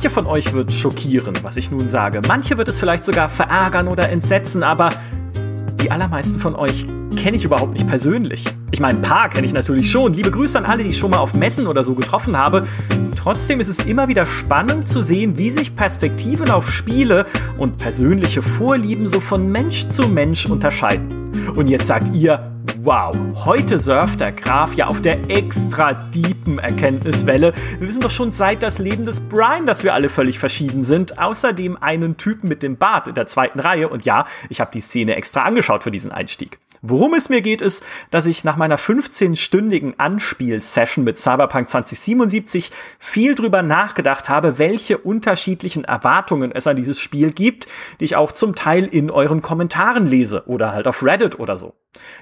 Manche 0.00 0.14
von 0.14 0.24
euch 0.24 0.54
wird 0.54 0.72
schockieren, 0.72 1.34
was 1.42 1.58
ich 1.58 1.70
nun 1.70 1.86
sage. 1.90 2.22
Manche 2.26 2.56
wird 2.56 2.68
es 2.68 2.78
vielleicht 2.78 3.04
sogar 3.04 3.28
verärgern 3.28 3.86
oder 3.86 4.08
entsetzen, 4.08 4.62
aber 4.62 4.88
die 5.82 5.90
allermeisten 5.90 6.40
von 6.40 6.56
euch 6.56 6.86
kenne 7.18 7.36
ich 7.36 7.44
überhaupt 7.44 7.74
nicht 7.74 7.86
persönlich. 7.86 8.46
Ich 8.70 8.80
meine, 8.80 8.96
ein 8.96 9.02
paar 9.02 9.28
kenne 9.28 9.44
ich 9.44 9.52
natürlich 9.52 9.90
schon. 9.90 10.14
Liebe 10.14 10.30
Grüße 10.30 10.56
an 10.56 10.64
alle, 10.64 10.84
die 10.84 10.88
ich 10.88 10.96
schon 10.96 11.10
mal 11.10 11.18
auf 11.18 11.34
Messen 11.34 11.66
oder 11.66 11.84
so 11.84 11.94
getroffen 11.94 12.34
habe. 12.34 12.66
Trotzdem 13.14 13.60
ist 13.60 13.68
es 13.68 13.80
immer 13.80 14.08
wieder 14.08 14.24
spannend 14.24 14.88
zu 14.88 15.02
sehen, 15.02 15.36
wie 15.36 15.50
sich 15.50 15.76
Perspektiven 15.76 16.50
auf 16.50 16.72
Spiele 16.72 17.26
und 17.58 17.76
persönliche 17.76 18.40
Vorlieben 18.40 19.06
so 19.06 19.20
von 19.20 19.52
Mensch 19.52 19.88
zu 19.88 20.08
Mensch 20.08 20.46
unterscheiden. 20.46 21.19
Und 21.54 21.68
jetzt 21.68 21.86
sagt 21.86 22.14
ihr, 22.14 22.52
wow, 22.82 23.14
heute 23.44 23.78
surft 23.78 24.20
der 24.20 24.32
Graf 24.32 24.74
ja 24.74 24.86
auf 24.86 25.00
der 25.00 25.28
extra 25.28 25.92
deepen 25.92 26.58
Erkenntniswelle. 26.58 27.52
Wir 27.78 27.88
wissen 27.88 28.00
doch 28.00 28.10
schon 28.10 28.32
seit 28.32 28.62
das 28.62 28.78
Leben 28.78 29.04
des 29.04 29.20
Brian, 29.20 29.66
dass 29.66 29.84
wir 29.84 29.94
alle 29.94 30.08
völlig 30.08 30.38
verschieden 30.38 30.82
sind. 30.82 31.18
Außerdem 31.18 31.76
einen 31.76 32.16
Typen 32.16 32.48
mit 32.48 32.62
dem 32.62 32.76
Bart 32.76 33.08
in 33.08 33.14
der 33.14 33.26
zweiten 33.26 33.60
Reihe. 33.60 33.88
Und 33.88 34.04
ja, 34.04 34.26
ich 34.48 34.60
habe 34.60 34.70
die 34.72 34.80
Szene 34.80 35.16
extra 35.16 35.42
angeschaut 35.42 35.82
für 35.82 35.90
diesen 35.90 36.12
Einstieg. 36.12 36.58
Worum 36.82 37.12
es 37.12 37.28
mir 37.28 37.42
geht, 37.42 37.60
ist, 37.60 37.84
dass 38.10 38.24
ich 38.24 38.42
nach 38.42 38.56
meiner 38.56 38.78
15-stündigen 38.78 39.94
Anspielsession 39.98 41.04
mit 41.04 41.18
Cyberpunk 41.18 41.68
2077 41.68 42.72
viel 42.98 43.34
drüber 43.34 43.62
nachgedacht 43.62 44.30
habe, 44.30 44.56
welche 44.56 44.96
unterschiedlichen 44.96 45.84
Erwartungen 45.84 46.52
es 46.52 46.66
an 46.66 46.76
dieses 46.76 46.98
Spiel 46.98 47.32
gibt, 47.32 47.66
die 48.00 48.06
ich 48.06 48.16
auch 48.16 48.32
zum 48.32 48.54
Teil 48.54 48.86
in 48.86 49.10
euren 49.10 49.42
Kommentaren 49.42 50.06
lese 50.06 50.44
oder 50.46 50.72
halt 50.72 50.86
auf 50.86 51.02
Reddit 51.02 51.38
oder 51.38 51.58
so. 51.58 51.74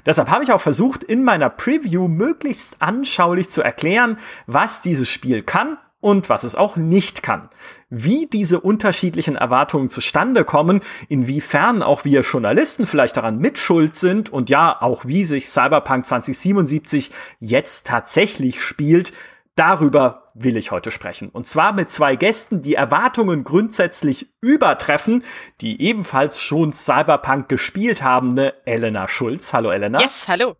Deshalb 0.04 0.28
habe 0.28 0.42
ich 0.42 0.52
auch 0.52 0.60
versucht, 0.60 1.04
in 1.04 1.22
meiner 1.22 1.50
Preview 1.50 2.08
möglichst 2.08 2.82
anschaulich 2.82 3.50
zu 3.50 3.62
erklären, 3.62 4.18
was 4.46 4.82
dieses 4.82 5.08
Spiel 5.08 5.42
kann 5.42 5.78
und 6.00 6.28
was 6.28 6.44
es 6.44 6.54
auch 6.54 6.76
nicht 6.76 7.22
kann. 7.22 7.48
Wie 7.90 8.26
diese 8.26 8.60
unterschiedlichen 8.60 9.36
Erwartungen 9.36 9.88
zustande 9.88 10.44
kommen, 10.44 10.80
inwiefern 11.08 11.82
auch 11.82 12.04
wir 12.04 12.20
Journalisten 12.20 12.86
vielleicht 12.86 13.16
daran 13.16 13.38
mitschuld 13.38 13.96
sind 13.96 14.30
und 14.30 14.50
ja, 14.50 14.80
auch 14.80 15.04
wie 15.06 15.24
sich 15.24 15.48
Cyberpunk 15.48 16.06
2077 16.06 17.10
jetzt 17.40 17.86
tatsächlich 17.86 18.62
spielt, 18.62 19.12
darüber 19.56 20.24
will 20.34 20.56
ich 20.56 20.70
heute 20.70 20.92
sprechen. 20.92 21.30
Und 21.30 21.46
zwar 21.46 21.72
mit 21.72 21.90
zwei 21.90 22.14
Gästen, 22.14 22.62
die 22.62 22.74
Erwartungen 22.74 23.42
grundsätzlich 23.42 24.28
übertreffen, 24.40 25.24
die 25.60 25.82
ebenfalls 25.82 26.40
schon 26.40 26.72
Cyberpunk 26.72 27.48
gespielt 27.48 28.02
haben, 28.02 28.30
eine 28.30 28.54
Elena 28.66 29.08
Schulz. 29.08 29.52
Hallo 29.52 29.70
Elena. 29.70 30.00
Yes, 30.00 30.26
hallo 30.28 30.54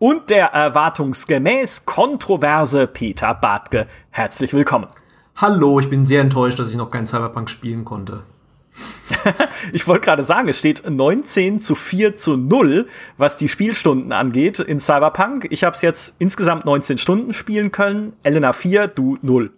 und 0.00 0.30
der 0.30 0.46
erwartungsgemäß 0.46 1.84
kontroverse 1.84 2.86
Peter 2.86 3.34
Bartke. 3.34 3.86
Herzlich 4.08 4.54
willkommen. 4.54 4.86
Hallo, 5.36 5.78
ich 5.78 5.90
bin 5.90 6.06
sehr 6.06 6.22
enttäuscht, 6.22 6.58
dass 6.58 6.70
ich 6.70 6.76
noch 6.76 6.90
kein 6.90 7.06
Cyberpunk 7.06 7.50
spielen 7.50 7.84
konnte. 7.84 8.22
ich 9.74 9.86
wollte 9.86 10.06
gerade 10.06 10.22
sagen, 10.22 10.48
es 10.48 10.58
steht 10.58 10.88
19 10.88 11.60
zu 11.60 11.74
4 11.74 12.16
zu 12.16 12.38
0, 12.38 12.88
was 13.18 13.36
die 13.36 13.48
Spielstunden 13.48 14.12
angeht 14.12 14.58
in 14.58 14.80
Cyberpunk. 14.80 15.46
Ich 15.50 15.64
habe 15.64 15.74
es 15.74 15.82
jetzt 15.82 16.16
insgesamt 16.18 16.64
19 16.64 16.96
Stunden 16.96 17.34
spielen 17.34 17.70
können. 17.70 18.14
Elena 18.22 18.54
4, 18.54 18.88
du 18.88 19.18
0. 19.20 19.52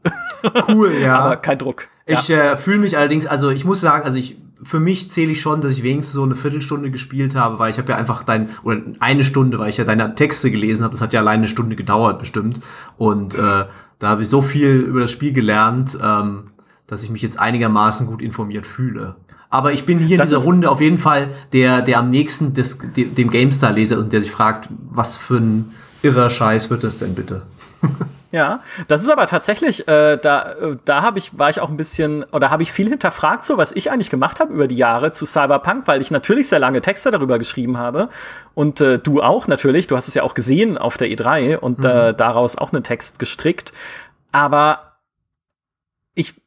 Cool, 0.67 0.93
ja. 0.95 1.19
Aber 1.21 1.37
kein 1.37 1.59
Druck. 1.59 1.87
Ich 2.05 2.27
ja. 2.27 2.55
äh, 2.55 2.56
fühle 2.56 2.79
mich 2.79 2.99
allerdings, 2.99 3.29
also 3.29 3.51
ich 3.51 3.65
muss 3.65 3.81
sagen, 3.81 4.05
also 4.05 4.19
ich 4.19 4.39
für 4.63 4.81
mich 4.81 5.11
zähle 5.11 5.33
ich 5.33 5.41
schon, 5.41 5.61
dass 5.61 5.73
ich 5.73 5.83
wenigstens 5.83 6.15
so 6.15 6.23
eine 6.23 6.37
Viertelstunde 6.37 6.91
gespielt 6.91 7.35
habe, 7.35 7.59
weil 7.59 7.71
ich 7.71 7.79
habe 7.79 7.91
ja 7.93 7.99
einfach 7.99 8.23
dein, 8.23 8.51
oder 8.63 8.81
eine 9.01 9.25
Stunde, 9.25 9.59
weil 9.59 9.71
ich 9.71 9.77
ja 9.77 9.85
deine 9.85 10.15
Texte 10.15 10.51
gelesen 10.51 10.85
habe. 10.85 10.93
Das 10.93 11.01
hat 11.01 11.13
ja 11.13 11.21
allein 11.21 11.41
eine 11.41 11.49
Stunde 11.49 11.77
gedauert 11.77 12.19
bestimmt. 12.19 12.61
Und 12.97 13.35
äh, 13.35 13.65
da 13.99 14.09
habe 14.09 14.23
ich 14.23 14.29
so 14.29 14.43
viel 14.43 14.71
über 14.71 15.01
das 15.01 15.11
Spiel 15.11 15.33
gelernt, 15.33 15.99
ähm, 16.03 16.51
dass 16.87 17.03
ich 17.03 17.11
mich 17.11 17.22
jetzt 17.22 17.39
einigermaßen 17.39 18.06
gut 18.06 18.22
informiert 18.22 18.67
fühle. 18.67 19.17
Aber 19.51 19.72
ich 19.72 19.84
bin 19.84 19.99
hier 19.99 20.17
das 20.17 20.31
in 20.31 20.37
dieser 20.37 20.47
Runde 20.47 20.71
auf 20.71 20.81
jeden 20.81 20.99
Fall 20.99 21.28
der, 21.53 21.83
der 21.83 21.99
am 21.99 22.11
nächsten 22.11 22.55
des, 22.55 22.78
dem 22.78 23.31
GameStar-Leser 23.31 23.99
und 23.99 24.12
der 24.12 24.22
sich 24.22 24.31
fragt, 24.31 24.69
was 24.91 25.17
für 25.17 25.37
ein 25.37 25.72
irrer 26.03 26.31
Scheiß 26.31 26.71
wird 26.71 26.84
das 26.84 26.99
denn 26.99 27.15
bitte? 27.15 27.43
Ja, 28.32 28.60
das 28.88 29.03
ist 29.03 29.10
aber 29.10 29.26
tatsächlich, 29.26 29.87
äh, 29.87 30.16
da, 30.16 30.53
äh, 30.53 30.76
da 30.87 31.03
habe 31.03 31.19
ich, 31.19 31.38
war 31.38 31.50
ich 31.50 31.60
auch 31.60 31.69
ein 31.69 31.76
bisschen, 31.76 32.25
oder 32.32 32.50
habe 32.50 32.62
ich 32.62 32.72
viel 32.72 32.88
hinterfragt, 32.88 33.44
so 33.44 33.59
was 33.59 33.72
ich 33.72 33.91
eigentlich 33.91 34.09
gemacht 34.09 34.41
habe 34.41 34.54
über 34.54 34.66
die 34.66 34.76
Jahre 34.76 35.12
zu 35.12 35.26
Cyberpunk, 35.26 35.87
weil 35.87 36.00
ich 36.00 36.10
natürlich 36.10 36.48
sehr 36.48 36.59
lange 36.59 36.81
Texte 36.81 37.10
darüber 37.10 37.38
geschrieben 37.38 37.76
habe. 37.76 38.09
Und 38.54 38.81
äh, 38.81 38.98
du 38.98 39.22
auch 39.22 39.48
natürlich, 39.48 39.87
du 39.87 39.97
hast 39.97 40.09
es 40.09 40.15
ja 40.15 40.22
auch 40.22 40.32
gesehen 40.32 40.78
auf 40.78 40.97
der 40.97 41.09
E3 41.09 41.59
und 41.59 41.81
mhm. 41.81 41.84
äh, 41.84 42.15
daraus 42.15 42.56
auch 42.56 42.72
einen 42.72 42.82
Text 42.82 43.19
gestrickt. 43.19 43.75
Aber 44.32 44.97
ich 46.15 46.41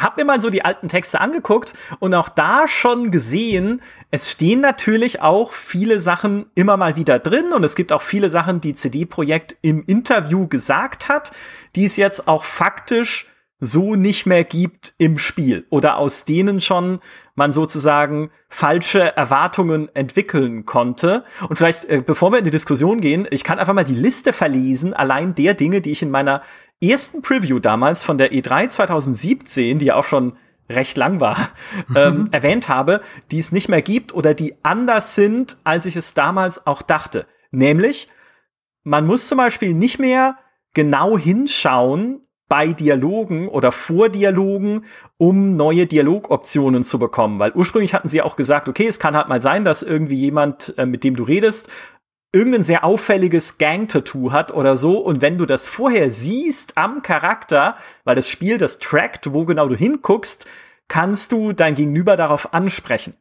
hab 0.00 0.16
mir 0.16 0.24
mal 0.24 0.40
so 0.40 0.50
die 0.50 0.64
alten 0.64 0.88
Texte 0.88 1.20
angeguckt 1.20 1.74
und 1.98 2.14
auch 2.14 2.28
da 2.28 2.66
schon 2.66 3.10
gesehen, 3.10 3.82
es 4.10 4.32
stehen 4.32 4.60
natürlich 4.60 5.20
auch 5.20 5.52
viele 5.52 5.98
Sachen 5.98 6.46
immer 6.54 6.76
mal 6.76 6.96
wieder 6.96 7.18
drin 7.18 7.52
und 7.52 7.64
es 7.64 7.74
gibt 7.74 7.92
auch 7.92 8.02
viele 8.02 8.30
Sachen, 8.30 8.60
die 8.60 8.74
CD 8.74 9.04
Projekt 9.04 9.56
im 9.62 9.84
Interview 9.84 10.48
gesagt 10.48 11.08
hat, 11.08 11.32
die 11.76 11.84
es 11.84 11.96
jetzt 11.96 12.26
auch 12.28 12.44
faktisch 12.44 13.26
so 13.64 13.94
nicht 13.94 14.26
mehr 14.26 14.42
gibt 14.42 14.92
im 14.98 15.18
Spiel 15.18 15.66
oder 15.70 15.96
aus 15.96 16.24
denen 16.24 16.60
schon 16.60 16.98
man 17.36 17.52
sozusagen 17.52 18.30
falsche 18.48 19.16
Erwartungen 19.16 19.88
entwickeln 19.94 20.66
konnte. 20.66 21.24
Und 21.48 21.56
vielleicht, 21.56 21.84
äh, 21.86 22.02
bevor 22.04 22.32
wir 22.32 22.38
in 22.38 22.44
die 22.44 22.50
Diskussion 22.50 23.00
gehen, 23.00 23.26
ich 23.30 23.44
kann 23.44 23.58
einfach 23.58 23.72
mal 23.72 23.84
die 23.84 23.94
Liste 23.94 24.32
verlesen, 24.32 24.94
allein 24.94 25.34
der 25.34 25.54
Dinge, 25.54 25.80
die 25.80 25.92
ich 25.92 26.02
in 26.02 26.10
meiner 26.10 26.42
ersten 26.82 27.22
Preview 27.22 27.58
damals 27.58 28.02
von 28.02 28.18
der 28.18 28.32
E3 28.32 28.68
2017, 28.68 29.78
die 29.78 29.86
ja 29.86 29.96
auch 29.96 30.04
schon 30.04 30.36
recht 30.68 30.96
lang 30.96 31.20
war, 31.20 31.50
mhm. 31.88 31.96
ähm, 31.96 32.28
erwähnt 32.32 32.68
habe, 32.68 33.00
die 33.30 33.38
es 33.38 33.52
nicht 33.52 33.68
mehr 33.68 33.82
gibt 33.82 34.14
oder 34.14 34.34
die 34.34 34.54
anders 34.62 35.14
sind, 35.14 35.58
als 35.64 35.86
ich 35.86 35.96
es 35.96 36.14
damals 36.14 36.66
auch 36.66 36.82
dachte. 36.82 37.26
Nämlich, 37.50 38.06
man 38.84 39.06
muss 39.06 39.28
zum 39.28 39.38
Beispiel 39.38 39.74
nicht 39.74 39.98
mehr 39.98 40.36
genau 40.74 41.18
hinschauen 41.18 42.22
bei 42.48 42.68
Dialogen 42.68 43.48
oder 43.48 43.72
vor 43.72 44.08
Dialogen, 44.08 44.84
um 45.16 45.56
neue 45.56 45.86
Dialogoptionen 45.86 46.84
zu 46.84 46.98
bekommen. 46.98 47.38
Weil 47.38 47.52
ursprünglich 47.52 47.94
hatten 47.94 48.08
sie 48.08 48.20
auch 48.20 48.36
gesagt, 48.36 48.68
okay, 48.68 48.86
es 48.86 48.98
kann 48.98 49.16
halt 49.16 49.28
mal 49.28 49.40
sein, 49.40 49.64
dass 49.64 49.82
irgendwie 49.82 50.16
jemand, 50.16 50.74
äh, 50.76 50.84
mit 50.84 51.02
dem 51.04 51.16
du 51.16 51.22
redest, 51.22 51.70
irgendein 52.32 52.62
sehr 52.62 52.84
auffälliges 52.84 53.58
Gang-Tattoo 53.58 54.32
hat 54.32 54.52
oder 54.52 54.76
so. 54.76 54.98
Und 54.98 55.20
wenn 55.20 55.38
du 55.38 55.46
das 55.46 55.66
vorher 55.66 56.10
siehst 56.10 56.78
am 56.78 57.02
Charakter, 57.02 57.76
weil 58.04 58.16
das 58.16 58.28
Spiel 58.28 58.58
das 58.58 58.78
trackt, 58.78 59.32
wo 59.32 59.44
genau 59.44 59.68
du 59.68 59.76
hinguckst, 59.76 60.46
kannst 60.88 61.32
du 61.32 61.52
dein 61.52 61.74
Gegenüber 61.74 62.16
darauf 62.16 62.54
ansprechen. 62.54 63.14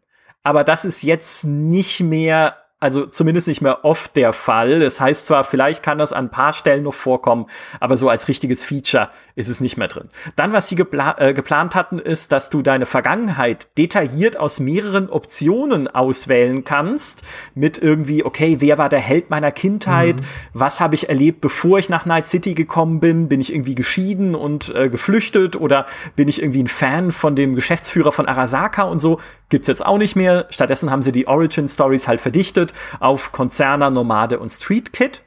Aber 0.44 0.63
das 0.63 0.85
ist 0.85 1.03
jetzt 1.03 1.44
nicht 1.44 2.00
mehr 2.00 2.57
also 2.81 3.06
zumindest 3.06 3.47
nicht 3.47 3.62
mehr 3.62 3.86
oft 3.86 4.16
der 4.16 4.34
Fall. 4.34 4.80
Das 4.80 5.00
heißt 5.00 5.28
zwar, 5.28 5.44
vielleicht 5.44 5.84
kann 5.84 6.00
das 6.00 6.14
an 6.14 6.25
ein 6.25 6.30
paar 6.31 6.52
Stellen 6.52 6.84
noch 6.84 6.96
vorkommen, 6.96 7.46
aber 7.80 7.96
so 7.96 8.09
als 8.09 8.28
richtiges 8.28 8.64
Feature 8.64 9.09
ist 9.36 9.50
es 9.50 9.62
nicht 9.62 9.78
mehr 9.78 9.88
drin. 9.88 10.09
Dann, 10.36 10.52
was 10.52 10.68
sie 10.68 10.75
gepla 10.75 11.16
äh, 11.19 11.34
geplant 11.34 11.75
hatten, 11.75 12.00
ist, 12.00 12.31
dass 12.31 12.50
du 12.50 12.64
deine 12.64 12.88
Vergangenheit 12.88 13.68
detailliert 13.78 14.36
aus 14.36 14.59
mehreren 14.59 15.09
Optionen 15.09 15.88
auswählen 15.88 16.64
kannst. 16.64 17.22
Mit 17.53 17.78
irgendwie, 17.78 18.25
okay, 18.25 18.58
wer 18.59 18.80
war 18.80 18.90
der 18.90 19.00
Held 19.00 19.30
meiner 19.30 19.52
Kindheit? 19.52 20.16
Mhm. 20.16 20.25
Was 20.53 20.80
habe 20.80 20.96
ich 20.96 21.08
erlebt, 21.08 21.40
bevor 21.40 21.78
ich 21.78 21.88
nach 21.88 22.08
Night 22.08 22.28
City 22.28 22.56
gekommen 22.56 23.00
bin? 23.00 23.30
Bin 23.30 23.40
ich 23.40 23.53
irgendwie 23.53 23.75
geschieden 23.75 24.34
und 24.34 24.74
äh, 24.74 24.90
geflüchtet 24.90 25.56
oder 25.56 25.86
bin 26.16 26.28
ich 26.28 26.42
irgendwie 26.42 26.63
ein 26.63 26.68
Fan 26.68 27.12
von 27.12 27.36
dem 27.36 27.53
Geschäftsführer 27.53 28.12
von 28.12 28.25
Arasaka 28.25 28.84
und 28.84 29.00
so? 29.00 29.19
Gibt's 29.50 29.68
jetzt 29.68 29.86
auch 29.86 30.00
nicht 30.00 30.16
mehr. 30.16 30.48
Stattdessen 30.50 30.90
haben 30.90 31.03
sie 31.03 31.12
die 31.12 31.28
Origin 31.28 31.68
Stories 31.68 32.08
halt 32.08 32.22
verdichtet 32.22 32.70
auf 32.99 33.31
Konzerner, 33.31 33.89
Nomade 33.89 34.39
und 34.39 34.50
Street 34.50 34.94
Kit. 34.94 35.23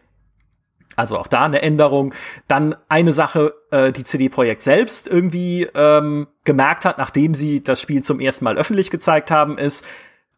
Also 0.96 1.18
auch 1.18 1.26
da 1.26 1.44
eine 1.44 1.62
Änderung. 1.62 2.14
Dann 2.46 2.76
eine 2.88 3.12
Sache, 3.12 3.54
äh, 3.70 3.92
die 3.92 4.04
CD 4.04 4.28
Projekt 4.28 4.62
selbst 4.62 5.08
irgendwie 5.08 5.68
ähm, 5.74 6.28
gemerkt 6.44 6.84
hat, 6.84 6.98
nachdem 6.98 7.34
sie 7.34 7.62
das 7.62 7.80
Spiel 7.80 8.02
zum 8.04 8.20
ersten 8.20 8.44
Mal 8.44 8.56
öffentlich 8.56 8.90
gezeigt 8.90 9.30
haben, 9.30 9.58
ist, 9.58 9.84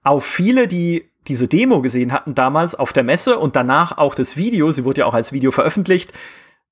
auf 0.03 0.25
viele, 0.25 0.69
die 0.69 1.11
diese 1.27 1.49
Demo 1.49 1.83
gesehen 1.83 2.13
hatten 2.13 2.35
damals 2.35 2.77
auf 2.77 2.93
der 2.93 3.03
Messe 3.03 3.39
und 3.39 3.57
danach 3.57 3.99
auch 3.99 4.15
das 4.15 4.37
Video, 4.37 4.71
sie 4.71 4.85
wurde 4.85 5.01
ja 5.01 5.07
auch 5.07 5.15
als 5.15 5.33
Video 5.33 5.51
veröffentlicht, 5.51 6.13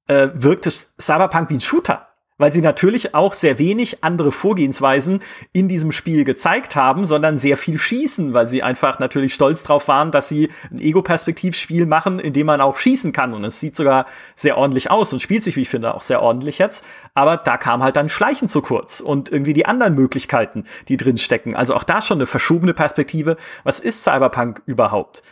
äh, 0.07 0.29
wirkte 0.35 0.71
Cyberpunk 0.71 1.51
wie 1.51 1.55
ein 1.55 1.61
Shooter 1.61 2.14
weil 2.37 2.51
sie 2.51 2.61
natürlich 2.61 3.15
auch 3.15 3.33
sehr 3.33 3.59
wenig 3.59 4.03
andere 4.03 4.33
Vorgehensweisen 4.33 5.21
in 5.53 5.69
diesem 5.69 5.93
Spiel 5.93 6.25
gezeigt 6.25 6.75
haben, 6.75 7.05
sondern 7.05 7.39
sehr 7.39 7.57
viel 7.57 7.79
schießen, 7.79 8.35
weil 8.35 8.49
sie 8.49 8.63
einfach 8.63 8.99
natürlich 8.99 9.35
stolz 9.35 9.63
drauf 9.63 9.87
waren, 9.87 10.11
dass 10.11 10.29
sie 10.29 10.51
ein 10.71 10.81
Ego-Perspektivspiel 10.81 11.87
machen, 11.87 12.19
in 12.19 12.33
dem 12.33 12.47
man 12.47 12.61
auch 12.61 12.77
schießen 12.77 13.13
kann. 13.13 13.35
Und 13.35 13.45
es 13.45 13.61
sieht 13.61 13.77
sogar 13.77 14.07
sehr 14.35 14.59
ordentlich 14.59 14.91
aus 14.91 15.13
und 15.13 15.23
spielt 15.23 15.45
sich, 15.45 15.57
wie 15.57 15.63
ich 15.63 15.69
finde, 15.69 15.95
auch 15.95 16.03
sehr 16.03 16.23
ordentlich 16.23 16.59
jetzt. 16.59 16.85
Aber 17.15 17.37
da 17.37 17.57
kam 17.57 17.83
halt 17.83 17.97
dann 17.97 18.09
Schleichen 18.09 18.49
zu 18.49 18.63
kurz 18.63 19.01
und 19.01 19.31
irgendwie 19.31 19.53
die 19.53 19.67
anderen 19.67 19.95
Möglichkeiten, 19.95 20.65
die 20.89 20.97
drin 20.97 21.19
stecken. 21.19 21.55
Also 21.55 21.75
auch 21.75 21.85
da 21.85 22.03
schon 22.03 22.19
eine 22.19 22.27
verschobene 22.27 22.75
Perspektive. 22.75 23.37
Was 23.63 23.79
ist 23.79 24.03
Cyberpunk 24.03 24.63
überhaupt? 24.67 25.23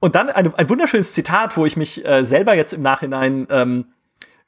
Und 0.00 0.16
dann 0.16 0.28
eine, 0.30 0.58
ein 0.58 0.68
wunderschönes 0.68 1.12
Zitat, 1.12 1.56
wo 1.56 1.64
ich 1.64 1.76
mich 1.76 2.04
äh, 2.04 2.24
selber 2.24 2.54
jetzt 2.54 2.72
im 2.72 2.82
Nachhinein 2.82 3.46
ähm, 3.50 3.84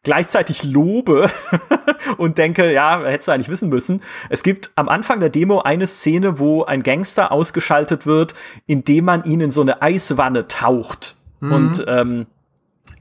gleichzeitig 0.04 0.62
lobe 0.62 1.28
und 2.18 2.38
denke, 2.38 2.72
ja, 2.72 3.02
hättest 3.04 3.28
du 3.28 3.32
eigentlich 3.32 3.48
wissen 3.48 3.68
müssen. 3.68 4.02
Es 4.28 4.42
gibt 4.42 4.70
am 4.76 4.88
Anfang 4.88 5.20
der 5.20 5.30
Demo 5.30 5.60
eine 5.60 5.86
Szene, 5.86 6.38
wo 6.38 6.64
ein 6.64 6.82
Gangster 6.82 7.32
ausgeschaltet 7.32 8.06
wird, 8.06 8.34
indem 8.66 9.06
man 9.06 9.24
ihn 9.24 9.40
in 9.40 9.50
so 9.50 9.62
eine 9.62 9.82
Eiswanne 9.82 10.46
taucht 10.48 11.16
mhm. 11.40 11.52
und 11.52 11.84
ähm, 11.88 12.26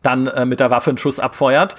dann 0.01 0.27
äh, 0.27 0.45
mit 0.45 0.59
der 0.59 0.69
Waffe 0.69 0.91
einen 0.91 0.97
Schuss 0.97 1.19
abfeuert. 1.19 1.75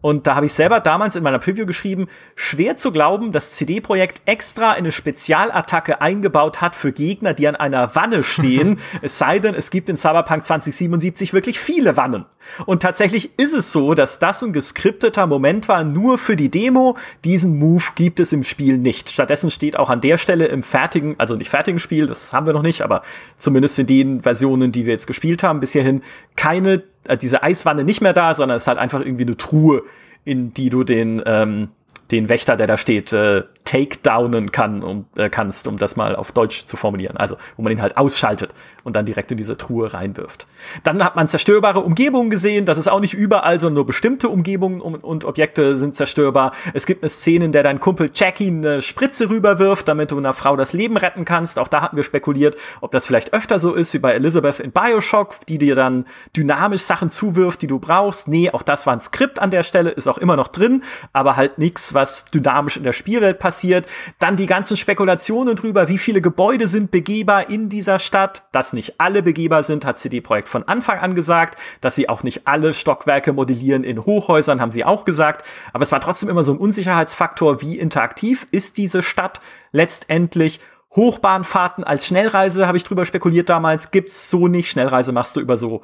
Und 0.00 0.26
da 0.26 0.36
habe 0.36 0.46
ich 0.46 0.52
selber 0.52 0.80
damals 0.80 1.16
in 1.16 1.24
meiner 1.24 1.40
Preview 1.40 1.66
geschrieben, 1.66 2.06
schwer 2.36 2.76
zu 2.76 2.92
glauben, 2.92 3.32
dass 3.32 3.52
CD-Projekt 3.52 4.22
extra 4.26 4.72
eine 4.72 4.92
Spezialattacke 4.92 6.00
eingebaut 6.00 6.60
hat 6.60 6.76
für 6.76 6.92
Gegner, 6.92 7.34
die 7.34 7.48
an 7.48 7.56
einer 7.56 7.94
Wanne 7.96 8.22
stehen. 8.22 8.78
es 9.02 9.18
sei 9.18 9.40
denn, 9.40 9.54
es 9.54 9.70
gibt 9.70 9.88
in 9.88 9.96
Cyberpunk 9.96 10.44
2077 10.44 11.32
wirklich 11.32 11.58
viele 11.58 11.96
Wannen. 11.96 12.26
Und 12.66 12.82
tatsächlich 12.82 13.30
ist 13.38 13.52
es 13.52 13.72
so, 13.72 13.94
dass 13.94 14.18
das 14.18 14.42
ein 14.42 14.52
geskripteter 14.52 15.26
Moment 15.26 15.68
war, 15.68 15.84
nur 15.84 16.18
für 16.18 16.36
die 16.36 16.50
Demo. 16.50 16.96
Diesen 17.24 17.58
Move 17.58 17.84
gibt 17.94 18.20
es 18.20 18.32
im 18.32 18.44
Spiel 18.44 18.78
nicht. 18.78 19.10
Stattdessen 19.10 19.50
steht 19.50 19.78
auch 19.78 19.90
an 19.90 20.00
der 20.00 20.16
Stelle 20.16 20.46
im 20.46 20.62
fertigen, 20.62 21.14
also 21.18 21.34
nicht 21.34 21.50
fertigen 21.50 21.78
Spiel, 21.78 22.06
das 22.06 22.32
haben 22.32 22.46
wir 22.46 22.52
noch 22.52 22.62
nicht, 22.62 22.82
aber 22.82 23.02
zumindest 23.36 23.78
in 23.78 23.86
den 23.86 24.22
Versionen, 24.22 24.72
die 24.72 24.86
wir 24.86 24.92
jetzt 24.92 25.06
gespielt 25.06 25.42
haben, 25.42 25.60
bisher 25.60 25.82
hin, 25.82 26.02
keine 26.36 26.82
äh, 27.04 27.16
diese 27.16 27.42
Eiswanne 27.42 27.84
nicht 27.84 28.00
mehr 28.00 28.12
da, 28.12 28.34
sondern 28.34 28.56
es 28.56 28.62
ist 28.64 28.68
halt 28.68 28.78
einfach 28.78 29.00
irgendwie 29.00 29.24
eine 29.24 29.36
Truhe, 29.36 29.82
in 30.24 30.52
die 30.54 30.70
du 30.70 30.84
den, 30.84 31.22
ähm, 31.26 31.68
den 32.10 32.28
Wächter, 32.28 32.56
der 32.56 32.66
da 32.66 32.76
steht, 32.76 33.12
äh, 33.12 33.42
takedownen 33.68 34.50
kann, 34.50 34.82
um, 34.82 35.04
äh, 35.16 35.28
kannst, 35.28 35.66
um 35.66 35.76
das 35.76 35.94
mal 35.94 36.16
auf 36.16 36.32
Deutsch 36.32 36.64
zu 36.64 36.78
formulieren. 36.78 37.18
Also, 37.18 37.36
wo 37.56 37.62
man 37.62 37.70
ihn 37.70 37.82
halt 37.82 37.98
ausschaltet 37.98 38.54
und 38.82 38.96
dann 38.96 39.04
direkt 39.04 39.30
in 39.30 39.36
diese 39.36 39.58
Truhe 39.58 39.92
reinwirft. 39.92 40.46
Dann 40.84 41.04
hat 41.04 41.16
man 41.16 41.28
zerstörbare 41.28 41.80
Umgebungen 41.80 42.30
gesehen. 42.30 42.64
Das 42.64 42.78
ist 42.78 42.88
auch 42.88 43.00
nicht 43.00 43.12
überall, 43.12 43.60
sondern 43.60 43.74
nur 43.74 43.86
bestimmte 43.86 44.30
Umgebungen 44.30 44.80
und 44.80 45.26
Objekte 45.26 45.76
sind 45.76 45.96
zerstörbar. 45.96 46.52
Es 46.72 46.86
gibt 46.86 47.02
eine 47.02 47.10
Szene, 47.10 47.44
in 47.44 47.52
der 47.52 47.62
dein 47.62 47.78
Kumpel 47.78 48.10
Jackie 48.14 48.46
eine 48.46 48.80
Spritze 48.80 49.28
rüberwirft, 49.28 49.86
damit 49.86 50.12
du 50.12 50.16
einer 50.16 50.32
Frau 50.32 50.56
das 50.56 50.72
Leben 50.72 50.96
retten 50.96 51.26
kannst. 51.26 51.58
Auch 51.58 51.68
da 51.68 51.82
hatten 51.82 51.96
wir 51.96 52.04
spekuliert, 52.04 52.56
ob 52.80 52.90
das 52.92 53.04
vielleicht 53.04 53.34
öfter 53.34 53.58
so 53.58 53.74
ist 53.74 53.92
wie 53.92 53.98
bei 53.98 54.12
Elizabeth 54.12 54.60
in 54.60 54.72
Bioshock, 54.72 55.44
die 55.46 55.58
dir 55.58 55.74
dann 55.74 56.06
dynamisch 56.34 56.82
Sachen 56.82 57.10
zuwirft, 57.10 57.60
die 57.60 57.66
du 57.66 57.78
brauchst. 57.78 58.28
Nee, 58.28 58.50
auch 58.50 58.62
das 58.62 58.86
war 58.86 58.94
ein 58.94 59.00
Skript 59.00 59.38
an 59.38 59.50
der 59.50 59.62
Stelle, 59.62 59.90
ist 59.90 60.08
auch 60.08 60.18
immer 60.18 60.36
noch 60.36 60.48
drin, 60.48 60.82
aber 61.12 61.36
halt 61.36 61.58
nichts, 61.58 61.92
was 61.92 62.24
dynamisch 62.24 62.78
in 62.78 62.84
der 62.84 62.92
Spielwelt 62.92 63.38
passiert 63.38 63.57
passiert. 63.58 63.86
Dann 64.18 64.36
die 64.36 64.46
ganzen 64.46 64.76
Spekulationen 64.76 65.56
drüber, 65.56 65.88
wie 65.88 65.98
viele 65.98 66.20
Gebäude 66.20 66.68
sind 66.68 66.90
begehbar 66.90 67.50
in 67.50 67.68
dieser 67.68 67.98
Stadt. 67.98 68.44
Dass 68.52 68.72
nicht 68.72 69.00
alle 69.00 69.22
begehbar 69.22 69.62
sind, 69.62 69.84
hat 69.84 69.98
CD 69.98 70.20
Projekt 70.20 70.48
von 70.48 70.64
Anfang 70.64 70.98
an 70.98 71.14
gesagt. 71.14 71.58
Dass 71.80 71.96
sie 71.96 72.08
auch 72.08 72.22
nicht 72.22 72.46
alle 72.46 72.72
Stockwerke 72.72 73.32
modellieren 73.32 73.82
in 73.84 74.04
Hochhäusern, 74.04 74.60
haben 74.60 74.72
sie 74.72 74.84
auch 74.84 75.04
gesagt. 75.04 75.44
Aber 75.72 75.82
es 75.82 75.92
war 75.92 76.00
trotzdem 76.00 76.28
immer 76.28 76.44
so 76.44 76.52
ein 76.52 76.58
Unsicherheitsfaktor, 76.58 77.60
wie 77.60 77.78
interaktiv 77.78 78.46
ist 78.52 78.78
diese 78.78 79.02
Stadt 79.02 79.40
letztendlich. 79.72 80.60
Hochbahnfahrten 80.94 81.84
als 81.84 82.06
Schnellreise, 82.06 82.66
habe 82.66 82.78
ich 82.78 82.84
drüber 82.84 83.04
spekuliert 83.04 83.50
damals, 83.50 83.90
gibt's 83.90 84.30
so 84.30 84.48
nicht. 84.48 84.70
Schnellreise 84.70 85.12
machst 85.12 85.36
du 85.36 85.40
über 85.40 85.56
so 85.56 85.82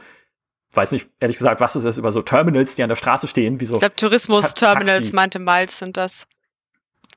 weiß 0.77 0.91
nicht, 0.91 1.09
ehrlich 1.21 1.37
gesagt, 1.37 1.61
was 1.61 1.77
ist 1.77 1.85
das 1.85 1.99
über 1.99 2.11
so 2.11 2.21
Terminals, 2.21 2.75
die 2.75 2.83
an 2.83 2.89
der 2.89 2.97
Straße 2.97 3.29
stehen, 3.29 3.61
wie 3.61 3.65
so. 3.65 3.75
Ich 3.75 3.81
glaube, 3.81 3.95
Tourismus-Terminals 3.95 5.13
meinte 5.13 5.39
Miles 5.39 5.79
sind 5.79 5.97
das. 5.97 6.27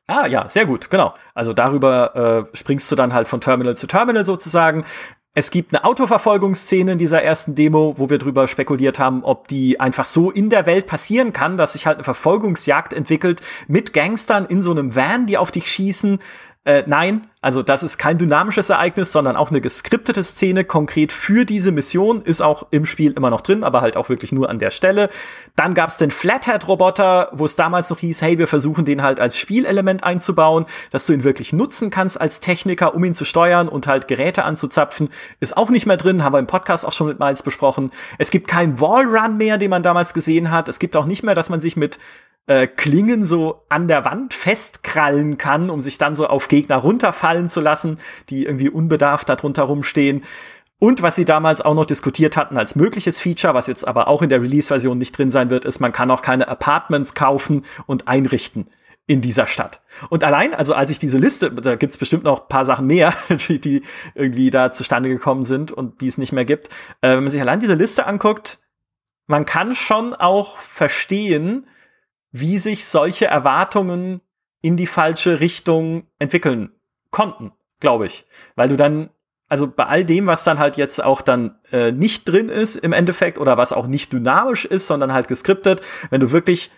Ah 0.07 0.25
ja, 0.25 0.47
sehr 0.47 0.65
gut, 0.65 0.89
genau. 0.89 1.13
Also 1.33 1.51
darüber 1.51 2.47
äh, 2.53 2.57
springst 2.57 2.89
du 2.89 2.95
dann 2.95 3.13
halt 3.13 3.27
von 3.27 3.41
Terminal 3.41 3.75
zu 3.75 3.87
Terminal 3.87 4.23
sozusagen. 4.23 4.85
Es 5.33 5.51
gibt 5.51 5.75
eine 5.75 5.83
Autoverfolgungsszene 5.83 6.93
in 6.93 6.97
dieser 6.97 7.21
ersten 7.21 7.53
Demo, 7.53 7.93
wo 7.97 8.09
wir 8.09 8.17
drüber 8.17 8.47
spekuliert 8.47 8.97
haben, 8.97 9.23
ob 9.23 9.47
die 9.47 9.79
einfach 9.79 10.05
so 10.05 10.31
in 10.31 10.49
der 10.49 10.65
Welt 10.65 10.87
passieren 10.87 11.31
kann, 11.31 11.57
dass 11.57 11.73
sich 11.73 11.85
halt 11.85 11.97
eine 11.97 12.05
Verfolgungsjagd 12.05 12.91
entwickelt 12.93 13.41
mit 13.67 13.93
Gangstern 13.93 14.47
in 14.47 14.63
so 14.63 14.71
einem 14.71 14.95
Van, 14.95 15.27
die 15.27 15.37
auf 15.37 15.51
dich 15.51 15.69
schießen. 15.69 16.19
Äh, 16.67 16.83
nein, 16.85 17.29
also 17.39 17.63
das 17.63 17.81
ist 17.81 17.97
kein 17.97 18.17
dynamisches 18.17 18.69
Ereignis, 18.69 19.13
sondern 19.13 19.37
auch 19.37 19.51
eine 19.51 19.61
geskriptete 19.61 20.21
Szene 20.21 20.65
konkret 20.65 21.13
für 21.13 21.45
diese 21.45 21.71
Mission. 21.71 22.21
Ist 22.21 22.41
auch 22.41 22.65
im 22.71 22.85
Spiel 22.85 23.13
immer 23.13 23.29
noch 23.29 23.39
drin, 23.39 23.63
aber 23.63 23.79
halt 23.79 23.95
auch 23.95 24.09
wirklich 24.09 24.33
nur 24.33 24.49
an 24.49 24.59
der 24.59 24.69
Stelle. 24.69 25.09
Dann 25.55 25.73
gab 25.73 25.87
es 25.87 25.95
den 25.95 26.11
Flathead-Roboter, 26.11 27.29
wo 27.31 27.45
es 27.45 27.55
damals 27.55 27.89
noch 27.89 27.99
hieß, 27.99 28.21
hey, 28.21 28.37
wir 28.37 28.47
versuchen 28.47 28.83
den 28.83 29.01
halt 29.01 29.21
als 29.21 29.37
Spielelement 29.37 30.03
einzubauen, 30.03 30.65
dass 30.91 31.05
du 31.05 31.13
ihn 31.13 31.23
wirklich 31.23 31.53
nutzen 31.53 31.89
kannst 31.89 32.19
als 32.19 32.41
Techniker, 32.41 32.93
um 32.93 33.05
ihn 33.05 33.13
zu 33.13 33.23
steuern 33.23 33.69
und 33.69 33.87
halt 33.87 34.09
Geräte 34.09 34.43
anzuzapfen. 34.43 35.07
Ist 35.39 35.55
auch 35.55 35.69
nicht 35.69 35.85
mehr 35.85 35.95
drin, 35.95 36.25
haben 36.25 36.33
wir 36.33 36.39
im 36.39 36.47
Podcast 36.47 36.85
auch 36.85 36.91
schon 36.91 37.07
mit 37.07 37.17
Miles 37.17 37.43
besprochen. 37.43 37.91
Es 38.17 38.29
gibt 38.29 38.49
keinen 38.49 38.81
Wallrun 38.81 39.37
mehr, 39.37 39.57
den 39.57 39.69
man 39.69 39.83
damals 39.83 40.13
gesehen 40.13 40.51
hat. 40.51 40.67
Es 40.67 40.79
gibt 40.79 40.97
auch 40.97 41.05
nicht 41.05 41.23
mehr, 41.23 41.33
dass 41.33 41.47
man 41.47 41.61
sich 41.61 41.77
mit 41.77 41.97
äh, 42.47 42.65
Klingen 42.67 43.25
so 43.25 43.63
an 43.69 43.87
der 43.87 44.05
Wand 44.05 44.33
festkrallen 44.33 45.37
kann, 45.37 45.69
um 45.69 45.79
sich 45.79 45.97
dann 45.97 46.15
so 46.15 46.27
auf 46.27 46.47
Gegner 46.47 46.77
runterfallen 46.77 47.49
zu 47.49 47.61
lassen, 47.61 47.99
die 48.29 48.45
irgendwie 48.45 48.69
unbedarft 48.69 49.29
darunter 49.29 49.63
rumstehen. 49.63 50.23
Und 50.79 51.01
was 51.01 51.15
sie 51.15 51.25
damals 51.25 51.61
auch 51.61 51.73
noch 51.73 51.85
diskutiert 51.85 52.37
hatten 52.37 52.57
als 52.57 52.75
mögliches 52.75 53.19
Feature, 53.19 53.53
was 53.53 53.67
jetzt 53.67 53.87
aber 53.87 54.07
auch 54.07 54.21
in 54.21 54.29
der 54.29 54.41
Release-Version 54.41 54.97
nicht 54.97 55.17
drin 55.17 55.29
sein 55.29 55.49
wird, 55.49 55.65
ist, 55.65 55.79
man 55.79 55.91
kann 55.91 56.11
auch 56.11 56.21
keine 56.21 56.47
Apartments 56.47 57.15
kaufen 57.15 57.65
und 57.87 58.07
einrichten 58.07 58.67
in 59.07 59.21
dieser 59.21 59.47
Stadt. 59.47 59.81
Und 60.09 60.23
allein, 60.23 60.53
also 60.53 60.73
als 60.73 60.91
ich 60.91 60.99
diese 60.99 61.17
Liste, 61.17 61.51
da 61.51 61.75
gibt's 61.75 61.97
bestimmt 61.97 62.25
noch 62.25 62.47
paar 62.47 62.65
Sachen 62.65 62.87
mehr, 62.87 63.13
die, 63.47 63.59
die 63.59 63.83
irgendwie 64.13 64.51
da 64.51 64.71
zustande 64.71 65.09
gekommen 65.09 65.45
sind 65.45 65.71
und 65.71 66.01
die 66.01 66.07
es 66.07 66.17
nicht 66.17 66.33
mehr 66.33 66.45
gibt. 66.45 66.67
Äh, 67.01 67.15
wenn 67.15 67.23
man 67.23 67.31
sich 67.31 67.41
allein 67.41 67.59
diese 67.59 67.75
Liste 67.75 68.05
anguckt, 68.05 68.59
man 69.25 69.45
kann 69.45 69.73
schon 69.73 70.13
auch 70.13 70.57
verstehen, 70.57 71.67
wie 72.39 72.59
sich 72.59 72.85
solche 72.85 73.25
Erwartungen 73.25 74.21
in 74.61 74.75
die 74.77 74.87
falsche 74.87 75.39
Richtung 75.39 76.07
entwickeln 76.19 76.71
konnten, 77.11 77.51
glaube 77.79 78.05
ich. 78.05 78.25
Weil 78.55 78.69
du 78.69 78.77
dann, 78.77 79.09
also 79.47 79.67
bei 79.67 79.85
all 79.85 80.03
dem, 80.03 80.27
was 80.27 80.43
dann 80.43 80.59
halt 80.59 80.77
jetzt 80.77 81.03
auch 81.03 81.21
dann 81.21 81.57
äh, 81.71 81.91
nicht 81.91 82.25
drin 82.25 82.49
ist 82.49 82.75
im 82.75 82.93
Endeffekt 82.93 83.37
oder 83.37 83.57
was 83.57 83.73
auch 83.73 83.87
nicht 83.87 84.11
dynamisch 84.11 84.65
ist, 84.65 84.87
sondern 84.87 85.13
halt 85.13 85.27
geskriptet, 85.27 85.81
wenn 86.09 86.21
du 86.21 86.31
wirklich 86.31 86.71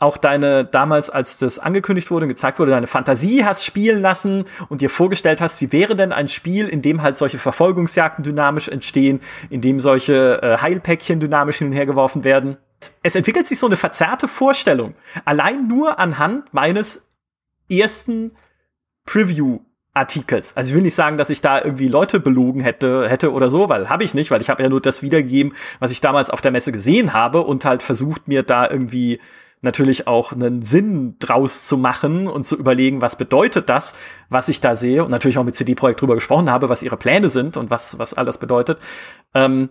auch 0.00 0.16
deine, 0.16 0.64
damals, 0.64 1.10
als 1.10 1.38
das 1.38 1.58
angekündigt 1.58 2.12
wurde 2.12 2.24
und 2.24 2.28
gezeigt 2.28 2.60
wurde, 2.60 2.70
deine 2.70 2.86
Fantasie 2.86 3.44
hast 3.44 3.64
spielen 3.64 4.00
lassen 4.00 4.44
und 4.68 4.80
dir 4.80 4.90
vorgestellt 4.90 5.40
hast, 5.40 5.60
wie 5.60 5.72
wäre 5.72 5.96
denn 5.96 6.12
ein 6.12 6.28
Spiel, 6.28 6.68
in 6.68 6.82
dem 6.82 7.02
halt 7.02 7.16
solche 7.16 7.38
Verfolgungsjagden 7.38 8.22
dynamisch 8.22 8.68
entstehen, 8.68 9.20
in 9.50 9.60
dem 9.60 9.80
solche 9.80 10.40
äh, 10.40 10.58
Heilpäckchen 10.58 11.18
dynamisch 11.18 11.58
hin 11.58 11.66
und 11.66 11.72
her 11.72 11.86
geworfen 11.86 12.22
werden 12.22 12.58
es 13.02 13.14
entwickelt 13.14 13.46
sich 13.46 13.58
so 13.58 13.66
eine 13.66 13.76
verzerrte 13.76 14.28
Vorstellung. 14.28 14.94
Allein 15.24 15.66
nur 15.66 15.98
anhand 15.98 16.52
meines 16.54 17.10
ersten 17.68 18.32
Preview 19.04 19.60
Artikels. 19.94 20.56
Also 20.56 20.70
ich 20.70 20.74
will 20.76 20.82
nicht 20.82 20.94
sagen, 20.94 21.16
dass 21.18 21.28
ich 21.28 21.40
da 21.40 21.60
irgendwie 21.60 21.88
Leute 21.88 22.20
belogen 22.20 22.60
hätte, 22.60 23.08
hätte 23.08 23.32
oder 23.32 23.50
so, 23.50 23.68
weil 23.68 23.88
habe 23.88 24.04
ich 24.04 24.14
nicht, 24.14 24.30
weil 24.30 24.40
ich 24.40 24.48
habe 24.48 24.62
ja 24.62 24.68
nur 24.68 24.80
das 24.80 25.02
wiedergegeben, 25.02 25.54
was 25.80 25.90
ich 25.90 26.00
damals 26.00 26.30
auf 26.30 26.40
der 26.40 26.52
Messe 26.52 26.72
gesehen 26.72 27.12
habe 27.12 27.42
und 27.42 27.64
halt 27.64 27.82
versucht 27.82 28.28
mir 28.28 28.42
da 28.42 28.70
irgendwie 28.70 29.20
natürlich 29.60 30.06
auch 30.06 30.32
einen 30.32 30.62
Sinn 30.62 31.16
draus 31.18 31.64
zu 31.64 31.76
machen 31.76 32.28
und 32.28 32.46
zu 32.46 32.56
überlegen, 32.56 33.02
was 33.02 33.18
bedeutet 33.18 33.68
das, 33.68 33.96
was 34.28 34.48
ich 34.48 34.60
da 34.60 34.76
sehe 34.76 35.04
und 35.04 35.10
natürlich 35.10 35.36
auch 35.36 35.44
mit 35.44 35.56
CD 35.56 35.74
Projekt 35.74 36.00
drüber 36.00 36.14
gesprochen 36.14 36.48
habe, 36.48 36.68
was 36.68 36.84
ihre 36.84 36.96
Pläne 36.96 37.28
sind 37.28 37.56
und 37.56 37.68
was 37.68 37.98
was 37.98 38.14
all 38.14 38.24
das 38.24 38.38
bedeutet. 38.38 38.78
Ähm, 39.34 39.70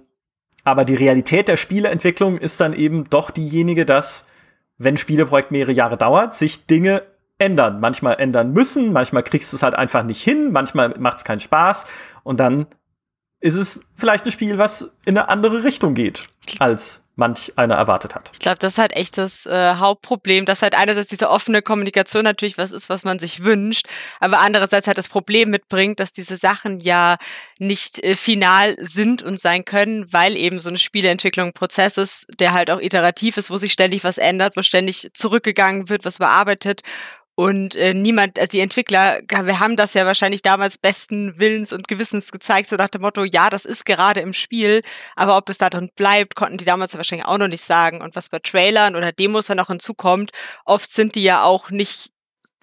aber 0.68 0.84
die 0.84 0.96
Realität 0.96 1.48
der 1.48 1.56
Spieleentwicklung 1.56 2.38
ist 2.38 2.60
dann 2.60 2.74
eben 2.74 3.10
doch 3.10 3.32
diejenige, 3.32 3.86
dass, 3.86 4.28
wenn 4.78 4.96
ein 4.96 4.98
Spieleprojekt 4.98 5.50
mehrere 5.50 5.72
Jahre 5.72 5.96
dauert, 5.96 6.36
sich 6.36 6.66
Dinge 6.66 7.04
ändern. 7.38 7.80
Manchmal 7.80 8.20
ändern 8.20 8.52
müssen, 8.52 8.92
manchmal 8.92 9.24
kriegst 9.24 9.54
du 9.54 9.56
es 9.56 9.64
halt 9.64 9.76
einfach 9.76 10.04
nicht 10.04 10.22
hin, 10.22 10.52
manchmal 10.52 10.90
macht 11.00 11.20
es 11.20 11.24
keinen 11.24 11.40
Spaß 11.40 11.86
und 12.24 12.42
dann 12.42 12.68
ist 13.39 13.56
es 13.56 13.82
vielleicht 13.96 14.25
ein 14.25 14.32
Spiel, 14.32 14.58
was 14.58 14.94
in 15.06 15.17
eine 15.17 15.29
andere 15.29 15.63
Richtung 15.63 15.94
geht, 15.94 16.24
als 16.60 17.03
manch 17.17 17.53
einer 17.56 17.75
erwartet 17.75 18.13
hat. 18.15 18.29
Ich 18.34 18.39
glaube, 18.39 18.60
das 18.60 18.74
ist 18.74 18.77
halt 18.77 18.96
echt 18.96 19.17
das 19.17 19.46
äh, 19.48 19.75
Hauptproblem, 19.75 20.46
dass 20.46 20.62
halt 20.62 20.75
einerseits 20.75 21.10
diese 21.10 21.29
offene 21.29 21.63
Kommunikation 21.63 22.24
natürlich 22.24 22.58
was 22.60 22.72
ist, 22.72 22.89
was 22.89 23.03
man 23.03 23.17
sich 23.17 23.44
wünscht, 23.44 23.88
aber 24.20 24.39
andererseits 24.39 24.86
halt 24.86 25.00
das 25.00 25.10
Problem 25.10 25.50
mitbringt, 25.50 26.00
dass 26.00 26.12
diese 26.12 26.38
Sachen 26.38 26.79
ja 26.79 27.17
nicht 27.58 28.03
äh, 28.03 28.15
final 28.15 28.75
sind 28.79 29.24
und 29.24 29.39
sein 29.39 29.65
können, 29.65 30.12
weil 30.13 30.36
eben 30.36 30.60
so 30.60 30.70
eine 30.70 30.77
Spieleentwicklung 30.77 31.48
ein 31.48 31.53
Prozess 31.53 31.98
ist, 31.98 32.27
der 32.39 32.53
halt 32.53 32.70
auch 32.70 32.79
iterativ 32.79 33.38
ist, 33.38 33.50
wo 33.50 33.58
sich 33.58 33.74
ständig 33.74 34.03
was 34.03 34.20
ändert, 34.20 34.56
wo 34.56 34.62
ständig 34.62 35.10
zurückgegangen 35.13 35.89
wird, 35.89 36.06
was 36.06 36.20
bearbeitet 36.20 36.82
und 37.39 37.75
äh, 37.75 37.94
niemand, 37.94 38.39
also 38.39 38.50
die 38.50 38.62
Entwickler, 38.62 39.20
wir 39.29 39.60
haben 39.60 39.75
das 39.75 39.94
ja 39.94 40.08
wahrscheinlich 40.08 40.41
damals 40.41 40.79
besten 40.79 41.39
Willens 41.39 41.72
und 41.72 41.88
Gewissens 41.88 42.32
gezeigt, 42.32 42.67
so 42.67 42.77
nach 42.77 42.89
dem 42.89 43.03
Motto, 43.03 43.24
ja, 43.25 43.51
das 43.51 43.63
ist 43.63 43.86
gerade 43.86 44.22
im 44.22 44.34
Spiel, 44.34 44.82
aber 45.15 45.38
ob 45.38 45.46
das 45.46 45.60
da 45.60 45.70
drin 45.70 45.91
bleibt, 45.96 46.34
konnten 46.34 46.58
die 46.58 46.65
damals 46.65 46.94
ja 46.94 46.98
wahrscheinlich 46.98 47.27
auch 47.27 47.38
noch 47.38 47.48
nicht 47.48 47.63
sagen. 47.63 48.01
Und 48.01 48.15
was 48.15 48.29
bei 48.29 48.39
Trailern 48.39 48.96
oder 48.96 49.12
Demos 49.12 49.46
dann 49.46 49.58
noch 49.58 49.67
hinzukommt, 49.67 50.32
oft 50.65 50.91
sind 50.91 51.13
die 51.13 51.22
ja 51.22 51.44
auch 51.44 51.70
nicht 51.70 52.10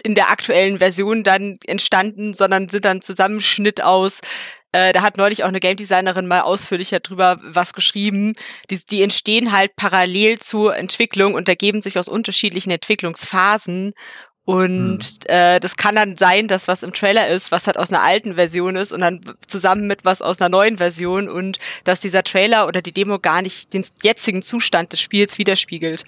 in 0.02 0.16
der 0.16 0.28
aktuellen 0.28 0.80
Version 0.80 1.22
dann 1.22 1.56
entstanden, 1.64 2.34
sondern 2.34 2.68
sind 2.68 2.84
dann 2.84 3.00
Zusammenschnitt 3.00 3.80
aus 3.80 4.22
äh, 4.72 4.92
da 4.92 5.02
hat 5.02 5.18
neulich 5.18 5.44
auch 5.44 5.48
eine 5.48 5.60
Game 5.60 5.76
Designerin 5.76 6.26
mal 6.26 6.40
ausführlicher 6.40 6.98
drüber 6.98 7.38
was 7.44 7.74
geschrieben. 7.74 8.34
Die, 8.70 8.84
die 8.84 9.02
entstehen 9.04 9.52
halt 9.52 9.76
parallel 9.76 10.40
zur 10.40 10.76
Entwicklung 10.76 11.34
und 11.34 11.48
ergeben 11.48 11.80
sich 11.80 11.96
aus 11.96 12.08
unterschiedlichen 12.08 12.72
Entwicklungsphasen. 12.72 13.94
Und 14.44 15.02
hm. 15.02 15.18
äh, 15.28 15.60
das 15.60 15.76
kann 15.76 15.94
dann 15.94 16.16
sein, 16.16 16.48
dass 16.48 16.68
was 16.68 16.82
im 16.82 16.92
Trailer 16.92 17.28
ist, 17.28 17.50
was 17.50 17.66
halt 17.66 17.78
aus 17.78 17.90
einer 17.90 18.02
alten 18.02 18.34
Version 18.34 18.76
ist 18.76 18.92
und 18.92 19.00
dann 19.00 19.20
zusammen 19.46 19.86
mit 19.86 20.04
was 20.04 20.20
aus 20.20 20.40
einer 20.40 20.50
neuen 20.50 20.76
Version 20.76 21.28
und 21.28 21.58
dass 21.84 22.00
dieser 22.00 22.22
Trailer 22.22 22.66
oder 22.66 22.82
die 22.82 22.92
Demo 22.92 23.18
gar 23.18 23.40
nicht 23.40 23.72
den 23.72 23.84
jetzigen 24.02 24.42
Zustand 24.42 24.92
des 24.92 25.00
Spiels 25.00 25.38
widerspiegelt. 25.38 26.04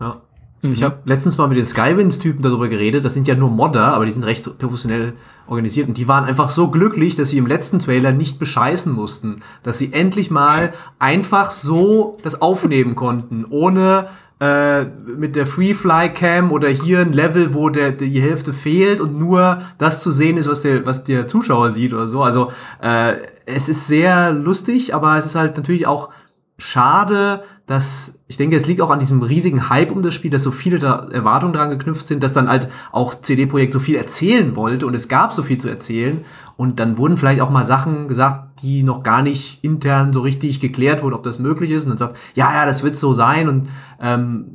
Ja. 0.00 0.20
Mhm. 0.68 0.74
Ich 0.74 0.82
habe 0.82 0.98
letztens 1.04 1.38
mal 1.38 1.48
mit 1.48 1.58
den 1.58 1.66
Skywind-Typen 1.66 2.42
darüber 2.42 2.68
geredet. 2.68 3.04
Das 3.04 3.14
sind 3.14 3.28
ja 3.28 3.34
nur 3.34 3.50
Modder, 3.50 3.94
aber 3.94 4.06
die 4.06 4.12
sind 4.12 4.24
recht 4.24 4.58
professionell 4.58 5.14
organisiert. 5.46 5.88
Und 5.88 5.98
die 5.98 6.08
waren 6.08 6.24
einfach 6.24 6.48
so 6.48 6.68
glücklich, 6.68 7.16
dass 7.16 7.30
sie 7.30 7.38
im 7.38 7.46
letzten 7.46 7.78
Trailer 7.78 8.12
nicht 8.12 8.38
bescheißen 8.38 8.92
mussten. 8.92 9.42
Dass 9.62 9.78
sie 9.78 9.92
endlich 9.92 10.30
mal 10.30 10.72
einfach 10.98 11.50
so 11.50 12.16
das 12.22 12.40
aufnehmen 12.40 12.96
konnten, 12.96 13.44
ohne 13.48 14.08
äh, 14.38 14.84
mit 14.84 15.34
der 15.34 15.46
Free-Fly-Cam 15.46 16.52
oder 16.52 16.68
hier 16.68 17.00
ein 17.00 17.14
Level, 17.14 17.54
wo 17.54 17.70
der, 17.70 17.92
die 17.92 18.20
Hälfte 18.20 18.52
fehlt 18.52 19.00
und 19.00 19.18
nur 19.18 19.62
das 19.78 20.02
zu 20.02 20.10
sehen 20.10 20.36
ist, 20.36 20.46
was 20.46 20.60
der, 20.60 20.84
was 20.84 21.04
der 21.04 21.26
Zuschauer 21.26 21.70
sieht 21.70 21.94
oder 21.94 22.06
so. 22.06 22.22
Also 22.22 22.52
äh, 22.82 23.14
es 23.46 23.70
ist 23.70 23.86
sehr 23.86 24.32
lustig, 24.32 24.94
aber 24.94 25.16
es 25.16 25.24
ist 25.24 25.36
halt 25.36 25.56
natürlich 25.56 25.86
auch 25.86 26.10
schade, 26.58 27.42
dass 27.66 28.18
ich 28.28 28.36
denke, 28.36 28.56
es 28.56 28.66
liegt 28.66 28.80
auch 28.80 28.90
an 28.90 28.98
diesem 28.98 29.22
riesigen 29.22 29.68
Hype 29.68 29.90
um 29.90 30.02
das 30.02 30.14
Spiel, 30.14 30.30
dass 30.30 30.42
so 30.42 30.50
viele 30.50 30.78
da 30.78 31.06
Erwartungen 31.10 31.52
dran 31.52 31.70
geknüpft 31.70 32.06
sind, 32.06 32.22
dass 32.22 32.32
dann 32.32 32.48
halt 32.48 32.68
auch 32.92 33.20
CD-Projekt 33.20 33.72
so 33.72 33.80
viel 33.80 33.96
erzählen 33.96 34.56
wollte 34.56 34.86
und 34.86 34.94
es 34.94 35.08
gab 35.08 35.32
so 35.32 35.42
viel 35.42 35.58
zu 35.58 35.68
erzählen. 35.68 36.24
Und 36.56 36.80
dann 36.80 36.96
wurden 36.96 37.18
vielleicht 37.18 37.42
auch 37.42 37.50
mal 37.50 37.64
Sachen 37.64 38.08
gesagt, 38.08 38.62
die 38.62 38.82
noch 38.82 39.02
gar 39.02 39.22
nicht 39.22 39.62
intern 39.62 40.12
so 40.12 40.22
richtig 40.22 40.60
geklärt 40.60 41.02
wurden, 41.02 41.14
ob 41.14 41.22
das 41.22 41.38
möglich 41.38 41.70
ist. 41.70 41.82
Und 41.84 41.90
dann 41.90 41.98
sagt, 41.98 42.16
ja, 42.34 42.52
ja, 42.52 42.64
das 42.64 42.82
wird 42.82 42.96
so 42.96 43.12
sein. 43.12 43.48
Und 43.48 43.68
ähm, 44.00 44.46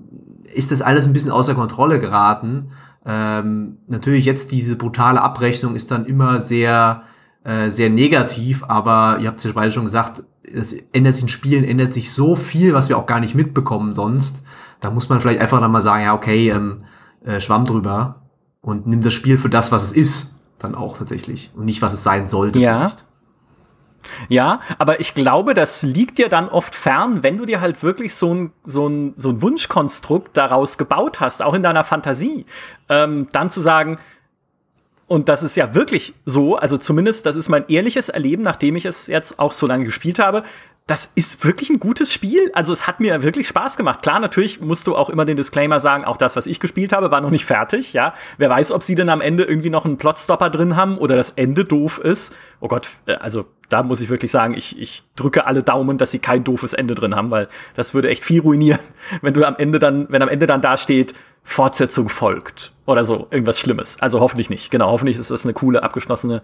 ist 0.54 0.72
das 0.72 0.82
alles 0.82 1.06
ein 1.06 1.14
bisschen 1.14 1.32
außer 1.32 1.54
Kontrolle 1.54 2.00
geraten. 2.00 2.72
Ähm, 3.06 3.78
natürlich 3.88 4.26
jetzt 4.26 4.52
diese 4.52 4.76
brutale 4.76 5.22
Abrechnung 5.22 5.76
ist 5.76 5.92
dann 5.92 6.06
immer 6.06 6.42
sehr 6.42 7.04
äh, 7.44 7.72
sehr 7.72 7.90
negativ, 7.90 8.64
aber 8.68 9.18
ihr 9.20 9.28
habt 9.28 9.40
es 9.40 9.46
ja 9.46 9.52
beide 9.54 9.72
schon 9.72 9.86
gesagt, 9.86 10.24
es 10.54 10.76
ändert 10.94 11.16
sich 11.16 11.24
in 11.24 11.30
Spielen, 11.30 11.64
ändert 11.64 11.94
sich 11.94 12.12
so 12.12 12.36
viel, 12.36 12.74
was 12.74 12.90
wir 12.90 12.98
auch 12.98 13.06
gar 13.06 13.20
nicht 13.20 13.36
mitbekommen 13.36 13.94
sonst. 13.94 14.44
Da 14.80 14.90
muss 14.90 15.10
man 15.10 15.22
vielleicht 15.22 15.42
einfach 15.42 15.60
dann 15.60 15.72
mal 15.72 15.82
sagen, 15.82 16.04
ja, 16.04 16.14
okay, 16.14 16.50
ähm, 16.50 16.84
äh, 17.24 17.40
Schwamm 17.40 17.66
drüber 17.66 18.22
und 18.62 18.88
nimm 18.88 19.02
das 19.02 19.14
Spiel 19.14 19.38
für 19.38 19.50
das, 19.50 19.72
was 19.72 19.84
es 19.84 19.94
ist, 19.94 20.36
dann 20.60 20.76
auch 20.76 20.98
tatsächlich. 20.98 21.52
Und 21.56 21.66
nicht, 21.66 21.82
was 21.82 21.94
es 21.94 22.04
sein 22.04 22.28
sollte. 22.28 22.60
Ja. 22.60 22.78
Vielleicht. 22.78 23.06
Ja, 24.30 24.62
aber 24.78 25.00
ich 25.00 25.14
glaube, 25.14 25.54
das 25.54 25.84
liegt 25.84 26.18
dir 26.18 26.30
dann 26.30 26.50
oft 26.50 26.76
fern, 26.76 27.24
wenn 27.24 27.38
du 27.38 27.46
dir 27.46 27.62
halt 27.62 27.84
wirklich 27.84 28.16
so 28.16 28.34
ein, 28.34 28.52
so 28.64 28.88
ein, 28.88 29.14
so 29.16 29.30
ein 29.30 29.42
Wunschkonstrukt 29.42 30.36
daraus 30.36 30.78
gebaut 30.78 31.20
hast, 31.20 31.44
auch 31.44 31.54
in 31.54 31.64
deiner 31.64 31.84
Fantasie, 31.84 32.46
ähm, 32.90 33.28
dann 33.32 33.50
zu 33.50 33.62
sagen, 33.62 34.00
und 35.12 35.28
das 35.28 35.44
ist 35.44 35.58
ja 35.58 35.76
wirklich 35.76 36.14
so, 36.24 36.56
also 36.56 36.78
zumindest 36.78 37.26
das 37.26 37.36
ist 37.36 37.50
mein 37.50 37.66
ehrliches 37.68 38.08
Erleben, 38.08 38.44
nachdem 38.44 38.78
ich 38.78 38.86
es 38.86 39.08
jetzt 39.08 39.40
auch 39.40 39.52
so 39.52 39.68
lange 39.68 39.84
gespielt 39.84 40.20
habe. 40.20 40.44
Das 40.88 41.12
ist 41.16 41.44
wirklich 41.44 41.70
ein 41.70 41.80
gutes 41.80 42.14
Spiel. 42.14 42.50
Also 42.54 42.72
es 42.72 42.88
hat 42.88 43.02
mir 43.02 43.22
wirklich 43.22 43.50
Spaß 43.50 43.76
gemacht. 43.76 44.04
Klar, 44.04 44.22
natürlich 44.22 44.62
musst 44.62 44.88
du 44.88 44.96
auch 44.96 45.10
immer 45.10 45.26
den 45.26 45.36
Disclaimer 45.36 45.82
sagen, 45.82 46.06
auch 46.06 46.16
das, 46.16 46.38
was 46.38 46.48
ich 46.48 46.62
gespielt 46.62 46.94
habe, 46.94 47.12
war 47.12 47.20
noch 47.20 47.30
nicht 47.30 47.44
fertig. 47.44 47.92
Ja, 47.92 48.14
wer 48.38 48.50
weiß, 48.50 48.72
ob 48.72 48.84
sie 48.84 48.96
denn 48.96 49.10
am 49.10 49.20
Ende 49.20 49.44
irgendwie 49.44 49.70
noch 49.70 49.84
einen 49.84 49.98
Plotstopper 49.98 50.50
drin 50.50 50.78
haben 50.78 50.98
oder 50.98 51.18
das 51.18 51.32
Ende 51.32 51.66
doof 51.66 51.98
ist. 51.98 52.34
Oh 52.62 52.70
Gott, 52.70 52.88
äh, 53.06 53.16
also 53.16 53.48
da 53.68 53.84
muss 53.84 54.00
ich 54.00 54.10
wirklich 54.10 54.32
sagen, 54.32 54.54
ich, 54.56 54.80
ich 54.80 55.04
drücke 55.18 55.46
alle 55.46 55.62
Daumen, 55.62 55.98
dass 55.98 56.12
sie 56.12 56.20
kein 56.20 56.46
doofes 56.46 56.74
Ende 56.74 56.96
drin 56.96 57.16
haben, 57.16 57.32
weil 57.32 57.50
das 57.76 57.94
würde 57.94 58.10
echt 58.10 58.24
viel 58.24 58.40
ruinieren, 58.40 58.80
wenn 59.22 59.34
du 59.34 59.44
am 59.44 59.58
Ende 59.58 59.78
dann, 59.78 60.08
wenn 60.10 60.22
am 60.22 60.30
Ende 60.30 60.46
dann 60.46 60.62
da 60.62 60.78
steht, 60.78 61.14
Fortsetzung 61.44 62.10
folgt 62.10 62.72
oder 62.86 63.04
so, 63.04 63.28
irgendwas 63.32 63.60
Schlimmes. 63.60 64.00
Also 64.02 64.20
hoffentlich 64.20 64.50
nicht. 64.50 64.72
Genau, 64.72 64.92
hoffentlich 64.92 65.18
ist 65.18 65.32
das 65.32 65.46
eine 65.46 65.54
coole, 65.54 65.84
abgeschlossene 65.84 66.42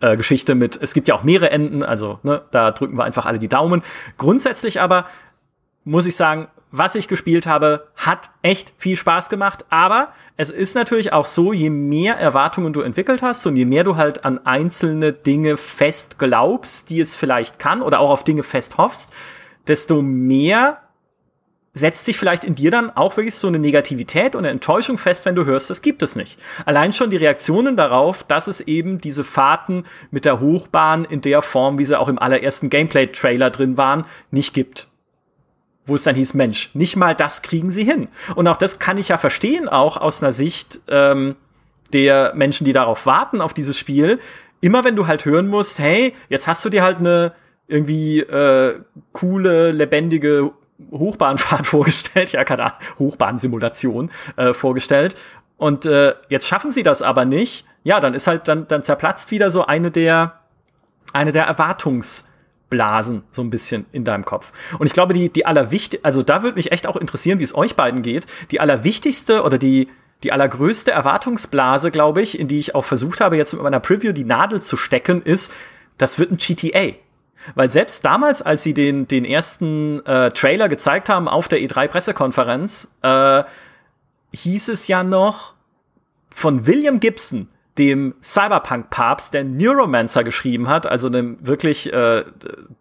äh, 0.00 0.16
Geschichte 0.16 0.54
mit, 0.54 0.78
es 0.80 0.94
gibt 0.94 1.08
ja 1.08 1.14
auch 1.14 1.22
mehrere 1.22 1.50
Enden, 1.50 1.82
also 1.82 2.18
ne, 2.22 2.42
da 2.50 2.70
drücken 2.70 2.96
wir 2.96 3.04
einfach 3.04 3.26
alle 3.26 3.38
die 3.38 3.48
Daumen. 3.48 3.82
Grundsätzlich 4.16 4.80
aber 4.80 5.06
muss 5.84 6.06
ich 6.06 6.16
sagen, 6.16 6.48
was 6.72 6.94
ich 6.94 7.08
gespielt 7.08 7.46
habe, 7.46 7.88
hat 7.96 8.30
echt 8.42 8.72
viel 8.76 8.96
Spaß 8.96 9.28
gemacht. 9.28 9.64
Aber 9.70 10.12
es 10.36 10.50
ist 10.50 10.74
natürlich 10.74 11.12
auch 11.12 11.26
so, 11.26 11.52
je 11.52 11.70
mehr 11.70 12.16
Erwartungen 12.16 12.72
du 12.72 12.80
entwickelt 12.80 13.22
hast 13.22 13.44
und 13.46 13.56
je 13.56 13.64
mehr 13.64 13.84
du 13.84 13.96
halt 13.96 14.24
an 14.24 14.46
einzelne 14.46 15.12
Dinge 15.12 15.56
fest 15.56 16.18
glaubst, 16.18 16.90
die 16.90 17.00
es 17.00 17.14
vielleicht 17.14 17.58
kann 17.58 17.82
oder 17.82 17.98
auch 18.00 18.10
auf 18.10 18.24
Dinge 18.24 18.42
fest 18.42 18.78
hoffst, 18.78 19.12
desto 19.66 20.00
mehr 20.00 20.78
setzt 21.72 22.04
sich 22.04 22.18
vielleicht 22.18 22.42
in 22.42 22.56
dir 22.56 22.70
dann 22.70 22.90
auch 22.90 23.16
wirklich 23.16 23.34
so 23.34 23.46
eine 23.46 23.58
Negativität 23.58 24.34
und 24.34 24.40
eine 24.40 24.50
Enttäuschung 24.50 24.98
fest, 24.98 25.24
wenn 25.24 25.36
du 25.36 25.44
hörst, 25.44 25.70
das 25.70 25.82
gibt 25.82 26.02
es 26.02 26.16
nicht. 26.16 26.38
Allein 26.66 26.92
schon 26.92 27.10
die 27.10 27.16
Reaktionen 27.16 27.76
darauf, 27.76 28.24
dass 28.24 28.48
es 28.48 28.60
eben 28.60 29.00
diese 29.00 29.22
Fahrten 29.22 29.84
mit 30.10 30.24
der 30.24 30.40
Hochbahn 30.40 31.04
in 31.04 31.20
der 31.20 31.42
Form, 31.42 31.78
wie 31.78 31.84
sie 31.84 31.98
auch 31.98 32.08
im 32.08 32.18
allerersten 32.18 32.70
Gameplay-Trailer 32.70 33.50
drin 33.50 33.76
waren, 33.76 34.04
nicht 34.32 34.52
gibt. 34.52 34.88
Wo 35.86 35.94
es 35.94 36.02
dann 36.02 36.16
hieß, 36.16 36.34
Mensch, 36.34 36.70
nicht 36.74 36.96
mal 36.96 37.14
das 37.14 37.42
kriegen 37.42 37.70
sie 37.70 37.84
hin. 37.84 38.08
Und 38.34 38.48
auch 38.48 38.56
das 38.56 38.80
kann 38.80 38.98
ich 38.98 39.08
ja 39.08 39.18
verstehen, 39.18 39.68
auch 39.68 39.96
aus 39.96 40.22
einer 40.22 40.32
Sicht 40.32 40.80
ähm, 40.88 41.36
der 41.92 42.32
Menschen, 42.34 42.64
die 42.64 42.72
darauf 42.72 43.06
warten, 43.06 43.40
auf 43.40 43.54
dieses 43.54 43.78
Spiel. 43.78 44.18
Immer 44.60 44.82
wenn 44.84 44.96
du 44.96 45.06
halt 45.06 45.24
hören 45.24 45.46
musst, 45.46 45.78
hey, 45.78 46.14
jetzt 46.28 46.48
hast 46.48 46.64
du 46.64 46.68
dir 46.68 46.82
halt 46.82 46.98
eine 46.98 47.32
irgendwie 47.68 48.18
äh, 48.20 48.80
coole, 49.12 49.70
lebendige 49.70 50.50
Hochbahnfahrt 50.90 51.66
vorgestellt, 51.66 52.32
ja, 52.32 52.44
keine 52.44 52.64
Ahnung, 52.64 52.78
Hochbahnsimulation 52.98 54.10
äh, 54.36 54.52
vorgestellt. 54.52 55.14
Und 55.56 55.84
äh, 55.84 56.14
jetzt 56.28 56.46
schaffen 56.46 56.70
sie 56.70 56.82
das 56.82 57.02
aber 57.02 57.24
nicht. 57.24 57.66
Ja, 57.82 58.00
dann 58.00 58.14
ist 58.14 58.26
halt, 58.26 58.48
dann, 58.48 58.66
dann 58.66 58.82
zerplatzt 58.82 59.30
wieder 59.30 59.50
so 59.50 59.66
eine 59.66 59.90
der, 59.90 60.40
eine 61.12 61.32
der 61.32 61.44
Erwartungsblasen 61.44 63.24
so 63.30 63.42
ein 63.42 63.50
bisschen 63.50 63.86
in 63.92 64.04
deinem 64.04 64.24
Kopf. 64.24 64.52
Und 64.78 64.86
ich 64.86 64.92
glaube, 64.92 65.12
die, 65.12 65.30
die 65.30 65.46
allerwichtigste, 65.46 66.04
also 66.04 66.22
da 66.22 66.42
würde 66.42 66.56
mich 66.56 66.72
echt 66.72 66.86
auch 66.86 66.96
interessieren, 66.96 67.38
wie 67.40 67.44
es 67.44 67.54
euch 67.54 67.76
beiden 67.76 68.02
geht. 68.02 68.26
Die 68.50 68.60
allerwichtigste 68.60 69.42
oder 69.42 69.58
die, 69.58 69.88
die 70.22 70.32
allergrößte 70.32 70.92
Erwartungsblase, 70.92 71.90
glaube 71.90 72.22
ich, 72.22 72.38
in 72.38 72.48
die 72.48 72.58
ich 72.58 72.74
auch 72.74 72.84
versucht 72.84 73.20
habe, 73.20 73.36
jetzt 73.36 73.52
mit 73.52 73.62
meiner 73.62 73.80
Preview 73.80 74.12
die 74.12 74.24
Nadel 74.24 74.62
zu 74.62 74.76
stecken, 74.76 75.22
ist, 75.22 75.52
das 75.98 76.18
wird 76.18 76.30
ein 76.30 76.38
GTA. 76.38 76.94
Weil 77.54 77.70
selbst 77.70 78.04
damals, 78.04 78.42
als 78.42 78.62
sie 78.62 78.74
den, 78.74 79.06
den 79.08 79.24
ersten 79.24 80.04
äh, 80.06 80.30
Trailer 80.30 80.68
gezeigt 80.68 81.08
haben 81.08 81.28
auf 81.28 81.48
der 81.48 81.60
E3-Pressekonferenz, 81.60 82.96
äh, 83.02 83.44
hieß 84.32 84.68
es 84.68 84.88
ja 84.88 85.02
noch 85.02 85.54
von 86.30 86.66
William 86.66 87.00
Gibson, 87.00 87.48
dem 87.78 88.14
Cyberpunk-Papst, 88.20 89.34
der 89.34 89.44
Neuromancer 89.44 90.22
geschrieben 90.24 90.68
hat, 90.68 90.86
also 90.86 91.06
einem 91.06 91.38
wirklich 91.40 91.92
äh, 91.92 92.24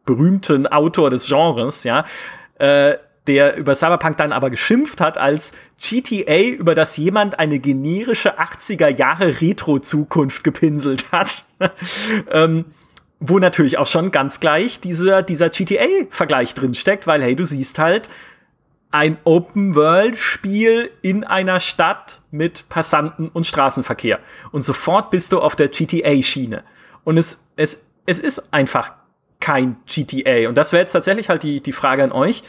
berühmten 0.06 0.68
Autor 0.68 1.10
des 1.10 1.28
Genres, 1.28 1.84
ja, 1.84 2.06
äh, 2.56 2.98
der 3.28 3.58
über 3.58 3.75
Cyberpunk 3.75 4.18
dann 4.18 4.34
aber 4.34 4.50
geschimpft 4.50 5.00
hat 5.00 5.18
als 5.18 5.54
GTA, 5.80 6.42
über 6.42 6.74
das 6.74 6.98
jemand 6.98 7.38
eine 7.38 7.60
generische 7.60 8.39
80er 8.39 8.88
Jahre 8.89 9.39
Retro-Zukunft 9.39 10.44
gepinselt 10.44 11.12
hat. 11.12 11.46
ähm, 12.32 12.66
wo 13.20 13.40
natürlich 13.40 13.78
auch 13.78 13.88
schon 13.88 14.12
ganz 14.12 14.40
gleich 14.40 14.80
dieser, 14.80 15.24
dieser 15.24 15.50
GTA-Vergleich 15.50 16.54
drinsteckt, 16.54 17.06
weil 17.06 17.22
hey, 17.22 17.36
du 17.36 17.46
siehst 17.46 17.80
halt 17.80 18.10
ein 18.92 19.18
Open-World-Spiel 19.24 20.90
in 21.02 21.24
einer 21.24 21.60
Stadt 21.60 22.22
mit 22.32 22.68
Passanten 22.70 23.30
und 23.30 23.46
Straßenverkehr. 23.46 24.20
Und 24.52 24.64
sofort 24.64 25.12
bist 25.12 25.32
du 25.32 25.42
auf 25.42 25.56
der 25.56 25.68
GTA-Schiene. 25.68 26.64
Und 27.04 27.18
es, 27.18 27.50
es, 27.56 27.86
es 28.06 28.20
ist 28.20 28.52
einfach 28.52 28.94
kein 29.40 29.78
GTA. 29.86 30.50
Und 30.50 30.58
das 30.58 30.72
wäre 30.72 30.82
jetzt 30.82 30.94
tatsächlich 30.94 31.30
halt 31.30 31.44
die, 31.44 31.62
die 31.62 31.72
Frage 31.72 32.04
an 32.04 32.12
euch. 32.12 32.42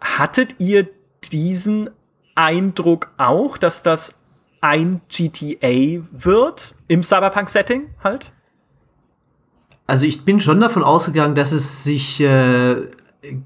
Hattet 0.00 0.56
ihr 0.58 0.88
diesen 1.30 1.90
Eindruck 2.34 3.12
auch, 3.18 3.58
dass 3.58 3.82
das 3.82 4.22
ein 4.62 5.02
GTA 5.08 6.02
wird 6.10 6.74
im 6.88 7.02
Cyberpunk-Setting 7.02 7.90
halt? 8.02 8.32
Also 9.90 10.06
ich 10.06 10.24
bin 10.24 10.38
schon 10.38 10.60
davon 10.60 10.84
ausgegangen, 10.84 11.34
dass 11.34 11.50
es 11.50 11.82
sich 11.82 12.20
äh, 12.20 12.76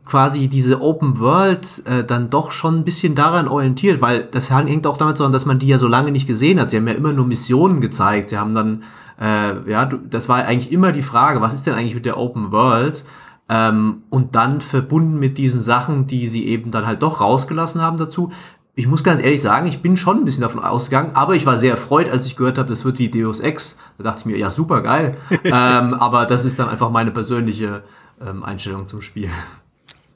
quasi 0.04 0.48
diese 0.48 0.82
Open 0.82 1.18
World 1.18 1.82
äh, 1.86 2.04
dann 2.04 2.28
doch 2.28 2.52
schon 2.52 2.80
ein 2.80 2.84
bisschen 2.84 3.14
daran 3.14 3.48
orientiert, 3.48 4.02
weil 4.02 4.24
das 4.24 4.50
hängt 4.50 4.86
auch 4.86 4.98
damit 4.98 5.16
zusammen, 5.16 5.32
dass 5.32 5.46
man 5.46 5.58
die 5.58 5.68
ja 5.68 5.78
so 5.78 5.88
lange 5.88 6.10
nicht 6.12 6.26
gesehen 6.26 6.60
hat. 6.60 6.68
Sie 6.68 6.76
haben 6.76 6.86
ja 6.86 6.92
immer 6.92 7.14
nur 7.14 7.26
Missionen 7.26 7.80
gezeigt. 7.80 8.28
Sie 8.28 8.36
haben 8.36 8.54
dann, 8.54 8.82
äh, 9.18 9.70
ja, 9.70 9.86
das 9.86 10.28
war 10.28 10.44
eigentlich 10.44 10.70
immer 10.70 10.92
die 10.92 11.02
Frage, 11.02 11.40
was 11.40 11.54
ist 11.54 11.66
denn 11.66 11.76
eigentlich 11.76 11.94
mit 11.94 12.04
der 12.04 12.18
Open 12.18 12.52
World? 12.52 13.06
Ähm, 13.48 14.02
und 14.10 14.34
dann 14.34 14.60
verbunden 14.60 15.18
mit 15.18 15.38
diesen 15.38 15.62
Sachen, 15.62 16.06
die 16.06 16.26
sie 16.26 16.46
eben 16.46 16.72
dann 16.72 16.86
halt 16.86 17.02
doch 17.02 17.22
rausgelassen 17.22 17.80
haben 17.80 17.96
dazu, 17.96 18.32
ich 18.76 18.88
muss 18.88 19.04
ganz 19.04 19.22
ehrlich 19.22 19.40
sagen, 19.40 19.66
ich 19.66 19.82
bin 19.82 19.96
schon 19.96 20.18
ein 20.18 20.24
bisschen 20.24 20.42
davon 20.42 20.64
ausgegangen, 20.64 21.12
aber 21.14 21.34
ich 21.34 21.46
war 21.46 21.56
sehr 21.56 21.70
erfreut, 21.70 22.08
als 22.08 22.26
ich 22.26 22.36
gehört 22.36 22.58
habe, 22.58 22.68
das 22.68 22.84
wird 22.84 22.98
wie 22.98 23.08
Deus 23.08 23.40
Ex. 23.40 23.78
Da 23.98 24.04
dachte 24.04 24.20
ich 24.20 24.26
mir, 24.26 24.36
ja, 24.36 24.50
super 24.50 24.80
geil. 24.82 25.16
ähm, 25.44 25.94
aber 25.94 26.26
das 26.26 26.44
ist 26.44 26.58
dann 26.58 26.68
einfach 26.68 26.90
meine 26.90 27.12
persönliche 27.12 27.84
ähm, 28.20 28.42
Einstellung 28.42 28.86
zum 28.88 29.00
Spiel. 29.00 29.30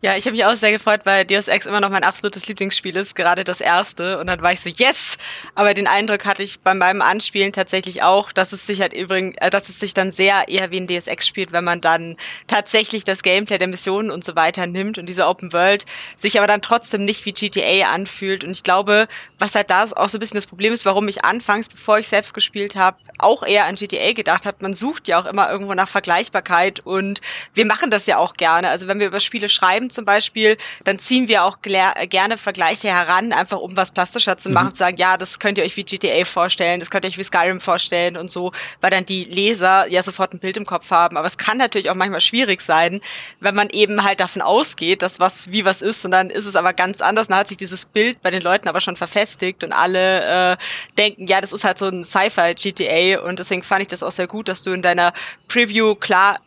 Ja, 0.00 0.16
ich 0.16 0.26
habe 0.26 0.36
mich 0.36 0.44
auch 0.44 0.54
sehr 0.54 0.70
gefreut, 0.70 1.00
weil 1.02 1.24
Deus 1.24 1.48
Ex 1.48 1.66
immer 1.66 1.80
noch 1.80 1.90
mein 1.90 2.04
absolutes 2.04 2.46
Lieblingsspiel 2.46 2.96
ist, 2.96 3.16
gerade 3.16 3.42
das 3.42 3.60
erste. 3.60 4.20
Und 4.20 4.28
dann 4.28 4.40
war 4.42 4.52
ich 4.52 4.60
so, 4.60 4.70
yes! 4.70 5.18
Aber 5.56 5.74
den 5.74 5.88
Eindruck 5.88 6.24
hatte 6.24 6.44
ich 6.44 6.60
bei 6.60 6.72
meinem 6.72 7.02
Anspielen 7.02 7.52
tatsächlich 7.52 8.04
auch, 8.04 8.30
dass 8.30 8.52
es 8.52 8.64
sich 8.64 8.80
halt 8.80 8.92
übrigens, 8.92 9.36
äh, 9.40 9.50
dass 9.50 9.68
es 9.68 9.80
sich 9.80 9.94
dann 9.94 10.12
sehr 10.12 10.46
eher 10.46 10.70
wie 10.70 10.76
ein 10.78 10.86
Deus 10.86 11.08
Ex 11.08 11.26
spielt, 11.26 11.50
wenn 11.50 11.64
man 11.64 11.80
dann 11.80 12.16
tatsächlich 12.46 13.02
das 13.02 13.24
Gameplay 13.24 13.58
der 13.58 13.66
Missionen 13.66 14.12
und 14.12 14.22
so 14.22 14.36
weiter 14.36 14.68
nimmt 14.68 14.98
und 14.98 15.06
diese 15.06 15.26
Open 15.26 15.52
World 15.52 15.84
sich 16.14 16.38
aber 16.38 16.46
dann 16.46 16.62
trotzdem 16.62 17.04
nicht 17.04 17.26
wie 17.26 17.32
GTA 17.32 17.90
anfühlt. 17.90 18.44
Und 18.44 18.52
ich 18.52 18.62
glaube, 18.62 19.08
was 19.40 19.56
halt 19.56 19.68
da 19.68 19.82
auch 19.82 20.08
so 20.08 20.18
ein 20.18 20.20
bisschen 20.20 20.36
das 20.36 20.46
Problem 20.46 20.72
ist, 20.72 20.84
warum 20.84 21.08
ich 21.08 21.24
anfangs, 21.24 21.68
bevor 21.68 21.98
ich 21.98 22.06
selbst 22.06 22.34
gespielt 22.34 22.76
habe, 22.76 22.98
auch 23.18 23.42
eher 23.42 23.64
an 23.64 23.74
GTA 23.74 24.12
gedacht 24.12 24.46
habe. 24.46 24.58
Man 24.60 24.74
sucht 24.74 25.08
ja 25.08 25.20
auch 25.20 25.26
immer 25.26 25.50
irgendwo 25.50 25.74
nach 25.74 25.88
Vergleichbarkeit 25.88 26.78
und 26.86 27.20
wir 27.54 27.66
machen 27.66 27.90
das 27.90 28.06
ja 28.06 28.18
auch 28.18 28.34
gerne. 28.34 28.68
Also 28.68 28.86
wenn 28.86 29.00
wir 29.00 29.08
über 29.08 29.18
Spiele 29.18 29.48
schreiben, 29.48 29.88
zum 29.90 30.04
Beispiel, 30.04 30.57
dann 30.85 30.99
ziehen 30.99 31.28
wir 31.28 31.45
auch 31.45 31.59
gerne 31.62 32.38
Vergleiche 32.38 32.88
heran, 32.88 33.33
einfach 33.33 33.59
um 33.59 33.76
was 33.76 33.90
plastischer 33.90 34.38
zu 34.38 34.50
machen, 34.50 34.68
mhm. 34.68 34.73
zu 34.73 34.78
sagen, 34.78 34.97
ja, 34.97 35.16
das 35.16 35.38
könnt 35.38 35.59
ihr 35.59 35.64
euch 35.64 35.76
wie 35.76 35.85
GTA 35.85 36.25
vorstellen, 36.25 36.80
das 36.80 36.90
könnt 36.90 37.04
ihr 37.04 37.09
euch 37.09 37.18
wie 37.18 37.25
Skyrim 37.25 37.61
vorstellen 37.61 38.16
und 38.16 38.30
so, 38.30 38.52
weil 38.80 38.90
dann 38.90 39.04
die 39.04 39.25
Leser 39.25 39.87
ja 39.88 40.02
sofort 40.02 40.33
ein 40.33 40.38
Bild 40.38 40.57
im 40.57 40.66
Kopf 40.66 40.90
haben. 40.90 41.16
Aber 41.16 41.26
es 41.26 41.37
kann 41.37 41.59
natürlich 41.59 41.90
auch 41.90 41.95
manchmal 41.95 42.21
schwierig 42.21 42.61
sein, 42.61 43.00
wenn 43.40 43.54
man 43.54 43.71
eben 43.71 44.04
halt 44.04 44.21
davon 44.21 44.42
ausgeht, 44.42 45.02
dass 45.02 45.21
was 45.21 45.50
wie 45.50 45.64
was 45.64 45.83
ist 45.83 46.04
und 46.04 46.11
dann 46.11 46.30
ist 46.30 46.47
es 46.47 46.57
aber 46.57 46.73
ganz 46.73 47.00
anders. 47.00 47.28
Dann 47.28 47.38
hat 47.38 47.49
sich 47.49 47.59
dieses 47.59 47.85
Bild 47.85 48.23
bei 48.23 48.30
den 48.30 48.42
Leuten 48.42 48.68
aber 48.68 48.80
schon 48.80 48.97
verfestigt 48.97 49.64
und 49.64 49.73
alle 49.73 50.52
äh, 50.52 50.57
denken, 50.97 51.26
ja, 51.26 51.40
das 51.40 51.52
ist 51.52 51.64
halt 51.64 51.78
so 51.78 51.87
ein 51.87 52.04
Sci-Fi 52.04 52.54
GTA 52.54 53.21
und 53.21 53.38
deswegen 53.38 53.62
fand 53.62 53.83
ich 53.83 53.88
das 53.88 54.02
auch 54.02 54.12
sehr 54.12 54.26
gut, 54.26 54.49
dass 54.49 54.62
du 54.62 54.73
in 54.73 54.83
deiner 54.83 55.12
Preview 55.49 55.95
klar 55.95 56.38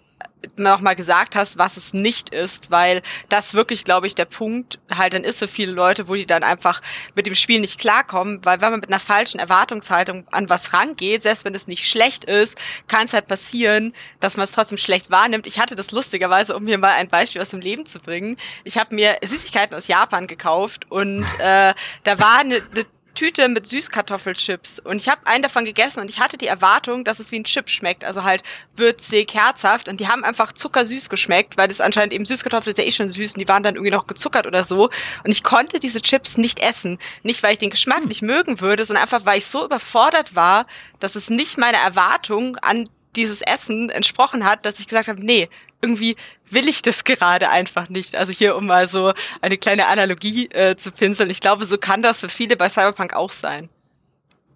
nochmal 0.56 0.96
gesagt 0.96 1.36
hast, 1.36 1.58
was 1.58 1.78
es 1.78 1.94
nicht 1.94 2.30
ist, 2.30 2.72
weil 2.72 3.02
das 3.30 3.54
wirklich, 3.54 3.84
glaube 3.84 4.08
ich, 4.08 4.16
der 4.16 4.26
Punkt 4.26 4.80
halt 4.90 5.14
dann 5.14 5.24
ist 5.24 5.40
für 5.40 5.48
viele 5.48 5.72
Leute, 5.72 6.08
wo 6.08 6.16
die 6.16 6.26
dann 6.26 6.44
einfach 6.44 6.82
mit 7.16 7.26
dem 7.26 7.36
Spiel 7.36 7.60
nicht 7.60 7.80
klarkommen, 7.80 8.44
weil 8.44 8.62
wenn 8.62 8.72
man 8.72 8.80
mit 8.80 8.90
einer 8.90 9.00
falschen 9.00 9.40
Erwartungshaltung 9.40 10.26
an 10.32 10.50
was 10.50 10.74
rangeht, 10.74 11.22
selbst 11.22 11.46
wenn 11.46 11.56
es 11.56 11.68
nicht 11.68 11.88
schlecht 11.88 12.26
ist, 12.26 12.58
kann 12.88 13.06
es 13.06 13.14
halt 13.14 13.28
passieren, 13.28 13.94
dass 14.20 14.38
man 14.38 14.46
es 14.46 14.52
trotzdem 14.52 14.78
schlecht 14.78 15.12
wahrnimmt. 15.12 15.48
Ich 15.48 15.60
hatte 15.60 15.76
das 15.76 15.92
lustigerweise, 15.92 16.56
um 16.56 16.64
mir 16.64 16.78
mal 16.78 16.92
ein 16.92 17.08
Beispiel 17.08 17.42
aus 17.42 17.50
dem 17.50 17.62
Leben 17.62 17.86
zu 17.86 18.00
bringen. 18.00 18.38
Ich 18.64 18.78
habe 18.78 18.96
mir 18.96 19.18
Süßigkeiten 19.24 19.76
aus 19.76 19.88
Japan 19.88 20.28
gekauft 20.28 20.90
und 20.90 21.24
äh, 21.40 21.74
da 22.04 22.20
war 22.20 22.40
eine, 22.40 22.56
eine 22.56 22.86
Tüte 23.14 23.48
mit 23.50 23.68
Süßkartoffelchips. 23.68 24.80
Und 24.80 25.02
ich 25.02 25.10
habe 25.10 25.26
einen 25.26 25.44
davon 25.44 25.66
gegessen 25.66 26.00
und 26.00 26.10
ich 26.10 26.20
hatte 26.20 26.38
die 26.38 26.48
Erwartung, 26.48 27.04
dass 27.04 27.20
es 27.20 27.32
wie 27.32 27.40
ein 27.40 27.44
Chip 27.44 27.70
schmeckt, 27.70 28.04
also 28.04 28.24
halt 28.24 28.44
würzig, 28.76 29.34
herzhaft. 29.34 29.88
Und 29.88 30.00
die 30.00 30.08
haben 30.08 30.24
einfach 30.24 30.52
zuckersüß 30.52 31.10
geschmeckt, 31.10 31.58
weil 31.58 31.68
das 31.68 31.82
anscheinend 31.82 32.14
eben 32.14 32.26
Süßkartoffel 32.26 32.72
ist 32.72 32.78
ja 32.78 32.86
eh 32.86 32.92
schon 32.92 33.10
süß 33.10 33.34
und 33.36 33.40
die 33.40 33.48
waren 33.48 33.64
dann 33.64 33.76
irgendwie 33.76 33.92
noch 33.92 34.08
gezuckert 34.08 34.48
oder 34.48 34.64
so. 34.64 34.90
Und 35.24 35.32
ich 35.32 35.44
konnte 35.44 35.80
diese 35.80 36.02
Chips 36.02 36.38
nicht 36.38 36.60
essen, 36.60 36.98
nicht 37.24 37.44
weil 37.44 37.54
ich 37.54 37.60
den 37.60 37.70
Geschmack 37.70 38.02
hm. 38.02 38.08
nicht 38.08 38.22
mögen 38.22 38.62
würde, 38.62 38.86
sondern 38.86 39.04
einfach 39.04 39.26
weil 39.26 39.38
ich 39.38 39.46
so 39.46 39.66
überfordert 39.66 40.36
war, 40.36 40.66
dass 41.00 41.16
es 41.16 41.30
nicht 41.30 41.58
meiner 41.58 41.80
Erwartung 41.80 42.58
an 42.58 42.88
dieses 43.16 43.42
Essen 43.42 43.90
entsprochen 43.90 44.46
hat, 44.46 44.66
dass 44.66 44.80
ich 44.80 44.88
gesagt 44.88 45.08
habe, 45.08 45.24
nee, 45.24 45.50
irgendwie 45.82 46.16
will 46.50 46.68
ich 46.68 46.82
das 46.82 47.04
gerade 47.04 47.50
einfach 47.50 47.90
nicht. 47.90 48.16
Also 48.16 48.32
hier, 48.32 48.56
um 48.56 48.68
mal 48.68 48.88
so 48.88 49.14
eine 49.42 49.58
kleine 49.58 49.88
Analogie 49.88 50.50
äh, 50.52 50.76
zu 50.76 50.92
pinseln. 50.92 51.30
Ich 51.30 51.42
glaube, 51.42 51.66
so 51.66 51.78
kann 51.78 52.02
das 52.02 52.20
für 52.20 52.30
viele 52.30 52.58
bei 52.58 52.70
Cyberpunk 52.70 53.14
auch 53.14 53.32
sein. 53.32 53.70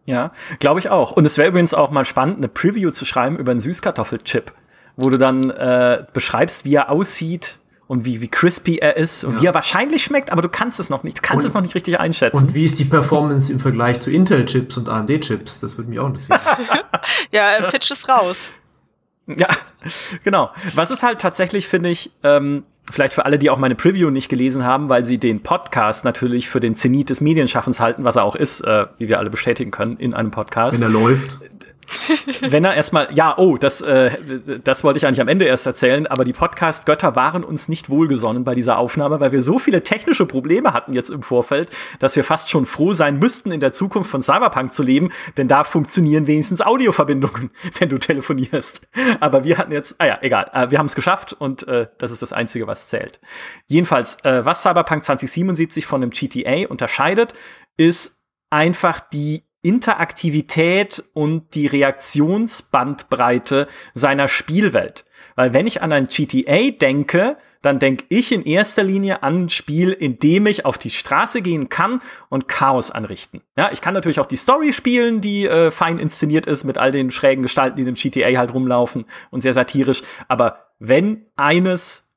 Ja, 0.05 0.31
glaube 0.59 0.79
ich 0.79 0.89
auch. 0.89 1.11
Und 1.11 1.25
es 1.25 1.37
wäre 1.37 1.49
übrigens 1.49 1.73
auch 1.73 1.89
mal 1.89 2.05
spannend, 2.05 2.37
eine 2.37 2.47
Preview 2.47 2.91
zu 2.91 3.05
schreiben 3.05 3.37
über 3.37 3.51
einen 3.51 3.59
Süßkartoffelchip, 3.59 4.51
wo 4.97 5.09
du 5.09 5.17
dann 5.17 5.49
äh, 5.49 6.05
beschreibst, 6.13 6.63
wie 6.63 6.75
er 6.75 6.91
aussieht 6.91 7.59
und 7.87 8.05
wie, 8.05 8.21
wie 8.21 8.27
crispy 8.27 8.77
er 8.77 8.97
ist 8.97 9.23
und 9.23 9.35
ja. 9.35 9.41
wie 9.41 9.45
er 9.47 9.53
wahrscheinlich 9.53 10.03
schmeckt, 10.03 10.31
aber 10.31 10.41
du 10.41 10.49
kannst 10.49 10.79
es 10.79 10.89
noch 10.89 11.03
nicht, 11.03 11.17
du 11.17 11.21
kannst 11.21 11.43
und, 11.43 11.49
es 11.49 11.53
noch 11.53 11.61
nicht 11.61 11.75
richtig 11.75 11.99
einschätzen. 11.99 12.47
Und 12.47 12.53
wie 12.53 12.65
ist 12.65 12.77
die 12.79 12.85
Performance 12.85 13.51
im 13.51 13.59
Vergleich 13.59 13.99
zu 13.99 14.11
Intel-Chips 14.11 14.77
und 14.77 14.89
AMD-Chips? 14.89 15.59
Das 15.59 15.77
würde 15.77 15.89
mich 15.89 15.99
auch 15.99 16.07
interessieren. 16.07 16.39
ja, 17.31 17.67
pitch 17.69 17.91
es 17.91 18.07
raus. 18.07 18.51
Ja, 19.27 19.47
genau. 20.23 20.51
Was 20.73 20.91
ist 20.91 21.03
halt 21.03 21.19
tatsächlich, 21.19 21.67
finde 21.67 21.89
ich, 21.89 22.11
ähm, 22.23 22.63
vielleicht 22.91 23.13
für 23.13 23.25
alle, 23.25 23.39
die 23.39 23.49
auch 23.49 23.57
meine 23.57 23.75
Preview 23.75 24.09
nicht 24.09 24.29
gelesen 24.29 24.63
haben, 24.63 24.89
weil 24.89 25.05
sie 25.05 25.17
den 25.17 25.41
Podcast 25.41 26.05
natürlich 26.05 26.49
für 26.49 26.59
den 26.59 26.75
Zenit 26.75 27.09
des 27.09 27.21
Medienschaffens 27.21 27.79
halten, 27.79 28.03
was 28.03 28.15
er 28.15 28.23
auch 28.23 28.35
ist, 28.35 28.61
äh, 28.61 28.85
wie 28.97 29.07
wir 29.07 29.19
alle 29.19 29.29
bestätigen 29.29 29.71
können 29.71 29.97
in 29.97 30.13
einem 30.13 30.31
Podcast. 30.31 30.79
Wenn 30.79 30.87
er 30.87 30.93
läuft. 30.93 31.39
Wenn 32.49 32.65
er 32.65 32.75
erstmal, 32.75 33.07
ja, 33.13 33.37
oh, 33.37 33.57
das, 33.57 33.81
äh, 33.81 34.11
das 34.63 34.83
wollte 34.83 34.97
ich 34.97 35.05
eigentlich 35.05 35.21
am 35.21 35.27
Ende 35.27 35.45
erst 35.45 35.65
erzählen, 35.65 36.07
aber 36.07 36.23
die 36.23 36.33
Podcast-Götter 36.33 37.15
waren 37.15 37.43
uns 37.43 37.69
nicht 37.69 37.89
wohlgesonnen 37.89 38.43
bei 38.43 38.55
dieser 38.55 38.77
Aufnahme, 38.77 39.19
weil 39.19 39.31
wir 39.31 39.41
so 39.41 39.59
viele 39.59 39.83
technische 39.83 40.25
Probleme 40.25 40.73
hatten 40.73 40.93
jetzt 40.93 41.09
im 41.09 41.21
Vorfeld, 41.21 41.69
dass 41.99 42.15
wir 42.15 42.23
fast 42.23 42.49
schon 42.49 42.65
froh 42.65 42.93
sein 42.93 43.19
müssten, 43.19 43.51
in 43.51 43.59
der 43.59 43.73
Zukunft 43.73 44.09
von 44.09 44.21
Cyberpunk 44.21 44.73
zu 44.73 44.83
leben, 44.83 45.11
denn 45.37 45.47
da 45.47 45.63
funktionieren 45.63 46.27
wenigstens 46.27 46.61
Audioverbindungen, 46.61 47.51
wenn 47.79 47.89
du 47.89 47.97
telefonierst. 47.97 48.81
Aber 49.19 49.43
wir 49.43 49.57
hatten 49.57 49.71
jetzt, 49.71 49.95
ah 49.99 50.05
ja, 50.05 50.19
egal, 50.21 50.49
äh, 50.53 50.71
wir 50.71 50.79
haben 50.79 50.87
es 50.87 50.95
geschafft 50.95 51.33
und 51.33 51.67
äh, 51.67 51.87
das 51.97 52.11
ist 52.11 52.21
das 52.21 52.33
Einzige, 52.33 52.67
was 52.67 52.87
zählt. 52.87 53.19
Jedenfalls, 53.67 54.23
äh, 54.23 54.45
was 54.45 54.61
Cyberpunk 54.61 55.03
2077 55.03 55.85
von 55.85 56.01
dem 56.01 56.09
GTA 56.09 56.67
unterscheidet, 56.67 57.33
ist 57.77 58.23
einfach 58.49 58.99
die 58.99 59.44
Interaktivität 59.65 61.03
und 61.13 61.55
die 61.55 61.67
Reaktionsbandbreite 61.67 63.67
seiner 63.93 64.27
Spielwelt. 64.27 65.05
Weil 65.35 65.53
wenn 65.53 65.67
ich 65.67 65.81
an 65.81 65.91
ein 65.91 66.07
GTA 66.07 66.71
denke, 66.71 67.37
dann 67.65 67.79
denke 67.79 68.05
ich 68.09 68.31
in 68.31 68.43
erster 68.43 68.83
Linie 68.83 69.23
an 69.23 69.45
ein 69.45 69.49
Spiel, 69.49 69.91
in 69.91 70.19
dem 70.19 70.45
ich 70.45 70.65
auf 70.65 70.77
die 70.77 70.91
Straße 70.91 71.41
gehen 71.41 71.67
kann 71.67 71.99
und 72.29 72.47
Chaos 72.47 72.91
anrichten. 72.91 73.41
Ja, 73.57 73.71
ich 73.71 73.81
kann 73.81 73.95
natürlich 73.95 74.19
auch 74.19 74.27
die 74.27 74.37
Story 74.37 74.71
spielen, 74.71 75.19
die 75.19 75.47
äh, 75.47 75.71
fein 75.71 75.97
inszeniert 75.97 76.45
ist 76.45 76.63
mit 76.63 76.77
all 76.77 76.91
den 76.91 77.09
schrägen 77.09 77.41
Gestalten, 77.41 77.75
die 77.75 77.81
in 77.81 77.87
dem 77.87 77.95
GTA 77.95 78.37
halt 78.37 78.53
rumlaufen 78.53 79.05
und 79.31 79.41
sehr 79.41 79.53
satirisch. 79.53 80.03
Aber 80.27 80.67
wenn 80.77 81.25
eines, 81.35 82.13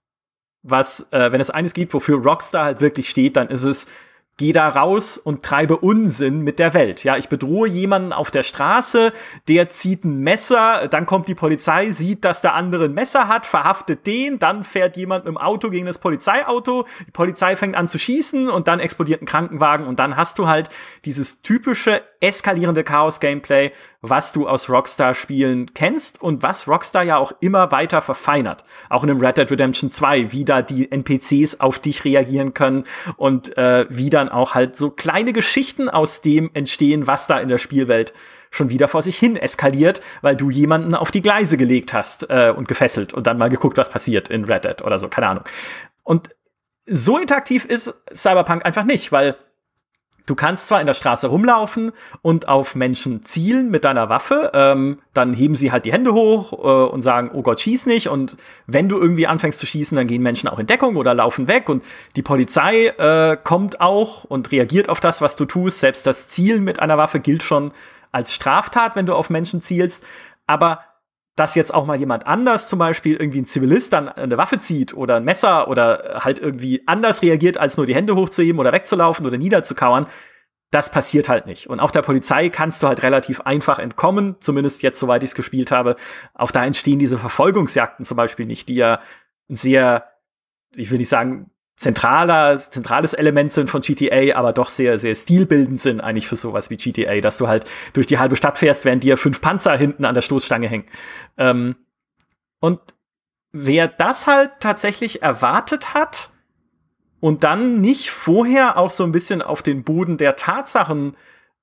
was, 0.62 1.11
äh, 1.12 1.32
wenn 1.32 1.40
es 1.40 1.50
eines 1.50 1.72
gibt, 1.72 1.94
wofür 1.94 2.22
Rockstar 2.22 2.66
halt 2.66 2.82
wirklich 2.82 3.08
steht, 3.08 3.37
dann 3.37 3.48
ist 3.48 3.64
es 3.64 3.90
geh 4.38 4.53
da 4.53 4.68
raus 4.68 5.18
und 5.18 5.42
treibe 5.42 5.77
Unsinn 5.77 6.40
mit 6.40 6.59
der 6.59 6.72
Welt. 6.72 7.05
Ja, 7.05 7.16
ich 7.16 7.29
bedrohe 7.29 7.68
jemanden 7.68 8.12
auf 8.12 8.31
der 8.31 8.44
Straße, 8.44 9.12
der 9.48 9.68
zieht 9.68 10.05
ein 10.05 10.20
Messer, 10.20 10.87
dann 10.88 11.07
kommt 11.07 11.29
die 11.29 11.35
Polizei, 11.35 11.90
sieht, 11.90 12.24
dass 12.24 12.40
der 12.40 12.55
andere 12.55 12.87
ein 12.87 12.94
Messer 12.94 13.29
hat, 13.29 13.46
verhaftet 13.46 14.07
den, 14.07 14.38
dann 14.38 14.62
fährt 14.64 14.96
jemand 14.96 15.24
mit 15.24 15.35
dem 15.35 15.38
Auto 15.38 15.70
gegen 15.70 15.87
das 15.87 15.98
Polizeiauto, 15.98 16.87
die 17.07 17.11
Polizei 17.11 17.57
fängt 17.57 17.74
an 17.74 17.88
zu 17.88 17.98
schießen 17.98 18.48
und 18.48 18.68
dann 18.68 18.79
explodiert 18.81 19.20
ein 19.22 19.27
Krankenwagen 19.27 19.87
und 19.87 19.98
dann 19.98 20.16
hast 20.16 20.38
du 20.38 20.46
halt 20.46 20.68
dieses 21.05 21.42
typische 21.42 22.03
eskalierende 22.20 22.85
Chaos-Gameplay, 22.85 23.72
was 24.00 24.32
du 24.32 24.48
aus 24.48 24.70
Rockstar-Spielen 24.70 25.74
kennst 25.74 26.22
und 26.22 26.42
was 26.42 26.68
Rockstar 26.68 27.02
ja 27.02 27.16
auch 27.16 27.32
immer 27.40 27.72
weiter 27.72 28.00
verfeinert. 28.00 28.64
Auch 28.88 29.02
in 29.02 29.08
dem 29.08 29.20
Red 29.20 29.38
Dead 29.38 29.50
Redemption 29.50 29.90
2, 29.90 30.32
wie 30.32 30.44
da 30.44 30.62
die 30.62 30.90
NPCs 30.90 31.61
auf 31.61 31.80
dich 31.80 32.04
reagieren 32.04 32.54
können 32.54 32.84
und 33.16 33.56
äh, 33.58 33.87
wie 33.90 34.11
dann 34.11 34.28
auch 34.28 34.54
halt 34.54 34.76
so 34.76 34.90
kleine 34.90 35.32
Geschichten 35.32 35.88
aus 35.88 36.20
dem 36.20 36.50
entstehen, 36.54 37.06
was 37.06 37.26
da 37.26 37.38
in 37.38 37.48
der 37.48 37.58
Spielwelt 37.58 38.12
schon 38.50 38.70
wieder 38.70 38.88
vor 38.88 39.02
sich 39.02 39.18
hin 39.18 39.37
eskaliert, 39.37 40.00
weil 40.22 40.37
du 40.37 40.48
jemanden 40.48 40.94
auf 40.94 41.11
die 41.11 41.20
Gleise 41.20 41.56
gelegt 41.56 41.92
hast 41.92 42.30
äh, 42.30 42.52
und 42.56 42.68
gefesselt 42.68 43.12
und 43.12 43.26
dann 43.26 43.37
mal 43.37 43.50
geguckt, 43.50 43.76
was 43.76 43.90
passiert 43.90 44.28
in 44.28 44.44
Red 44.44 44.64
Dead 44.64 44.82
oder 44.82 44.98
so, 44.98 45.08
keine 45.08 45.28
Ahnung. 45.28 45.44
Und 46.04 46.30
so 46.87 47.18
interaktiv 47.18 47.64
ist 47.64 48.02
Cyberpunk 48.14 48.64
einfach 48.64 48.84
nicht, 48.84 49.12
weil 49.12 49.37
Du 50.28 50.34
kannst 50.34 50.66
zwar 50.66 50.78
in 50.78 50.86
der 50.86 50.92
Straße 50.92 51.26
rumlaufen 51.26 51.90
und 52.20 52.48
auf 52.48 52.74
Menschen 52.74 53.22
zielen 53.22 53.70
mit 53.70 53.84
deiner 53.84 54.10
Waffe, 54.10 54.50
ähm, 54.52 54.98
dann 55.14 55.32
heben 55.32 55.56
sie 55.56 55.72
halt 55.72 55.86
die 55.86 55.92
Hände 55.92 56.12
hoch 56.12 56.52
äh, 56.52 56.92
und 56.92 57.00
sagen, 57.00 57.30
oh 57.32 57.40
Gott, 57.40 57.60
schieß 57.60 57.86
nicht. 57.86 58.08
Und 58.08 58.36
wenn 58.66 58.90
du 58.90 58.98
irgendwie 58.98 59.26
anfängst 59.26 59.58
zu 59.58 59.64
schießen, 59.64 59.96
dann 59.96 60.06
gehen 60.06 60.22
Menschen 60.22 60.50
auch 60.50 60.58
in 60.58 60.66
Deckung 60.66 60.96
oder 60.96 61.14
laufen 61.14 61.48
weg. 61.48 61.70
Und 61.70 61.82
die 62.14 62.20
Polizei 62.20 62.88
äh, 62.88 63.38
kommt 63.42 63.80
auch 63.80 64.24
und 64.24 64.52
reagiert 64.52 64.90
auf 64.90 65.00
das, 65.00 65.22
was 65.22 65.36
du 65.36 65.46
tust. 65.46 65.80
Selbst 65.80 66.06
das 66.06 66.28
Zielen 66.28 66.62
mit 66.62 66.78
einer 66.78 66.98
Waffe 66.98 67.20
gilt 67.20 67.42
schon 67.42 67.72
als 68.12 68.34
Straftat, 68.34 68.96
wenn 68.96 69.06
du 69.06 69.14
auf 69.14 69.30
Menschen 69.30 69.62
zielst. 69.62 70.04
Aber 70.46 70.80
dass 71.38 71.55
jetzt 71.55 71.72
auch 71.72 71.87
mal 71.87 71.96
jemand 71.96 72.27
anders, 72.27 72.68
zum 72.68 72.81
Beispiel 72.81 73.14
irgendwie 73.14 73.40
ein 73.40 73.46
Zivilist, 73.46 73.92
dann 73.92 74.09
eine 74.09 74.37
Waffe 74.37 74.59
zieht 74.59 74.92
oder 74.92 75.16
ein 75.16 75.24
Messer 75.24 75.68
oder 75.68 76.20
halt 76.24 76.40
irgendwie 76.40 76.83
anders 76.87 77.22
reagiert, 77.22 77.59
als 77.59 77.77
nur 77.77 77.87
die 77.87 77.94
Hände 77.94 78.16
hochzuheben 78.16 78.59
oder 78.59 78.72
wegzulaufen 78.72 79.24
oder 79.24 79.38
niederzukauern, 79.38 80.09
das 80.72 80.90
passiert 80.90 81.29
halt 81.29 81.46
nicht. 81.46 81.68
Und 81.68 81.79
auch 81.79 81.92
der 81.92 82.03
Polizei 82.03 82.48
kannst 82.48 82.83
du 82.83 82.88
halt 82.88 83.05
relativ 83.05 83.40
einfach 83.42 83.79
entkommen, 83.79 84.35
zumindest 84.40 84.83
jetzt, 84.83 84.98
soweit 84.98 85.22
ich 85.22 85.31
es 85.31 85.35
gespielt 85.37 85.70
habe. 85.70 85.94
Auch 86.35 86.51
da 86.51 86.64
entstehen 86.64 86.98
diese 86.98 87.18
Verfolgungsjagden 87.18 88.05
zum 88.05 88.16
Beispiel 88.16 88.44
nicht, 88.44 88.68
die 88.68 88.74
ja 88.74 89.01
sehr, 89.46 90.09
ich 90.74 90.90
will 90.90 90.98
nicht 90.98 91.09
sagen, 91.09 91.51
zentraler, 91.78 92.56
zentrales 92.56 93.14
Element 93.14 93.52
sind 93.52 93.70
von 93.70 93.82
GTA, 93.82 94.36
aber 94.36 94.52
doch 94.52 94.68
sehr, 94.68 94.98
sehr 94.98 95.14
stilbildend 95.14 95.80
sind 95.80 96.00
eigentlich 96.00 96.26
für 96.26 96.34
sowas 96.34 96.70
wie 96.70 96.76
GTA, 96.76 97.20
dass 97.20 97.38
du 97.38 97.46
halt 97.46 97.64
durch 97.92 98.06
die 98.06 98.18
halbe 98.18 98.34
Stadt 98.34 98.58
fährst, 98.58 98.84
während 98.84 99.04
dir 99.04 99.16
fünf 99.16 99.40
Panzer 99.40 99.76
hinten 99.76 100.04
an 100.04 100.14
der 100.14 100.22
Stoßstange 100.22 100.66
hängen. 100.66 100.86
Ähm, 101.36 101.76
und 102.60 102.80
wer 103.52 103.86
das 103.86 104.26
halt 104.26 104.50
tatsächlich 104.58 105.22
erwartet 105.22 105.94
hat 105.94 106.30
und 107.20 107.44
dann 107.44 107.80
nicht 107.80 108.10
vorher 108.10 108.76
auch 108.76 108.90
so 108.90 109.04
ein 109.04 109.12
bisschen 109.12 109.40
auf 109.40 109.62
den 109.62 109.84
Boden 109.84 110.16
der 110.16 110.34
Tatsachen 110.34 111.16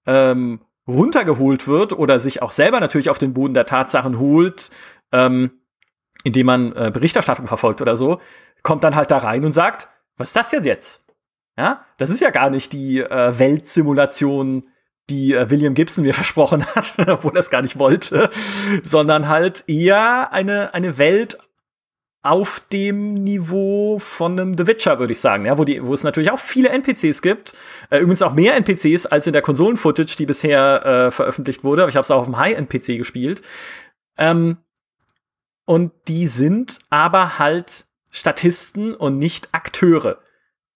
ähm, 0.06 0.62
runtergeholt 0.88 1.68
wird 1.68 1.92
oder 1.92 2.20
sich 2.20 2.42
auch 2.42 2.52
selber 2.52 2.80
natürlich 2.80 3.10
auf 3.10 3.18
den 3.18 3.34
Boden 3.34 3.54
der 3.54 3.66
Tatsachen 3.66 4.18
holt, 4.18 4.70
ähm, 5.12 5.52
indem 6.24 6.46
man 6.46 6.74
äh, 6.74 6.90
Berichterstattung 6.94 7.48
verfolgt 7.48 7.82
oder 7.82 7.98
so, 7.98 8.22
kommt 8.64 8.86
dann 8.86 8.96
halt 8.96 9.12
da 9.12 9.18
rein 9.18 9.44
und 9.44 9.52
sagt, 9.52 9.90
was 10.18 10.30
ist 10.30 10.36
das 10.36 10.50
denn 10.50 10.64
jetzt? 10.64 11.06
Ja, 11.58 11.86
das 11.98 12.10
ist 12.10 12.22
ja 12.22 12.32
gar 12.32 12.50
nicht 12.50 12.74
die 12.74 13.00
äh, 13.00 13.40
Weltsimulation, 13.40 14.68
die 15.10 15.34
äh, 15.34 15.50
William 15.50 15.74
Gibson 15.74 16.04
mir 16.04 16.14
versprochen 16.16 16.66
hat, 16.66 16.96
obwohl 17.08 17.34
er 17.34 17.40
es 17.40 17.50
gar 17.50 17.62
nicht 17.62 17.80
wollte, 17.80 18.30
sondern 18.84 19.28
halt 19.28 19.64
eher 19.68 20.32
eine, 20.32 20.74
eine 20.74 20.98
Welt 20.98 21.38
auf 22.26 22.60
dem 22.72 23.14
Niveau 23.14 24.00
von 24.00 24.32
einem 24.32 24.58
The 24.58 24.66
Witcher, 24.66 24.98
würde 24.98 25.14
ich 25.14 25.20
sagen, 25.20 25.46
ja, 25.46 25.60
wo, 25.60 25.64
die, 25.64 25.86
wo 25.86 25.94
es 25.94 26.04
natürlich 26.04 26.32
auch 26.32 26.40
viele 26.40 26.70
NPCs 26.70 27.22
gibt. 27.22 27.56
Äh, 27.92 28.00
übrigens 28.00 28.24
auch 28.24 28.34
mehr 28.34 28.56
NPCs 28.56 29.06
als 29.06 29.28
in 29.28 29.34
der 29.34 29.44
Konsolen-Footage, 29.44 30.16
die 30.18 30.26
bisher 30.26 30.86
äh, 30.86 31.12
veröffentlicht 31.12 31.64
wurde. 31.64 31.84
Aber 31.84 31.90
ich 31.90 31.96
habe 31.96 32.02
es 32.02 32.10
auch 32.10 32.22
auf 32.22 32.26
dem 32.26 32.38
High-NPC 32.38 32.98
gespielt. 32.98 33.44
Ähm, 34.18 34.58
und 35.66 35.92
die 36.08 36.26
sind 36.26 36.80
aber 36.90 37.38
halt 37.38 37.85
Statisten 38.16 38.94
und 38.94 39.18
nicht 39.18 39.50
Akteure 39.52 40.18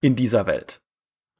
in 0.02 0.16
dieser 0.16 0.46
Welt. 0.46 0.82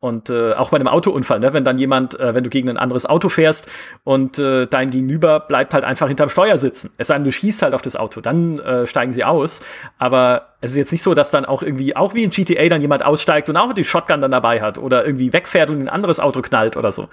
Und 0.02 0.30
äh, 0.30 0.54
auch 0.54 0.70
bei 0.70 0.78
einem 0.78 0.88
Autounfall, 0.88 1.42
ne? 1.42 1.52
wenn 1.52 1.66
dann 1.66 1.78
jemand, 1.78 2.18
äh, 2.18 2.34
wenn 2.34 2.46
du 2.46 2.50
gegen 2.50 2.70
ein 2.70 2.78
anderes 2.78 3.06
Auto 3.06 3.28
fährst 3.28 3.68
und 4.06 4.40
äh, 4.40 4.66
dein 4.66 4.92
Gegenüber 4.92 5.42
bleibt 5.42 5.74
halt 5.74 5.84
einfach 5.84 6.08
hinterm 6.08 6.30
Steuer 6.30 6.58
sitzen. 6.58 6.92
Es 6.98 7.08
sei 7.08 7.16
denn, 7.16 7.26
du 7.26 7.34
schießt 7.34 7.62
halt 7.62 7.74
auf 7.74 7.82
das 7.82 7.98
Auto, 7.98 8.22
dann 8.22 8.60
äh, 8.60 8.88
steigen 8.88 9.12
sie 9.12 9.26
aus. 9.26 9.62
Aber 9.98 10.54
es 10.62 10.72
ist 10.72 10.78
jetzt 10.78 10.92
nicht 10.94 11.04
so, 11.04 11.14
dass 11.14 11.32
dann 11.32 11.44
auch 11.44 11.62
irgendwie, 11.64 11.98
auch 11.98 12.14
wie 12.14 12.24
in 12.24 12.30
GTA, 12.30 12.70
dann 12.70 12.80
jemand 12.80 13.04
aussteigt 13.04 13.50
und 13.50 13.58
auch 13.58 13.74
die 13.74 13.84
Shotgun 13.84 14.22
dann 14.22 14.32
dabei 14.32 14.62
hat 14.62 14.78
oder 14.78 15.06
irgendwie 15.06 15.34
wegfährt 15.34 15.70
und 15.70 15.80
ein 15.82 15.90
anderes 15.90 16.22
Auto 16.22 16.42
knallt 16.42 16.78
oder 16.78 16.94
so. 16.94 17.10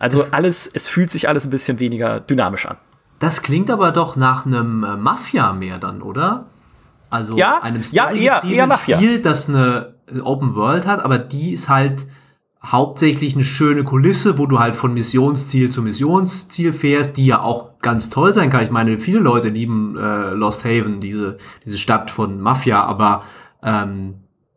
Also 0.00 0.18
das 0.18 0.32
alles, 0.32 0.66
es 0.66 0.88
fühlt 0.88 1.10
sich 1.10 1.28
alles 1.28 1.46
ein 1.46 1.50
bisschen 1.50 1.78
weniger 1.78 2.18
dynamisch 2.18 2.66
an. 2.66 2.76
Das 3.20 3.42
klingt 3.42 3.70
aber 3.70 3.92
doch 3.92 4.16
nach 4.16 4.46
einem 4.46 4.82
äh, 4.82 4.96
Mafia 4.96 5.52
mehr 5.52 5.78
dann, 5.78 6.02
oder? 6.02 6.46
Also 7.10 7.36
ja, 7.36 7.62
einem 7.62 7.82
ja, 7.92 8.10
eher, 8.10 8.42
eher. 8.44 8.78
Spiel, 8.78 9.20
das 9.20 9.48
eine 9.48 9.94
Open 10.22 10.54
World 10.54 10.86
hat, 10.86 11.04
aber 11.04 11.18
die 11.18 11.52
ist 11.52 11.68
halt 11.68 12.06
hauptsächlich 12.64 13.34
eine 13.34 13.44
schöne 13.44 13.84
Kulisse, 13.84 14.38
wo 14.38 14.46
du 14.46 14.58
halt 14.58 14.76
von 14.76 14.92
Missionsziel 14.92 15.70
zu 15.70 15.82
Missionsziel 15.82 16.72
fährst, 16.72 17.16
die 17.16 17.26
ja 17.26 17.40
auch 17.40 17.78
ganz 17.80 18.10
toll 18.10 18.34
sein 18.34 18.50
kann. 18.50 18.64
Ich 18.64 18.70
meine, 18.70 18.98
viele 18.98 19.20
Leute 19.20 19.48
lieben 19.48 19.96
äh, 19.96 20.30
Lost 20.30 20.64
Haven, 20.64 21.00
diese, 21.00 21.38
diese 21.64 21.78
Stadt 21.78 22.10
von 22.10 22.40
Mafia, 22.40 22.82
aber 22.84 23.22
ähm, 23.62 24.14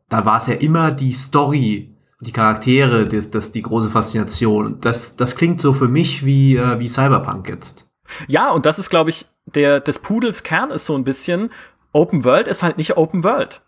da 0.10 0.26
war 0.26 0.38
es 0.38 0.48
ja 0.48 0.56
immer 0.56 0.92
die 0.92 1.14
Story, 1.14 1.96
die 2.20 2.32
Charaktere, 2.32 3.08
das, 3.08 3.30
das 3.30 3.52
die 3.52 3.62
große 3.62 3.92
Faszination. 3.92 4.78
Das, 4.82 5.16
das 5.16 5.36
klingt 5.36 5.62
so 5.62 5.72
für 5.72 5.88
mich 5.88 6.26
wie, 6.26 6.58
äh, 6.58 6.80
wie 6.80 6.88
Cyberpunk 6.88 7.48
jetzt. 7.48 7.90
Ja, 8.28 8.50
und 8.50 8.66
das 8.66 8.80
ist, 8.80 8.90
glaube 8.90 9.12
ich, 9.12 9.28
der 9.46 9.80
des 9.80 10.00
Pudels 10.00 10.44
Kern 10.44 10.72
ist 10.72 10.86
so 10.86 10.96
ein 10.96 11.04
bisschen, 11.04 11.50
Open 11.92 12.24
World 12.24 12.48
ist 12.48 12.64
halt 12.64 12.78
nicht 12.78 12.98
Open 12.98 13.24
World. 13.24 13.62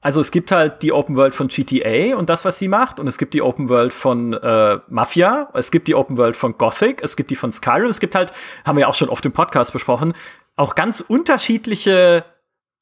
Also 0.00 0.20
es 0.20 0.30
gibt 0.30 0.52
halt 0.52 0.82
die 0.82 0.92
Open 0.92 1.16
World 1.16 1.34
von 1.34 1.48
GTA 1.48 2.16
und 2.16 2.28
das, 2.28 2.44
was 2.44 2.58
sie 2.58 2.68
macht, 2.68 3.00
und 3.00 3.08
es 3.08 3.18
gibt 3.18 3.34
die 3.34 3.42
Open 3.42 3.68
World 3.68 3.92
von 3.92 4.32
äh, 4.32 4.78
Mafia, 4.88 5.50
es 5.54 5.72
gibt 5.72 5.88
die 5.88 5.96
Open 5.96 6.16
World 6.16 6.36
von 6.36 6.56
Gothic, 6.56 7.02
es 7.02 7.16
gibt 7.16 7.30
die 7.30 7.36
von 7.36 7.50
Skyrim, 7.50 7.88
es 7.88 7.98
gibt 7.98 8.14
halt, 8.14 8.32
haben 8.64 8.76
wir 8.76 8.82
ja 8.82 8.86
auch 8.86 8.94
schon 8.94 9.08
oft 9.08 9.26
im 9.26 9.32
Podcast 9.32 9.72
besprochen, 9.72 10.14
auch 10.54 10.76
ganz 10.76 11.00
unterschiedliche 11.00 12.24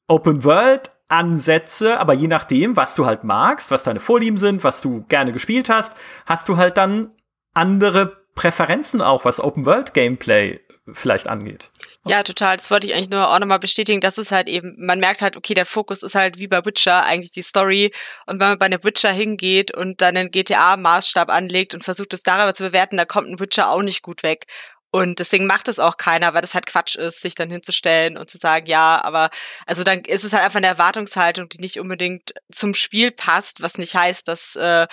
Open 0.07 0.43
World 0.43 0.91
Ansätze, 1.09 1.99
aber 1.99 2.13
je 2.13 2.27
nachdem, 2.27 2.75
was 2.75 2.93
du 2.95 3.05
halt 3.05 3.23
magst, 3.23 3.71
was 3.71 3.83
deine 3.83 3.99
Vorlieben 3.99 4.37
sind, 4.37 4.63
was 4.63 4.81
du 4.81 5.03
gerne 5.07 5.31
gespielt 5.31 5.69
hast, 5.69 5.95
hast 6.25 6.49
du 6.49 6.57
halt 6.57 6.77
dann 6.77 7.11
andere 7.53 8.17
Präferenzen 8.35 9.01
auch, 9.01 9.25
was 9.25 9.43
Open 9.43 9.65
World 9.65 9.93
Gameplay 9.93 10.59
vielleicht 10.91 11.27
angeht. 11.29 11.71
Ja, 12.07 12.23
total. 12.23 12.57
Das 12.57 12.71
wollte 12.71 12.87
ich 12.87 12.93
eigentlich 12.93 13.09
nur 13.09 13.29
auch 13.29 13.39
nochmal 13.39 13.59
bestätigen. 13.59 14.01
Das 14.01 14.17
ist 14.17 14.31
halt 14.31 14.47
eben, 14.47 14.75
man 14.77 14.99
merkt 14.99 15.21
halt, 15.21 15.37
okay, 15.37 15.53
der 15.53 15.65
Fokus 15.65 16.03
ist 16.03 16.15
halt 16.15 16.39
wie 16.39 16.47
bei 16.47 16.63
Witcher 16.65 17.03
eigentlich 17.03 17.31
die 17.31 17.41
Story. 17.41 17.91
Und 18.25 18.39
wenn 18.39 18.49
man 18.49 18.59
bei 18.59 18.65
einem 18.67 18.83
Witcher 18.83 19.11
hingeht 19.11 19.75
und 19.75 20.01
dann 20.01 20.17
einen 20.17 20.31
GTA-Maßstab 20.31 21.29
anlegt 21.29 21.73
und 21.73 21.83
versucht 21.83 22.13
es 22.13 22.23
darüber 22.23 22.53
zu 22.53 22.63
bewerten, 22.63 22.97
da 22.97 23.05
kommt 23.05 23.29
ein 23.29 23.39
Witcher 23.39 23.69
auch 23.69 23.81
nicht 23.81 24.01
gut 24.01 24.23
weg. 24.23 24.45
Und 24.89 25.19
deswegen 25.19 25.45
macht 25.45 25.67
es 25.67 25.79
auch 25.79 25.97
keiner, 25.97 26.33
weil 26.33 26.41
das 26.41 26.53
halt 26.53 26.65
Quatsch 26.65 26.95
ist, 26.95 27.21
sich 27.21 27.35
dann 27.35 27.49
hinzustellen 27.49 28.17
und 28.17 28.29
zu 28.29 28.37
sagen, 28.37 28.67
ja, 28.67 29.01
aber 29.03 29.29
also 29.65 29.83
dann 29.83 29.99
ist 30.01 30.23
es 30.23 30.31
halt 30.31 30.43
einfach 30.43 30.57
eine 30.57 30.67
Erwartungshaltung, 30.67 31.49
die 31.49 31.59
nicht 31.59 31.79
unbedingt 31.79 32.33
zum 32.51 32.73
Spiel 32.73 33.11
passt, 33.11 33.61
was 33.61 33.77
nicht 33.77 33.95
heißt, 33.95 34.27
dass 34.27 34.55
äh, 34.55 34.87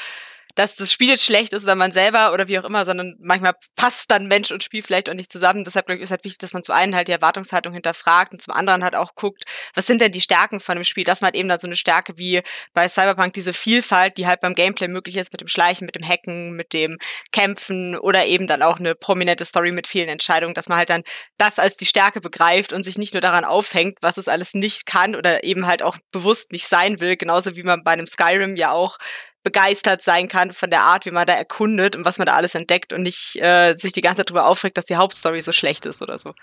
dass 0.54 0.76
das 0.76 0.92
Spiel 0.92 1.08
jetzt 1.08 1.24
schlecht 1.24 1.52
ist 1.52 1.64
oder 1.64 1.74
man 1.74 1.92
selber 1.92 2.32
oder 2.32 2.48
wie 2.48 2.58
auch 2.58 2.64
immer, 2.64 2.84
sondern 2.84 3.16
manchmal 3.20 3.54
passt 3.76 4.10
dann 4.10 4.26
Mensch 4.26 4.50
und 4.50 4.62
Spiel 4.62 4.82
vielleicht 4.82 5.10
auch 5.10 5.14
nicht 5.14 5.32
zusammen. 5.32 5.64
Deshalb 5.64 5.88
ist 5.90 6.10
halt 6.10 6.24
wichtig, 6.24 6.38
dass 6.38 6.52
man 6.52 6.62
zum 6.62 6.74
einen 6.74 6.94
halt 6.94 7.08
die 7.08 7.12
Erwartungshaltung 7.12 7.72
hinterfragt 7.72 8.32
und 8.32 8.40
zum 8.40 8.54
anderen 8.54 8.84
halt 8.84 8.94
auch 8.94 9.14
guckt, 9.14 9.44
was 9.74 9.86
sind 9.86 10.00
denn 10.00 10.12
die 10.12 10.20
Stärken 10.20 10.60
von 10.60 10.76
dem 10.76 10.84
Spiel, 10.84 11.04
dass 11.04 11.20
man 11.20 11.28
halt 11.28 11.36
eben 11.36 11.48
dann 11.48 11.58
so 11.58 11.66
eine 11.66 11.76
Stärke 11.76 12.18
wie 12.18 12.42
bei 12.72 12.88
Cyberpunk 12.88 13.32
diese 13.32 13.52
Vielfalt, 13.52 14.16
die 14.18 14.26
halt 14.26 14.40
beim 14.40 14.54
Gameplay 14.54 14.88
möglich 14.88 15.16
ist 15.16 15.32
mit 15.32 15.40
dem 15.40 15.48
Schleichen, 15.48 15.86
mit 15.86 15.96
dem 15.96 16.06
Hacken, 16.06 16.52
mit 16.52 16.72
dem 16.72 16.98
Kämpfen 17.32 17.96
oder 17.96 18.26
eben 18.26 18.46
dann 18.46 18.62
auch 18.62 18.78
eine 18.78 18.94
prominente 18.94 19.44
Story 19.44 19.72
mit 19.72 19.86
vielen 19.86 20.08
Entscheidungen, 20.08 20.54
dass 20.54 20.68
man 20.68 20.78
halt 20.78 20.90
dann 20.90 21.02
das 21.36 21.58
als 21.58 21.76
die 21.76 21.86
Stärke 21.86 22.20
begreift 22.20 22.72
und 22.72 22.82
sich 22.82 22.98
nicht 22.98 23.14
nur 23.14 23.20
daran 23.20 23.44
aufhängt, 23.44 23.98
was 24.02 24.16
es 24.16 24.28
alles 24.28 24.54
nicht 24.54 24.86
kann 24.86 25.16
oder 25.16 25.44
eben 25.44 25.66
halt 25.66 25.82
auch 25.82 25.96
bewusst 26.12 26.52
nicht 26.52 26.68
sein 26.68 27.00
will, 27.00 27.16
genauso 27.16 27.56
wie 27.56 27.62
man 27.62 27.82
bei 27.82 27.92
einem 27.92 28.06
Skyrim 28.06 28.56
ja 28.56 28.70
auch 28.70 28.98
begeistert 29.44 30.00
sein 30.00 30.26
kann 30.26 30.52
von 30.52 30.70
der 30.70 30.83
Art, 30.83 31.07
wie 31.07 31.11
man 31.11 31.26
da 31.26 31.35
erkundet 31.35 31.94
und 31.94 32.04
was 32.04 32.18
man 32.18 32.26
da 32.26 32.35
alles 32.35 32.54
entdeckt 32.54 32.92
und 32.92 33.02
nicht 33.02 33.37
äh, 33.40 33.74
sich 33.74 33.92
die 33.92 34.00
ganze 34.00 34.18
Zeit 34.18 34.30
darüber 34.30 34.46
aufregt, 34.46 34.76
dass 34.76 34.87
die 34.87 34.96
Hauptstory 34.96 35.40
so 35.40 35.52
schlecht 35.52 35.87
ist 35.87 36.02
oder 36.02 36.18
so. 36.18 36.35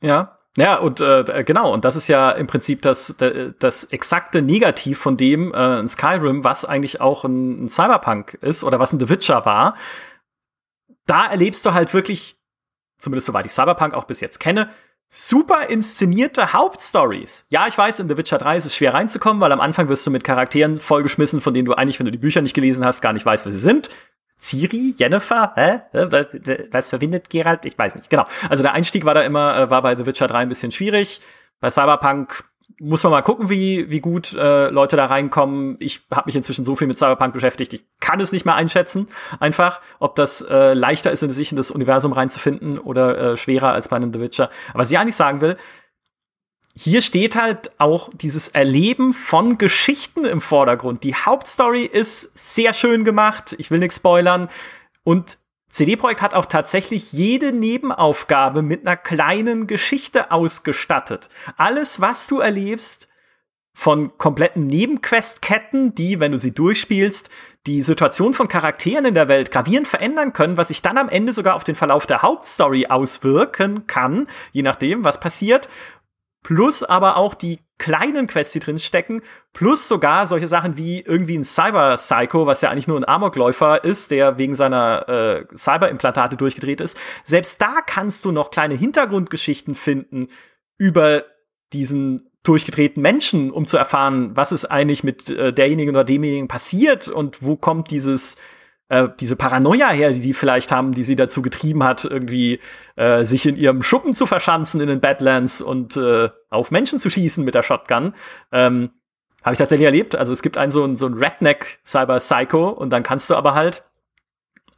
Ja, 0.00 0.38
ja, 0.56 0.76
und 0.76 1.00
äh, 1.00 1.44
genau, 1.46 1.72
und 1.72 1.84
das 1.84 1.94
ist 1.94 2.08
ja 2.08 2.30
im 2.32 2.48
Prinzip 2.48 2.82
das, 2.82 3.16
das 3.60 3.84
exakte 3.84 4.42
Negativ 4.42 4.98
von 4.98 5.16
dem 5.16 5.52
äh, 5.54 5.78
in 5.78 5.88
Skyrim, 5.88 6.42
was 6.42 6.64
eigentlich 6.64 7.00
auch 7.00 7.24
ein, 7.24 7.66
ein 7.66 7.68
Cyberpunk 7.68 8.34
ist 8.40 8.64
oder 8.64 8.80
was 8.80 8.92
ein 8.92 8.98
The 8.98 9.08
Witcher 9.08 9.44
war. 9.44 9.76
Da 11.06 11.26
erlebst 11.26 11.64
du 11.64 11.74
halt 11.74 11.94
wirklich, 11.94 12.40
zumindest 12.98 13.26
soweit 13.26 13.46
ich 13.46 13.52
Cyberpunk 13.52 13.94
auch 13.94 14.04
bis 14.04 14.20
jetzt 14.20 14.40
kenne, 14.40 14.70
super 15.08 15.70
inszenierte 15.70 16.52
Hauptstories. 16.52 17.46
Ja, 17.48 17.66
ich 17.66 17.76
weiß, 17.76 18.00
in 18.00 18.08
The 18.08 18.16
Witcher 18.16 18.38
3 18.38 18.56
ist 18.56 18.66
es 18.66 18.76
schwer 18.76 18.94
reinzukommen, 18.94 19.40
weil 19.40 19.52
am 19.52 19.60
Anfang 19.60 19.88
wirst 19.88 20.06
du 20.06 20.10
mit 20.10 20.24
Charakteren 20.24 20.78
vollgeschmissen, 20.78 21.40
von 21.40 21.54
denen 21.54 21.66
du 21.66 21.74
eigentlich, 21.74 21.98
wenn 21.98 22.06
du 22.06 22.12
die 22.12 22.18
Bücher 22.18 22.42
nicht 22.42 22.54
gelesen 22.54 22.84
hast, 22.84 23.00
gar 23.00 23.12
nicht 23.12 23.24
weißt, 23.24 23.44
wer 23.44 23.52
sie 23.52 23.58
sind. 23.58 23.90
Ciri, 24.38 24.94
Jennifer, 24.96 25.52
hä? 25.56 25.80
Was 26.70 26.88
verbindet 26.88 27.28
Geralt? 27.28 27.64
Ich 27.64 27.76
weiß 27.76 27.96
nicht. 27.96 28.08
Genau. 28.08 28.26
Also 28.48 28.62
der 28.62 28.72
Einstieg 28.72 29.04
war 29.04 29.14
da 29.14 29.22
immer, 29.22 29.56
äh, 29.56 29.70
war 29.70 29.82
bei 29.82 29.96
The 29.96 30.06
Witcher 30.06 30.28
3 30.28 30.38
ein 30.38 30.48
bisschen 30.48 30.70
schwierig. 30.70 31.20
Bei 31.60 31.70
Cyberpunk 31.70 32.44
muss 32.80 33.02
man 33.02 33.10
mal 33.10 33.22
gucken, 33.22 33.48
wie, 33.48 33.90
wie 33.90 34.00
gut 34.00 34.34
äh, 34.34 34.68
Leute 34.68 34.96
da 34.96 35.06
reinkommen. 35.06 35.76
Ich 35.80 36.02
habe 36.10 36.26
mich 36.26 36.36
inzwischen 36.36 36.64
so 36.64 36.76
viel 36.76 36.86
mit 36.86 36.98
Cyberpunk 36.98 37.32
beschäftigt, 37.32 37.72
ich 37.72 37.84
kann 38.00 38.20
es 38.20 38.32
nicht 38.32 38.44
mehr 38.44 38.54
einschätzen, 38.54 39.08
einfach, 39.40 39.80
ob 39.98 40.14
das 40.14 40.42
äh, 40.42 40.74
leichter 40.74 41.10
ist, 41.10 41.22
in 41.22 41.32
sich 41.32 41.50
in 41.50 41.56
das 41.56 41.70
Universum 41.70 42.12
reinzufinden 42.12 42.78
oder 42.78 43.18
äh, 43.32 43.36
schwerer 43.36 43.72
als 43.72 43.88
bei 43.88 43.96
einem 43.96 44.12
The 44.12 44.20
Witcher. 44.20 44.50
Aber 44.70 44.80
was 44.80 44.90
ich 44.90 44.98
eigentlich 44.98 45.16
sagen 45.16 45.40
will, 45.40 45.56
hier 46.74 47.02
steht 47.02 47.34
halt 47.34 47.72
auch 47.78 48.10
dieses 48.14 48.48
Erleben 48.48 49.12
von 49.12 49.58
Geschichten 49.58 50.24
im 50.24 50.40
Vordergrund. 50.40 51.02
Die 51.02 51.16
Hauptstory 51.16 51.84
ist 51.84 52.38
sehr 52.38 52.72
schön 52.72 53.04
gemacht, 53.04 53.56
ich 53.58 53.72
will 53.72 53.80
nichts 53.80 53.96
spoilern. 53.96 54.48
Und 55.02 55.38
CD 55.68 55.96
Projekt 55.96 56.22
hat 56.22 56.34
auch 56.34 56.46
tatsächlich 56.46 57.12
jede 57.12 57.52
Nebenaufgabe 57.52 58.62
mit 58.62 58.86
einer 58.86 58.96
kleinen 58.96 59.66
Geschichte 59.66 60.30
ausgestattet. 60.30 61.28
Alles, 61.56 62.00
was 62.00 62.26
du 62.26 62.40
erlebst, 62.40 63.08
von 63.78 64.18
kompletten 64.18 64.66
Nebenquestketten, 64.66 65.94
die, 65.94 66.18
wenn 66.18 66.32
du 66.32 66.38
sie 66.38 66.52
durchspielst, 66.52 67.30
die 67.68 67.80
Situation 67.80 68.34
von 68.34 68.48
Charakteren 68.48 69.04
in 69.04 69.14
der 69.14 69.28
Welt 69.28 69.52
gravierend 69.52 69.86
verändern 69.86 70.32
können, 70.32 70.56
was 70.56 70.68
sich 70.68 70.82
dann 70.82 70.98
am 70.98 71.08
Ende 71.08 71.32
sogar 71.32 71.54
auf 71.54 71.62
den 71.62 71.76
Verlauf 71.76 72.04
der 72.04 72.22
Hauptstory 72.22 72.86
auswirken 72.88 73.86
kann, 73.86 74.26
je 74.50 74.62
nachdem, 74.62 75.04
was 75.04 75.20
passiert 75.20 75.68
plus 76.42 76.82
aber 76.82 77.16
auch 77.16 77.34
die 77.34 77.58
kleinen 77.78 78.26
Quests, 78.26 78.52
die 78.52 78.60
drin 78.60 78.78
stecken, 78.78 79.22
plus 79.52 79.86
sogar 79.86 80.26
solche 80.26 80.48
Sachen 80.48 80.76
wie 80.76 81.00
irgendwie 81.00 81.38
ein 81.38 81.44
Cyber-Psycho, 81.44 82.46
was 82.46 82.60
ja 82.60 82.70
eigentlich 82.70 82.88
nur 82.88 82.98
ein 82.98 83.06
Amokläufer 83.06 83.84
ist, 83.84 84.10
der 84.10 84.36
wegen 84.36 84.54
seiner 84.54 85.08
äh, 85.08 85.56
Cyber-Implantate 85.56 86.36
durchgedreht 86.36 86.80
ist. 86.80 86.98
Selbst 87.24 87.62
da 87.62 87.76
kannst 87.86 88.24
du 88.24 88.32
noch 88.32 88.50
kleine 88.50 88.74
Hintergrundgeschichten 88.74 89.74
finden 89.74 90.28
über 90.76 91.24
diesen 91.72 92.30
durchgedrehten 92.42 93.02
Menschen, 93.02 93.50
um 93.50 93.66
zu 93.66 93.76
erfahren, 93.76 94.36
was 94.36 94.52
ist 94.52 94.64
eigentlich 94.64 95.04
mit 95.04 95.28
äh, 95.30 95.52
derjenigen 95.52 95.94
oder 95.94 96.04
demjenigen 96.04 96.48
passiert 96.48 97.08
und 97.08 97.42
wo 97.42 97.56
kommt 97.56 97.90
dieses 97.90 98.38
äh, 98.88 99.08
diese 99.20 99.36
Paranoia 99.36 99.88
her, 99.90 100.12
die 100.12 100.20
die 100.20 100.34
vielleicht 100.34 100.72
haben, 100.72 100.92
die 100.92 101.02
sie 101.02 101.16
dazu 101.16 101.42
getrieben 101.42 101.84
hat, 101.84 102.04
irgendwie 102.04 102.60
äh, 102.96 103.24
sich 103.24 103.46
in 103.46 103.56
ihrem 103.56 103.82
Schuppen 103.82 104.14
zu 104.14 104.26
verschanzen 104.26 104.80
in 104.80 104.88
den 104.88 105.00
Badlands 105.00 105.60
und 105.60 105.96
äh, 105.96 106.30
auf 106.50 106.70
Menschen 106.70 106.98
zu 106.98 107.10
schießen 107.10 107.44
mit 107.44 107.54
der 107.54 107.62
Shotgun. 107.62 108.14
Ähm, 108.52 108.90
Habe 109.42 109.52
ich 109.52 109.58
tatsächlich 109.58 109.86
erlebt. 109.86 110.16
Also 110.16 110.32
es 110.32 110.42
gibt 110.42 110.58
einen 110.58 110.72
so 110.72 110.84
ein, 110.84 110.96
so 110.96 111.06
ein 111.06 111.14
Redneck 111.14 111.80
Cyber 111.84 112.18
Psycho 112.18 112.68
und 112.68 112.90
dann 112.90 113.02
kannst 113.02 113.30
du 113.30 113.34
aber 113.36 113.54
halt 113.54 113.84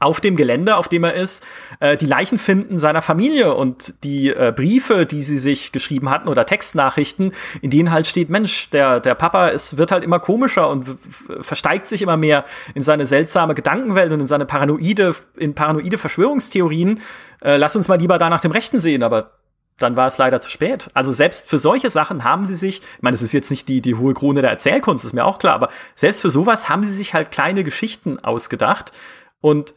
auf 0.01 0.21
dem 0.21 0.35
Gelände, 0.35 0.77
auf 0.77 0.89
dem 0.89 1.05
er 1.05 1.15
ist, 1.15 1.47
äh, 1.79 1.97
die 1.97 2.07
Leichen 2.07 2.39
finden 2.39 2.79
seiner 2.79 3.03
Familie 3.03 3.55
und 3.55 3.95
die 4.03 4.31
äh, 4.31 4.53
Briefe, 4.55 5.05
die 5.05 5.23
sie 5.23 5.39
sich 5.39 5.73
geschrieben 5.73 6.09
hatten 6.09 6.29
oder 6.29 6.47
Textnachrichten, 6.47 7.33
in 7.61 7.71
denen 7.71 7.91
halt 7.91 8.07
steht, 8.07 8.31
Mensch, 8.31 8.71
der, 8.71 9.01
der 9.01 9.15
Papa 9.15 9.51
es 9.51 9.77
wird 9.77 9.93
halt 9.93 10.03
immer 10.03 10.19
komischer 10.19 10.69
und 10.69 10.97
versteigt 11.43 11.87
sich 11.87 12.01
immer 12.01 12.17
mehr 12.17 12.47
in 12.75 12.83
seine 12.83 13.05
seltsame 13.05 13.55
Gedankenwelt 13.55 14.11
und 14.11 14.21
in 14.21 14.27
seine 14.27 14.47
paranoide, 14.47 15.15
in 15.37 15.55
paranoide 15.55 15.99
Verschwörungstheorien. 15.99 17.01
Äh, 17.43 17.59
lass 17.59 17.77
uns 17.77 17.89
mal 17.89 17.99
lieber 17.99 18.17
da 18.17 18.31
nach 18.31 18.41
dem 18.41 18.53
Rechten 18.53 18.81
sehen, 18.81 19.03
aber 19.03 19.33
dann 19.77 19.97
war 19.97 20.07
es 20.07 20.17
leider 20.17 20.41
zu 20.41 20.51
spät. 20.51 20.91
Also 20.95 21.13
selbst 21.13 21.49
für 21.49 21.59
solche 21.59 21.91
Sachen 21.91 22.25
haben 22.25 22.47
sie 22.47 22.55
sich, 22.55 22.81
ich 22.81 23.03
meine, 23.03 23.15
es 23.15 23.23
ist 23.23 23.33
jetzt 23.33 23.51
nicht 23.51 23.69
die, 23.69 23.83
die 23.83 23.95
hohe 23.95 24.15
Krone 24.15 24.41
der 24.41 24.51
Erzählkunst, 24.51 25.05
ist 25.05 25.13
mir 25.13 25.27
auch 25.27 25.39
klar, 25.39 25.55
aber 25.55 25.69
selbst 25.95 26.23
für 26.23 26.31
sowas 26.31 26.71
haben 26.71 26.85
sie 26.85 26.93
sich 26.93 27.13
halt 27.13 27.31
kleine 27.31 27.65
Geschichten 27.65 28.19
ausgedacht 28.19 28.93
und 29.41 29.75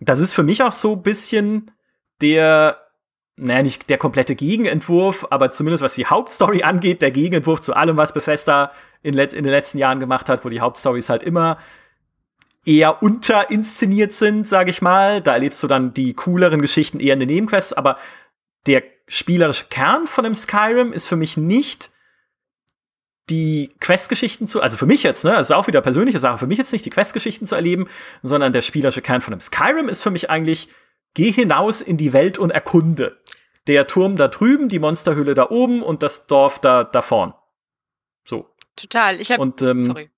das 0.00 0.20
ist 0.20 0.32
für 0.32 0.42
mich 0.42 0.62
auch 0.62 0.72
so 0.72 0.92
ein 0.92 1.02
bisschen 1.02 1.70
der, 2.20 2.78
naja, 3.36 3.62
nicht 3.62 3.88
der 3.90 3.98
komplette 3.98 4.34
Gegenentwurf, 4.34 5.26
aber 5.30 5.50
zumindest 5.50 5.82
was 5.82 5.94
die 5.94 6.06
Hauptstory 6.06 6.62
angeht, 6.64 7.02
der 7.02 7.10
Gegenentwurf 7.10 7.60
zu 7.60 7.74
allem, 7.74 7.98
was 7.98 8.14
Bethesda 8.14 8.72
in, 9.02 9.16
in 9.16 9.28
den 9.30 9.44
letzten 9.46 9.78
Jahren 9.78 10.00
gemacht 10.00 10.28
hat, 10.28 10.44
wo 10.44 10.48
die 10.48 10.60
Hauptstories 10.60 11.08
halt 11.08 11.22
immer 11.22 11.58
eher 12.64 13.02
unterinszeniert 13.02 14.12
sind, 14.12 14.46
sage 14.46 14.70
ich 14.70 14.82
mal. 14.82 15.22
Da 15.22 15.32
erlebst 15.32 15.62
du 15.62 15.66
dann 15.66 15.94
die 15.94 16.14
cooleren 16.14 16.60
Geschichten 16.60 17.00
eher 17.00 17.14
in 17.14 17.20
den 17.20 17.28
Nebenquests, 17.28 17.72
aber 17.72 17.96
der 18.66 18.82
spielerische 19.08 19.66
Kern 19.70 20.06
von 20.06 20.24
dem 20.24 20.34
Skyrim 20.34 20.92
ist 20.92 21.06
für 21.06 21.16
mich 21.16 21.36
nicht 21.36 21.90
die 23.30 23.70
Questgeschichten 23.80 24.46
zu, 24.46 24.60
also 24.60 24.76
für 24.76 24.86
mich 24.86 25.02
jetzt, 25.02 25.24
ne, 25.24 25.30
das 25.30 25.48
ist 25.48 25.56
auch 25.56 25.68
wieder 25.68 25.80
persönliche 25.80 26.18
Sache, 26.18 26.38
für 26.38 26.46
mich 26.46 26.58
jetzt 26.58 26.72
nicht 26.72 26.84
die 26.84 26.90
Questgeschichten 26.90 27.46
zu 27.46 27.54
erleben, 27.54 27.88
sondern 28.22 28.52
der 28.52 28.62
spielerische 28.62 29.02
Kern 29.02 29.20
von 29.20 29.32
einem 29.32 29.40
Skyrim 29.40 29.88
ist 29.88 30.02
für 30.02 30.10
mich 30.10 30.28
eigentlich, 30.28 30.68
geh 31.14 31.30
hinaus 31.30 31.80
in 31.80 31.96
die 31.96 32.12
Welt 32.12 32.38
und 32.38 32.50
erkunde. 32.50 33.18
Der 33.66 33.86
Turm 33.86 34.16
da 34.16 34.28
drüben, 34.28 34.68
die 34.68 34.78
Monsterhöhle 34.78 35.34
da 35.34 35.48
oben 35.48 35.82
und 35.82 36.02
das 36.02 36.26
Dorf 36.26 36.58
da, 36.58 36.84
da 36.84 37.02
vorn. 37.02 37.34
So. 38.26 38.50
Total. 38.74 39.20
Ich 39.20 39.30
hab, 39.30 39.38
und, 39.38 39.62
ähm, 39.62 39.80
sorry. 39.80 40.10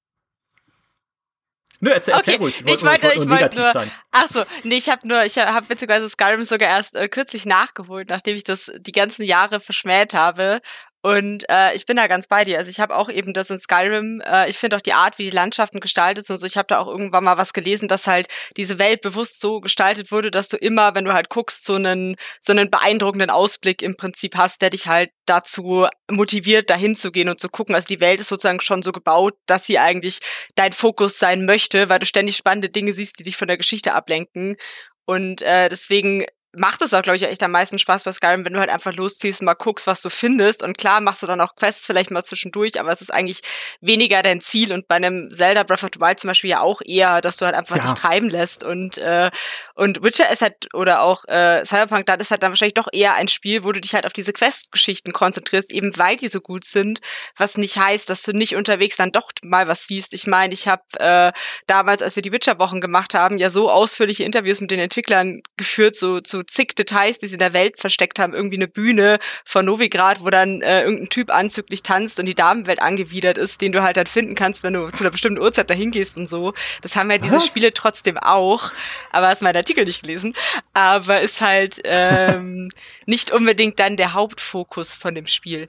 Nö, 1.81 1.91
erzähl, 1.91 2.15
okay. 2.15 2.21
erzähl 2.21 2.37
ruhig. 2.37 2.63
Ich, 2.65 2.75
ich 2.75 2.85
wollte, 2.85 3.09
ich 3.13 3.29
wollte 3.29 3.59
nur, 3.59 3.73
sein. 3.73 3.91
ach 4.13 4.29
so, 4.33 4.45
nee, 4.63 4.77
ich 4.77 4.89
habe 4.89 5.07
nur, 5.07 5.25
ich 5.25 5.37
habe 5.37 5.67
beziehungsweise 5.67 6.09
Skyrim 6.09 6.45
sogar 6.45 6.69
erst 6.69 6.95
äh, 6.95 7.09
kürzlich 7.09 7.45
nachgeholt, 7.45 8.09
nachdem 8.09 8.37
ich 8.37 8.45
das 8.45 8.71
die 8.79 8.93
ganzen 8.93 9.25
Jahre 9.25 9.59
verschmäht 9.59 10.15
habe 10.15 10.61
und 11.05 11.45
äh, 11.51 11.75
ich 11.75 11.85
bin 11.85 11.97
da 11.97 12.07
ganz 12.07 12.29
bei 12.29 12.45
dir. 12.45 12.59
Also 12.59 12.71
ich 12.71 12.79
habe 12.79 12.97
auch 12.97 13.09
eben 13.09 13.33
das 13.33 13.51
in 13.51 13.59
Skyrim, 13.59 14.23
äh, 14.25 14.49
ich 14.49 14.57
finde 14.57 14.77
auch 14.77 14.81
die 14.81 14.93
Art, 14.93 15.19
wie 15.19 15.25
die 15.25 15.37
Landschaften 15.37 15.81
gestaltet 15.81 16.27
sind. 16.27 16.35
Also 16.35 16.47
ich 16.47 16.57
habe 16.57 16.69
da 16.69 16.79
auch 16.79 16.87
irgendwann 16.87 17.25
mal 17.25 17.37
was 17.37 17.53
gelesen, 17.53 17.89
dass 17.89 18.07
halt 18.07 18.29
diese 18.57 18.79
Welt 18.79 19.01
bewusst 19.01 19.41
so 19.41 19.61
gestaltet 19.61 20.13
wurde, 20.13 20.31
dass 20.31 20.49
du 20.49 20.57
immer, 20.57 20.95
wenn 20.95 21.05
du 21.05 21.13
halt 21.13 21.29
guckst, 21.29 21.65
so 21.65 21.75
einen, 21.75 22.15
so 22.41 22.53
einen 22.53 22.71
beeindruckenden 22.71 23.31
Ausblick 23.31 23.83
im 23.83 23.97
Prinzip 23.97 24.37
hast, 24.37 24.63
der 24.63 24.71
dich 24.71 24.87
halt 24.87 25.11
dazu 25.27 25.89
motiviert, 26.09 26.71
dahin 26.71 26.95
zu 26.95 27.11
gehen 27.11 27.29
und 27.29 27.41
zu 27.41 27.49
gucken. 27.49 27.75
Also 27.75 27.89
die 27.89 28.01
Welt 28.01 28.21
ist 28.21 28.29
sozusagen 28.29 28.61
schon 28.61 28.83
so 28.83 28.93
gebaut, 28.93 29.35
dass 29.47 29.67
sie 29.67 29.81
eigentlich 29.81 30.21
dein 30.55 30.73
Fokus 30.73 31.19
sein 31.19 31.47
möchte, 31.47 31.89
weil 31.89 31.99
du 31.99 32.07
ständig 32.07 32.37
spannende 32.37 32.69
Dinge 32.69 32.93
siehst, 32.93 33.19
die 33.19 33.25
dich 33.25 33.37
von 33.37 33.49
der 33.49 33.57
Geschichte 33.57 33.95
ablenken. 33.95 34.57
Und 35.05 35.43
äh, 35.43 35.69
deswegen 35.69 36.27
macht 36.55 36.83
es 36.83 36.93
auch, 36.93 37.03
glaube 37.03 37.17
ich, 37.17 37.23
echt 37.23 37.43
am 37.43 37.51
meisten 37.51 37.79
Spaß 37.79 38.05
bei 38.05 38.13
Skyrim, 38.13 38.45
wenn 38.45 38.53
du 38.53 38.61
halt 38.61 38.71
einfach 38.71 38.93
losziehst 38.93 39.41
und 39.41 39.47
mal 39.47 39.55
guckst, 39.55 39.87
was 39.87 40.03
du 40.03 40.11
findest. 40.11 40.63
Und 40.63 40.77
klar 40.77 41.01
machst 41.01 41.23
du 41.23 41.27
dann 41.27 41.41
auch 41.41 41.57
Quests 41.57 41.87
vielleicht 41.87 42.11
mal 42.11 42.23
zwischendurch, 42.23 42.79
aber 42.79 42.93
es 42.93 43.01
ist 43.01 43.13
eigentlich 43.13 43.41
weniger 43.81 44.23
dein 44.23 44.41
Ziel. 44.41 44.73
Und 44.73 44.87
bei 44.87 44.97
einem 44.97 45.31
Zelda 45.31 45.63
Breath 45.63 45.85
of 45.85 45.91
the 45.95 46.01
Wild 46.01 46.21
zum 46.21 46.29
Beispiel 46.29 46.51
ja 46.51 46.61
auch 46.61 46.83
eher, 46.85 47.21
dass 47.21 47.39
du 47.39 47.47
halt 47.47 47.55
einfach 47.55 47.77
ja. 47.77 47.83
dich 47.83 47.95
treiben 47.95 48.29
lässt. 48.29 48.65
Und, 48.65 48.99
äh, 48.99 49.31
und 49.75 50.03
Witcher 50.03 50.31
ist 50.31 50.43
halt, 50.43 50.75
oder 50.75 51.03
auch 51.03 51.25
äh, 51.27 51.65
Cyberpunk, 51.65 52.07
da 52.07 52.15
ist 52.15 52.31
halt 52.31 52.43
dann 52.43 52.53
wahrscheinlich 52.53 52.75
doch 52.75 52.89
eher 52.93 53.15
ein 53.15 53.29
Spiel, 53.29 53.65
wo 53.65 53.73
du 53.73 53.81
dich 53.81 53.95
halt 53.95 54.05
auf 54.05 54.13
diese 54.13 54.33
Quest-Geschichten 54.33 55.13
konzentrierst, 55.13 55.73
eben 55.73 55.97
weil 55.97 56.17
die 56.17 56.29
so 56.29 56.41
gut 56.41 56.65
sind, 56.65 57.01
was 57.37 57.57
nicht 57.57 57.77
heißt, 57.79 58.09
dass 58.11 58.23
du 58.23 58.33
nicht 58.33 58.57
unterwegs 58.57 58.97
dann 58.97 59.13
doch 59.13 59.31
mal 59.43 59.69
was 59.69 59.87
siehst. 59.87 60.13
Ich 60.13 60.27
meine, 60.27 60.53
ich 60.53 60.69
habe 60.69 60.83
äh, 60.99 61.33
damals, 61.67 62.03
als 62.03 62.17
wir 62.17 62.23
die 62.23 62.33
Witcher-Wochen 62.33 62.81
gemacht 62.81 63.15
haben, 63.15 63.39
ja 63.39 63.51
so 63.51 63.71
ausführliche 63.71 64.25
Interviews 64.25 64.61
mit 64.61 64.71
den 64.71 64.81
Entwicklern 64.81 65.41
geführt, 65.57 65.97
so 65.97 66.21
zu 66.21 66.42
zig 66.47 66.75
Details, 66.75 67.19
die 67.19 67.27
sie 67.27 67.35
in 67.35 67.39
der 67.39 67.53
Welt 67.53 67.79
versteckt 67.81 68.19
haben. 68.19 68.35
Irgendwie 68.35 68.57
eine 68.57 68.69
Bühne 68.69 69.19
von 69.45 69.65
Novigrad, 69.65 70.21
wo 70.25 70.31
dann 70.31 70.61
äh, 70.63 70.83
irgendein 70.83 71.09
Typ 71.09 71.31
anzüglich 71.31 71.83
tanzt 71.83 72.19
und 72.19 72.27
die 72.27 72.35
Damenwelt 72.35 72.81
angewidert 72.81 73.39
ist, 73.39 73.61
den 73.61 73.73
du 73.73 73.83
halt 73.83 73.97
dann 73.97 74.07
finden 74.07 74.35
kannst, 74.35 74.63
wenn 74.63 74.75
du 74.75 74.89
zu 74.89 75.03
einer 75.03 75.11
bestimmten 75.11 75.41
Uhrzeit 75.41 75.71
dahin 75.71 75.91
gehst 75.91 76.17
und 76.17 76.29
so. 76.29 76.53
Das 76.83 76.97
haben 76.97 77.11
ja 77.11 77.19
diese 77.19 77.37
Was? 77.37 77.47
Spiele 77.47 77.73
trotzdem 77.73 78.19
auch. 78.19 78.71
Aber 79.11 79.29
hast 79.29 79.43
meinen 79.43 79.57
Artikel 79.57 79.85
nicht 79.85 80.03
gelesen. 80.03 80.35
Aber 80.75 81.21
ist 81.21 81.41
halt 81.41 81.81
ähm, 81.85 82.71
nicht 83.07 83.31
unbedingt 83.31 83.79
dann 83.79 83.97
der 83.97 84.13
Hauptfokus 84.13 84.95
von 84.95 85.15
dem 85.15 85.27
Spiel. 85.27 85.69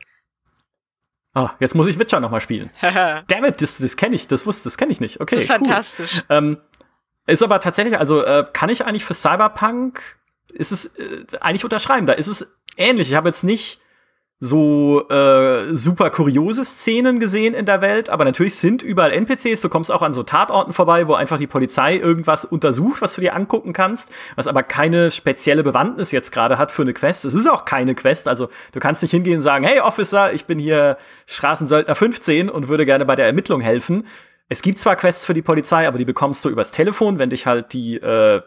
Ah, 1.36 1.46
oh, 1.46 1.50
jetzt 1.60 1.74
muss 1.74 1.88
ich 1.88 1.98
Witcher 1.98 2.20
nochmal 2.20 2.42
spielen. 2.42 2.70
Damn 2.82 3.46
it, 3.46 3.62
das, 3.62 3.80
das 3.80 3.98
kenne 3.98 4.16
ich, 4.16 4.28
das 4.28 4.46
wusste, 4.46 4.66
das 4.66 4.78
kenne 4.78 4.92
ich 4.92 5.00
nicht. 5.00 5.20
Okay, 5.20 5.36
das 5.36 5.46
ist 5.46 5.50
cool. 5.50 5.58
fantastisch. 5.58 6.22
Ähm, 6.30 6.58
ist 7.26 7.42
aber 7.42 7.60
tatsächlich, 7.60 7.98
also 7.98 8.24
äh, 8.24 8.46
kann 8.54 8.70
ich 8.70 8.86
eigentlich 8.86 9.06
für 9.06 9.16
Cyberpunk, 9.16 10.20
ist 10.51 10.71
es 10.71 10.97
äh, 10.97 11.25
eigentlich 11.39 11.63
unterschreiben. 11.63 12.06
Da 12.06 12.13
ist 12.13 12.27
es 12.27 12.56
ähnlich. 12.77 13.10
Ich 13.10 13.15
habe 13.15 13.29
jetzt 13.29 13.43
nicht 13.43 13.79
so 14.39 15.08
äh, 15.08 15.73
super 15.73 16.10
kuriose 16.10 16.65
Szenen 16.65 17.21
gesehen 17.21 17.53
in 17.53 17.65
der 17.65 17.82
Welt, 17.82 18.10
aber 18.10 18.25
natürlich 18.25 18.56
sind 18.56 18.84
überall 18.84 19.13
NPCs. 19.13 19.62
Du 19.62 19.69
kommst 19.69 19.89
auch 19.89 20.01
an 20.01 20.12
so 20.12 20.23
Tatorten 20.23 20.73
vorbei, 20.73 21.08
wo 21.08 21.13
einfach 21.13 21.38
die 21.38 21.47
Polizei 21.47 21.95
irgendwas 21.95 22.43
untersucht, 22.43 23.01
was 23.01 23.15
du 23.15 23.21
dir 23.21 23.36
angucken 23.36 23.71
kannst, 23.71 24.12
was 24.36 24.49
aber 24.49 24.62
keine 24.62 25.12
spezielle 25.12 25.63
Bewandtnis 25.63 26.12
jetzt 26.12 26.32
gerade 26.32 26.58
hat 26.58 26.73
für 26.73 26.82
eine 26.82 26.93
Quest. 26.93 27.23
Es 27.23 27.36
ist 27.36 27.47
auch 27.47 27.63
keine 27.63 27.95
Quest, 27.95 28.27
also 28.27 28.49
du 28.73 28.82
kannst 28.82 29.01
nicht 29.01 29.12
hingehen 29.12 29.36
und 29.36 29.41
sagen, 29.41 29.63
hey 29.65 29.79
Officer, 29.79 30.34
ich 30.34 30.45
bin 30.45 30.60
hier 30.60 30.97
Straßensöldner 31.25 31.95
15 31.95 32.49
und 32.49 32.67
würde 32.67 32.86
gerne 32.86 33.06
bei 33.06 33.15
der 33.15 33.27
Ermittlung 33.27 33.62
helfen. 33.62 34.06
Es 34.49 34.62
gibt 34.62 34.77
zwar 34.77 34.97
Quests 34.97 35.25
für 35.25 35.34
die 35.34 35.41
Polizei, 35.41 35.88
aber 35.88 35.97
die 35.97 36.06
bekommst 36.06 36.43
du 36.43 36.49
übers 36.49 36.73
Telefon, 36.73 37.17
wenn 37.17 37.29
dich 37.29 37.47
halt 37.47 37.71
die 37.71 37.95
äh, 37.95 38.41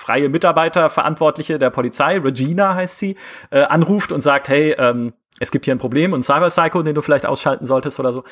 freie 0.00 0.28
Mitarbeiterverantwortliche 0.28 1.58
der 1.58 1.70
Polizei, 1.70 2.18
Regina 2.18 2.74
heißt 2.74 2.98
sie, 2.98 3.16
äh, 3.50 3.62
anruft 3.62 4.10
und 4.10 4.20
sagt, 4.20 4.48
hey, 4.48 4.74
ähm, 4.78 5.12
es 5.38 5.50
gibt 5.50 5.64
hier 5.64 5.74
ein 5.74 5.78
Problem 5.78 6.12
und 6.12 6.24
Cyber 6.24 6.48
Psycho, 6.48 6.82
den 6.82 6.94
du 6.94 7.02
vielleicht 7.02 7.26
ausschalten 7.26 7.66
solltest 7.66 8.00
oder 8.00 8.12
so. 8.12 8.24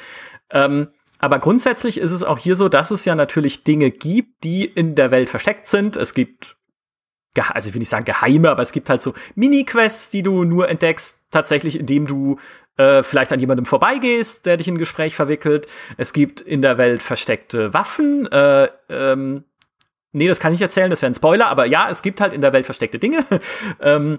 Ähm, 0.50 0.88
aber 1.18 1.38
grundsätzlich 1.38 1.98
ist 1.98 2.12
es 2.12 2.22
auch 2.22 2.38
hier 2.38 2.54
so, 2.54 2.68
dass 2.68 2.90
es 2.90 3.04
ja 3.04 3.14
natürlich 3.14 3.64
Dinge 3.64 3.90
gibt, 3.90 4.44
die 4.44 4.64
in 4.64 4.94
der 4.94 5.11
Welt 5.11 5.31
versteckt 5.31 5.66
sind. 5.66 5.96
Es 5.96 6.14
gibt, 6.14 6.57
also 7.35 7.68
ich 7.68 7.74
will 7.74 7.81
nicht 7.81 7.88
sagen 7.88 8.04
geheime, 8.04 8.50
aber 8.50 8.62
es 8.62 8.72
gibt 8.72 8.88
halt 8.88 9.00
so 9.00 9.14
Mini-Quests, 9.35 10.11
die 10.11 10.22
du 10.22 10.44
nur 10.44 10.68
entdeckst, 10.68 11.26
tatsächlich, 11.31 11.78
indem 11.78 12.07
du 12.07 12.38
äh, 12.76 13.02
vielleicht 13.02 13.33
an 13.33 13.40
jemandem 13.40 13.66
vorbeigehst, 13.66 14.46
der 14.46 14.57
dich 14.57 14.68
in 14.68 14.74
ein 14.74 14.78
Gespräch 14.78 15.16
verwickelt. 15.16 15.66
Es 15.96 16.12
gibt 16.12 16.40
in 16.40 16.62
der 16.62 16.78
Welt 16.78 17.02
versteckte 17.02 17.74
Waffen, 17.74 18.31
äh, 18.31 18.68
ähm, 18.88 19.44
Nee, 20.12 20.27
das 20.27 20.40
kann 20.40 20.55
ich 20.55 20.62
erzählen, 20.62 20.90
das 20.90 21.03
wäre 21.03 21.11
ein 21.11 21.14
Spoiler, 21.14 21.49
aber 21.49 21.66
ja, 21.66 21.88
es 21.90 22.03
gibt 22.03 22.21
halt 22.21 22.33
in 22.33 22.40
der 22.40 22.53
Welt 22.53 22.64
versteckte 22.64 22.99
Dinge. 22.99 23.25
ähm, 23.81 24.18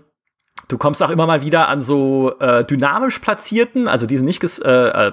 du 0.67 0.77
kommst 0.77 1.01
auch 1.01 1.09
immer 1.09 1.25
mal 1.25 1.41
wieder 1.41 1.67
an 1.67 1.81
so 1.81 2.37
äh, 2.39 2.63
dynamisch 2.63 3.19
platzierten, 3.19 3.87
also 3.87 4.05
die 4.05 4.17
sind 4.17 4.25
nicht, 4.25 4.39
ges 4.39 4.59
äh, 4.59 4.69
äh, 4.71 5.11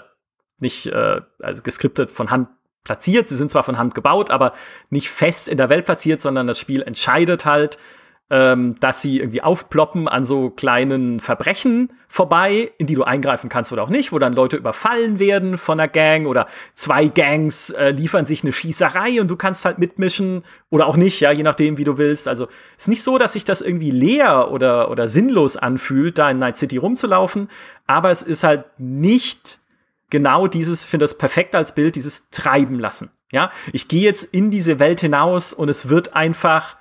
nicht 0.58 0.86
äh, 0.86 1.20
also 1.40 1.62
geskriptet 1.62 2.10
von 2.10 2.30
Hand 2.30 2.48
platziert, 2.84 3.28
sie 3.28 3.36
sind 3.36 3.50
zwar 3.50 3.62
von 3.62 3.78
Hand 3.78 3.94
gebaut, 3.94 4.30
aber 4.30 4.52
nicht 4.90 5.10
fest 5.10 5.48
in 5.48 5.56
der 5.56 5.68
Welt 5.70 5.86
platziert, 5.86 6.20
sondern 6.20 6.46
das 6.46 6.58
Spiel 6.58 6.82
entscheidet 6.82 7.44
halt, 7.44 7.78
ähm, 8.28 8.74
dass 8.80 9.02
sie 9.02 9.20
irgendwie 9.20 9.42
aufploppen 9.42 10.08
an 10.08 10.24
so 10.24 10.50
kleinen 10.50 11.20
Verbrechen 11.20 11.92
vorbei, 12.08 12.72
in 12.76 12.86
die 12.88 12.94
du 12.94 13.04
eingreifen 13.04 13.48
kannst 13.48 13.72
oder 13.72 13.84
auch 13.84 13.88
nicht, 13.88 14.10
wo 14.10 14.18
dann 14.18 14.32
Leute 14.32 14.56
überfallen 14.56 15.20
werden 15.20 15.56
von 15.56 15.78
einer 15.78 15.88
Gang 15.88 16.26
oder 16.26 16.46
zwei 16.74 17.06
Gangs 17.06 17.70
äh, 17.70 17.90
liefern 17.90 18.26
sich 18.26 18.42
eine 18.42 18.52
Schießerei 18.52 19.20
und 19.20 19.30
du 19.30 19.36
kannst 19.36 19.64
halt 19.64 19.78
mitmischen 19.78 20.42
oder 20.70 20.86
auch 20.86 20.96
nicht, 20.96 21.20
ja, 21.20 21.30
je 21.30 21.44
nachdem, 21.44 21.78
wie 21.78 21.84
du 21.84 21.98
willst. 21.98 22.26
Also 22.26 22.48
ist 22.76 22.88
nicht 22.88 23.04
so, 23.04 23.16
dass 23.16 23.34
sich 23.34 23.44
das 23.44 23.60
irgendwie 23.60 23.92
leer 23.92 24.50
oder, 24.50 24.90
oder 24.90 25.06
sinnlos 25.06 25.56
anfühlt, 25.56 26.18
da 26.18 26.28
in 26.30 26.38
Night 26.38 26.56
City 26.56 26.78
rumzulaufen, 26.78 27.48
aber 27.86 28.10
es 28.10 28.22
ist 28.22 28.42
halt 28.42 28.64
nicht 28.78 29.60
genau 30.10 30.48
dieses, 30.48 30.84
finde 30.84 31.04
das 31.04 31.16
perfekt 31.16 31.54
als 31.54 31.74
Bild, 31.74 31.94
dieses 31.94 32.30
Treiben 32.30 32.80
lassen. 32.80 33.10
Ja, 33.30 33.50
ich 33.72 33.88
gehe 33.88 34.02
jetzt 34.02 34.22
in 34.24 34.50
diese 34.50 34.78
Welt 34.78 35.00
hinaus 35.00 35.52
und 35.52 35.68
es 35.68 35.88
wird 35.88 36.14
einfach 36.14 36.76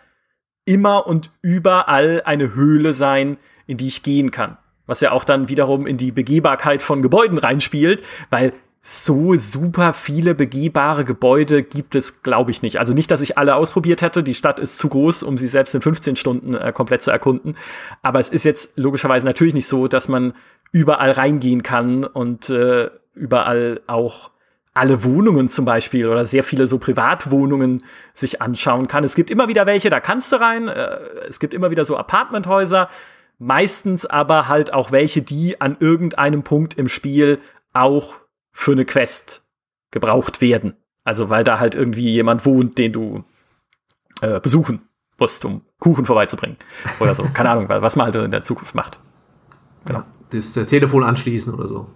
immer 0.66 1.08
und 1.08 1.32
überall 1.42 2.22
eine 2.26 2.54
Höhle 2.56 2.94
sein, 2.94 3.38
in 3.68 3.78
die 3.78 3.88
ich 3.88 4.04
gehen 4.04 4.32
kann. 4.32 4.58
was 4.88 5.02
ja 5.02 5.12
auch 5.12 5.24
dann 5.24 5.50
wiederum 5.50 5.88
in 5.88 5.98
die 5.98 6.12
Begehbarkeit 6.12 6.84
von 6.84 7.02
Gebäuden 7.02 7.40
reinspielt, 7.40 8.04
weil 8.30 8.54
so 8.88 9.34
super 9.34 9.94
viele 9.94 10.36
begehbare 10.36 11.06
Gebäude 11.06 11.64
gibt 11.64 11.96
es, 11.96 12.22
glaube 12.22 12.52
ich, 12.52 12.62
nicht. 12.62 12.78
Also 12.78 12.94
nicht, 12.94 13.10
dass 13.10 13.24
ich 13.24 13.36
alle 13.36 13.56
ausprobiert 13.56 14.04
hätte. 14.04 14.22
Die 14.22 14.36
Stadt 14.36 14.60
ist 14.60 14.78
zu 14.78 14.90
groß, 14.90 15.24
um 15.24 15.40
sie 15.40 15.48
selbst 15.48 15.74
in 15.74 15.82
15 15.82 16.16
Stunden 16.16 16.54
äh, 16.54 16.72
komplett 16.72 17.02
zu 17.02 17.10
erkunden. 17.10 17.58
Aber 18.04 18.20
es 18.20 18.30
ist 18.30 18.44
jetzt 18.44 18.78
logischerweise 18.78 19.26
natürlich 19.26 19.56
nicht 19.56 19.66
so, 19.66 19.88
dass 19.88 20.08
man 20.08 20.34
überall 20.72 21.10
reingehen 21.10 21.64
kann 21.64 22.04
und 22.04 22.52
äh, 22.52 22.92
überall 23.16 23.82
auch 23.88 24.30
alle 24.76 25.04
Wohnungen 25.06 25.50
zum 25.50 25.66
Beispiel 25.66 26.08
oder 26.08 26.26
sehr 26.26 26.44
viele 26.44 26.68
so 26.68 26.78
Privatwohnungen 26.78 27.84
sich 28.14 28.42
anschauen 28.42 28.88
kann. 28.88 29.04
Es 29.04 29.16
gibt 29.16 29.32
immer 29.32 29.48
wieder 29.48 29.66
welche, 29.66 29.90
da 29.90 30.00
kannst 30.00 30.32
du 30.32 30.36
rein. 30.36 30.68
Äh, 30.68 31.00
es 31.28 31.40
gibt 31.40 31.54
immer 31.54 31.72
wieder 31.72 31.86
so 31.86 31.98
Apartmenthäuser. 31.98 32.90
Meistens 33.40 34.06
aber 34.06 34.48
halt 34.48 34.74
auch 34.74 34.92
welche, 34.92 35.22
die 35.22 35.60
an 35.60 35.78
irgendeinem 35.80 36.44
Punkt 36.44 36.76
im 36.76 36.88
Spiel 36.88 37.40
auch 37.74 38.16
für 38.52 38.74
eine 38.74 38.86
Quest 38.86 39.48
gebraucht 39.92 40.42
werden. 40.42 40.76
Also 41.04 41.30
weil 41.30 41.44
da 41.44 41.60
halt 41.60 41.76
irgendwie 41.76 42.12
jemand 42.12 42.46
wohnt, 42.46 42.78
den 42.78 42.92
du 42.92 43.24
äh, 44.22 44.40
besuchen 44.40 44.82
musst, 45.18 45.46
um 45.46 45.62
Kuchen 45.80 46.06
vorbeizubringen. 46.06 46.58
Oder 47.00 47.16
so. 47.16 47.24
Keine 47.34 47.50
Ahnung, 47.50 47.70
was 47.70 47.96
man 47.96 48.06
halt 48.06 48.16
in 48.16 48.32
der 48.32 48.44
Zukunft 48.44 48.76
macht. 48.76 49.00
Genau. 49.86 50.04
Das 50.32 50.58
äh, 50.58 50.66
Telefon 50.66 51.04
anschließen 51.04 51.54
oder 51.54 51.68
so. 51.70 51.88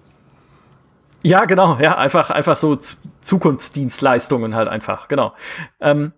Ja, 1.24 1.46
genau, 1.46 1.78
ja, 1.80 1.98
einfach, 1.98 2.30
einfach 2.30 2.56
so 2.56 2.78
Zukunftsdienstleistungen 3.22 4.56
halt 4.56 4.70
einfach, 4.70 5.08
genau. 5.10 5.34
Ähm, 5.82 6.14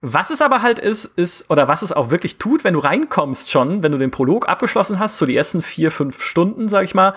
was 0.00 0.30
es 0.30 0.42
aber 0.42 0.62
halt 0.62 0.78
ist, 0.78 1.04
ist, 1.18 1.50
oder 1.50 1.66
was 1.66 1.82
es 1.82 1.92
auch 1.92 2.10
wirklich 2.10 2.38
tut, 2.38 2.62
wenn 2.62 2.74
du 2.74 2.80
reinkommst 2.80 3.50
schon, 3.50 3.82
wenn 3.82 3.90
du 3.90 3.98
den 3.98 4.10
Prolog 4.10 4.48
abgeschlossen 4.48 4.98
hast, 4.98 5.18
so 5.18 5.26
die 5.26 5.36
ersten 5.36 5.62
vier, 5.62 5.90
fünf 5.90 6.22
Stunden, 6.22 6.68
sag 6.68 6.84
ich 6.84 6.94
mal, 6.94 7.14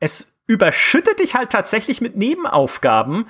es 0.00 0.34
überschüttet 0.46 1.20
dich 1.20 1.34
halt 1.34 1.50
tatsächlich 1.50 2.00
mit 2.00 2.16
Nebenaufgaben, 2.16 3.26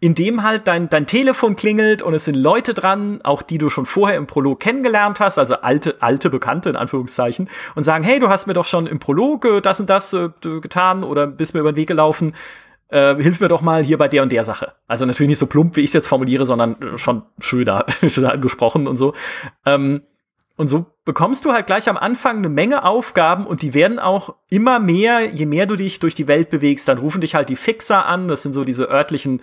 indem 0.00 0.42
halt 0.42 0.66
dein, 0.66 0.88
dein 0.88 1.06
Telefon 1.06 1.56
klingelt 1.56 2.02
und 2.02 2.14
es 2.14 2.24
sind 2.24 2.34
Leute 2.34 2.74
dran, 2.74 3.20
auch 3.22 3.42
die 3.42 3.58
du 3.58 3.70
schon 3.70 3.86
vorher 3.86 4.16
im 4.16 4.26
Prolog 4.26 4.60
kennengelernt 4.60 5.20
hast, 5.20 5.38
also 5.38 5.56
alte, 5.56 5.96
alte 6.00 6.30
Bekannte 6.30 6.68
in 6.68 6.76
Anführungszeichen, 6.76 7.48
und 7.74 7.84
sagen, 7.84 8.04
hey, 8.04 8.18
du 8.18 8.28
hast 8.28 8.46
mir 8.46 8.54
doch 8.54 8.66
schon 8.66 8.86
im 8.86 8.98
Prolog 8.98 9.44
äh, 9.44 9.60
das 9.60 9.80
und 9.80 9.88
das 9.88 10.12
äh, 10.12 10.28
getan 10.42 11.04
oder 11.04 11.26
bist 11.26 11.54
mir 11.54 11.60
über 11.60 11.72
den 11.72 11.76
Weg 11.76 11.88
gelaufen, 11.88 12.34
äh, 12.88 13.16
hilf 13.16 13.40
mir 13.40 13.48
doch 13.48 13.62
mal 13.62 13.82
hier 13.82 13.98
bei 13.98 14.08
der 14.08 14.22
und 14.22 14.30
der 14.30 14.44
Sache. 14.44 14.72
Also 14.86 15.06
natürlich 15.06 15.30
nicht 15.30 15.38
so 15.38 15.46
plump, 15.46 15.76
wie 15.76 15.80
ich 15.80 15.86
es 15.86 15.94
jetzt 15.94 16.06
formuliere, 16.06 16.44
sondern 16.44 16.80
äh, 16.82 16.98
schon 16.98 17.22
schöner 17.38 17.86
gesprochen 18.40 18.86
und 18.86 18.96
so. 18.96 19.14
Ähm, 19.64 20.02
und 20.56 20.68
so 20.68 20.86
bekommst 21.04 21.44
du 21.44 21.52
halt 21.52 21.66
gleich 21.66 21.88
am 21.88 21.96
Anfang 21.96 22.38
eine 22.38 22.48
Menge 22.48 22.84
Aufgaben 22.84 23.46
und 23.46 23.62
die 23.62 23.74
werden 23.74 23.98
auch 23.98 24.34
immer 24.48 24.78
mehr, 24.78 25.28
je 25.34 25.46
mehr 25.46 25.66
du 25.66 25.74
dich 25.74 25.98
durch 25.98 26.14
die 26.14 26.28
Welt 26.28 26.48
bewegst, 26.48 26.86
dann 26.86 26.98
rufen 26.98 27.20
dich 27.20 27.34
halt 27.34 27.48
die 27.48 27.56
Fixer 27.56 28.06
an, 28.06 28.28
das 28.28 28.42
sind 28.42 28.52
so 28.52 28.62
diese 28.62 28.88
örtlichen 28.88 29.40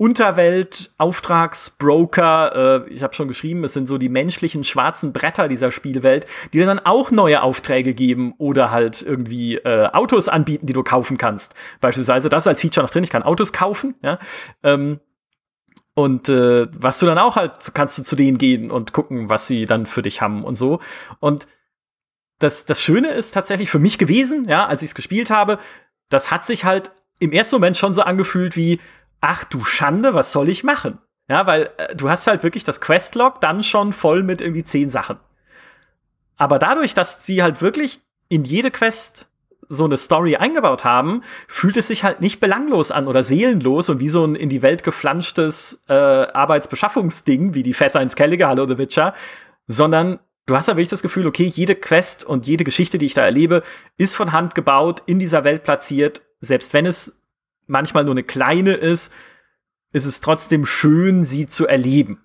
Unterwelt-Auftragsbroker, 0.00 2.86
äh, 2.86 2.90
ich 2.90 3.02
habe 3.02 3.12
schon 3.12 3.28
geschrieben, 3.28 3.64
es 3.64 3.74
sind 3.74 3.86
so 3.86 3.98
die 3.98 4.08
menschlichen 4.08 4.64
schwarzen 4.64 5.12
Bretter 5.12 5.46
dieser 5.46 5.70
Spielwelt, 5.70 6.24
die 6.54 6.58
dir 6.58 6.64
dann 6.64 6.78
auch 6.78 7.10
neue 7.10 7.42
Aufträge 7.42 7.92
geben 7.92 8.32
oder 8.38 8.70
halt 8.70 9.02
irgendwie 9.02 9.56
äh, 9.56 9.90
Autos 9.92 10.30
anbieten, 10.30 10.64
die 10.64 10.72
du 10.72 10.82
kaufen 10.82 11.18
kannst. 11.18 11.54
Beispielsweise, 11.82 12.30
das 12.30 12.46
als 12.46 12.62
Feature 12.62 12.82
noch 12.82 12.90
drin, 12.90 13.04
ich 13.04 13.10
kann 13.10 13.24
Autos 13.24 13.52
kaufen, 13.52 13.94
ja. 14.02 14.18
Ähm, 14.62 15.00
und 15.92 16.30
äh, 16.30 16.66
was 16.72 16.98
du 16.98 17.04
dann 17.04 17.18
auch 17.18 17.36
halt, 17.36 17.72
kannst 17.74 17.98
du 17.98 18.02
zu 18.02 18.16
denen 18.16 18.38
gehen 18.38 18.70
und 18.70 18.94
gucken, 18.94 19.28
was 19.28 19.48
sie 19.48 19.66
dann 19.66 19.84
für 19.84 20.00
dich 20.00 20.22
haben 20.22 20.44
und 20.44 20.54
so. 20.54 20.80
Und 21.18 21.46
das, 22.38 22.64
das 22.64 22.80
Schöne 22.80 23.10
ist 23.10 23.32
tatsächlich 23.32 23.68
für 23.68 23.80
mich 23.80 23.98
gewesen, 23.98 24.48
ja, 24.48 24.66
als 24.66 24.80
ich 24.80 24.88
es 24.88 24.94
gespielt 24.94 25.28
habe, 25.28 25.58
das 26.08 26.30
hat 26.30 26.46
sich 26.46 26.64
halt 26.64 26.90
im 27.18 27.32
ersten 27.32 27.56
Moment 27.56 27.76
schon 27.76 27.92
so 27.92 28.00
angefühlt 28.00 28.56
wie, 28.56 28.80
ach 29.20 29.44
du 29.44 29.64
Schande, 29.64 30.14
was 30.14 30.32
soll 30.32 30.48
ich 30.48 30.64
machen? 30.64 30.98
Ja, 31.28 31.46
weil 31.46 31.70
äh, 31.76 31.94
du 31.94 32.08
hast 32.08 32.26
halt 32.26 32.42
wirklich 32.42 32.64
das 32.64 32.80
Questlog 32.80 33.40
dann 33.40 33.62
schon 33.62 33.92
voll 33.92 34.22
mit 34.22 34.40
irgendwie 34.40 34.64
zehn 34.64 34.90
Sachen. 34.90 35.18
Aber 36.36 36.58
dadurch, 36.58 36.94
dass 36.94 37.24
sie 37.24 37.42
halt 37.42 37.62
wirklich 37.62 38.00
in 38.28 38.44
jede 38.44 38.70
Quest 38.70 39.28
so 39.68 39.84
eine 39.84 39.96
Story 39.96 40.36
eingebaut 40.36 40.84
haben, 40.84 41.22
fühlt 41.46 41.76
es 41.76 41.88
sich 41.88 42.02
halt 42.02 42.20
nicht 42.20 42.40
belanglos 42.40 42.90
an 42.90 43.06
oder 43.06 43.22
seelenlos 43.22 43.88
und 43.88 44.00
wie 44.00 44.08
so 44.08 44.24
ein 44.24 44.34
in 44.34 44.48
die 44.48 44.62
Welt 44.62 44.82
geflanschtes 44.82 45.84
äh, 45.88 45.92
Arbeitsbeschaffungsding, 45.92 47.54
wie 47.54 47.62
die 47.62 47.74
Fässer 47.74 48.02
ins 48.02 48.16
Kelligehalle 48.16 48.62
oder 48.64 48.78
Witcher, 48.78 49.14
sondern 49.68 50.18
du 50.46 50.56
hast 50.56 50.66
ja 50.66 50.74
wirklich 50.74 50.88
das 50.88 51.02
Gefühl, 51.02 51.28
okay, 51.28 51.44
jede 51.44 51.76
Quest 51.76 52.24
und 52.24 52.46
jede 52.46 52.64
Geschichte, 52.64 52.98
die 52.98 53.06
ich 53.06 53.14
da 53.14 53.22
erlebe, 53.22 53.62
ist 53.96 54.16
von 54.16 54.32
Hand 54.32 54.56
gebaut, 54.56 55.04
in 55.06 55.20
dieser 55.20 55.44
Welt 55.44 55.62
platziert, 55.62 56.22
selbst 56.40 56.74
wenn 56.74 56.86
es 56.86 57.19
manchmal 57.70 58.04
nur 58.04 58.14
eine 58.14 58.22
kleine 58.22 58.74
ist, 58.74 59.12
ist 59.92 60.06
es 60.06 60.20
trotzdem 60.20 60.66
schön, 60.66 61.24
sie 61.24 61.46
zu 61.46 61.66
erleben. 61.66 62.20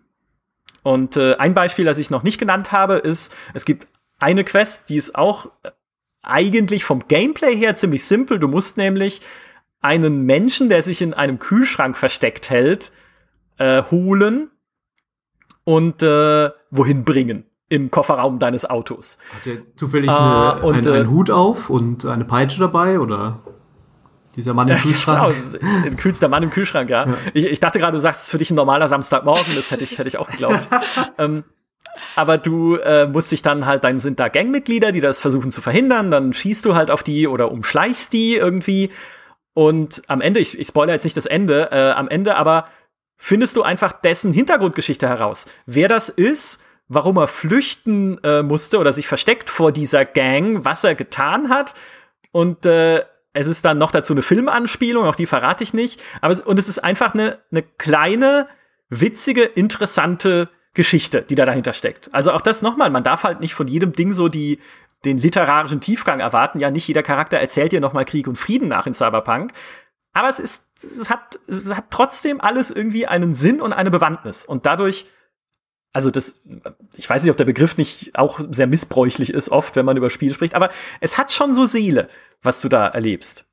Und 0.84 1.18
äh, 1.18 1.36
ein 1.36 1.54
Beispiel, 1.54 1.86
das 1.86 1.98
ich 1.98 2.10
noch 2.10 2.24
nicht 2.24 2.38
genannt 2.38 2.72
habe, 2.72 2.96
ist, 2.96 3.36
es 3.54 3.66
gibt 3.66 3.88
eine 4.20 4.44
Quest, 4.44 4.90
die 4.90 4.98
ist 4.98 5.16
auch 5.16 5.52
eigentlich 6.22 6.84
vom 6.84 7.08
Gameplay 7.08 7.56
her 7.56 7.76
ziemlich 7.76 8.06
simpel. 8.06 8.40
Du 8.40 8.48
musst 8.48 8.78
nämlich 8.78 9.22
einen 9.82 10.24
Menschen, 10.24 10.70
der 10.70 10.82
sich 10.82 11.02
in 11.02 11.14
einem 11.14 11.40
Kühlschrank 11.40 11.98
versteckt 11.98 12.50
hält, 12.50 12.92
äh, 13.58 13.84
holen 13.84 14.52
und 15.64 16.02
äh, 16.02 16.50
wohin 16.72 17.04
bringen 17.04 17.46
im 17.68 17.90
Kofferraum 17.90 18.40
deines 18.40 18.70
Autos. 18.70 19.18
Hat 19.34 19.46
der 19.46 19.58
zufällig 19.76 20.10
eine, 20.10 20.60
äh, 20.60 20.66
und, 20.66 20.76
einen, 20.76 20.88
einen 20.88 21.06
äh, 21.06 21.10
Hut 21.10 21.32
auf 21.32 21.70
und 21.70 22.06
eine 22.06 22.26
Peitsche 22.26 22.60
dabei 22.60 23.00
oder? 23.00 23.42
Dieser 24.36 24.54
Mann 24.54 24.68
im 24.68 24.78
Kühlschrank. 24.78 25.36
Ja, 25.36 25.90
genau, 25.90 26.12
der 26.20 26.30
Mann 26.30 26.44
im 26.44 26.50
Kühlschrank, 26.50 26.90
ja. 26.90 27.08
ja. 27.08 27.14
Ich, 27.34 27.46
ich, 27.46 27.60
dachte 27.60 27.80
gerade, 27.80 27.94
du 27.94 28.00
sagst, 28.00 28.22
es 28.22 28.26
ist 28.28 28.32
für 28.32 28.38
dich 28.38 28.52
ein 28.52 28.56
normaler 28.56 28.88
Samstagmorgen, 28.88 29.56
das 29.56 29.72
hätte 29.72 29.84
ich, 29.84 29.98
hätte 29.98 30.08
ich 30.08 30.18
auch 30.18 30.30
geglaubt. 30.30 30.68
ähm, 31.18 31.44
aber 32.16 32.38
du 32.38 32.76
äh, 32.76 33.08
musst 33.08 33.32
dich 33.32 33.42
dann 33.42 33.66
halt, 33.66 33.84
dann 33.84 34.00
sind 34.00 34.20
da 34.20 34.28
Gangmitglieder, 34.28 34.92
die 34.92 35.02
das 35.02 35.20
versuchen 35.20 35.52
zu 35.52 35.62
verhindern, 35.62 36.12
dann 36.12 36.34
schießt 36.34 36.66
du 36.66 36.76
halt 36.76 36.92
auf 36.92 37.04
die 37.04 37.28
oder 37.28 37.52
umschleichst 37.52 38.12
die 38.14 38.36
irgendwie. 38.36 38.92
Und 39.54 40.02
am 40.08 40.22
Ende, 40.22 40.40
ich, 40.40 40.60
ich 40.60 40.68
spoilere 40.68 40.96
jetzt 40.96 41.06
nicht 41.06 41.18
das 41.18 41.26
Ende, 41.26 41.70
äh, 41.72 41.92
am 41.92 42.10
Ende 42.10 42.36
aber 42.36 42.66
findest 43.18 43.56
du 43.56 43.64
einfach 43.64 43.94
dessen 43.94 44.34
Hintergrundgeschichte 44.34 45.08
heraus. 45.08 45.48
Wer 45.66 45.88
das 45.88 46.10
ist, 46.10 46.62
warum 46.88 47.18
er 47.18 47.28
flüchten 47.28 48.22
äh, 48.24 48.44
musste 48.44 48.78
oder 48.78 48.94
sich 48.94 49.08
versteckt 49.08 49.50
vor 49.50 49.72
dieser 49.72 50.06
Gang, 50.06 50.66
was 50.66 50.84
er 50.84 50.96
getan 50.96 51.50
hat. 51.50 51.74
Und 52.32 52.66
äh, 52.66 53.04
es 53.36 53.48
ist 53.48 53.66
dann 53.66 53.78
noch 53.78 53.92
dazu 53.92 54.14
eine 54.14 54.22
Filmanspielung, 54.22 55.06
auch 55.06 55.16
die 55.16 55.26
verrate 55.26 55.64
ich 55.64 55.74
nicht. 55.74 56.02
Aber 56.22 56.36
und 56.48 56.58
es 56.58 56.70
ist 56.70 56.80
einfach 56.80 57.14
eine, 57.14 57.40
eine 57.52 57.64
kleine, 57.64 58.48
witzige, 58.90 59.44
interessante 59.44 60.50
Geschichte, 60.74 61.22
die 61.22 61.36
da 61.36 61.46
dahinter 61.46 61.74
steckt. 61.74 62.14
Also 62.14 62.32
auch 62.32 62.42
das 62.42 62.62
nochmal, 62.62 62.90
man 62.90 63.04
darf 63.04 63.24
halt 63.24 63.42
nicht 63.42 63.54
von 63.54 63.68
jedem 63.68 63.92
Ding 63.92 64.14
so 64.14 64.30
die, 64.30 64.60
den 65.04 65.18
literarischen 65.18 65.82
Tiefgang 65.82 66.22
erwarten. 66.22 66.60
Ja, 66.60 66.72
nicht 66.72 66.88
jeder 66.88 67.04
Charakter 67.04 67.38
erzählt 67.38 67.74
dir 67.74 67.82
nochmal 67.82 68.06
Krieg 68.06 68.28
und 68.28 68.38
Frieden 68.38 68.70
nach 68.70 68.88
in 68.88 68.94
Cyberpunk. 68.94 69.52
Aber 70.14 70.30
es 70.30 70.40
ist, 70.40 70.68
es 70.82 71.10
hat, 71.10 71.38
es 71.48 71.70
hat 71.76 71.86
trotzdem 71.90 72.40
alles 72.40 72.72
irgendwie 72.72 73.06
einen 73.06 73.36
Sinn 73.36 73.60
und 73.60 73.74
eine 73.74 73.92
Bewandtnis. 73.92 74.46
Und 74.46 74.66
dadurch, 74.66 75.08
also 75.96 76.12
das, 76.12 76.42
ich 76.98 77.10
weiß 77.10 77.24
nicht, 77.24 77.32
ob 77.32 77.38
der 77.38 77.46
Begriff 77.46 77.78
nicht 77.78 78.18
auch 78.20 78.42
sehr 78.52 78.68
missbräuchlich 78.68 79.30
ist, 79.30 79.48
oft, 79.48 79.78
wenn 79.78 79.86
man 79.86 79.96
über 79.96 80.10
Spiele 80.10 80.34
spricht, 80.34 80.54
aber 80.54 80.70
es 81.00 81.18
hat 81.18 81.32
schon 81.32 81.54
so 81.54 81.66
Seele, 81.66 82.10
was 82.42 82.60
du 82.60 82.68
da 82.68 82.88
erlebst 82.88 83.46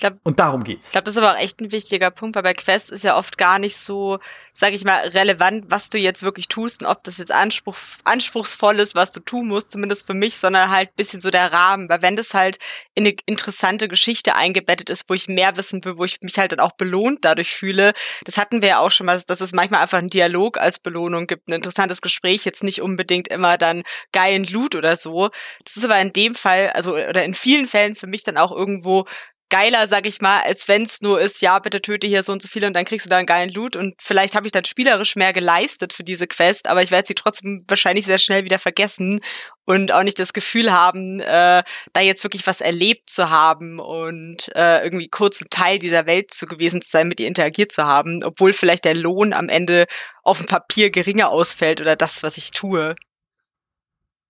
glaub, 0.00 0.14
und 0.22 0.40
darum 0.40 0.64
geht's. 0.64 0.88
Ich 0.88 0.92
glaube, 0.92 1.04
das 1.04 1.16
ist 1.16 1.22
aber 1.22 1.34
auch 1.34 1.40
echt 1.40 1.60
ein 1.60 1.72
wichtiger 1.72 2.10
Punkt, 2.10 2.36
weil 2.36 2.42
bei 2.42 2.54
Quest 2.54 2.90
ist 2.90 3.04
ja 3.04 3.16
oft 3.16 3.38
gar 3.38 3.58
nicht 3.58 3.76
so, 3.76 4.18
sage 4.52 4.74
ich 4.74 4.84
mal, 4.84 5.08
relevant, 5.08 5.66
was 5.68 5.90
du 5.90 5.98
jetzt 5.98 6.22
wirklich 6.22 6.48
tust 6.48 6.82
und 6.82 6.88
ob 6.88 7.04
das 7.04 7.18
jetzt 7.18 7.32
Anspruch, 7.32 7.76
anspruchsvoll 8.04 8.80
ist, 8.80 8.94
was 8.94 9.12
du 9.12 9.20
tun 9.20 9.48
musst, 9.48 9.72
zumindest 9.72 10.06
für 10.06 10.14
mich, 10.14 10.38
sondern 10.38 10.70
halt 10.70 10.96
bisschen 10.96 11.20
so 11.20 11.30
der 11.30 11.52
Rahmen. 11.52 11.88
Weil 11.88 12.02
wenn 12.02 12.16
das 12.16 12.34
halt 12.34 12.58
in 12.94 13.06
eine 13.06 13.14
interessante 13.26 13.88
Geschichte 13.88 14.34
eingebettet 14.34 14.90
ist, 14.90 15.04
wo 15.08 15.14
ich 15.14 15.28
mehr 15.28 15.56
wissen 15.56 15.84
will, 15.84 15.96
wo 15.96 16.04
ich 16.04 16.20
mich 16.22 16.38
halt 16.38 16.52
dann 16.52 16.60
auch 16.60 16.72
belohnt 16.72 17.24
dadurch 17.24 17.52
fühle, 17.52 17.92
das 18.24 18.36
hatten 18.36 18.62
wir 18.62 18.68
ja 18.70 18.78
auch 18.78 18.90
schon 18.90 19.06
mal, 19.06 19.20
dass 19.26 19.40
es 19.40 19.52
manchmal 19.52 19.82
einfach 19.82 19.98
einen 19.98 20.10
Dialog 20.10 20.58
als 20.58 20.78
Belohnung 20.78 21.26
gibt, 21.26 21.48
ein 21.48 21.52
interessantes 21.52 22.00
Gespräch, 22.00 22.44
jetzt 22.44 22.62
nicht 22.62 22.82
unbedingt 22.82 23.28
immer 23.28 23.58
dann 23.58 23.82
geilen 24.12 24.44
Loot 24.44 24.74
oder 24.74 24.96
so. 24.96 25.30
Das 25.64 25.76
ist 25.76 25.84
aber 25.84 26.00
in 26.00 26.12
dem 26.12 26.34
Fall, 26.34 26.70
also 26.70 26.94
oder 26.94 27.24
in 27.24 27.34
vielen 27.34 27.66
Fällen 27.66 27.96
für 27.96 28.06
mich 28.06 28.24
dann 28.24 28.36
auch 28.36 28.52
irgendwo 28.52 29.06
geiler, 29.50 29.88
sag 29.88 30.06
ich 30.06 30.20
mal, 30.20 30.40
als 30.42 30.68
wenn 30.68 30.82
es 30.82 31.02
nur 31.02 31.20
ist, 31.20 31.42
ja, 31.42 31.58
bitte 31.58 31.82
töte 31.82 32.06
hier 32.06 32.22
so 32.22 32.32
und 32.32 32.40
so 32.40 32.48
viele 32.48 32.66
und 32.66 32.72
dann 32.72 32.84
kriegst 32.84 33.04
du 33.04 33.10
da 33.10 33.18
einen 33.18 33.26
geilen 33.26 33.50
Loot. 33.50 33.76
Und 33.76 33.94
vielleicht 34.00 34.34
habe 34.34 34.46
ich 34.46 34.52
dann 34.52 34.64
spielerisch 34.64 35.16
mehr 35.16 35.32
geleistet 35.32 35.92
für 35.92 36.04
diese 36.04 36.26
Quest, 36.26 36.68
aber 36.68 36.82
ich 36.82 36.90
werde 36.90 37.08
sie 37.08 37.14
trotzdem 37.14 37.62
wahrscheinlich 37.68 38.06
sehr 38.06 38.18
schnell 38.18 38.44
wieder 38.44 38.58
vergessen 38.58 39.20
und 39.66 39.92
auch 39.92 40.02
nicht 40.02 40.18
das 40.18 40.32
Gefühl 40.32 40.72
haben, 40.72 41.20
äh, 41.20 41.62
da 41.92 42.00
jetzt 42.00 42.24
wirklich 42.24 42.46
was 42.46 42.60
erlebt 42.60 43.10
zu 43.10 43.28
haben 43.28 43.78
und 43.78 44.50
äh, 44.54 44.82
irgendwie 44.82 45.08
kurz 45.08 45.40
ein 45.40 45.50
Teil 45.50 45.78
dieser 45.78 46.06
Welt 46.06 46.32
zu 46.32 46.46
gewesen 46.46 46.80
zu 46.80 46.90
sein, 46.90 47.08
mit 47.08 47.20
ihr 47.20 47.26
interagiert 47.26 47.72
zu 47.72 47.84
haben, 47.84 48.22
obwohl 48.24 48.52
vielleicht 48.52 48.84
der 48.84 48.94
Lohn 48.94 49.32
am 49.32 49.48
Ende 49.48 49.86
auf 50.22 50.38
dem 50.38 50.46
Papier 50.46 50.90
geringer 50.90 51.30
ausfällt 51.30 51.80
oder 51.80 51.96
das, 51.96 52.22
was 52.22 52.36
ich 52.36 52.52
tue. 52.52 52.94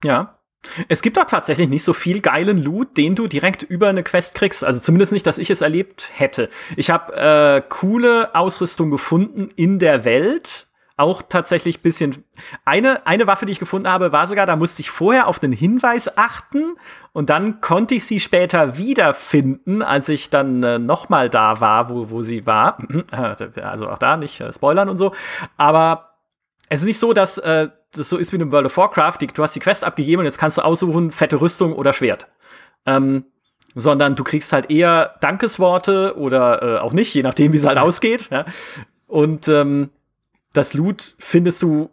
Ja, 0.02 0.39
Es 0.88 1.02
gibt 1.02 1.18
auch 1.18 1.24
tatsächlich 1.24 1.68
nicht 1.68 1.84
so 1.84 1.92
viel 1.92 2.20
geilen 2.20 2.58
Loot, 2.58 2.96
den 2.96 3.14
du 3.14 3.26
direkt 3.26 3.62
über 3.62 3.88
eine 3.88 4.02
Quest 4.02 4.34
kriegst. 4.34 4.62
Also 4.62 4.80
zumindest 4.80 5.12
nicht, 5.12 5.26
dass 5.26 5.38
ich 5.38 5.50
es 5.50 5.62
erlebt 5.62 6.12
hätte. 6.14 6.50
Ich 6.76 6.90
habe 6.90 7.14
äh, 7.14 7.62
coole 7.68 8.34
Ausrüstung 8.34 8.90
gefunden 8.90 9.48
in 9.56 9.78
der 9.78 10.04
Welt. 10.04 10.66
Auch 10.96 11.22
tatsächlich 11.22 11.80
bisschen. 11.80 12.24
Eine, 12.66 13.06
eine 13.06 13.26
Waffe, 13.26 13.46
die 13.46 13.52
ich 13.52 13.58
gefunden 13.58 13.88
habe, 13.88 14.12
war 14.12 14.26
sogar, 14.26 14.44
da 14.44 14.56
musste 14.56 14.82
ich 14.82 14.90
vorher 14.90 15.28
auf 15.28 15.38
den 15.38 15.52
Hinweis 15.52 16.18
achten 16.18 16.74
und 17.12 17.30
dann 17.30 17.62
konnte 17.62 17.94
ich 17.94 18.04
sie 18.04 18.20
später 18.20 18.76
wiederfinden, 18.76 19.80
als 19.80 20.10
ich 20.10 20.28
dann 20.28 20.62
äh, 20.62 20.78
nochmal 20.78 21.30
da 21.30 21.62
war, 21.62 21.88
wo, 21.88 22.10
wo 22.10 22.20
sie 22.20 22.46
war. 22.46 22.76
Also 23.10 23.88
auch 23.88 23.98
da 23.98 24.18
nicht 24.18 24.42
äh, 24.42 24.52
spoilern 24.52 24.90
und 24.90 24.98
so. 24.98 25.14
Aber 25.56 26.18
es 26.68 26.80
ist 26.80 26.86
nicht 26.86 26.98
so, 26.98 27.14
dass 27.14 27.38
äh, 27.38 27.70
das 27.92 28.08
so 28.08 28.16
ist 28.16 28.32
wie 28.32 28.36
in 28.36 28.52
World 28.52 28.66
of 28.66 28.76
Warcraft, 28.76 29.18
die, 29.20 29.26
du 29.26 29.42
hast 29.42 29.54
die 29.54 29.60
Quest 29.60 29.84
abgegeben 29.84 30.20
und 30.20 30.26
jetzt 30.26 30.38
kannst 30.38 30.58
du 30.58 30.62
aussuchen, 30.62 31.10
fette 31.10 31.40
Rüstung 31.40 31.72
oder 31.72 31.92
Schwert. 31.92 32.28
Ähm, 32.86 33.24
sondern 33.74 34.16
du 34.16 34.24
kriegst 34.24 34.52
halt 34.52 34.70
eher 34.70 35.16
Dankesworte 35.20 36.16
oder 36.16 36.62
äh, 36.62 36.78
auch 36.80 36.92
nicht, 36.92 37.14
je 37.14 37.22
nachdem, 37.22 37.52
wie 37.52 37.56
es 37.56 37.66
halt 37.66 37.78
ausgeht. 37.78 38.28
Ja? 38.30 38.46
Und 39.06 39.48
ähm, 39.48 39.90
das 40.52 40.74
Loot 40.74 41.14
findest 41.18 41.62
du 41.62 41.90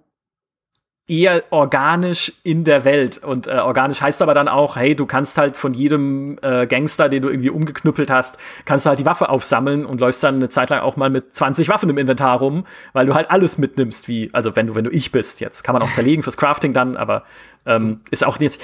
eher 1.08 1.44
organisch 1.52 2.34
in 2.44 2.66
der 2.66 2.84
Welt. 2.84 3.24
Und 3.24 3.48
äh, 3.48 3.52
organisch 3.52 4.02
heißt 4.02 4.22
aber 4.22 4.34
dann 4.34 4.50
auch, 4.50 4.76
hey, 4.76 4.94
du 4.94 5.06
kannst 5.06 5.38
halt 5.38 5.56
von 5.56 5.74
jedem 5.74 6.38
äh, 6.42 6.68
Gangster, 6.68 7.08
den 7.08 7.22
du 7.22 7.30
irgendwie 7.30 7.50
umgeknüppelt 7.50 8.10
hast, 8.10 8.38
kannst 8.66 8.86
du 8.86 8.90
halt 8.90 9.00
die 9.00 9.06
Waffe 9.06 9.30
aufsammeln 9.30 9.86
und 9.86 10.02
läufst 10.02 10.22
dann 10.24 10.36
eine 10.36 10.50
Zeit 10.50 10.70
lang 10.70 10.82
auch 10.82 10.98
mal 10.98 11.10
mit 11.10 11.34
20 11.34 11.70
Waffen 11.70 11.90
im 11.90 11.98
Inventar 11.98 12.40
rum, 12.40 12.66
weil 12.92 13.06
du 13.06 13.14
halt 13.14 13.32
alles 13.32 13.58
mitnimmst, 13.58 14.10
wie, 14.10 14.30
also 14.34 14.58
wenn 14.58 14.68
du, 14.68 14.76
wenn 14.76 14.84
du 14.84 14.92
ich 14.92 15.14
bist 15.14 15.40
jetzt. 15.40 15.64
Kann 15.64 15.74
man 15.74 15.82
auch 15.82 15.92
zerlegen 15.92 16.24
fürs 16.24 16.36
Crafting 16.36 16.74
dann, 16.74 16.98
aber 16.98 17.24
ähm, 17.66 18.02
ist 18.12 18.26
auch 18.26 18.38
jetzt, 18.42 18.62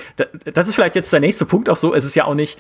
das 0.54 0.68
ist 0.68 0.76
vielleicht 0.76 0.96
jetzt 0.96 1.14
der 1.14 1.22
nächste 1.22 1.46
Punkt 1.46 1.70
auch 1.70 1.78
so, 1.78 1.94
es 1.94 2.04
ist 2.04 2.16
ja 2.16 2.26
auch 2.26 2.36
nicht, 2.36 2.60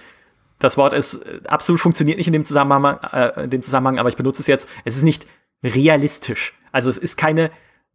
das 0.59 0.77
Wort 0.77 0.93
ist 0.93 1.15
äh, 1.25 1.41
absolut 1.47 1.81
funktioniert 1.81 2.17
nicht 2.17 2.27
in 2.27 2.33
dem 2.33 2.45
Zusammenhang, 2.45 2.99
äh, 3.11 3.43
in 3.43 3.49
dem 3.49 3.61
Zusammenhang, 3.61 3.99
aber 3.99 4.07
ich 4.07 4.15
benutze 4.15 4.41
es 4.41 4.47
jetzt, 4.47 4.69
es 4.85 4.95
ist 4.95 5.03
nicht 5.03 5.27
realistisch. 5.61 6.53
Also 6.71 6.89
es 6.89 6.97
ist 6.97 7.17
keine 7.17 7.51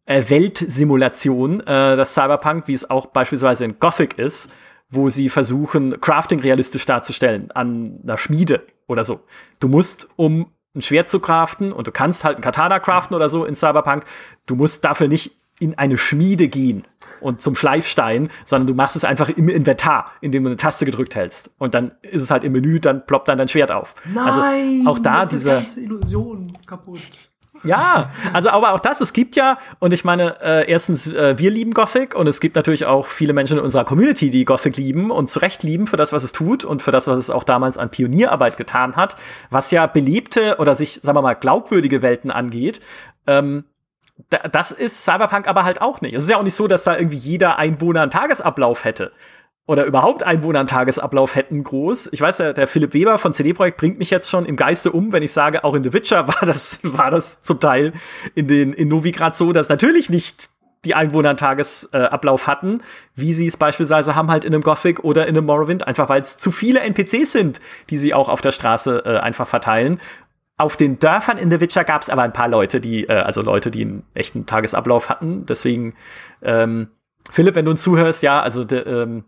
Weltsimulation, 0.09 1.61
äh, 1.61 1.95
das 1.95 2.13
Cyberpunk, 2.13 2.67
wie 2.67 2.73
es 2.73 2.89
auch 2.89 3.07
beispielsweise 3.07 3.65
in 3.65 3.79
Gothic 3.79 4.17
ist, 4.17 4.51
wo 4.89 5.09
sie 5.09 5.29
versuchen, 5.29 6.01
Crafting 6.01 6.39
realistisch 6.39 6.85
darzustellen 6.85 7.51
an 7.51 7.99
einer 8.03 8.17
Schmiede 8.17 8.63
oder 8.87 9.03
so. 9.03 9.21
Du 9.59 9.67
musst, 9.67 10.09
um 10.15 10.51
ein 10.75 10.81
Schwert 10.81 11.09
zu 11.09 11.19
craften, 11.19 11.71
und 11.71 11.87
du 11.87 11.91
kannst 11.91 12.23
halt 12.23 12.37
ein 12.37 12.41
Katana 12.41 12.79
craften 12.79 13.15
oder 13.15 13.29
so 13.29 13.45
in 13.45 13.55
Cyberpunk, 13.55 14.03
du 14.45 14.55
musst 14.55 14.83
dafür 14.83 15.07
nicht 15.07 15.35
in 15.59 15.77
eine 15.77 15.97
Schmiede 15.97 16.47
gehen 16.47 16.85
und 17.19 17.41
zum 17.41 17.55
Schleifstein, 17.55 18.29
sondern 18.45 18.67
du 18.67 18.73
machst 18.73 18.95
es 18.95 19.03
einfach 19.03 19.29
im 19.29 19.49
Inventar, 19.49 20.11
indem 20.21 20.43
du 20.43 20.49
eine 20.49 20.57
Taste 20.57 20.85
gedrückt 20.85 21.15
hältst. 21.15 21.51
Und 21.57 21.75
dann 21.75 21.91
ist 22.01 22.23
es 22.23 22.31
halt 22.31 22.43
im 22.43 22.53
Menü, 22.53 22.79
dann 22.79 23.05
ploppt 23.05 23.27
dann 23.27 23.37
dein 23.37 23.49
Schwert 23.49 23.71
auf. 23.71 23.93
Nein, 24.05 24.25
also 24.25 24.89
auch 24.89 24.99
da 24.99 25.25
diese 25.25 25.63
Illusion 25.77 26.53
kaputt. 26.65 27.01
Ja, 27.63 28.11
also 28.33 28.49
aber 28.49 28.73
auch 28.73 28.79
das, 28.79 29.01
es 29.01 29.13
gibt 29.13 29.35
ja, 29.35 29.57
und 29.79 29.93
ich 29.93 30.05
meine, 30.05 30.41
äh, 30.41 30.69
erstens, 30.69 31.11
äh, 31.11 31.37
wir 31.37 31.51
lieben 31.51 31.71
Gothic 31.71 32.15
und 32.15 32.27
es 32.27 32.39
gibt 32.39 32.55
natürlich 32.55 32.85
auch 32.85 33.07
viele 33.07 33.33
Menschen 33.33 33.57
in 33.57 33.63
unserer 33.63 33.85
Community, 33.85 34.29
die 34.29 34.45
Gothic 34.45 34.77
lieben 34.77 35.11
und 35.11 35.29
zu 35.29 35.39
Recht 35.39 35.63
lieben 35.63 35.87
für 35.87 35.97
das, 35.97 36.13
was 36.13 36.23
es 36.23 36.31
tut 36.31 36.63
und 36.63 36.81
für 36.81 36.91
das, 36.91 37.07
was 37.07 37.17
es 37.17 37.29
auch 37.29 37.43
damals 37.43 37.77
an 37.77 37.89
Pionierarbeit 37.89 38.57
getan 38.57 38.95
hat, 38.95 39.15
was 39.49 39.71
ja 39.71 39.87
belebte 39.87 40.57
oder 40.59 40.75
sich, 40.75 40.99
sagen 41.03 41.17
wir 41.17 41.21
mal, 41.21 41.33
glaubwürdige 41.33 42.01
Welten 42.01 42.31
angeht. 42.31 42.79
Ähm, 43.27 43.65
das 44.51 44.71
ist 44.71 45.03
Cyberpunk 45.03 45.47
aber 45.47 45.63
halt 45.63 45.81
auch 45.81 46.01
nicht. 46.01 46.13
Es 46.13 46.23
ist 46.23 46.29
ja 46.29 46.37
auch 46.37 46.43
nicht 46.43 46.55
so, 46.55 46.67
dass 46.67 46.83
da 46.83 46.97
irgendwie 46.97 47.17
jeder 47.17 47.57
Einwohner 47.57 48.01
einen 48.01 48.11
Tagesablauf 48.11 48.83
hätte 48.83 49.11
oder 49.69 49.85
überhaupt 49.85 50.23
Einwohner 50.23 50.61
einen 50.61 50.67
Tagesablauf 50.67 51.35
hätten 51.35 51.63
groß. 51.63 52.09
Ich 52.11 52.21
weiß 52.21 52.39
ja, 52.39 52.53
der 52.53 52.65
Philipp 52.65 52.95
Weber 52.95 53.19
von 53.19 53.33
CD 53.33 53.53
Projekt 53.53 53.77
bringt 53.77 53.99
mich 53.99 54.09
jetzt 54.09 54.27
schon 54.27 54.47
im 54.47 54.55
Geiste 54.55 54.91
um, 54.91 55.13
wenn 55.13 55.21
ich 55.21 55.31
sage, 55.31 55.63
auch 55.63 55.75
in 55.75 55.83
The 55.83 55.93
Witcher 55.93 56.27
war 56.27 56.41
das, 56.41 56.79
war 56.81 57.11
das 57.11 57.43
zum 57.43 57.59
Teil 57.59 57.93
in 58.33 58.47
den, 58.47 58.73
in 58.73 58.87
Novigrad 58.87 59.35
so, 59.35 59.53
dass 59.53 59.69
natürlich 59.69 60.09
nicht 60.09 60.49
die 60.85 60.95
Einwohner 60.95 61.29
einen 61.29 61.37
Tagesablauf 61.37 62.47
hatten, 62.47 62.81
wie 63.13 63.31
sie 63.31 63.45
es 63.45 63.57
beispielsweise 63.57 64.15
haben 64.15 64.31
halt 64.31 64.43
in 64.43 64.55
einem 64.55 64.63
Gothic 64.63 65.03
oder 65.03 65.27
in 65.27 65.37
einem 65.37 65.45
Morrowind, 65.45 65.85
einfach 65.85 66.09
weil 66.09 66.21
es 66.21 66.39
zu 66.39 66.49
viele 66.49 66.79
NPCs 66.79 67.31
sind, 67.31 67.59
die 67.91 67.97
sie 67.97 68.15
auch 68.15 68.27
auf 68.27 68.41
der 68.41 68.51
Straße 68.51 69.03
äh, 69.05 69.17
einfach 69.19 69.47
verteilen. 69.47 70.01
Auf 70.57 70.77
den 70.77 70.97
Dörfern 70.97 71.37
in 71.37 71.51
The 71.51 71.61
Witcher 71.61 71.83
gab 71.83 72.01
es 72.01 72.09
aber 72.09 72.23
ein 72.23 72.33
paar 72.33 72.47
Leute, 72.47 72.81
die, 72.81 73.03
äh, 73.03 73.13
also 73.13 73.43
Leute, 73.43 73.69
die 73.69 73.81
einen 73.81 74.03
echten 74.15 74.47
Tagesablauf 74.47 75.09
hatten. 75.09 75.45
Deswegen, 75.45 75.93
ähm, 76.41 76.87
Philipp, 77.29 77.53
wenn 77.53 77.65
du 77.65 77.71
uns 77.71 77.83
zuhörst, 77.83 78.23
ja, 78.23 78.41
also 78.41 78.63
de, 78.63 78.79
ähm, 78.79 79.25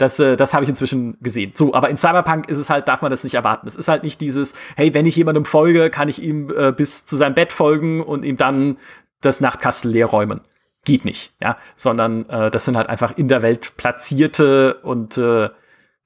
das, 0.00 0.18
äh, 0.18 0.36
das 0.36 0.54
habe 0.54 0.64
ich 0.64 0.68
inzwischen 0.70 1.18
gesehen. 1.20 1.52
So, 1.54 1.74
aber 1.74 1.90
in 1.90 1.98
Cyberpunk 1.98 2.48
ist 2.48 2.58
es 2.58 2.70
halt, 2.70 2.88
darf 2.88 3.02
man 3.02 3.10
das 3.10 3.22
nicht 3.22 3.34
erwarten. 3.34 3.66
Es 3.66 3.76
ist 3.76 3.88
halt 3.88 4.02
nicht 4.02 4.20
dieses, 4.20 4.54
hey, 4.76 4.94
wenn 4.94 5.04
ich 5.04 5.14
jemandem 5.14 5.44
folge, 5.44 5.90
kann 5.90 6.08
ich 6.08 6.22
ihm 6.22 6.50
äh, 6.56 6.72
bis 6.72 7.04
zu 7.04 7.16
seinem 7.16 7.34
Bett 7.34 7.52
folgen 7.52 8.02
und 8.02 8.24
ihm 8.24 8.38
dann 8.38 8.78
das 9.20 9.42
Nachtkastel 9.42 9.90
leer 9.90 10.06
räumen. 10.06 10.40
Geht 10.86 11.04
nicht, 11.04 11.34
ja. 11.42 11.58
Sondern 11.76 12.26
äh, 12.30 12.50
das 12.50 12.64
sind 12.64 12.78
halt 12.78 12.88
einfach 12.88 13.16
in 13.16 13.28
der 13.28 13.42
Welt 13.42 13.76
platzierte 13.76 14.74
und 14.82 15.18
äh, 15.18 15.46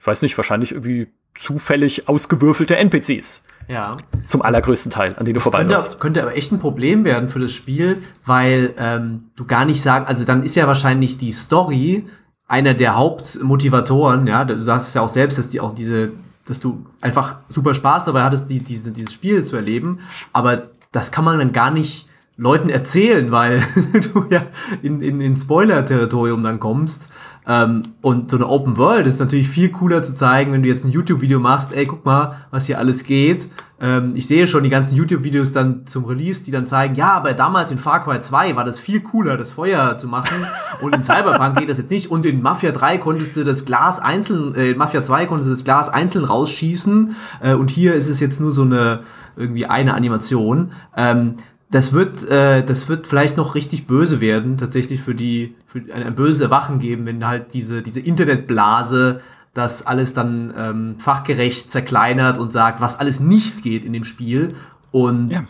ich 0.00 0.06
weiß 0.06 0.22
nicht, 0.22 0.36
wahrscheinlich 0.36 0.72
irgendwie 0.72 1.06
zufällig 1.38 2.08
ausgewürfelte 2.08 2.76
NPCs. 2.76 3.44
Ja. 3.68 3.96
Zum 4.26 4.42
allergrößten 4.42 4.90
Teil, 4.90 5.14
an 5.16 5.24
denen 5.24 5.34
du 5.34 5.40
vorbeiläufst. 5.40 6.00
Könnte, 6.00 6.20
könnte 6.20 6.22
aber 6.22 6.36
echt 6.36 6.50
ein 6.50 6.58
Problem 6.58 7.04
werden 7.04 7.28
für 7.28 7.38
das 7.38 7.52
Spiel, 7.52 8.02
weil 8.26 8.74
ähm, 8.76 9.30
du 9.36 9.46
gar 9.46 9.64
nicht 9.64 9.80
sagen, 9.82 10.06
also 10.06 10.24
dann 10.24 10.42
ist 10.42 10.56
ja 10.56 10.66
wahrscheinlich 10.66 11.16
die 11.16 11.30
Story 11.30 12.06
einer 12.46 12.74
der 12.74 12.96
Hauptmotivatoren, 12.96 14.26
ja, 14.26 14.44
du 14.44 14.60
sagst 14.60 14.88
es 14.88 14.94
ja 14.94 15.02
auch 15.02 15.08
selbst, 15.08 15.38
dass 15.38 15.50
die 15.50 15.60
auch 15.60 15.74
diese, 15.74 16.12
dass 16.46 16.60
du 16.60 16.84
einfach 17.00 17.36
super 17.48 17.74
Spaß 17.74 18.04
dabei 18.04 18.22
hattest, 18.22 18.50
die, 18.50 18.60
diese, 18.60 18.90
dieses 18.90 19.12
Spiel 19.12 19.44
zu 19.44 19.56
erleben, 19.56 20.00
aber 20.32 20.68
das 20.92 21.10
kann 21.10 21.24
man 21.24 21.38
dann 21.38 21.52
gar 21.52 21.70
nicht 21.70 22.06
Leuten 22.36 22.68
erzählen, 22.68 23.30
weil 23.30 23.62
du 24.12 24.26
ja 24.30 24.46
in, 24.82 25.00
in, 25.00 25.20
in 25.20 25.36
Spoiler-Territorium 25.36 26.42
dann 26.42 26.60
kommst. 26.60 27.08
Ähm, 27.46 27.94
und 28.00 28.30
so 28.30 28.36
eine 28.36 28.48
Open 28.48 28.76
World 28.78 29.06
ist 29.06 29.20
natürlich 29.20 29.48
viel 29.48 29.70
cooler 29.70 30.02
zu 30.02 30.14
zeigen, 30.14 30.52
wenn 30.52 30.62
du 30.62 30.68
jetzt 30.68 30.84
ein 30.84 30.90
YouTube-Video 30.90 31.38
machst, 31.38 31.72
ey, 31.72 31.86
guck 31.86 32.04
mal, 32.04 32.46
was 32.50 32.66
hier 32.66 32.78
alles 32.78 33.04
geht. 33.04 33.50
Ähm, 33.80 34.12
ich 34.14 34.26
sehe 34.26 34.46
schon 34.46 34.62
die 34.62 34.70
ganzen 34.70 34.96
YouTube-Videos 34.96 35.52
dann 35.52 35.86
zum 35.86 36.06
Release, 36.06 36.42
die 36.42 36.50
dann 36.50 36.66
zeigen, 36.66 36.94
ja, 36.94 37.12
aber 37.12 37.34
damals 37.34 37.70
in 37.70 37.78
Far 37.78 38.02
Cry 38.02 38.20
2 38.20 38.56
war 38.56 38.64
das 38.64 38.78
viel 38.78 39.00
cooler, 39.00 39.36
das 39.36 39.50
Feuer 39.50 39.98
zu 39.98 40.08
machen. 40.08 40.46
Und 40.80 40.94
in 40.94 41.02
Cyberpunk 41.02 41.58
geht 41.58 41.68
das 41.68 41.78
jetzt 41.78 41.90
nicht. 41.90 42.10
Und 42.10 42.24
in 42.24 42.40
Mafia 42.40 42.72
3 42.72 42.98
konntest 42.98 43.36
du 43.36 43.44
das 43.44 43.66
Glas 43.66 44.00
einzeln, 44.00 44.54
äh, 44.54 44.70
in 44.70 44.78
Mafia 44.78 45.02
2 45.02 45.26
konntest 45.26 45.50
du 45.50 45.54
das 45.54 45.64
Glas 45.64 45.88
einzeln 45.90 46.24
rausschießen. 46.24 47.14
Äh, 47.42 47.54
und 47.54 47.70
hier 47.70 47.94
ist 47.94 48.08
es 48.08 48.20
jetzt 48.20 48.40
nur 48.40 48.52
so 48.52 48.62
eine, 48.62 49.00
irgendwie 49.36 49.66
eine 49.66 49.92
Animation. 49.92 50.72
Ähm, 50.96 51.34
das 51.74 51.92
wird, 51.92 52.28
äh, 52.30 52.64
das 52.64 52.88
wird 52.88 53.04
vielleicht 53.04 53.36
noch 53.36 53.56
richtig 53.56 53.88
böse 53.88 54.20
werden, 54.20 54.58
tatsächlich 54.58 55.02
für 55.02 55.16
die, 55.16 55.56
für 55.66 55.80
ein, 55.92 56.04
ein 56.04 56.14
böses 56.14 56.40
Erwachen 56.40 56.78
geben, 56.78 57.04
wenn 57.04 57.26
halt 57.26 57.52
diese, 57.52 57.82
diese 57.82 57.98
Internetblase 57.98 59.20
das 59.54 59.84
alles 59.84 60.14
dann 60.14 60.54
ähm, 60.56 60.94
fachgerecht 60.98 61.72
zerkleinert 61.72 62.38
und 62.38 62.52
sagt, 62.52 62.80
was 62.80 63.00
alles 63.00 63.18
nicht 63.18 63.64
geht 63.64 63.82
in 63.82 63.92
dem 63.92 64.04
Spiel. 64.04 64.48
Und 64.92 65.32
ja. 65.32 65.44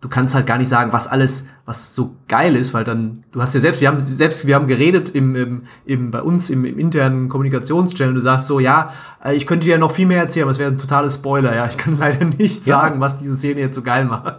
du 0.00 0.08
kannst 0.08 0.36
halt 0.36 0.46
gar 0.46 0.58
nicht 0.58 0.68
sagen, 0.68 0.92
was 0.92 1.08
alles, 1.08 1.48
was 1.64 1.96
so 1.96 2.14
geil 2.28 2.54
ist, 2.54 2.72
weil 2.72 2.84
dann, 2.84 3.24
du 3.32 3.40
hast 3.40 3.52
ja 3.54 3.60
selbst, 3.60 3.80
wir 3.80 3.88
haben 3.88 3.98
selbst, 3.98 4.46
wir 4.46 4.54
haben 4.54 4.68
geredet 4.68 5.08
im, 5.08 5.34
im, 5.34 5.62
im 5.86 6.12
bei 6.12 6.22
uns 6.22 6.50
im, 6.50 6.64
im 6.64 6.78
internen 6.78 7.28
Kommunikationschannel, 7.28 8.14
du 8.14 8.20
sagst 8.20 8.46
so, 8.46 8.60
ja, 8.60 8.92
äh, 9.24 9.34
ich 9.34 9.44
könnte 9.44 9.66
dir 9.66 9.78
noch 9.78 9.90
viel 9.90 10.06
mehr 10.06 10.20
erzählen, 10.20 10.44
aber 10.44 10.52
es 10.52 10.60
wäre 10.60 10.70
ein 10.70 10.78
totales 10.78 11.14
Spoiler, 11.14 11.52
ja. 11.52 11.66
Ich 11.66 11.78
kann 11.78 11.96
leider 11.98 12.24
nicht 12.24 12.64
ja. 12.64 12.78
sagen, 12.78 13.00
was 13.00 13.16
diese 13.16 13.36
Szene 13.36 13.60
jetzt 13.60 13.74
so 13.74 13.82
geil 13.82 14.04
macht. 14.04 14.38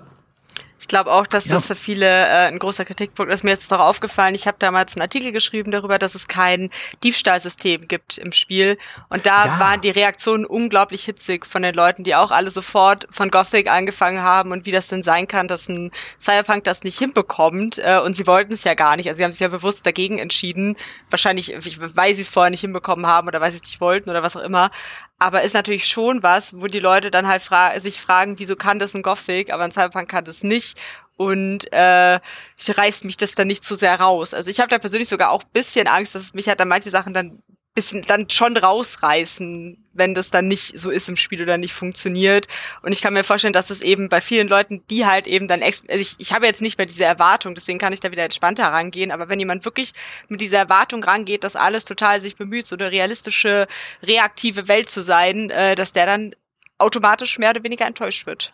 Ich 0.86 0.88
glaube 0.88 1.12
auch, 1.12 1.26
dass 1.26 1.46
ja. 1.46 1.56
das 1.56 1.66
für 1.66 1.76
viele 1.76 2.06
äh, 2.06 2.46
ein 2.46 2.60
großer 2.60 2.86
Kritikpunkt 2.86 3.34
ist. 3.34 3.44
Mir 3.44 3.54
ist 3.54 3.72
noch 3.72 3.80
aufgefallen, 3.80 4.36
ich 4.36 4.46
habe 4.46 4.58
damals 4.60 4.96
einen 4.96 5.02
Artikel 5.02 5.32
geschrieben 5.32 5.72
darüber, 5.72 5.98
dass 5.98 6.14
es 6.14 6.28
kein 6.28 6.70
Diebstahlsystem 7.04 7.88
gibt 7.88 8.20
im 8.20 8.32
Spiel. 8.32 8.78
Und 9.10 9.26
da 9.26 9.48
ja. 9.48 9.60
waren 9.60 9.82
die 9.82 9.90
Reaktionen 9.90 10.46
unglaublich 10.46 11.04
hitzig 11.06 11.48
von 11.48 11.64
den 11.64 11.74
Leuten, 11.74 12.04
die 12.04 12.14
auch 12.14 12.30
alle 12.30 12.52
sofort 12.52 13.08
von 13.10 13.32
Gothic 13.32 13.68
angefangen 13.68 14.22
haben 14.22 14.52
und 14.52 14.68
wie 14.68 14.72
das 14.72 14.88
denn 14.88 15.02
sein 15.02 15.28
kann, 15.28 15.48
dass 15.48 15.68
ein 15.70 15.90
Cyberpunk 16.22 16.66
das 16.66 16.84
nicht 16.84 17.00
hinbekommt. 17.00 17.80
Äh, 17.80 18.02
und 18.02 18.16
sie 18.16 18.28
wollten 18.28 18.54
es 18.54 18.64
ja 18.64 18.76
gar 18.76 18.96
nicht. 18.96 19.10
Also 19.10 19.18
sie 19.18 19.24
haben 19.24 19.32
sich 19.32 19.42
ja 19.42 19.48
bewusst 19.48 19.88
dagegen 19.88 20.20
entschieden. 20.20 20.78
Wahrscheinlich, 21.10 21.56
weil 21.96 22.14
sie 22.14 22.22
es 22.22 22.30
vorher 22.30 22.52
nicht 22.52 22.62
hinbekommen 22.62 23.08
haben 23.08 23.28
oder 23.28 23.42
weil 23.42 23.50
sie 23.50 23.58
es 23.58 23.64
nicht 23.64 23.82
wollten 23.82 24.12
oder 24.12 24.22
was 24.22 24.38
auch 24.38 24.44
immer. 24.44 24.70
Aber 25.18 25.44
ist 25.44 25.54
natürlich 25.54 25.88
schon 25.88 26.24
was, 26.24 26.60
wo 26.60 26.68
die 26.68 26.80
Leute 26.80 27.10
dann 27.10 27.26
halt 27.26 27.42
fra 27.42 27.80
sich 27.80 28.02
fragen, 28.02 28.38
wieso 28.38 28.58
kann 28.58 28.80
das 28.80 28.94
ein 28.94 29.02
Gothic, 29.02 29.52
aber 29.52 29.64
ein 29.64 29.72
Cyberpunk 29.72 30.10
kann 30.10 30.26
das 30.26 30.44
nicht. 30.44 30.75
Und 31.18 31.72
äh, 31.72 32.20
reißt 32.68 33.05
mich 33.05 33.18
das 33.18 33.36
dann 33.36 33.47
nicht 33.47 33.63
zu 33.63 33.76
sehr 33.76 33.99
raus. 33.99 34.34
Also 34.34 34.51
ich 34.51 34.59
habe 34.59 34.70
da 34.70 34.78
persönlich 34.78 35.07
sogar 35.07 35.32
auch 35.32 35.43
bisschen 35.43 35.88
Angst, 35.88 36.13
dass 36.16 36.22
es 36.22 36.34
mich 36.34 36.47
halt 36.47 36.59
dann 36.59 36.68
manche 36.68 36.89
Sachen 36.89 37.13
dann 37.13 37.41
bisschen 37.76 38.01
dann 38.01 38.30
schon 38.30 38.55
rausreißen, 38.55 39.86
wenn 39.93 40.13
das 40.13 40.32
dann 40.32 40.47
nicht 40.47 40.80
so 40.80 40.89
ist 40.89 41.09
im 41.09 41.18
Spiel 41.18 41.41
oder 41.41 41.57
nicht 41.57 41.74
funktioniert. 41.74 42.47
Und 42.82 42.93
ich 42.93 43.01
kann 43.01 43.13
mir 43.13 43.26
vorstellen, 43.26 43.53
dass 43.53 43.70
es 43.70 43.82
eben 43.82 44.07
bei 44.07 44.22
vielen 44.22 44.47
Leuten, 44.47 44.82
die 44.89 45.05
halt 45.05 45.28
eben 45.28 45.47
dann, 45.47 45.61
also 45.61 45.82
ich, 45.89 46.16
ich 46.18 46.32
habe 46.34 46.45
jetzt 46.45 46.61
nicht 46.61 46.78
mehr 46.78 46.88
diese 46.88 47.03
Erwartung, 47.03 47.53
deswegen 47.53 47.78
kann 47.78 47.91
ich 47.91 47.99
da 47.99 48.11
wieder 48.11 48.24
entspannter 48.24 48.63
rangehen, 48.63 49.11
aber 49.11 49.28
wenn 49.28 49.39
jemand 49.39 49.66
wirklich 49.66 49.93
mit 50.30 50.39
dieser 50.39 50.57
Erwartung 50.57 51.03
rangeht, 51.03 51.43
dass 51.43 51.57
alles 51.57 51.84
total 51.84 52.22
sich 52.22 52.38
bemüht, 52.38 52.66
so 52.66 52.78
eine 52.78 52.91
realistische, 52.91 53.68
reaktive 54.01 54.70
Welt 54.70 54.89
zu 54.89 55.03
sein, 55.03 55.49
äh, 55.49 55.76
dass 55.76 55.91
der 55.91 56.05
dann 56.05 56.34
automatisch 56.78 57.38
mehr 57.38 57.49
oder 57.51 57.63
weniger 57.63 57.86
enttäuscht 57.86 58.26
wird. 58.26 58.53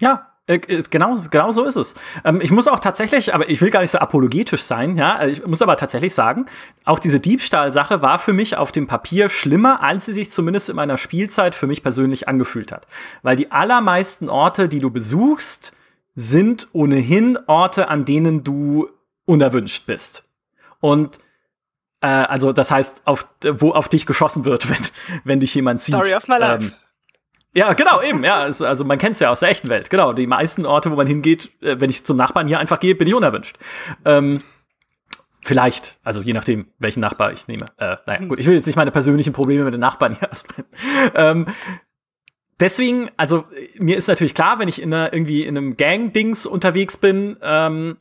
Ja, 0.00 0.29
genau, 0.46 1.16
genau 1.30 1.52
so 1.52 1.64
ist 1.64 1.76
es. 1.76 1.94
Ähm, 2.24 2.40
ich 2.40 2.50
muss 2.50 2.66
auch 2.66 2.80
tatsächlich, 2.80 3.34
aber 3.34 3.48
ich 3.48 3.60
will 3.60 3.70
gar 3.70 3.80
nicht 3.80 3.90
so 3.90 3.98
apologetisch 3.98 4.62
sein, 4.62 4.96
ja. 4.96 5.14
Also 5.16 5.40
ich 5.40 5.46
muss 5.46 5.62
aber 5.62 5.76
tatsächlich 5.76 6.14
sagen, 6.14 6.46
auch 6.84 6.98
diese 6.98 7.20
Diebstahlsache 7.20 8.02
war 8.02 8.18
für 8.18 8.32
mich 8.32 8.56
auf 8.56 8.72
dem 8.72 8.86
Papier 8.86 9.28
schlimmer, 9.28 9.82
als 9.82 10.06
sie 10.06 10.12
sich 10.12 10.30
zumindest 10.30 10.68
in 10.68 10.76
meiner 10.76 10.96
Spielzeit 10.96 11.54
für 11.54 11.66
mich 11.66 11.82
persönlich 11.82 12.28
angefühlt 12.28 12.72
hat. 12.72 12.86
Weil 13.22 13.36
die 13.36 13.52
allermeisten 13.52 14.28
Orte, 14.28 14.68
die 14.68 14.80
du 14.80 14.90
besuchst, 14.90 15.72
sind 16.14 16.68
ohnehin 16.72 17.38
Orte, 17.46 17.88
an 17.88 18.04
denen 18.04 18.42
du 18.42 18.88
unerwünscht 19.26 19.86
bist. 19.86 20.24
Und 20.80 21.18
äh, 22.00 22.06
also 22.06 22.52
das 22.52 22.70
heißt, 22.70 23.02
auf, 23.04 23.26
wo 23.42 23.72
auf 23.72 23.88
dich 23.88 24.06
geschossen 24.06 24.44
wird, 24.44 24.68
wenn, 24.70 24.84
wenn 25.24 25.40
dich 25.40 25.54
jemand 25.54 25.80
sieht. 25.80 25.94
Story 25.94 26.14
of 26.14 26.26
my 26.28 26.38
life. 26.38 26.64
Ähm, 26.64 26.72
ja, 27.52 27.72
genau, 27.72 28.00
eben, 28.02 28.22
ja. 28.22 28.36
Also, 28.36 28.66
also 28.66 28.84
man 28.84 28.98
kennt 28.98 29.14
es 29.14 29.20
ja 29.20 29.30
aus 29.30 29.40
der 29.40 29.48
echten 29.48 29.68
Welt. 29.68 29.90
Genau, 29.90 30.12
die 30.12 30.26
meisten 30.26 30.66
Orte, 30.66 30.90
wo 30.90 30.96
man 30.96 31.06
hingeht, 31.06 31.50
äh, 31.62 31.80
wenn 31.80 31.90
ich 31.90 32.04
zum 32.04 32.16
Nachbarn 32.16 32.48
hier 32.48 32.58
einfach 32.58 32.78
gehe, 32.78 32.94
bin 32.94 33.08
ich 33.08 33.14
unerwünscht. 33.14 33.56
Ähm, 34.04 34.42
vielleicht, 35.42 35.98
also 36.04 36.22
je 36.22 36.32
nachdem, 36.32 36.66
welchen 36.78 37.00
Nachbar 37.00 37.32
ich 37.32 37.48
nehme. 37.48 37.66
Äh, 37.78 37.96
naja, 38.06 38.26
gut, 38.26 38.38
ich 38.38 38.46
will 38.46 38.54
jetzt 38.54 38.66
nicht 38.66 38.76
meine 38.76 38.92
persönlichen 38.92 39.32
Probleme 39.32 39.64
mit 39.64 39.74
den 39.74 39.80
Nachbarn 39.80 40.16
hier 40.16 40.28
ausbreiten. 40.30 40.70
Ähm, 41.14 41.46
deswegen, 42.60 43.10
also 43.16 43.46
mir 43.78 43.96
ist 43.96 44.06
natürlich 44.06 44.34
klar, 44.34 44.58
wenn 44.58 44.68
ich 44.68 44.80
in 44.80 44.94
einer, 44.94 45.12
irgendwie 45.12 45.44
in 45.44 45.56
einem 45.56 45.76
Gang-Dings 45.76 46.46
unterwegs 46.46 46.96
bin, 46.98 47.36
ähm, 47.42 47.96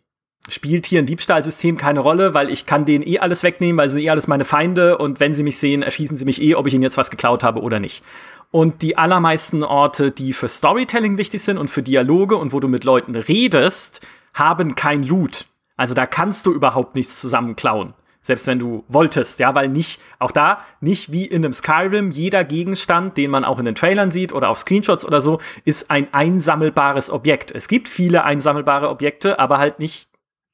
spielt 0.47 0.85
hier 0.85 0.99
ein 0.99 1.05
Diebstahlsystem 1.05 1.77
keine 1.77 1.99
Rolle, 1.99 2.33
weil 2.33 2.49
ich 2.51 2.65
kann 2.65 2.85
denen 2.85 3.05
eh 3.05 3.19
alles 3.19 3.43
wegnehmen, 3.43 3.77
weil 3.77 3.89
sie 3.89 3.93
sind 3.93 4.03
eh 4.03 4.09
alles 4.09 4.27
meine 4.27 4.45
Feinde 4.45 4.97
und 4.97 5.19
wenn 5.19 5.33
sie 5.33 5.43
mich 5.43 5.57
sehen, 5.57 5.83
erschießen 5.83 6.17
sie 6.17 6.25
mich 6.25 6.41
eh, 6.41 6.55
ob 6.55 6.67
ich 6.67 6.73
ihnen 6.73 6.83
jetzt 6.83 6.97
was 6.97 7.11
geklaut 7.11 7.43
habe 7.43 7.61
oder 7.61 7.79
nicht. 7.79 8.03
Und 8.51 8.81
die 8.81 8.97
allermeisten 8.97 9.63
Orte, 9.63 10.11
die 10.11 10.33
für 10.33 10.47
Storytelling 10.47 11.17
wichtig 11.17 11.43
sind 11.43 11.57
und 11.57 11.69
für 11.69 11.83
Dialoge 11.83 12.35
und 12.35 12.51
wo 12.51 12.59
du 12.59 12.67
mit 12.67 12.83
Leuten 12.83 13.15
redest, 13.15 14.01
haben 14.33 14.75
kein 14.75 15.03
Loot. 15.03 15.45
Also 15.77 15.93
da 15.93 16.05
kannst 16.05 16.45
du 16.45 16.53
überhaupt 16.53 16.95
nichts 16.95 17.21
zusammen 17.21 17.55
klauen. 17.55 17.93
Selbst 18.21 18.47
wenn 18.47 18.59
du 18.59 18.83
wolltest, 18.89 19.39
ja, 19.39 19.55
weil 19.55 19.69
nicht, 19.69 20.01
auch 20.19 20.31
da, 20.31 20.59
nicht 20.81 21.11
wie 21.11 21.25
in 21.25 21.45
einem 21.45 21.53
Skyrim, 21.53 22.11
jeder 22.11 22.43
Gegenstand, 22.43 23.17
den 23.17 23.31
man 23.31 23.45
auch 23.45 23.59
in 23.59 23.65
den 23.65 23.75
Trailern 23.75 24.11
sieht 24.11 24.33
oder 24.33 24.49
auf 24.49 24.57
Screenshots 24.57 25.05
oder 25.05 25.21
so, 25.21 25.39
ist 25.63 25.89
ein 25.89 26.13
einsammelbares 26.13 27.11
Objekt. 27.11 27.53
Es 27.55 27.69
gibt 27.69 27.87
viele 27.87 28.25
einsammelbare 28.25 28.89
Objekte, 28.89 29.39
aber 29.39 29.57
halt 29.57 29.79
nicht, 29.79 30.08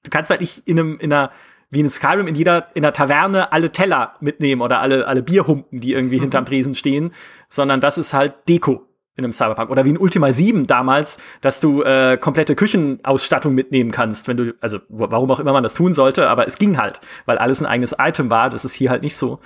du 0.06 0.10
kannst 0.10 0.32
halt 0.32 0.42
nicht 0.42 0.64
in 0.66 0.80
einem, 0.80 1.00
in 1.00 1.12
einer, 1.12 1.32
wie 1.70 1.80
in 1.82 1.90
Skyrim 1.90 2.28
in 2.28 2.36
jeder, 2.36 2.70
in 2.74 2.84
der 2.84 2.94
Taverne 2.94 3.52
alle 3.52 3.72
Teller 3.72 4.14
mitnehmen 4.22 4.62
oder 4.62 4.80
alle, 4.80 5.08
alle 5.08 5.24
Bierhumpen, 5.24 5.80
die 5.80 5.94
irgendwie 5.94 6.18
mhm. 6.18 6.22
hinterm 6.22 6.46
Tresen 6.46 6.76
stehen, 6.76 7.12
sondern 7.50 7.82
das 7.82 7.98
ist 7.98 8.14
halt 8.14 8.34
Deko 8.48 8.88
in 9.18 9.24
einem 9.24 9.32
Cyberpunk. 9.32 9.70
Oder 9.70 9.86
wie 9.86 9.92
in 9.92 9.98
Ultima 9.98 10.32
7 10.32 10.68
damals, 10.68 11.20
dass 11.42 11.60
du 11.60 11.82
äh, 11.82 12.18
komplette 12.18 12.56
Küchenausstattung 12.56 13.54
mitnehmen 13.54 13.92
kannst, 13.92 14.28
wenn 14.28 14.38
du, 14.38 14.54
also 14.60 14.80
warum 14.90 15.32
auch 15.32 15.40
immer 15.40 15.54
man 15.54 15.64
das 15.64 15.74
tun 15.74 15.94
sollte, 15.94 16.28
aber 16.28 16.48
es 16.48 16.58
ging 16.58 16.78
halt, 16.78 17.00
weil 17.26 17.38
alles 17.38 17.62
ein 17.62 17.66
eigenes 17.66 17.96
Item 17.98 18.30
war. 18.30 18.50
Das 18.50 18.66
ist 18.66 18.74
hier 18.74 18.90
halt 18.90 19.04
nicht 19.04 19.16
so. 19.16 19.40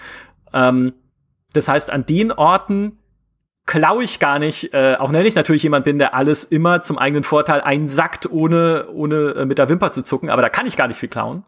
Ähm, 0.53 0.93
das 1.53 1.68
heißt, 1.68 1.91
an 1.91 2.05
den 2.05 2.32
Orten 2.32 2.99
klaue 3.70 4.03
ich 4.03 4.20
gar 4.20 4.39
nicht, 4.39 4.74
äh, 4.74 4.95
auch 4.97 5.13
wenn 5.13 5.24
ich 5.28 5.36
natürlich 5.36 5.61
jemand 5.61 5.86
bin, 5.86 5.99
der 5.99 6.15
alles 6.15 6.43
immer 6.43 6.82
zum 6.82 6.97
eigenen 6.97 7.24
Vorteil 7.24 7.61
einsackt, 7.61 8.28
ohne, 8.32 8.88
ohne 8.91 9.36
äh, 9.36 9.45
mit 9.45 9.59
der 9.59 9.70
Wimper 9.70 9.91
zu 9.91 10.01
zucken, 10.01 10.32
aber 10.32 10.41
da 10.41 10.49
kann 10.49 10.65
ich 10.65 10.76
gar 10.76 10.88
nicht 10.88 10.97
viel 10.97 11.07
klauen. 11.07 11.45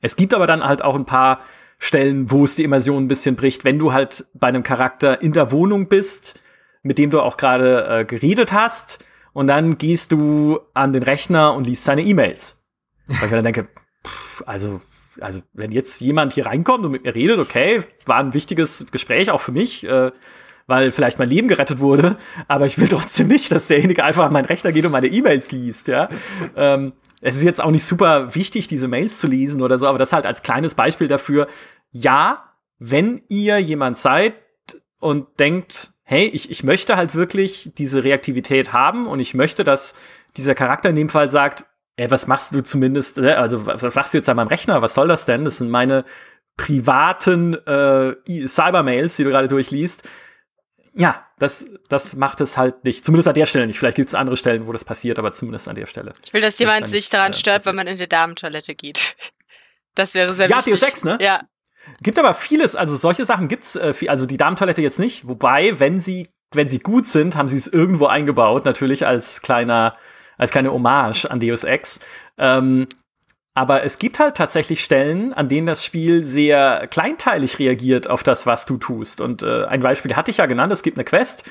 Es 0.00 0.16
gibt 0.16 0.32
aber 0.32 0.46
dann 0.46 0.64
halt 0.64 0.80
auch 0.80 0.94
ein 0.94 1.04
paar 1.04 1.40
Stellen, 1.78 2.30
wo 2.30 2.44
es 2.44 2.54
die 2.54 2.64
Immersion 2.64 3.04
ein 3.04 3.08
bisschen 3.08 3.36
bricht, 3.36 3.66
wenn 3.66 3.78
du 3.78 3.92
halt 3.92 4.24
bei 4.32 4.48
einem 4.48 4.62
Charakter 4.62 5.20
in 5.20 5.32
der 5.34 5.52
Wohnung 5.52 5.88
bist, 5.88 6.40
mit 6.82 6.96
dem 6.96 7.10
du 7.10 7.20
auch 7.20 7.36
gerade 7.36 7.86
äh, 7.86 8.04
geredet 8.06 8.54
hast, 8.54 9.04
und 9.34 9.46
dann 9.46 9.76
gehst 9.76 10.12
du 10.12 10.60
an 10.72 10.94
den 10.94 11.02
Rechner 11.02 11.52
und 11.52 11.66
liest 11.66 11.84
seine 11.84 12.02
E-Mails. 12.02 12.64
Weil 13.08 13.24
ich 13.24 13.30
dann 13.30 13.44
denke, 13.44 13.68
pff, 14.06 14.42
also, 14.46 14.80
also, 15.20 15.42
wenn 15.52 15.70
jetzt 15.70 16.00
jemand 16.00 16.32
hier 16.32 16.46
reinkommt 16.46 16.82
und 16.82 16.92
mit 16.92 17.04
mir 17.04 17.14
redet, 17.14 17.38
okay, 17.38 17.82
war 18.06 18.16
ein 18.16 18.32
wichtiges 18.32 18.86
Gespräch 18.90 19.30
auch 19.30 19.42
für 19.42 19.52
mich, 19.52 19.84
äh, 19.84 20.12
weil 20.70 20.92
vielleicht 20.92 21.18
mein 21.18 21.28
Leben 21.28 21.48
gerettet 21.48 21.80
wurde, 21.80 22.16
aber 22.48 22.64
ich 22.64 22.78
will 22.78 22.88
trotzdem 22.88 23.28
nicht, 23.28 23.52
dass 23.52 23.68
derjenige 23.68 24.04
einfach 24.04 24.24
an 24.24 24.32
meinen 24.32 24.46
Rechner 24.46 24.72
geht 24.72 24.86
und 24.86 24.92
meine 24.92 25.08
E-Mails 25.08 25.52
liest, 25.52 25.88
ja. 25.88 26.08
ähm, 26.56 26.92
es 27.20 27.36
ist 27.36 27.42
jetzt 27.42 27.60
auch 27.60 27.70
nicht 27.70 27.84
super 27.84 28.34
wichtig, 28.34 28.66
diese 28.68 28.88
Mails 28.88 29.18
zu 29.18 29.26
lesen 29.26 29.60
oder 29.60 29.76
so, 29.76 29.86
aber 29.86 29.98
das 29.98 30.12
halt 30.12 30.24
als 30.24 30.42
kleines 30.42 30.74
Beispiel 30.74 31.08
dafür, 31.08 31.48
ja, 31.90 32.54
wenn 32.78 33.22
ihr 33.28 33.58
jemand 33.58 33.98
seid 33.98 34.34
und 35.00 35.26
denkt, 35.38 35.92
hey, 36.04 36.26
ich, 36.26 36.50
ich 36.50 36.64
möchte 36.64 36.96
halt 36.96 37.14
wirklich 37.14 37.72
diese 37.76 38.04
Reaktivität 38.04 38.72
haben 38.72 39.06
und 39.06 39.20
ich 39.20 39.34
möchte, 39.34 39.64
dass 39.64 39.94
dieser 40.36 40.54
Charakter 40.54 40.88
in 40.88 40.96
dem 40.96 41.08
Fall 41.08 41.30
sagt, 41.30 41.66
ey, 41.96 42.10
was 42.10 42.26
machst 42.26 42.54
du 42.54 42.62
zumindest, 42.62 43.18
äh, 43.18 43.32
also 43.32 43.66
was 43.66 43.94
machst 43.94 44.14
du 44.14 44.18
jetzt 44.18 44.28
an 44.28 44.36
meinem 44.36 44.48
Rechner, 44.48 44.80
was 44.80 44.94
soll 44.94 45.08
das 45.08 45.26
denn? 45.26 45.44
Das 45.44 45.58
sind 45.58 45.68
meine 45.68 46.04
privaten 46.56 47.54
äh, 47.66 48.14
Cybermails, 48.46 49.16
die 49.16 49.24
du 49.24 49.30
gerade 49.30 49.48
durchliest 49.48 50.08
ja, 50.94 51.26
das, 51.38 51.70
das 51.88 52.16
macht 52.16 52.40
es 52.40 52.56
halt 52.56 52.84
nicht. 52.84 53.04
Zumindest 53.04 53.28
an 53.28 53.34
der 53.34 53.46
Stelle 53.46 53.66
nicht. 53.66 53.78
Vielleicht 53.78 53.96
gibt 53.96 54.08
es 54.08 54.14
andere 54.14 54.36
Stellen, 54.36 54.66
wo 54.66 54.72
das 54.72 54.84
passiert, 54.84 55.18
aber 55.18 55.32
zumindest 55.32 55.68
an 55.68 55.74
der 55.74 55.86
Stelle. 55.86 56.12
Ich 56.24 56.32
will, 56.32 56.40
dass 56.40 56.58
jemand 56.58 56.88
sich 56.88 57.08
daran 57.10 57.32
äh, 57.32 57.36
stört, 57.36 57.64
wenn 57.66 57.76
man 57.76 57.86
in 57.86 57.96
die 57.96 58.08
Damentoilette 58.08 58.74
geht. 58.74 59.16
Das 59.96 60.14
wäre 60.14 60.32
sehr 60.34 60.48
ja, 60.48 60.58
wichtig. 60.58 60.74
Ja, 60.74 60.78
Deus 60.78 60.88
Ex, 60.88 61.04
ne? 61.04 61.18
Ja. 61.20 61.40
Gibt 62.00 62.16
aber 62.20 62.32
vieles, 62.32 62.76
also 62.76 62.96
solche 62.96 63.24
Sachen 63.24 63.48
gibt's, 63.48 63.74
äh, 63.74 63.92
also 64.06 64.24
die 64.24 64.36
Damentoilette 64.36 64.80
jetzt 64.80 65.00
nicht. 65.00 65.26
Wobei, 65.26 65.80
wenn 65.80 65.98
sie, 65.98 66.30
wenn 66.52 66.68
sie 66.68 66.78
gut 66.78 67.08
sind, 67.08 67.34
haben 67.34 67.48
sie 67.48 67.56
es 67.56 67.66
irgendwo 67.66 68.06
eingebaut, 68.06 68.64
natürlich 68.64 69.04
als 69.04 69.42
kleiner, 69.42 69.96
als 70.38 70.52
kleine 70.52 70.72
Hommage 70.72 71.24
an 71.28 71.40
Deus 71.40 71.64
Ex. 71.64 72.00
Ähm, 72.38 72.86
aber 73.60 73.84
es 73.84 73.98
gibt 73.98 74.18
halt 74.18 74.38
tatsächlich 74.38 74.82
Stellen, 74.82 75.34
an 75.34 75.50
denen 75.50 75.66
das 75.66 75.84
Spiel 75.84 76.24
sehr 76.24 76.86
kleinteilig 76.86 77.58
reagiert 77.58 78.08
auf 78.08 78.22
das, 78.22 78.46
was 78.46 78.64
du 78.64 78.78
tust. 78.78 79.20
Und 79.20 79.42
äh, 79.42 79.64
ein 79.64 79.82
Beispiel 79.82 80.16
hatte 80.16 80.30
ich 80.30 80.38
ja 80.38 80.46
genannt, 80.46 80.72
es 80.72 80.82
gibt 80.82 80.96
eine 80.96 81.04
Quest, 81.04 81.44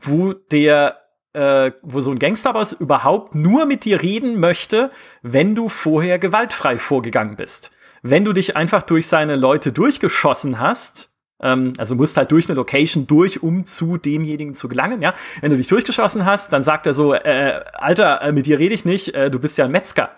wo 0.00 0.32
der 0.32 0.98
äh, 1.32 1.70
wo 1.82 2.00
so 2.00 2.10
ein 2.10 2.18
Gangsterboss 2.18 2.72
überhaupt 2.72 3.36
nur 3.36 3.66
mit 3.66 3.84
dir 3.84 4.02
reden 4.02 4.40
möchte, 4.40 4.90
wenn 5.22 5.54
du 5.54 5.68
vorher 5.68 6.18
gewaltfrei 6.18 6.76
vorgegangen 6.76 7.36
bist. 7.36 7.70
Wenn 8.02 8.24
du 8.24 8.32
dich 8.32 8.56
einfach 8.56 8.82
durch 8.82 9.06
seine 9.06 9.36
Leute 9.36 9.70
durchgeschossen 9.70 10.58
hast, 10.58 11.12
ähm, 11.40 11.74
also 11.78 11.94
musst 11.94 12.16
halt 12.16 12.32
durch 12.32 12.48
eine 12.48 12.56
Location 12.56 13.06
durch, 13.06 13.44
um 13.44 13.64
zu 13.64 13.96
demjenigen 13.96 14.56
zu 14.56 14.66
gelangen, 14.66 15.02
ja. 15.02 15.14
Wenn 15.40 15.50
du 15.50 15.56
dich 15.56 15.68
durchgeschossen 15.68 16.24
hast, 16.24 16.52
dann 16.52 16.64
sagt 16.64 16.88
er 16.88 16.94
so, 16.94 17.14
äh, 17.14 17.60
Alter, 17.74 18.22
äh, 18.22 18.32
mit 18.32 18.46
dir 18.46 18.58
rede 18.58 18.74
ich 18.74 18.84
nicht, 18.84 19.14
äh, 19.14 19.30
du 19.30 19.38
bist 19.38 19.56
ja 19.56 19.66
ein 19.66 19.70
Metzger 19.70 20.10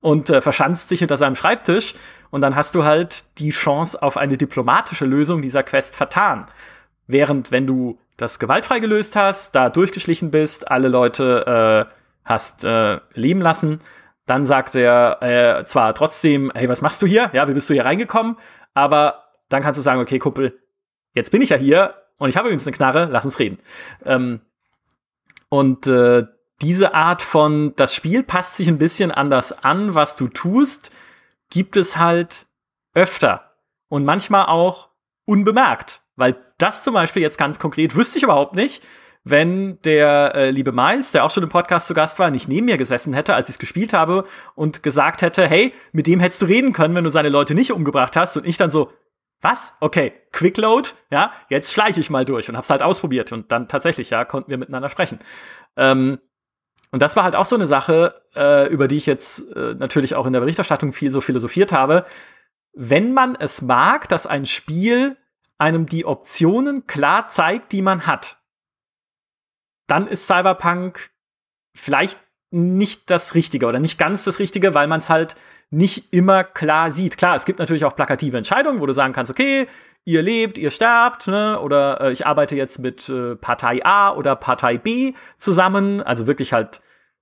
und 0.00 0.30
äh, 0.30 0.40
verschanzt 0.40 0.88
sich 0.88 1.00
hinter 1.00 1.16
seinem 1.16 1.34
Schreibtisch 1.34 1.94
und 2.30 2.40
dann 2.40 2.54
hast 2.54 2.74
du 2.74 2.84
halt 2.84 3.24
die 3.38 3.50
Chance 3.50 4.02
auf 4.02 4.16
eine 4.16 4.36
diplomatische 4.36 5.04
Lösung 5.04 5.42
dieser 5.42 5.62
Quest 5.62 5.96
vertan. 5.96 6.46
Während 7.06 7.52
wenn 7.52 7.66
du 7.66 7.98
das 8.16 8.38
gewaltfrei 8.38 8.80
gelöst 8.80 9.16
hast, 9.16 9.54
da 9.54 9.70
durchgeschlichen 9.70 10.30
bist, 10.30 10.70
alle 10.70 10.88
Leute 10.88 11.86
äh, 11.88 11.92
hast 12.24 12.64
äh, 12.64 13.00
leben 13.14 13.40
lassen, 13.40 13.80
dann 14.26 14.44
sagt 14.44 14.74
er 14.74 15.22
äh, 15.22 15.64
zwar 15.64 15.94
trotzdem, 15.94 16.52
hey, 16.54 16.68
was 16.68 16.82
machst 16.82 17.00
du 17.00 17.06
hier? 17.06 17.30
Ja, 17.32 17.48
wie 17.48 17.54
bist 17.54 17.70
du 17.70 17.74
hier 17.74 17.86
reingekommen? 17.86 18.36
Aber 18.74 19.24
dann 19.48 19.62
kannst 19.62 19.78
du 19.78 19.82
sagen, 19.82 20.00
okay, 20.00 20.18
Kumpel, 20.18 20.58
jetzt 21.14 21.30
bin 21.30 21.40
ich 21.40 21.48
ja 21.48 21.56
hier 21.56 21.94
und 22.18 22.28
ich 22.28 22.36
habe 22.36 22.48
übrigens 22.48 22.66
eine 22.66 22.76
Knarre, 22.76 23.08
lass 23.10 23.24
uns 23.24 23.38
reden. 23.38 23.58
Ähm, 24.04 24.40
und 25.48 25.86
äh, 25.86 26.26
diese 26.60 26.94
Art 26.94 27.22
von, 27.22 27.74
das 27.76 27.94
Spiel 27.94 28.22
passt 28.22 28.56
sich 28.56 28.68
ein 28.68 28.78
bisschen 28.78 29.10
anders 29.10 29.64
an, 29.64 29.94
was 29.94 30.16
du 30.16 30.28
tust, 30.28 30.90
gibt 31.50 31.76
es 31.76 31.96
halt 31.96 32.46
öfter. 32.94 33.56
Und 33.88 34.04
manchmal 34.04 34.46
auch 34.46 34.90
unbemerkt. 35.24 36.02
Weil 36.16 36.36
das 36.58 36.82
zum 36.82 36.94
Beispiel 36.94 37.22
jetzt 37.22 37.38
ganz 37.38 37.58
konkret 37.58 37.94
wüsste 37.94 38.18
ich 38.18 38.24
überhaupt 38.24 38.54
nicht, 38.54 38.82
wenn 39.24 39.80
der 39.82 40.34
äh, 40.34 40.50
liebe 40.50 40.72
Miles, 40.72 41.12
der 41.12 41.24
auch 41.24 41.30
schon 41.30 41.42
im 41.42 41.48
Podcast 41.48 41.86
zu 41.86 41.94
Gast 41.94 42.18
war, 42.18 42.30
nicht 42.30 42.48
neben 42.48 42.66
mir 42.66 42.76
gesessen 42.76 43.12
hätte, 43.12 43.34
als 43.34 43.48
ich 43.48 43.54
es 43.54 43.58
gespielt 43.58 43.92
habe 43.92 44.24
und 44.54 44.82
gesagt 44.82 45.22
hätte, 45.22 45.46
hey, 45.46 45.74
mit 45.92 46.06
dem 46.06 46.20
hättest 46.20 46.42
du 46.42 46.46
reden 46.46 46.72
können, 46.72 46.94
wenn 46.94 47.04
du 47.04 47.10
seine 47.10 47.28
Leute 47.28 47.54
nicht 47.54 47.72
umgebracht 47.72 48.16
hast. 48.16 48.36
Und 48.36 48.46
ich 48.46 48.56
dann 48.56 48.70
so, 48.70 48.90
was? 49.40 49.76
Okay, 49.80 50.12
Quickload, 50.32 50.90
ja, 51.10 51.32
jetzt 51.48 51.72
schleiche 51.72 52.00
ich 52.00 52.10
mal 52.10 52.24
durch 52.24 52.48
und 52.48 52.56
hab's 52.56 52.70
halt 52.70 52.82
ausprobiert. 52.82 53.30
Und 53.32 53.52
dann 53.52 53.68
tatsächlich, 53.68 54.10
ja, 54.10 54.24
konnten 54.24 54.50
wir 54.50 54.58
miteinander 54.58 54.88
sprechen. 54.88 55.18
Ähm, 55.76 56.18
und 56.90 57.02
das 57.02 57.16
war 57.16 57.24
halt 57.24 57.36
auch 57.36 57.44
so 57.44 57.56
eine 57.56 57.66
Sache, 57.66 58.20
äh, 58.34 58.68
über 58.68 58.88
die 58.88 58.96
ich 58.96 59.06
jetzt 59.06 59.54
äh, 59.54 59.74
natürlich 59.74 60.14
auch 60.14 60.26
in 60.26 60.32
der 60.32 60.40
Berichterstattung 60.40 60.92
viel 60.92 61.10
so 61.10 61.20
philosophiert 61.20 61.72
habe. 61.72 62.04
wenn 62.80 63.12
man 63.12 63.34
es 63.34 63.60
mag, 63.62 64.08
dass 64.08 64.26
ein 64.26 64.46
Spiel 64.46 65.16
einem 65.58 65.86
die 65.86 66.04
Optionen 66.04 66.86
klar 66.86 67.28
zeigt, 67.28 67.72
die 67.72 67.82
man 67.82 68.06
hat, 68.06 68.38
dann 69.88 70.06
ist 70.06 70.26
Cyberpunk 70.26 71.10
vielleicht 71.74 72.20
nicht 72.50 73.10
das 73.10 73.34
Richtige 73.34 73.66
oder 73.66 73.80
nicht 73.80 73.98
ganz 73.98 74.24
das 74.24 74.38
Richtige, 74.38 74.74
weil 74.74 74.86
man 74.86 74.98
es 74.98 75.10
halt 75.10 75.34
nicht 75.70 76.14
immer 76.14 76.44
klar 76.44 76.92
sieht. 76.92 77.18
Klar, 77.18 77.34
es 77.34 77.44
gibt 77.44 77.58
natürlich 77.58 77.84
auch 77.84 77.96
plakative 77.96 78.38
Entscheidungen, 78.38 78.80
wo 78.80 78.86
du 78.86 78.92
sagen 78.92 79.12
kannst, 79.12 79.30
okay, 79.30 79.66
ihr 80.08 80.22
lebt, 80.22 80.56
ihr 80.56 80.70
sterbt, 80.70 81.28
ne? 81.28 81.60
oder 81.60 82.00
äh, 82.00 82.12
ich 82.12 82.26
arbeite 82.26 82.56
jetzt 82.56 82.78
mit 82.78 83.10
äh, 83.10 83.36
Partei 83.36 83.84
A 83.84 84.14
oder 84.14 84.36
Partei 84.36 84.78
B 84.78 85.12
zusammen, 85.36 86.00
also 86.00 86.26
wirklich 86.26 86.54
halt 86.54 86.80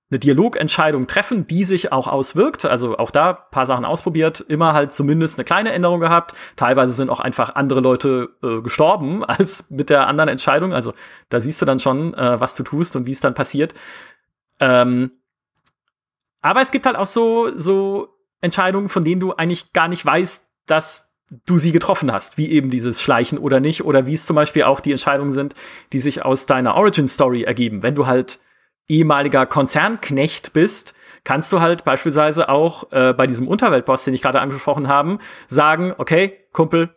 eine 0.09 0.19
Dialogentscheidung 0.19 1.05
treffen, 1.05 1.45
die 1.45 1.65
sich 1.65 1.91
auch 1.91 2.07
auswirkt. 2.07 2.63
Also 2.63 2.97
auch 2.97 3.11
da 3.11 3.33
paar 3.33 3.65
Sachen 3.65 3.83
ausprobiert, 3.83 4.39
immer 4.39 4.71
halt 4.71 4.93
zumindest 4.93 5.37
eine 5.37 5.43
kleine 5.43 5.73
Änderung 5.73 5.99
gehabt. 5.99 6.33
Teilweise 6.55 6.93
sind 6.93 7.09
auch 7.09 7.19
einfach 7.19 7.55
andere 7.55 7.81
Leute 7.81 8.29
äh, 8.41 8.61
gestorben 8.61 9.25
als 9.25 9.69
mit 9.69 9.89
der 9.89 10.07
anderen 10.07 10.29
Entscheidung. 10.29 10.71
Also 10.73 10.93
da 11.27 11.41
siehst 11.41 11.61
du 11.61 11.65
dann 11.65 11.81
schon, 11.81 12.13
äh, 12.13 12.39
was 12.39 12.55
du 12.55 12.63
tust 12.63 12.95
und 12.95 13.05
wie 13.05 13.11
es 13.11 13.19
dann 13.19 13.33
passiert. 13.33 13.73
Ähm, 14.61 15.11
aber 16.39 16.61
es 16.61 16.71
gibt 16.71 16.85
halt 16.85 16.95
auch 16.95 17.05
so, 17.05 17.51
so 17.53 18.07
Entscheidungen, 18.39 18.87
von 18.87 19.03
denen 19.03 19.19
du 19.19 19.33
eigentlich 19.33 19.73
gar 19.73 19.89
nicht 19.89 20.05
weißt, 20.05 20.47
dass 20.67 21.06
du 21.45 21.57
sie 21.57 21.71
getroffen 21.71 22.11
hast, 22.11 22.37
wie 22.37 22.49
eben 22.51 22.69
dieses 22.69 23.01
Schleichen 23.01 23.37
oder 23.37 23.59
nicht, 23.59 23.83
oder 23.83 24.05
wie 24.05 24.13
es 24.13 24.25
zum 24.25 24.35
Beispiel 24.35 24.63
auch 24.63 24.79
die 24.79 24.91
Entscheidungen 24.91 25.33
sind, 25.33 25.55
die 25.91 25.99
sich 25.99 26.23
aus 26.23 26.45
deiner 26.45 26.75
Origin 26.75 27.07
Story 27.07 27.43
ergeben. 27.43 27.83
Wenn 27.83 27.95
du 27.95 28.07
halt 28.07 28.39
ehemaliger 28.87 29.45
Konzernknecht 29.45 30.53
bist, 30.53 30.95
kannst 31.25 31.51
du 31.51 31.59
halt 31.59 31.83
beispielsweise 31.83 32.47
auch 32.47 32.91
äh, 32.91 33.13
bei 33.13 33.27
diesem 33.27 33.47
Unterweltboss, 33.47 34.05
den 34.05 34.13
ich 34.13 34.21
gerade 34.21 34.39
angesprochen 34.39 34.87
habe, 34.87 35.19
sagen, 35.47 35.93
okay, 35.97 36.37
Kumpel, 36.53 36.95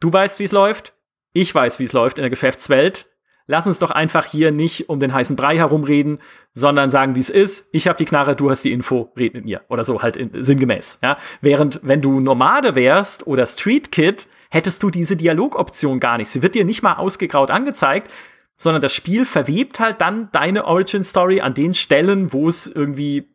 du 0.00 0.12
weißt, 0.12 0.38
wie 0.38 0.44
es 0.44 0.52
läuft, 0.52 0.92
ich 1.32 1.54
weiß, 1.54 1.78
wie 1.78 1.84
es 1.84 1.94
läuft 1.94 2.18
in 2.18 2.22
der 2.22 2.30
Geschäftswelt, 2.30 3.06
lass 3.46 3.66
uns 3.66 3.78
doch 3.78 3.90
einfach 3.90 4.26
hier 4.26 4.50
nicht 4.50 4.88
um 4.88 5.00
den 5.00 5.12
heißen 5.12 5.36
Brei 5.36 5.56
herumreden, 5.56 6.18
sondern 6.54 6.90
sagen, 6.90 7.14
wie 7.14 7.20
es 7.20 7.30
ist. 7.30 7.68
Ich 7.72 7.88
habe 7.88 7.98
die 7.98 8.04
Knarre, 8.04 8.36
du 8.36 8.50
hast 8.50 8.64
die 8.64 8.72
Info, 8.72 9.12
red 9.16 9.34
mit 9.34 9.44
mir. 9.44 9.62
Oder 9.68 9.84
so 9.84 10.02
halt 10.02 10.16
in, 10.16 10.30
sinngemäß. 10.42 11.00
Ja? 11.02 11.18
Während, 11.40 11.80
wenn 11.82 12.00
du 12.00 12.20
Nomade 12.20 12.74
wärst 12.74 13.26
oder 13.26 13.46
Street 13.46 13.92
Kid, 13.92 14.28
hättest 14.50 14.82
du 14.82 14.90
diese 14.90 15.16
Dialogoption 15.16 16.00
gar 16.00 16.16
nicht. 16.16 16.28
Sie 16.28 16.42
wird 16.42 16.54
dir 16.54 16.64
nicht 16.64 16.82
mal 16.82 16.94
ausgegraut 16.94 17.50
angezeigt, 17.50 18.10
sondern 18.56 18.80
das 18.80 18.94
Spiel 18.94 19.24
verwebt 19.24 19.80
halt 19.80 20.00
dann 20.00 20.28
deine 20.32 20.64
Origin 20.64 21.02
Story 21.02 21.40
an 21.40 21.54
den 21.54 21.74
Stellen, 21.74 22.32
wo 22.32 22.48
es 22.48 22.66
irgendwie 22.66 23.28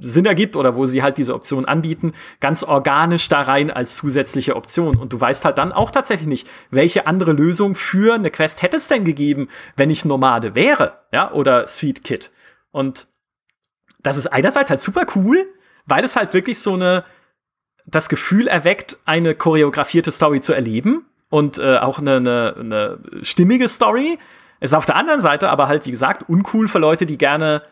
Sinn 0.00 0.24
ergibt 0.24 0.56
oder 0.56 0.74
wo 0.74 0.86
sie 0.86 1.02
halt 1.02 1.18
diese 1.18 1.34
Option 1.34 1.66
anbieten, 1.66 2.14
ganz 2.40 2.62
organisch 2.62 3.28
da 3.28 3.42
rein 3.42 3.70
als 3.70 3.96
zusätzliche 3.96 4.56
Option. 4.56 4.96
Und 4.96 5.12
du 5.12 5.20
weißt 5.20 5.44
halt 5.44 5.58
dann 5.58 5.72
auch 5.72 5.90
tatsächlich 5.90 6.28
nicht, 6.28 6.48
welche 6.70 7.06
andere 7.06 7.32
Lösung 7.32 7.74
für 7.74 8.14
eine 8.14 8.30
Quest 8.30 8.62
hätte 8.62 8.78
es 8.78 8.88
denn 8.88 9.04
gegeben, 9.04 9.48
wenn 9.76 9.90
ich 9.90 10.06
Nomade 10.06 10.54
wäre, 10.54 11.00
ja, 11.12 11.30
oder 11.32 11.66
Sweet 11.66 12.04
Kid. 12.04 12.32
Und 12.70 13.06
das 14.02 14.16
ist 14.16 14.28
einerseits 14.28 14.70
halt 14.70 14.80
super 14.80 15.04
cool, 15.14 15.46
weil 15.84 16.04
es 16.04 16.16
halt 16.16 16.32
wirklich 16.32 16.58
so 16.60 16.72
eine, 16.72 17.04
das 17.84 18.08
Gefühl 18.08 18.48
erweckt, 18.48 18.96
eine 19.04 19.34
choreografierte 19.34 20.10
Story 20.10 20.40
zu 20.40 20.54
erleben 20.54 21.04
und 21.28 21.58
äh, 21.58 21.76
auch 21.76 21.98
eine, 21.98 22.16
eine, 22.16 22.56
eine 22.58 22.98
stimmige 23.22 23.68
Story. 23.68 24.18
Ist 24.60 24.74
auf 24.74 24.86
der 24.86 24.96
anderen 24.96 25.20
Seite 25.20 25.50
aber 25.50 25.68
halt, 25.68 25.84
wie 25.84 25.90
gesagt, 25.90 26.28
uncool 26.28 26.66
für 26.68 26.78
Leute, 26.78 27.04
die 27.04 27.18
gerne 27.18 27.62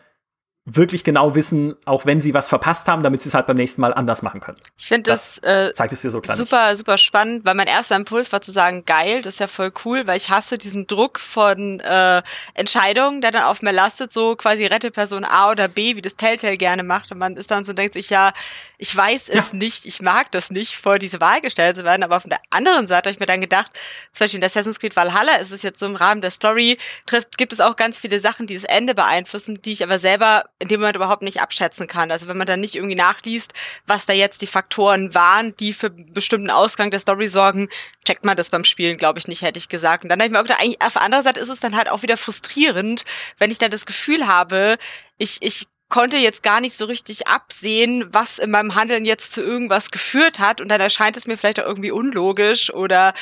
wirklich 0.75 1.03
genau 1.03 1.35
wissen, 1.35 1.75
auch 1.85 2.05
wenn 2.05 2.19
sie 2.19 2.33
was 2.33 2.47
verpasst 2.47 2.87
haben, 2.87 3.03
damit 3.03 3.21
sie 3.21 3.29
es 3.29 3.35
halt 3.35 3.47
beim 3.47 3.57
nächsten 3.57 3.81
Mal 3.81 3.93
anders 3.93 4.21
machen 4.21 4.39
können. 4.39 4.57
Ich 4.77 4.87
finde 4.87 5.11
das, 5.11 5.39
das 5.41 5.69
äh, 5.69 5.73
zeigt 5.73 5.93
es 5.93 6.01
dir 6.01 6.11
so 6.11 6.21
klar 6.21 6.35
super, 6.35 6.75
super 6.75 6.97
spannend, 6.97 7.45
weil 7.45 7.55
mein 7.55 7.67
erster 7.67 7.95
Impuls 7.95 8.31
war 8.31 8.41
zu 8.41 8.51
sagen, 8.51 8.85
geil, 8.85 9.21
das 9.21 9.35
ist 9.35 9.39
ja 9.39 9.47
voll 9.47 9.71
cool, 9.85 10.07
weil 10.07 10.17
ich 10.17 10.29
hasse 10.29 10.57
diesen 10.57 10.87
Druck 10.87 11.19
von 11.19 11.79
äh, 11.79 12.21
Entscheidungen, 12.53 13.21
der 13.21 13.31
dann 13.31 13.43
auf 13.43 13.61
mir 13.61 13.71
lastet, 13.71 14.11
so 14.11 14.35
quasi 14.35 14.65
rette 14.65 14.91
Person 14.91 15.25
A 15.25 15.51
oder 15.51 15.67
B, 15.67 15.95
wie 15.95 16.01
das 16.01 16.15
Telltale 16.15 16.55
gerne 16.55 16.83
macht. 16.83 17.11
Und 17.11 17.17
man 17.17 17.35
ist 17.35 17.51
dann 17.51 17.63
so 17.63 17.73
denkt 17.73 17.93
sich, 17.93 18.09
ja, 18.09 18.31
ich 18.77 18.95
weiß 18.95 19.29
es 19.29 19.51
ja. 19.51 19.57
nicht, 19.57 19.85
ich 19.85 20.01
mag 20.01 20.31
das 20.31 20.49
nicht, 20.51 20.75
vor 20.75 20.99
diese 20.99 21.19
Wahl 21.19 21.41
gestellt 21.41 21.75
zu 21.75 21.83
werden. 21.83 22.03
Aber 22.03 22.17
auf 22.17 22.23
der 22.23 22.39
anderen 22.49 22.87
Seite 22.87 23.09
habe 23.09 23.13
ich 23.13 23.19
mir 23.19 23.25
dann 23.25 23.41
gedacht, 23.41 23.71
zum 24.13 24.25
Beispiel 24.25 24.39
in 24.39 24.45
Assassin's 24.45 24.79
Creed 24.79 24.95
Valhalla 24.95 25.35
ist 25.35 25.51
es 25.51 25.63
jetzt 25.63 25.79
so 25.79 25.85
im 25.85 25.95
Rahmen 25.95 26.21
der 26.21 26.31
Story, 26.31 26.77
trifft, 27.05 27.37
gibt 27.37 27.53
es 27.53 27.59
auch 27.59 27.75
ganz 27.75 27.99
viele 27.99 28.19
Sachen, 28.19 28.47
die 28.47 28.55
das 28.55 28.63
Ende 28.63 28.95
beeinflussen, 28.95 29.61
die 29.61 29.73
ich 29.73 29.83
aber 29.83 29.99
selber 29.99 30.45
in 30.59 30.67
dem 30.67 30.81
Moment 30.81 30.97
überhaupt 30.97 31.21
nicht 31.21 31.41
abschätzen 31.41 31.87
kann. 31.87 32.11
Also 32.11 32.27
wenn 32.27 32.37
man 32.37 32.45
dann 32.45 32.59
nicht 32.59 32.75
irgendwie 32.75 32.95
nachliest, 32.95 33.53
was 33.87 34.05
da 34.05 34.13
jetzt 34.13 34.41
die 34.41 34.47
Faktoren 34.47 35.15
waren, 35.15 35.55
die 35.55 35.73
für 35.73 35.89
bestimmten 35.89 36.49
Ausgang 36.49 36.91
der 36.91 36.99
Story 36.99 37.29
sorgen, 37.29 37.69
checkt 38.05 38.25
man 38.25 38.35
das 38.35 38.49
beim 38.49 38.65
Spielen, 38.65 38.97
glaube 38.97 39.19
ich, 39.19 39.27
nicht, 39.27 39.41
hätte 39.41 39.57
ich 39.57 39.69
gesagt. 39.69 40.03
Und 40.03 40.09
dann 40.09 40.19
habe 40.19 40.27
ich 40.27 40.31
mir 40.33 40.41
gedacht, 40.43 40.59
eigentlich, 40.59 40.81
auf 40.81 40.93
der 40.93 41.01
anderen 41.01 41.23
Seite 41.23 41.39
ist 41.39 41.49
es 41.49 41.61
dann 41.61 41.75
halt 41.75 41.89
auch 41.89 42.01
wieder 42.01 42.17
frustrierend, 42.17 43.05
wenn 43.37 43.51
ich 43.51 43.57
dann 43.57 43.71
das 43.71 43.85
Gefühl 43.85 44.27
habe, 44.27 44.77
ich, 45.17 45.37
ich 45.41 45.67
konnte 45.87 46.17
jetzt 46.17 46.43
gar 46.43 46.61
nicht 46.61 46.77
so 46.77 46.85
richtig 46.85 47.27
absehen, 47.27 48.05
was 48.11 48.37
in 48.37 48.51
meinem 48.51 48.75
Handeln 48.75 49.05
jetzt 49.05 49.31
zu 49.31 49.41
irgendwas 49.41 49.91
geführt 49.91 50.39
hat. 50.39 50.61
Und 50.61 50.69
dann 50.69 50.81
erscheint 50.81 51.17
es 51.17 51.25
mir 51.25 51.37
vielleicht 51.37 51.61
auch 51.61 51.65
irgendwie 51.65 51.91
unlogisch 51.91 52.71
oder 52.73 53.13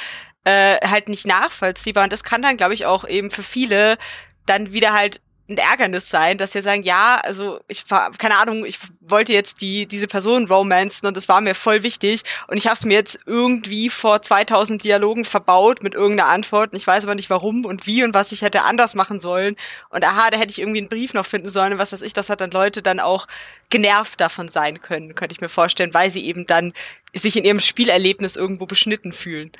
äh, 0.43 0.77
halt 0.85 1.07
nicht 1.07 1.27
nachvollziehbar. 1.27 2.03
Und 2.03 2.13
das 2.13 2.23
kann 2.23 2.41
dann, 2.41 2.57
glaube 2.57 2.73
ich, 2.73 2.85
auch 2.85 3.07
eben 3.07 3.31
für 3.31 3.43
viele 3.43 3.97
dann 4.45 4.73
wieder 4.73 4.93
halt 4.93 5.21
ein 5.49 5.57
Ärgernis 5.57 6.09
sein, 6.09 6.37
dass 6.37 6.51
sie 6.51 6.61
sagen, 6.61 6.83
ja, 6.83 7.19
also 7.23 7.59
ich 7.67 7.89
war, 7.89 8.11
keine 8.11 8.37
Ahnung, 8.37 8.65
ich 8.65 8.79
wollte 8.99 9.31
jetzt 9.31 9.61
die 9.61 9.85
diese 9.85 10.07
Person 10.07 10.47
romanzen 10.47 11.07
und 11.07 11.15
das 11.15 11.29
war 11.29 11.39
mir 11.39 11.55
voll 11.55 11.83
wichtig 11.83 12.23
und 12.47 12.57
ich 12.57 12.67
habe 12.67 12.75
es 12.75 12.83
mir 12.83 12.95
jetzt 12.95 13.19
irgendwie 13.25 13.89
vor 13.89 14.21
2000 14.21 14.83
Dialogen 14.83 15.23
verbaut 15.23 15.81
mit 15.83 15.93
irgendeiner 15.93 16.29
Antwort 16.29 16.73
und 16.73 16.77
ich 16.77 16.85
weiß 16.85 17.05
aber 17.05 17.15
nicht 17.15 17.29
warum 17.29 17.65
und 17.65 17.87
wie 17.87 18.03
und 18.03 18.13
was 18.13 18.33
ich 18.33 18.41
hätte 18.41 18.63
anders 18.63 18.93
machen 18.93 19.19
sollen 19.21 19.55
und 19.89 20.03
aha, 20.03 20.29
da 20.31 20.37
hätte 20.37 20.51
ich 20.51 20.59
irgendwie 20.59 20.79
einen 20.79 20.89
Brief 20.89 21.13
noch 21.13 21.25
finden 21.25 21.49
sollen 21.49 21.73
und 21.73 21.79
was 21.79 21.93
weiß 21.93 22.01
ich, 22.01 22.13
das 22.13 22.29
hat 22.29 22.41
dann 22.41 22.51
Leute 22.51 22.81
dann 22.81 22.99
auch 22.99 23.27
genervt 23.69 24.19
davon 24.19 24.49
sein 24.49 24.81
können, 24.81 25.15
könnte 25.15 25.33
ich 25.33 25.41
mir 25.41 25.49
vorstellen, 25.49 25.93
weil 25.93 26.11
sie 26.11 26.25
eben 26.25 26.45
dann 26.45 26.73
sich 27.13 27.37
in 27.37 27.45
ihrem 27.45 27.61
Spielerlebnis 27.61 28.35
irgendwo 28.35 28.65
beschnitten 28.65 29.13
fühlen. 29.13 29.51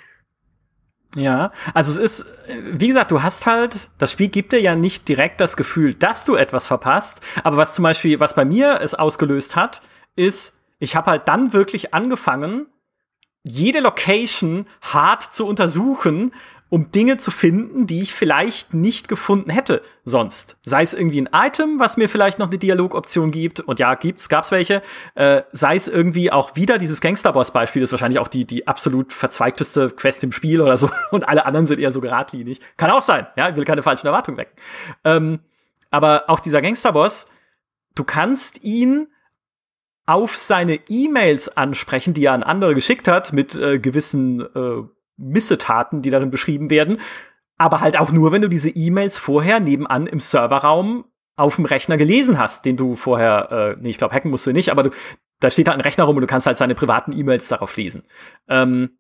Ja, 1.16 1.51
also 1.74 1.91
es 1.91 1.97
ist, 1.97 2.38
wie 2.72 2.88
gesagt, 2.88 3.12
du 3.12 3.24
hast 3.24 3.45
halt, 3.45 3.89
das 3.97 4.12
Spiel 4.12 4.28
gibt 4.28 4.51
dir 4.51 4.62
ja 4.62 4.76
nicht 4.76 5.08
direkt 5.08 5.39
das 5.39 5.55
Gefühl, 5.55 5.93
dass 5.93 6.26
du 6.26 6.36
etwas 6.36 6.68
verpasst, 6.68 7.22
aber 7.43 7.58
was 7.58 7.76
zum 7.76 7.84
Beispiel, 7.84 8.20
was 8.20 8.36
bei 8.36 8.45
mir 8.45 8.82
es 8.82 8.93
ausgelöst 8.93 9.55
hat, 9.55 9.82
ist, 10.16 10.62
ich 10.80 10.95
habe 10.95 11.12
halt 11.12 11.28
dann 11.28 11.53
wirklich 11.53 11.93
angefangen, 11.93 12.68
jede 13.43 13.80
Location 13.80 14.68
hart 14.82 15.24
zu 15.24 15.47
untersuchen, 15.47 16.34
um 16.70 16.91
Dinge 16.91 17.18
zu 17.18 17.32
finden, 17.32 17.88
die 17.88 18.01
ich 18.01 18.13
vielleicht 18.13 18.74
nicht 18.74 19.07
gefunden 19.07 19.49
hätte 19.49 19.82
sonst. 20.03 20.57
Sei 20.65 20.82
es 20.82 20.93
irgendwie 20.93 21.22
ein 21.22 21.30
Item, 21.32 21.80
was 21.80 21.97
mir 21.97 22.09
vielleicht 22.09 22.39
noch 22.39 22.47
eine 22.47 22.57
Dialogoption 22.57 23.32
gibt, 23.32 23.61
und 23.61 23.80
ja, 23.80 23.95
gibt's, 23.95 24.28
gab's 24.28 24.51
welche, 24.51 24.82
äh, 25.15 25.43
sei 25.51 25.76
es 25.76 25.88
irgendwie 25.88 26.32
auch 26.32 26.55
wieder 26.55 26.78
dieses 26.78 26.99
Gangsterboss-Beispiel, 27.01 27.82
ist 27.82 27.91
wahrscheinlich 27.91 28.20
auch 28.20 28.28
die, 28.28 28.45
die 28.45 28.68
absolut 28.68 29.13
verzweigteste 29.13 29.89
Quest 29.89 30.24
im 30.24 30.32
Spiel 30.32 30.61
oder 30.61 30.78
so, 30.78 30.89
und 31.11 31.28
alle 31.28 31.45
anderen 31.45 31.65
sind 31.65 31.80
eher 31.80 31.91
so 31.91 32.01
geradlinig. 32.01 32.59
Kann 32.76 32.91
auch 32.91 33.01
sein, 33.01 33.28
ja, 33.38 33.49
ich 33.49 33.55
will 33.55 33.65
keine 33.65 33.84
falschen 33.84 34.07
Erwartungen 34.07 34.38
wecken. 34.38 34.55
Ähm, 35.03 35.39
aber 35.89 36.30
auch 36.30 36.41
dieser 36.41 36.61
Gangsterboss, 36.61 37.30
du 37.95 38.03
kannst 38.03 38.63
ihn 38.63 39.07
auf 40.05 40.38
seine 40.38 40.80
E-Mails 40.88 41.55
ansprechen, 41.57 42.13
die 42.13 42.26
er 42.26 42.34
an 42.34 42.43
andere 42.43 42.74
geschickt 42.74 43.07
hat, 43.07 43.34
mit 43.34 43.55
äh, 43.55 43.78
gewissen 43.78 44.41
äh, 44.41 44.88
Missetaten, 45.18 46.01
die 46.01 46.09
darin 46.09 46.32
beschrieben 46.32 46.70
werden. 46.70 46.99
Aber 47.57 47.82
halt 47.82 47.97
auch 47.97 48.11
nur, 48.11 48.32
wenn 48.32 48.41
du 48.41 48.49
diese 48.49 48.70
E-Mails 48.70 49.18
vorher 49.18 49.59
nebenan 49.59 50.07
im 50.07 50.20
Serverraum 50.20 51.05
auf 51.36 51.55
dem 51.55 51.65
Rechner 51.65 51.97
gelesen 51.97 52.39
hast, 52.39 52.65
den 52.65 52.78
du 52.78 52.95
vorher, 52.95 53.51
äh, 53.51 53.82
nee, 53.82 53.89
ich 53.89 53.97
glaube, 53.97 54.13
hacken 54.13 54.32
musst 54.32 54.47
du 54.47 54.51
nicht, 54.51 54.72
aber 54.72 54.84
du, 54.84 54.89
da 55.39 55.49
steht 55.49 55.68
da 55.68 55.72
ein 55.72 55.82
Rechner 55.82 56.05
rum 56.05 56.15
und 56.15 56.22
du 56.22 56.28
kannst 56.28 56.47
halt 56.47 56.57
seine 56.57 56.76
privaten 56.76 57.18
E-Mails 57.18 57.47
darauf 57.47 57.76
lesen. 57.78 58.03
Ähm, 58.47 58.97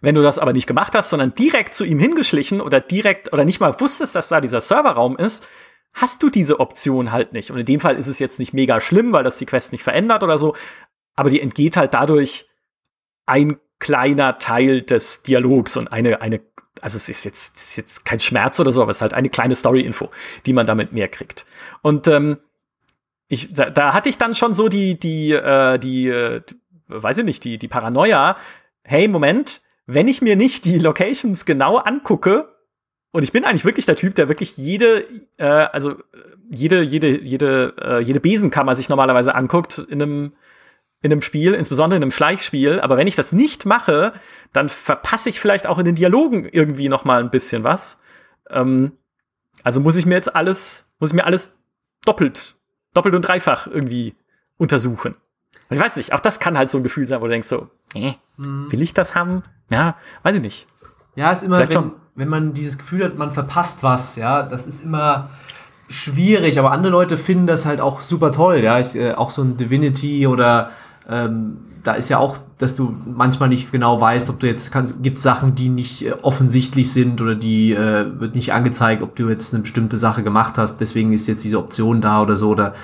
wenn 0.00 0.14
du 0.14 0.22
das 0.22 0.38
aber 0.38 0.52
nicht 0.52 0.66
gemacht 0.66 0.94
hast, 0.94 1.10
sondern 1.10 1.34
direkt 1.34 1.74
zu 1.74 1.84
ihm 1.84 1.98
hingeschlichen 1.98 2.60
oder 2.60 2.80
direkt 2.80 3.32
oder 3.32 3.44
nicht 3.44 3.60
mal 3.60 3.78
wusstest, 3.80 4.14
dass 4.14 4.28
da 4.28 4.40
dieser 4.40 4.60
Serverraum 4.60 5.16
ist, 5.16 5.48
hast 5.94 6.22
du 6.22 6.28
diese 6.28 6.58
Option 6.60 7.12
halt 7.12 7.32
nicht. 7.32 7.50
Und 7.50 7.58
in 7.58 7.66
dem 7.66 7.80
Fall 7.80 7.96
ist 7.96 8.08
es 8.08 8.18
jetzt 8.18 8.38
nicht 8.38 8.52
mega 8.52 8.80
schlimm, 8.80 9.12
weil 9.12 9.24
das 9.24 9.38
die 9.38 9.46
Quest 9.46 9.72
nicht 9.72 9.84
verändert 9.84 10.22
oder 10.22 10.38
so, 10.38 10.54
aber 11.14 11.30
die 11.30 11.40
entgeht 11.40 11.76
halt 11.76 11.94
dadurch 11.94 12.48
ein 13.26 13.58
kleiner 13.84 14.38
Teil 14.38 14.80
des 14.80 15.22
Dialogs 15.22 15.76
und 15.76 15.88
eine, 15.88 16.22
eine, 16.22 16.40
also 16.80 16.96
es 16.96 17.10
ist 17.10 17.24
jetzt, 17.24 17.56
ist 17.56 17.76
jetzt 17.76 18.04
kein 18.06 18.18
Schmerz 18.18 18.58
oder 18.58 18.72
so, 18.72 18.80
aber 18.80 18.90
es 18.90 18.96
ist 18.96 19.02
halt 19.02 19.12
eine 19.12 19.28
kleine 19.28 19.54
Story-Info, 19.54 20.10
die 20.46 20.54
man 20.54 20.64
damit 20.64 20.92
mehr 20.92 21.08
kriegt. 21.08 21.44
Und 21.82 22.08
ähm, 22.08 22.38
ich, 23.28 23.52
da, 23.52 23.68
da 23.68 23.92
hatte 23.92 24.08
ich 24.08 24.16
dann 24.16 24.34
schon 24.34 24.54
so 24.54 24.68
die, 24.68 24.98
die, 24.98 25.32
äh, 25.32 25.78
die, 25.78 26.08
äh, 26.08 26.40
weiß 26.88 27.18
ich 27.18 27.24
nicht, 27.26 27.44
die, 27.44 27.58
die 27.58 27.68
Paranoia, 27.68 28.38
hey, 28.84 29.06
Moment, 29.06 29.60
wenn 29.84 30.08
ich 30.08 30.22
mir 30.22 30.34
nicht 30.34 30.64
die 30.64 30.78
Locations 30.78 31.44
genau 31.44 31.76
angucke, 31.76 32.48
und 33.12 33.22
ich 33.22 33.32
bin 33.32 33.44
eigentlich 33.44 33.66
wirklich 33.66 33.86
der 33.86 33.96
Typ, 33.96 34.14
der 34.14 34.28
wirklich 34.28 34.56
jede, 34.56 35.04
äh, 35.36 35.44
also 35.44 35.96
jede, 36.50 36.80
jede, 36.80 37.20
jede, 37.20 37.74
äh, 37.80 38.00
jede 38.00 38.18
Besenkammer 38.18 38.74
sich 38.74 38.88
normalerweise 38.88 39.34
anguckt 39.34 39.78
in 39.78 40.00
einem 40.02 40.32
in 41.04 41.12
einem 41.12 41.20
Spiel, 41.20 41.52
insbesondere 41.52 41.98
in 41.98 42.02
einem 42.02 42.10
Schleichspiel. 42.10 42.80
Aber 42.80 42.96
wenn 42.96 43.06
ich 43.06 43.14
das 43.14 43.32
nicht 43.32 43.66
mache, 43.66 44.14
dann 44.54 44.70
verpasse 44.70 45.28
ich 45.28 45.38
vielleicht 45.38 45.66
auch 45.66 45.76
in 45.76 45.84
den 45.84 45.96
Dialogen 45.96 46.48
irgendwie 46.50 46.88
noch 46.88 47.04
mal 47.04 47.20
ein 47.22 47.28
bisschen 47.28 47.62
was. 47.62 48.00
Ähm, 48.48 48.92
also 49.62 49.80
muss 49.80 49.98
ich 49.98 50.06
mir 50.06 50.14
jetzt 50.14 50.34
alles, 50.34 50.94
muss 50.98 51.10
ich 51.10 51.14
mir 51.14 51.26
alles 51.26 51.58
doppelt, 52.06 52.56
doppelt 52.94 53.14
und 53.14 53.20
dreifach 53.20 53.66
irgendwie 53.66 54.14
untersuchen. 54.56 55.14
Und 55.68 55.76
ich 55.76 55.82
weiß 55.82 55.96
nicht, 55.96 56.14
auch 56.14 56.20
das 56.20 56.40
kann 56.40 56.56
halt 56.56 56.70
so 56.70 56.78
ein 56.78 56.82
Gefühl 56.82 57.06
sein, 57.06 57.20
wo 57.20 57.26
du 57.26 57.32
denkst 57.32 57.48
so, 57.48 57.68
äh, 57.92 58.14
will 58.38 58.80
ich 58.80 58.94
das 58.94 59.14
haben? 59.14 59.42
Ja, 59.70 59.96
weiß 60.22 60.36
ich 60.36 60.42
nicht. 60.42 60.66
Ja, 61.16 61.32
ist 61.32 61.42
immer, 61.42 61.68
wenn, 61.68 61.92
wenn 62.14 62.28
man 62.28 62.54
dieses 62.54 62.78
Gefühl 62.78 63.04
hat, 63.04 63.18
man 63.18 63.32
verpasst 63.32 63.82
was, 63.82 64.16
ja, 64.16 64.42
das 64.42 64.66
ist 64.66 64.82
immer 64.82 65.28
schwierig, 65.86 66.58
aber 66.58 66.72
andere 66.72 66.92
Leute 66.92 67.18
finden 67.18 67.46
das 67.46 67.66
halt 67.66 67.82
auch 67.82 68.00
super 68.00 68.32
toll, 68.32 68.60
ja, 68.60 68.80
ich, 68.80 68.96
äh, 68.96 69.12
auch 69.12 69.28
so 69.28 69.42
ein 69.42 69.58
Divinity 69.58 70.26
oder 70.26 70.70
ähm, 71.08 71.58
da 71.82 71.92
ist 71.92 72.08
ja 72.08 72.18
auch, 72.18 72.38
dass 72.58 72.76
du 72.76 72.96
manchmal 73.04 73.50
nicht 73.50 73.70
genau 73.70 74.00
weißt, 74.00 74.30
ob 74.30 74.40
du 74.40 74.46
jetzt 74.46 74.72
kannst, 74.72 75.02
gibt 75.02 75.18
Sachen, 75.18 75.54
die 75.54 75.68
nicht 75.68 76.06
äh, 76.06 76.14
offensichtlich 76.22 76.90
sind 76.92 77.20
oder 77.20 77.34
die 77.34 77.72
äh, 77.72 78.06
wird 78.18 78.34
nicht 78.34 78.52
angezeigt, 78.52 79.02
ob 79.02 79.14
du 79.16 79.28
jetzt 79.28 79.52
eine 79.52 79.62
bestimmte 79.62 79.98
Sache 79.98 80.22
gemacht 80.22 80.56
hast, 80.56 80.80
deswegen 80.80 81.12
ist 81.12 81.26
jetzt 81.26 81.44
diese 81.44 81.58
Option 81.58 82.00
da 82.00 82.22
oder 82.22 82.36
so 82.36 82.48
oder 82.50 82.74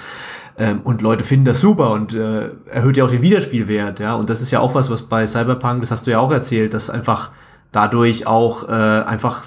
ähm, 0.58 0.80
und 0.84 1.00
Leute 1.00 1.24
finden 1.24 1.46
das 1.46 1.60
super 1.60 1.92
und 1.92 2.12
äh, 2.12 2.50
erhöht 2.66 2.98
ja 2.98 3.04
auch 3.04 3.10
den 3.10 3.22
Wiederspielwert, 3.22 4.00
ja. 4.00 4.14
Und 4.14 4.28
das 4.28 4.42
ist 4.42 4.50
ja 4.50 4.60
auch 4.60 4.74
was, 4.74 4.90
was 4.90 5.02
bei 5.02 5.26
Cyberpunk, 5.26 5.80
das 5.80 5.90
hast 5.90 6.06
du 6.06 6.10
ja 6.10 6.18
auch 6.18 6.30
erzählt, 6.30 6.74
dass 6.74 6.90
einfach 6.90 7.30
dadurch 7.72 8.26
auch 8.26 8.68
äh, 8.68 8.72
einfach 8.72 9.42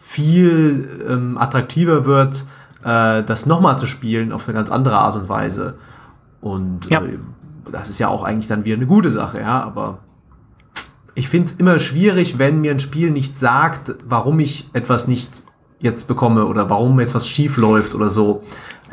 viel 0.00 0.88
ähm, 1.08 1.38
attraktiver 1.38 2.04
wird, 2.04 2.44
äh, 2.84 3.22
das 3.22 3.46
nochmal 3.46 3.78
zu 3.78 3.86
spielen 3.86 4.32
auf 4.32 4.46
eine 4.46 4.54
ganz 4.54 4.70
andere 4.70 4.98
Art 4.98 5.16
und 5.16 5.28
Weise. 5.28 5.74
Und 6.40 6.90
Ja. 6.90 7.02
äh, 7.02 7.18
das 7.72 7.88
ist 7.88 7.98
ja 7.98 8.08
auch 8.08 8.22
eigentlich 8.24 8.48
dann 8.48 8.64
wieder 8.64 8.76
eine 8.76 8.86
gute 8.86 9.10
Sache, 9.10 9.40
ja. 9.40 9.62
Aber 9.62 9.98
ich 11.14 11.28
finde 11.28 11.48
es 11.48 11.52
immer 11.58 11.78
schwierig, 11.78 12.38
wenn 12.38 12.60
mir 12.60 12.70
ein 12.70 12.78
Spiel 12.78 13.10
nicht 13.10 13.38
sagt, 13.38 13.94
warum 14.08 14.40
ich 14.40 14.68
etwas 14.72 15.08
nicht 15.08 15.42
jetzt 15.80 16.08
bekomme 16.08 16.46
oder 16.46 16.70
warum 16.70 16.98
jetzt 17.00 17.14
was 17.14 17.28
schief 17.28 17.56
läuft 17.56 17.94
oder 17.94 18.10
so. 18.10 18.42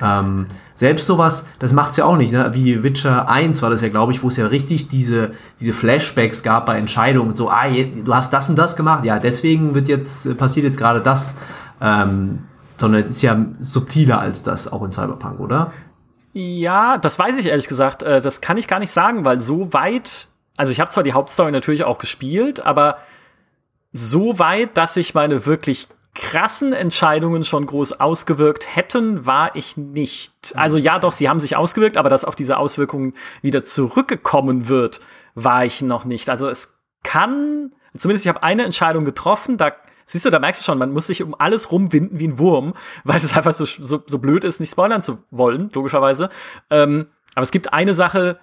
Ähm, 0.01 0.47
selbst 0.73 1.07
sowas, 1.07 1.47
das 1.57 1.71
macht's 1.71 1.97
ja 1.97 2.05
auch 2.05 2.17
nicht, 2.17 2.33
ne? 2.33 2.51
Wie 2.53 2.83
Witcher 2.83 3.29
1 3.29 3.61
war 3.61 3.69
das 3.69 3.81
ja, 3.81 3.89
glaube 3.89 4.11
ich, 4.11 4.23
wo 4.23 4.27
es 4.27 4.37
ja 4.37 4.47
richtig 4.47 4.89
diese, 4.89 5.31
diese 5.59 5.71
Flashbacks 5.71 6.43
gab 6.43 6.65
bei 6.65 6.77
Entscheidungen. 6.77 7.35
So, 7.35 7.49
ah, 7.49 7.65
du 7.69 8.13
hast 8.13 8.33
das 8.33 8.49
und 8.49 8.57
das 8.57 8.75
gemacht, 8.75 9.05
ja, 9.05 9.19
deswegen 9.19 9.73
wird 9.73 9.87
jetzt, 9.87 10.37
passiert 10.37 10.65
jetzt 10.65 10.77
gerade 10.77 10.99
das. 10.99 11.35
Ähm, 11.81 12.39
sondern 12.77 12.99
es 12.99 13.09
ist 13.09 13.21
ja 13.21 13.45
subtiler 13.59 14.19
als 14.19 14.43
das, 14.43 14.71
auch 14.71 14.83
in 14.83 14.91
Cyberpunk, 14.91 15.39
oder? 15.39 15.71
Ja, 16.37 16.97
das 16.97 17.17
weiß 17.17 17.37
ich 17.37 17.45
ehrlich 17.45 17.69
gesagt. 17.69 18.03
Äh, 18.03 18.19
das 18.19 18.41
kann 18.41 18.57
ich 18.57 18.67
gar 18.67 18.79
nicht 18.79 18.91
sagen, 18.91 19.23
weil 19.23 19.39
so 19.39 19.71
weit, 19.71 20.27
also 20.57 20.73
ich 20.73 20.81
habe 20.81 20.91
zwar 20.91 21.03
die 21.03 21.13
Hauptstory 21.13 21.49
natürlich 21.49 21.85
auch 21.85 21.97
gespielt, 21.97 22.59
aber 22.59 22.97
so 23.93 24.37
weit, 24.37 24.75
dass 24.75 24.95
sich 24.95 25.13
meine 25.13 25.45
wirklich 25.45 25.87
krassen 26.13 26.73
Entscheidungen 26.73 27.45
schon 27.45 27.65
groß 27.65 28.01
ausgewirkt 28.01 28.75
hätten, 28.75 29.25
war 29.25 29.55
ich 29.55 29.77
nicht. 29.77 30.33
Also 30.55 30.77
ja, 30.77 30.99
doch, 30.99 31.13
sie 31.13 31.29
haben 31.29 31.39
sich 31.39 31.55
ausgewirkt, 31.55 31.95
aber 31.95 32.09
dass 32.09 32.25
auf 32.25 32.35
diese 32.35 32.57
Auswirkungen 32.57 33.13
wieder 33.41 33.63
zurückgekommen 33.63 34.67
wird, 34.67 34.99
war 35.35 35.63
ich 35.63 35.81
noch 35.81 36.03
nicht. 36.03 36.29
Also 36.29 36.49
es 36.49 36.81
kann, 37.03 37.71
zumindest 37.95 38.25
ich 38.25 38.29
habe 38.29 38.43
eine 38.43 38.65
Entscheidung 38.65 39.05
getroffen, 39.05 39.55
da 39.55 39.71
siehst 40.05 40.25
du, 40.25 40.29
da 40.29 40.39
merkst 40.39 40.61
du 40.61 40.65
schon, 40.65 40.77
man 40.77 40.91
muss 40.91 41.07
sich 41.07 41.23
um 41.23 41.35
alles 41.37 41.71
rumwinden 41.71 42.19
wie 42.19 42.27
ein 42.27 42.39
Wurm, 42.39 42.73
weil 43.03 43.17
es 43.17 43.35
einfach 43.35 43.53
so, 43.53 43.65
so, 43.65 44.03
so 44.05 44.19
blöd 44.19 44.43
ist, 44.43 44.59
nicht 44.59 44.71
spoilern 44.71 45.03
zu 45.03 45.19
wollen, 45.31 45.69
logischerweise. 45.73 46.29
Ähm, 46.69 47.07
aber 47.33 47.43
es 47.43 47.51
gibt 47.51 47.73
eine 47.73 47.93
Sache, 47.93 48.39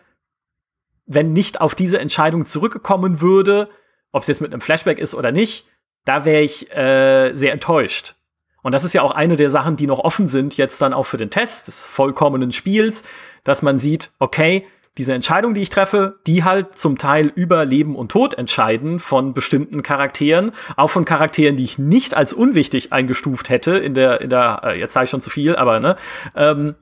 wenn 1.06 1.32
nicht 1.32 1.60
auf 1.60 1.74
diese 1.74 1.98
Entscheidung 1.98 2.44
zurückgekommen 2.44 3.20
würde, 3.20 3.68
ob 4.12 4.22
es 4.22 4.28
jetzt 4.28 4.40
mit 4.40 4.52
einem 4.52 4.60
Flashback 4.60 4.98
ist 4.98 5.14
oder 5.14 5.32
nicht, 5.32 5.66
da 6.04 6.24
wäre 6.24 6.42
ich 6.42 6.70
äh, 6.74 7.34
sehr 7.34 7.52
enttäuscht. 7.52 8.14
Und 8.62 8.72
das 8.72 8.84
ist 8.84 8.92
ja 8.92 9.02
auch 9.02 9.10
eine 9.10 9.36
der 9.36 9.50
Sachen, 9.50 9.76
die 9.76 9.86
noch 9.86 9.98
offen 9.98 10.28
sind, 10.28 10.56
jetzt 10.56 10.80
dann 10.80 10.94
auch 10.94 11.04
für 11.04 11.16
den 11.16 11.30
Test 11.30 11.66
des 11.66 11.82
vollkommenen 11.82 12.52
Spiels, 12.52 13.04
dass 13.44 13.62
man 13.62 13.78
sieht, 13.78 14.12
okay, 14.18 14.66
diese 14.98 15.14
Entscheidung, 15.14 15.54
die 15.54 15.62
ich 15.62 15.70
treffe, 15.70 16.20
die 16.26 16.44
halt 16.44 16.76
zum 16.76 16.98
Teil 16.98 17.32
über 17.34 17.64
Leben 17.64 17.96
und 17.96 18.12
Tod 18.12 18.34
entscheiden 18.34 18.98
von 18.98 19.32
bestimmten 19.32 19.82
Charakteren, 19.82 20.52
auch 20.76 20.90
von 20.90 21.06
Charakteren, 21.06 21.56
die 21.56 21.64
ich 21.64 21.78
nicht 21.78 22.14
als 22.14 22.32
unwichtig 22.34 22.92
eingestuft 22.92 23.48
hätte 23.48 23.78
in 23.78 23.94
der, 23.94 24.20
in 24.20 24.28
der, 24.28 24.60
äh, 24.64 24.78
jetzt 24.78 24.92
sage 24.92 25.04
ich 25.04 25.10
schon 25.10 25.22
zu 25.22 25.30
viel, 25.30 25.56
aber 25.56 25.80
ne, 25.80 25.96
ähm, 26.34 26.74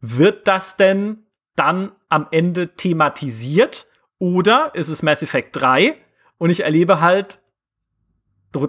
wird 0.00 0.46
das 0.46 0.76
denn 0.76 1.24
dann 1.56 1.92
am 2.10 2.26
Ende 2.30 2.74
thematisiert 2.74 3.86
oder 4.18 4.74
ist 4.74 4.88
es 4.88 5.02
Mass 5.02 5.22
Effect 5.22 5.56
3 5.56 5.96
und 6.36 6.50
ich 6.50 6.64
erlebe 6.64 7.00
halt 7.00 7.40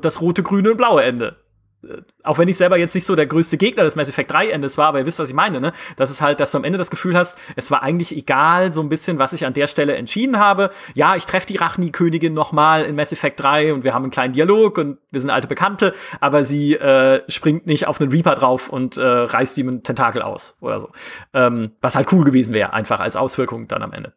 das 0.01 0.21
rote, 0.21 0.41
grüne 0.41 0.71
und 0.71 0.77
blaue 0.77 1.03
Ende? 1.03 1.44
Äh, 1.89 2.01
Auch 2.23 2.37
wenn 2.37 2.47
ich 2.47 2.57
selber 2.57 2.77
jetzt 2.77 2.95
nicht 2.95 3.05
so 3.05 3.15
der 3.15 3.25
größte 3.25 3.57
Gegner 3.57 3.83
des 3.83 3.95
Mass 3.95 4.09
Effect 4.09 4.31
3 4.31 4.49
Endes 4.49 4.77
war, 4.77 4.87
aber 4.87 4.99
ihr 4.99 5.05
wisst, 5.05 5.19
was 5.19 5.29
ich 5.29 5.35
meine, 5.35 5.59
ne? 5.61 5.73
Das 5.95 6.11
ist 6.11 6.21
halt, 6.21 6.39
dass 6.39 6.51
du 6.51 6.57
am 6.57 6.63
Ende 6.63 6.77
das 6.77 6.89
Gefühl 6.89 7.17
hast, 7.17 7.37
es 7.55 7.71
war 7.71 7.83
eigentlich 7.83 8.15
egal, 8.15 8.71
so 8.71 8.81
ein 8.81 8.89
bisschen, 8.89 9.19
was 9.19 9.33
ich 9.33 9.45
an 9.45 9.53
der 9.53 9.67
Stelle 9.67 9.95
entschieden 9.95 10.39
habe. 10.39 10.71
Ja, 10.93 11.15
ich 11.15 11.25
treffe 11.25 11.47
die 11.47 11.57
Rachni-Königin 11.57 12.33
noch 12.33 12.51
mal 12.51 12.83
in 12.83 12.95
Mass 12.95 13.11
Effect 13.11 13.39
3 13.39 13.73
und 13.73 13.83
wir 13.83 13.93
haben 13.93 14.03
einen 14.03 14.11
kleinen 14.11 14.33
Dialog 14.33 14.77
und 14.77 14.97
wir 15.11 15.21
sind 15.21 15.29
alte 15.29 15.47
Bekannte, 15.47 15.93
aber 16.19 16.43
sie 16.43 16.75
äh, 16.75 17.23
springt 17.29 17.67
nicht 17.67 17.87
auf 17.87 18.01
einen 18.01 18.11
Reaper 18.11 18.35
drauf 18.35 18.69
und 18.69 18.97
äh, 18.97 19.01
reißt 19.01 19.57
ihm 19.57 19.67
einen 19.69 19.83
Tentakel 19.83 20.21
aus 20.21 20.57
oder 20.61 20.79
so. 20.79 20.89
Ähm, 21.33 21.71
was 21.81 21.95
halt 21.95 22.11
cool 22.11 22.23
gewesen 22.23 22.53
wäre, 22.53 22.73
einfach 22.73 22.99
als 22.99 23.15
Auswirkung 23.15 23.67
dann 23.67 23.83
am 23.83 23.93
Ende. 23.93 24.13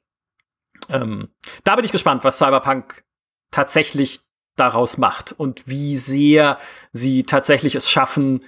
Ähm, 0.91 1.29
da 1.65 1.77
bin 1.77 1.85
ich 1.85 1.93
gespannt, 1.93 2.25
was 2.25 2.39
Cyberpunk 2.39 3.05
tatsächlich 3.51 4.21
daraus 4.61 4.99
macht 4.99 5.33
und 5.33 5.67
wie 5.67 5.97
sehr 5.97 6.59
sie 6.93 7.23
tatsächlich 7.23 7.75
es 7.75 7.91
schaffen, 7.91 8.41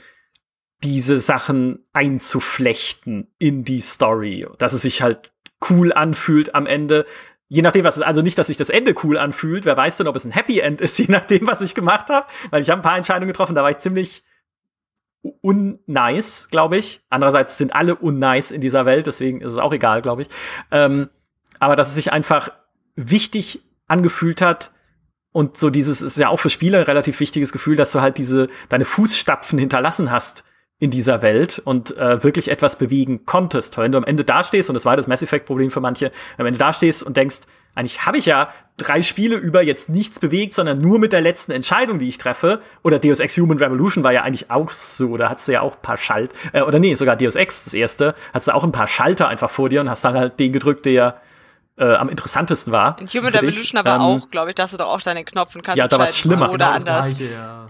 diese 0.83 1.19
Sachen 1.19 1.85
einzuflechten 1.93 3.29
in 3.39 3.65
die 3.65 3.81
Story, 3.81 4.47
dass 4.59 4.73
es 4.73 4.83
sich 4.83 5.03
halt 5.03 5.33
cool 5.69 5.93
anfühlt 5.93 6.55
am 6.55 6.67
Ende. 6.67 7.05
Je 7.49 7.63
nachdem, 7.63 7.85
was 7.85 7.97
es, 7.97 8.03
also 8.03 8.23
nicht, 8.23 8.39
dass 8.39 8.47
sich 8.47 8.57
das 8.57 8.71
Ende 8.71 8.95
cool 9.03 9.19
anfühlt. 9.19 9.65
Wer 9.65 9.77
weiß 9.77 9.99
denn, 9.99 10.07
ob 10.07 10.17
es 10.17 10.25
ein 10.25 10.31
Happy 10.31 10.61
End 10.61 10.81
ist, 10.81 10.99
je 10.99 11.07
nachdem, 11.09 11.47
was 11.47 11.61
ich 11.61 11.75
gemacht 11.75 12.09
habe. 12.09 12.27
Weil 12.51 12.63
ich 12.63 12.71
habe 12.71 12.81
ein 12.81 12.85
paar 12.85 12.97
Entscheidungen 12.97 13.29
getroffen, 13.29 13.55
da 13.55 13.63
war 13.63 13.71
ich 13.71 13.79
ziemlich 13.79 14.23
unnice, 15.43 16.49
glaube 16.51 16.79
ich. 16.79 17.03
Andererseits 17.11 17.59
sind 17.59 17.75
alle 17.75 17.97
unnice 17.97 18.53
in 18.53 18.61
dieser 18.61 18.87
Welt, 18.87 19.07
deswegen 19.07 19.43
ist 19.43 19.53
es 19.53 19.59
auch 19.59 19.73
egal, 19.73 20.01
glaube 20.01 20.23
ich. 20.23 20.29
Ähm, 20.71 21.11
aber 21.59 21.77
dass 21.77 21.89
es 21.89 21.95
sich 21.95 22.13
einfach 22.13 22.53
wichtig 22.97 23.63
angefühlt 23.87 24.41
hat, 24.41 24.73
und 25.33 25.57
so 25.57 25.70
dieses 25.70 26.03
ist 26.03 26.18
ja 26.18 26.28
auch 26.28 26.39
für 26.39 26.51
Spieler 26.51 26.78
ein 26.78 26.85
relativ 26.85 27.20
wichtiges 27.20 27.53
Gefühl, 27.53 27.76
dass 27.76 27.93
du 27.93 28.01
halt 28.01 28.18
diese 28.18 28.49
deine 28.68 28.85
Fußstapfen 28.85 29.59
hinterlassen 29.59 30.11
hast 30.11 30.45
in 30.81 30.91
dieser 30.91 31.22
Welt 31.22 31.61
und 31.64 31.97
äh, 31.97 32.24
wirklich 32.24 32.51
etwas 32.51 32.78
bewegen 32.78 33.26
konntest. 33.26 33.76
Weil 33.76 33.85
wenn 33.85 33.93
du 33.93 33.99
am 33.99 34.05
Ende 34.05 34.24
dastehst, 34.24 34.70
und 34.70 34.74
das 34.74 34.87
war 34.87 34.97
das 34.97 35.07
Mass 35.07 35.22
Effect-Problem 35.22 35.70
für 35.70 35.81
manche, 35.81 36.07
wenn 36.07 36.12
du 36.39 36.43
am 36.43 36.47
Ende 36.47 36.59
dastehst 36.59 37.03
und 37.03 37.16
denkst, 37.16 37.41
eigentlich 37.74 38.05
habe 38.07 38.18
ich 38.18 38.26
ja 38.26 38.49
drei 38.78 39.03
Spiele 39.03 39.37
über 39.37 39.62
jetzt 39.62 39.91
nichts 39.91 40.18
bewegt, 40.18 40.55
sondern 40.55 40.78
nur 40.78 40.99
mit 40.99 41.12
der 41.12 41.20
letzten 41.20 41.53
Entscheidung, 41.53 41.99
die 41.99 42.09
ich 42.09 42.18
treffe. 42.18 42.61
Oder 42.83 42.99
Deus 42.99 43.20
Ex 43.20 43.37
Human 43.37 43.59
Revolution 43.59 44.03
war 44.03 44.12
ja 44.12 44.22
eigentlich 44.22 44.51
auch 44.51 44.72
so, 44.72 45.16
da 45.16 45.28
hattest 45.28 45.49
du 45.49 45.53
ja 45.53 45.61
auch 45.61 45.76
ein 45.76 45.83
paar 45.83 45.99
Schalt, 45.99 46.33
äh, 46.53 46.62
oder 46.62 46.78
nee, 46.78 46.95
sogar 46.95 47.16
Deus 47.16 47.37
Ex, 47.37 47.64
das 47.64 47.74
erste, 47.74 48.14
hast 48.33 48.49
du 48.49 48.55
auch 48.55 48.64
ein 48.64 48.72
paar 48.72 48.89
Schalter 48.89 49.28
einfach 49.28 49.51
vor 49.51 49.68
dir 49.68 49.83
und 49.83 49.91
hast 49.91 50.05
dann 50.05 50.14
halt 50.14 50.41
den 50.41 50.53
gedrückt, 50.53 50.87
der 50.87 51.20
äh, 51.81 51.95
am 51.95 52.09
interessantesten 52.09 52.72
war. 52.72 52.97
In 53.01 53.09
Human. 53.09 53.33
Revolution 53.33 53.78
aber 53.78 53.95
Ähm, 53.97 54.01
auch, 54.01 54.28
glaube 54.31 54.51
ich, 54.51 54.55
da 54.55 54.62
hast 54.64 54.74
du 54.74 54.76
doch 54.78 54.87
auch 54.89 55.01
deinen 55.01 55.24
Knopf 55.24 55.55
und 55.57 55.62
kannst 55.62 55.78
Ja, 55.78 55.89
da 55.89 55.99
war's 55.99 56.11
entscheiden, 56.11 56.31
schlimmer. 56.37 56.47
so 56.49 56.55
oder 56.55 56.66
Genau 56.66 56.76
anders. 56.93 57.16
Gleiche, 57.16 57.33
ja. 57.33 57.68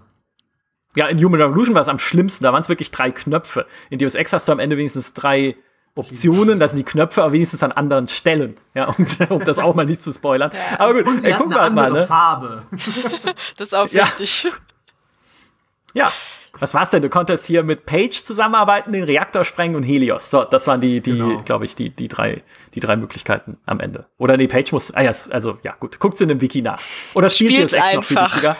Ja, 0.96 1.06
in 1.06 1.22
Human 1.24 1.40
Revolution 1.40 1.74
war 1.74 1.82
es 1.82 1.88
am 1.88 1.98
schlimmsten. 2.00 2.42
Da 2.44 2.52
waren 2.52 2.60
es 2.60 2.68
wirklich 2.68 2.90
drei 2.90 3.12
Knöpfe. 3.12 3.66
In 3.90 3.98
Deus 4.00 4.16
Ex 4.16 4.32
hast 4.32 4.48
du 4.48 4.52
am 4.52 4.58
Ende 4.58 4.76
wenigstens 4.76 5.12
drei 5.14 5.54
Optionen. 5.94 6.58
Das 6.58 6.72
sind 6.72 6.78
die 6.78 6.84
Knöpfe, 6.84 7.22
aber 7.22 7.32
wenigstens 7.32 7.62
an 7.62 7.70
anderen 7.72 8.08
Stellen. 8.08 8.56
Ja, 8.74 8.86
um, 8.88 9.06
um 9.28 9.44
das 9.44 9.58
auch 9.60 9.74
mal 9.76 9.84
nicht 9.86 10.02
zu 10.02 10.10
spoilern. 10.10 10.50
Aber 10.78 10.94
gut, 10.94 11.06
Und 11.06 11.20
sie 11.22 11.28
ey, 11.28 11.34
gucken 11.34 11.52
eine 11.52 11.76
wir 11.76 11.82
halt 11.82 11.92
mal, 11.92 12.00
ne? 12.00 12.06
Farbe. 12.06 12.62
Das 13.56 13.68
ist 13.68 13.74
auch 13.74 13.88
Ja. 13.92 14.04
wichtig. 14.04 14.46
Ja. 15.94 16.12
Was 16.58 16.74
war's 16.74 16.90
denn? 16.90 17.02
Du 17.02 17.08
konntest 17.08 17.46
hier 17.46 17.62
mit 17.62 17.86
Page 17.86 18.22
zusammenarbeiten, 18.24 18.92
den 18.92 19.04
Reaktor 19.04 19.44
sprengen 19.44 19.76
und 19.76 19.82
Helios. 19.82 20.30
So, 20.30 20.44
das 20.44 20.66
waren 20.66 20.80
die, 20.80 21.00
die, 21.00 21.12
Genau. 21.16 21.38
glaube 21.42 21.64
ich, 21.64 21.74
die, 21.74 21.90
die 21.90 22.08
drei, 22.08 22.42
die 22.74 22.80
drei 22.80 22.96
Möglichkeiten 22.96 23.58
am 23.66 23.80
Ende. 23.80 24.06
Oder 24.18 24.36
nee, 24.36 24.46
Page 24.46 24.72
muss, 24.72 24.94
ah 24.94 25.02
ja, 25.02 25.12
also, 25.30 25.58
ja, 25.62 25.74
gut, 25.78 25.98
guckt's 25.98 26.20
in 26.20 26.28
dem 26.28 26.40
Wiki 26.40 26.62
nach. 26.62 26.80
Oder 27.14 27.28
spielt 27.28 27.52
Spielt's 27.52 27.72
Deus 27.72 27.82
Ex 27.82 27.94
noch 27.94 28.04
viel 28.04 28.18
einfach. 28.18 28.56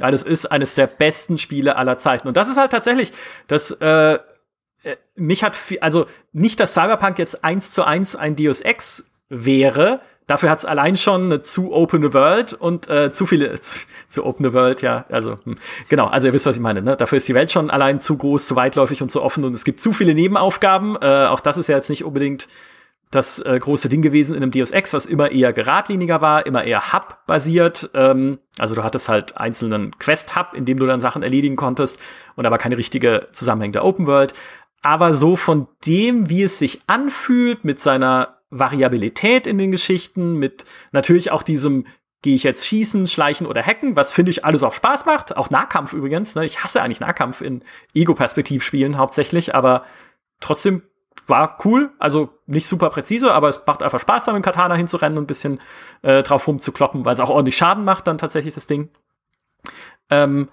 Ja, 0.00 0.10
das 0.10 0.22
ist 0.22 0.46
eines 0.46 0.74
der 0.74 0.86
besten 0.86 1.38
Spiele 1.38 1.76
aller 1.76 1.98
Zeiten. 1.98 2.28
Und 2.28 2.36
das 2.36 2.48
ist 2.48 2.56
halt 2.56 2.70
tatsächlich, 2.70 3.12
das, 3.48 3.72
äh, 3.72 4.14
äh, 4.14 4.96
mich 5.16 5.42
hat 5.42 5.56
viel, 5.56 5.80
also 5.80 6.06
nicht, 6.32 6.60
dass 6.60 6.74
Cyberpunk 6.74 7.18
jetzt 7.18 7.44
eins 7.44 7.72
zu 7.72 7.84
eins 7.84 8.14
ein 8.14 8.36
Deus 8.36 8.60
Ex 8.60 9.10
wäre. 9.28 10.00
Dafür 10.26 10.50
hat's 10.50 10.64
allein 10.64 10.94
schon 10.94 11.24
eine 11.24 11.40
zu 11.40 11.72
open 11.72 12.12
World 12.12 12.52
und 12.52 12.88
äh, 12.88 13.10
zu 13.10 13.26
viele 13.26 13.58
zu, 13.60 13.78
zu 14.08 14.24
open 14.24 14.52
World, 14.52 14.82
ja, 14.82 15.04
also 15.08 15.38
hm. 15.44 15.56
genau, 15.88 16.06
also 16.06 16.28
ihr 16.28 16.32
wisst, 16.32 16.46
was 16.46 16.56
ich 16.56 16.62
meine. 16.62 16.82
Ne? 16.82 16.96
Dafür 16.96 17.16
ist 17.16 17.26
die 17.28 17.34
Welt 17.34 17.50
schon 17.50 17.70
allein 17.70 17.98
zu 17.98 18.16
groß, 18.16 18.46
zu 18.46 18.54
weitläufig 18.54 19.02
und 19.02 19.10
zu 19.10 19.22
offen 19.22 19.44
und 19.44 19.54
es 19.54 19.64
gibt 19.64 19.80
zu 19.80 19.92
viele 19.92 20.14
Nebenaufgaben. 20.14 20.96
Äh, 21.00 21.26
auch 21.26 21.40
das 21.40 21.58
ist 21.58 21.68
ja 21.68 21.76
jetzt 21.76 21.90
nicht 21.90 22.04
unbedingt 22.04 22.46
das 23.10 23.38
äh, 23.40 23.58
große 23.58 23.88
Ding 23.88 24.02
gewesen 24.02 24.36
in 24.36 24.42
einem 24.42 24.50
Deus 24.50 24.70
Ex, 24.70 24.92
was 24.92 25.06
immer 25.06 25.30
eher 25.30 25.52
geradliniger 25.52 26.20
war, 26.20 26.46
immer 26.46 26.64
eher 26.64 26.92
Hub-basiert. 26.92 27.90
Ähm, 27.94 28.38
also 28.58 28.74
du 28.74 28.82
hattest 28.82 29.08
halt 29.08 29.36
einzelnen 29.36 29.98
Quest-Hub, 29.98 30.54
in 30.54 30.64
dem 30.64 30.78
du 30.78 30.86
dann 30.86 31.00
Sachen 31.00 31.22
erledigen 31.22 31.56
konntest 31.56 32.00
und 32.36 32.44
aber 32.46 32.58
keine 32.58 32.76
richtige 32.76 33.28
zusammenhängende 33.32 33.82
Open 33.82 34.06
World. 34.06 34.34
Aber 34.82 35.14
so 35.14 35.36
von 35.36 35.68
dem, 35.86 36.28
wie 36.28 36.42
es 36.42 36.58
sich 36.58 36.80
anfühlt, 36.86 37.64
mit 37.64 37.80
seiner 37.80 38.38
Variabilität 38.50 39.46
in 39.46 39.58
den 39.58 39.70
Geschichten, 39.70 40.34
mit 40.36 40.64
natürlich 40.92 41.32
auch 41.32 41.42
diesem 41.42 41.86
gehe 42.22 42.34
ich 42.34 42.42
jetzt 42.42 42.66
schießen, 42.66 43.06
schleichen 43.06 43.46
oder 43.46 43.62
hacken, 43.62 43.94
was 43.94 44.12
finde 44.12 44.30
ich 44.30 44.44
alles 44.44 44.62
auch 44.62 44.72
Spaß 44.72 45.06
macht. 45.06 45.36
Auch 45.36 45.50
Nahkampf 45.50 45.92
übrigens. 45.92 46.34
Ne? 46.34 46.44
Ich 46.44 46.64
hasse 46.64 46.82
eigentlich 46.82 47.00
Nahkampf 47.00 47.40
in 47.40 47.62
Ego-Perspektiv-Spielen 47.94 48.98
hauptsächlich, 48.98 49.54
aber 49.54 49.84
trotzdem 50.40 50.82
war 51.28 51.58
cool, 51.64 51.90
also 51.98 52.30
nicht 52.46 52.66
super 52.66 52.90
präzise, 52.90 53.32
aber 53.32 53.48
es 53.48 53.60
macht 53.66 53.82
einfach 53.82 54.00
Spaß, 54.00 54.24
da 54.24 54.32
mit 54.32 54.42
dem 54.42 54.44
Katana 54.44 54.74
hinzurennen 54.74 55.18
und 55.18 55.24
ein 55.24 55.28
bisschen 55.28 55.58
äh, 56.02 56.22
drauf 56.22 56.46
rumzukloppen, 56.48 57.04
weil 57.04 57.12
es 57.12 57.20
auch 57.20 57.30
ordentlich 57.30 57.56
Schaden 57.56 57.84
macht, 57.84 58.06
dann 58.06 58.18
tatsächlich 58.18 58.54
das 58.54 58.66
Ding. 58.66 58.88
Ähm, 60.10 60.48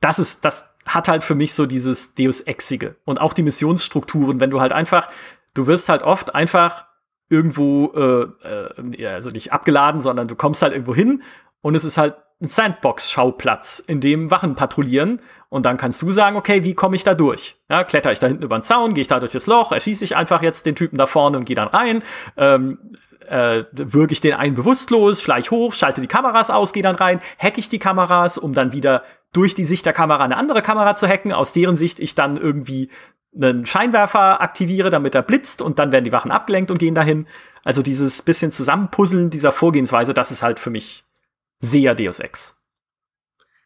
das 0.00 0.18
ist, 0.18 0.44
das 0.44 0.76
hat 0.86 1.08
halt 1.08 1.24
für 1.24 1.34
mich 1.34 1.54
so 1.54 1.66
dieses 1.66 2.14
Deus 2.14 2.40
Exige 2.42 2.96
und 3.04 3.20
auch 3.20 3.32
die 3.32 3.42
Missionsstrukturen, 3.42 4.40
wenn 4.40 4.50
du 4.50 4.60
halt 4.60 4.72
einfach, 4.72 5.08
du 5.54 5.66
wirst 5.66 5.88
halt 5.88 6.02
oft 6.02 6.34
einfach 6.34 6.86
irgendwo, 7.28 7.92
äh, 7.94 8.98
äh, 8.98 9.06
also 9.06 9.30
nicht 9.30 9.52
abgeladen, 9.52 10.00
sondern 10.00 10.28
du 10.28 10.34
kommst 10.34 10.62
halt 10.62 10.72
irgendwo 10.72 10.94
hin 10.94 11.22
und 11.62 11.74
es 11.74 11.84
ist 11.84 11.96
halt 11.96 12.16
ein 12.40 12.48
Sandbox-Schauplatz, 12.48 13.80
in 13.86 14.00
dem 14.00 14.30
Wachen 14.30 14.54
patrouillieren. 14.54 15.20
Und 15.48 15.66
dann 15.66 15.76
kannst 15.76 16.00
du 16.00 16.10
sagen, 16.10 16.36
okay, 16.36 16.64
wie 16.64 16.74
komme 16.74 16.96
ich 16.96 17.04
da 17.04 17.14
durch? 17.14 17.56
Ja, 17.68 17.84
kletter 17.84 18.12
ich 18.12 18.18
da 18.18 18.28
hinten 18.28 18.44
über 18.44 18.58
den 18.58 18.62
Zaun, 18.62 18.94
gehe 18.94 19.02
ich 19.02 19.08
da 19.08 19.18
durch 19.18 19.32
das 19.32 19.46
Loch, 19.46 19.72
erschieße 19.72 20.04
ich 20.04 20.16
einfach 20.16 20.42
jetzt 20.42 20.64
den 20.64 20.76
Typen 20.76 20.96
da 20.96 21.06
vorne 21.06 21.36
und 21.36 21.44
gehe 21.44 21.56
dann 21.56 21.68
rein. 21.68 22.02
Ähm, 22.36 22.78
äh, 23.28 23.64
wirke 23.72 24.12
ich 24.12 24.20
den 24.20 24.34
einen 24.34 24.54
bewusstlos, 24.54 25.22
schleich 25.22 25.50
hoch, 25.50 25.72
schalte 25.72 26.00
die 26.00 26.06
Kameras 26.06 26.50
aus, 26.50 26.72
gehe 26.72 26.82
dann 26.82 26.96
rein, 26.96 27.20
hack 27.38 27.58
ich 27.58 27.68
die 27.68 27.78
Kameras, 27.78 28.38
um 28.38 28.54
dann 28.54 28.72
wieder 28.72 29.04
durch 29.32 29.54
die 29.54 29.64
Sicht 29.64 29.86
der 29.86 29.92
Kamera 29.92 30.24
eine 30.24 30.36
andere 30.36 30.62
Kamera 30.62 30.96
zu 30.96 31.06
hacken, 31.06 31.32
aus 31.32 31.52
deren 31.52 31.76
Sicht 31.76 32.00
ich 32.00 32.14
dann 32.14 32.36
irgendwie 32.36 32.90
einen 33.34 33.66
Scheinwerfer 33.66 34.40
aktiviere, 34.40 34.90
damit 34.90 35.14
er 35.14 35.22
blitzt 35.22 35.62
und 35.62 35.78
dann 35.78 35.92
werden 35.92 36.04
die 36.04 36.12
Wachen 36.12 36.32
abgelenkt 36.32 36.70
und 36.70 36.78
gehen 36.78 36.94
dahin. 36.96 37.26
Also 37.62 37.82
dieses 37.82 38.22
bisschen 38.22 38.50
Zusammenpuzzeln 38.50 39.30
dieser 39.30 39.52
Vorgehensweise, 39.52 40.14
das 40.14 40.30
ist 40.32 40.42
halt 40.42 40.58
für 40.58 40.70
mich 40.70 41.04
sehr 41.60 41.94
Deus 41.94 42.20
Ex. 42.20 42.60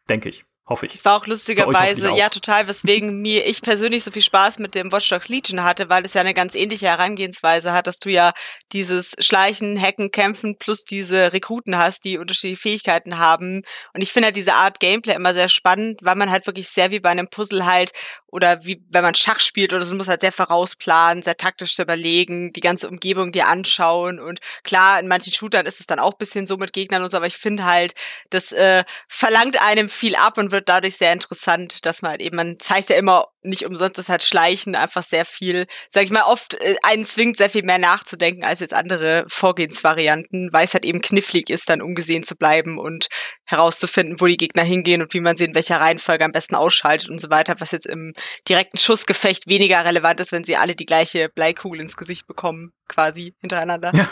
Denke 0.07 0.29
ich. 0.29 0.45
Hoffe 0.67 0.87
ich. 0.87 0.95
Es 0.95 1.05
war 1.05 1.15
auch 1.15 1.27
lustigerweise, 1.27 2.09
ja 2.15 2.29
total, 2.29 2.67
weswegen 2.67 3.17
mir 3.21 3.45
ich 3.45 3.61
persönlich 3.61 4.03
so 4.03 4.09
viel 4.09 4.23
Spaß 4.23 4.57
mit 4.57 4.73
dem 4.73 4.91
Watch 4.91 5.09
Dogs 5.09 5.29
Legion 5.29 5.63
hatte, 5.63 5.89
weil 5.89 6.03
es 6.05 6.15
ja 6.15 6.21
eine 6.21 6.33
ganz 6.33 6.55
ähnliche 6.55 6.87
Herangehensweise 6.87 7.71
hat, 7.71 7.85
dass 7.85 7.99
du 7.99 8.09
ja 8.09 8.33
dieses 8.71 9.15
Schleichen, 9.19 9.79
Hacken, 9.79 10.09
Kämpfen 10.09 10.57
plus 10.57 10.83
diese 10.83 11.33
Rekruten 11.33 11.77
hast, 11.77 12.03
die 12.03 12.17
unterschiedliche 12.17 12.59
Fähigkeiten 12.59 13.19
haben. 13.19 13.61
Und 13.93 14.01
ich 14.01 14.11
finde 14.11 14.27
halt 14.27 14.37
diese 14.37 14.55
Art 14.55 14.79
Gameplay 14.79 15.13
immer 15.13 15.35
sehr 15.35 15.49
spannend, 15.49 15.99
weil 16.01 16.15
man 16.15 16.31
halt 16.31 16.47
wirklich 16.47 16.67
sehr 16.67 16.89
wie 16.89 16.99
bei 16.99 17.11
einem 17.11 17.27
Puzzle 17.27 17.67
halt 17.67 17.91
oder 18.35 18.65
wie 18.65 18.83
wenn 18.89 19.01
man 19.01 19.15
Schach 19.15 19.39
spielt 19.39 19.71
oder 19.71 19.85
so, 19.85 19.95
muss 19.95 20.09
halt 20.09 20.19
sehr 20.19 20.33
vorausplanen, 20.33 21.23
sehr 21.23 21.37
taktisch 21.37 21.79
überlegen, 21.79 22.51
die 22.51 22.59
ganze 22.59 22.89
Umgebung 22.89 23.31
dir 23.31 23.47
anschauen 23.47 24.19
und 24.19 24.39
klar, 24.63 24.99
in 24.99 25.07
manchen 25.07 25.31
Shootern 25.31 25.65
ist 25.65 25.79
es 25.79 25.85
dann 25.85 25.99
auch 25.99 26.15
bisschen 26.15 26.45
so 26.45 26.57
mit 26.57 26.73
Gegnern 26.73 27.01
und 27.01 27.07
so, 27.07 27.15
aber 27.15 27.27
ich 27.27 27.37
finde 27.37 27.63
halt, 27.63 27.93
das 28.31 28.51
äh, 28.51 28.83
verlangt 29.07 29.61
einem 29.61 29.87
viel 29.87 30.17
ab 30.17 30.37
und 30.37 30.51
wird 30.55 30.69
dadurch 30.69 30.95
sehr 30.95 31.13
interessant, 31.13 31.85
dass 31.85 32.01
man 32.01 32.11
halt 32.11 32.21
eben, 32.21 32.35
man 32.35 32.57
zeigt 32.59 32.89
ja 32.89 32.95
immer 32.95 33.27
nicht 33.45 33.65
umsonst 33.65 33.99
ist 33.99 34.09
halt 34.09 34.23
Schleichen 34.23 34.75
einfach 34.75 35.03
sehr 35.03 35.23
viel, 35.23 35.67
sag 35.89 36.03
ich 36.03 36.11
mal, 36.11 36.23
oft 36.23 36.55
äh, 36.61 36.75
einen 36.81 37.05
zwingt, 37.05 37.37
sehr 37.37 37.49
viel 37.49 37.63
mehr 37.63 37.77
nachzudenken 37.77 38.43
als 38.43 38.59
jetzt 38.59 38.73
andere 38.73 39.25
Vorgehensvarianten, 39.27 40.49
weil 40.51 40.65
es 40.65 40.73
halt 40.73 40.85
eben 40.85 41.01
knifflig 41.01 41.49
ist, 41.49 41.69
dann 41.69 41.81
ungesehen 41.81 42.23
zu 42.23 42.35
bleiben 42.35 42.79
und 42.79 43.07
herauszufinden, 43.45 44.19
wo 44.19 44.25
die 44.25 44.37
Gegner 44.37 44.63
hingehen 44.63 45.01
und 45.01 45.13
wie 45.13 45.19
man 45.19 45.35
sie 45.35 45.45
in 45.45 45.55
welcher 45.55 45.79
Reihenfolge 45.79 46.25
am 46.25 46.31
besten 46.31 46.55
ausschaltet 46.55 47.09
und 47.09 47.21
so 47.21 47.29
weiter, 47.29 47.55
was 47.59 47.71
jetzt 47.71 47.85
im 47.85 48.13
direkten 48.49 48.77
Schussgefecht 48.77 49.47
weniger 49.47 49.85
relevant 49.85 50.19
ist, 50.19 50.31
wenn 50.31 50.43
sie 50.43 50.57
alle 50.57 50.75
die 50.75 50.85
gleiche 50.85 51.29
Bleikugel 51.29 51.81
ins 51.81 51.97
Gesicht 51.97 52.25
bekommen, 52.27 52.73
quasi 52.87 53.35
hintereinander. 53.41 53.91
Ja. 53.93 54.09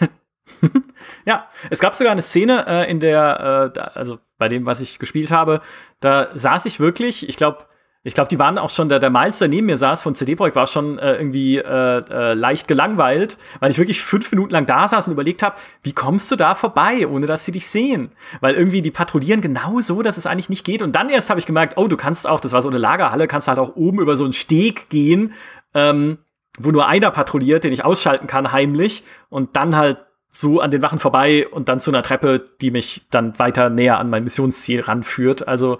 ja, 1.24 1.48
es 1.70 1.80
gab 1.80 1.94
sogar 1.94 2.12
eine 2.12 2.22
Szene, 2.22 2.66
äh, 2.66 2.90
in 2.90 3.00
der, 3.00 3.70
äh, 3.70 3.72
da, 3.72 3.82
also 3.94 4.18
bei 4.38 4.48
dem, 4.48 4.66
was 4.66 4.80
ich 4.80 4.98
gespielt 4.98 5.30
habe, 5.30 5.60
da 6.00 6.28
saß 6.34 6.66
ich 6.66 6.80
wirklich, 6.80 7.28
ich 7.28 7.36
glaube, 7.36 7.66
ich 8.04 8.14
glaube, 8.14 8.28
die 8.28 8.38
waren 8.38 8.58
auch 8.58 8.70
schon, 8.70 8.88
der, 8.88 8.98
der 8.98 9.10
Miles, 9.10 9.38
der 9.38 9.46
neben 9.46 9.66
mir 9.66 9.76
saß 9.76 10.02
von 10.02 10.16
CD-Projekt, 10.16 10.56
war 10.56 10.66
schon 10.66 10.98
äh, 10.98 11.14
irgendwie 11.14 11.58
äh, 11.58 12.02
äh, 12.10 12.34
leicht 12.34 12.66
gelangweilt, 12.66 13.38
weil 13.60 13.70
ich 13.70 13.78
wirklich 13.78 14.02
fünf 14.02 14.32
Minuten 14.32 14.50
lang 14.50 14.66
da 14.66 14.88
saß 14.88 15.06
und 15.06 15.12
überlegt 15.12 15.44
habe, 15.44 15.54
wie 15.84 15.92
kommst 15.92 16.28
du 16.32 16.36
da 16.36 16.56
vorbei, 16.56 17.06
ohne 17.06 17.26
dass 17.26 17.44
sie 17.44 17.52
dich 17.52 17.68
sehen? 17.68 18.10
Weil 18.40 18.54
irgendwie 18.54 18.82
die 18.82 18.90
patrouillieren 18.90 19.40
genau 19.40 19.78
so, 19.78 20.02
dass 20.02 20.16
es 20.16 20.26
eigentlich 20.26 20.48
nicht 20.48 20.64
geht. 20.64 20.82
Und 20.82 20.96
dann 20.96 21.10
erst 21.10 21.30
habe 21.30 21.38
ich 21.38 21.46
gemerkt, 21.46 21.74
oh, 21.76 21.86
du 21.86 21.96
kannst 21.96 22.26
auch, 22.26 22.40
das 22.40 22.52
war 22.52 22.60
so 22.60 22.68
eine 22.68 22.78
Lagerhalle, 22.78 23.28
kannst 23.28 23.46
halt 23.46 23.60
auch 23.60 23.76
oben 23.76 24.00
über 24.00 24.16
so 24.16 24.24
einen 24.24 24.32
Steg 24.32 24.88
gehen, 24.88 25.34
ähm, 25.72 26.18
wo 26.58 26.72
nur 26.72 26.88
einer 26.88 27.12
patrouilliert, 27.12 27.62
den 27.62 27.72
ich 27.72 27.84
ausschalten 27.84 28.26
kann, 28.26 28.50
heimlich, 28.50 29.04
und 29.28 29.54
dann 29.54 29.76
halt 29.76 30.04
so 30.32 30.60
an 30.60 30.70
den 30.70 30.82
Wachen 30.82 30.98
vorbei 30.98 31.46
und 31.46 31.68
dann 31.68 31.78
zu 31.78 31.90
einer 31.90 32.02
Treppe, 32.02 32.48
die 32.60 32.70
mich 32.70 33.06
dann 33.10 33.38
weiter 33.38 33.68
näher 33.68 33.98
an 33.98 34.08
mein 34.08 34.24
Missionsziel 34.24 34.80
ranführt. 34.80 35.46
Also 35.46 35.78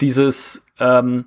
dieses, 0.00 0.66
ähm, 0.78 1.26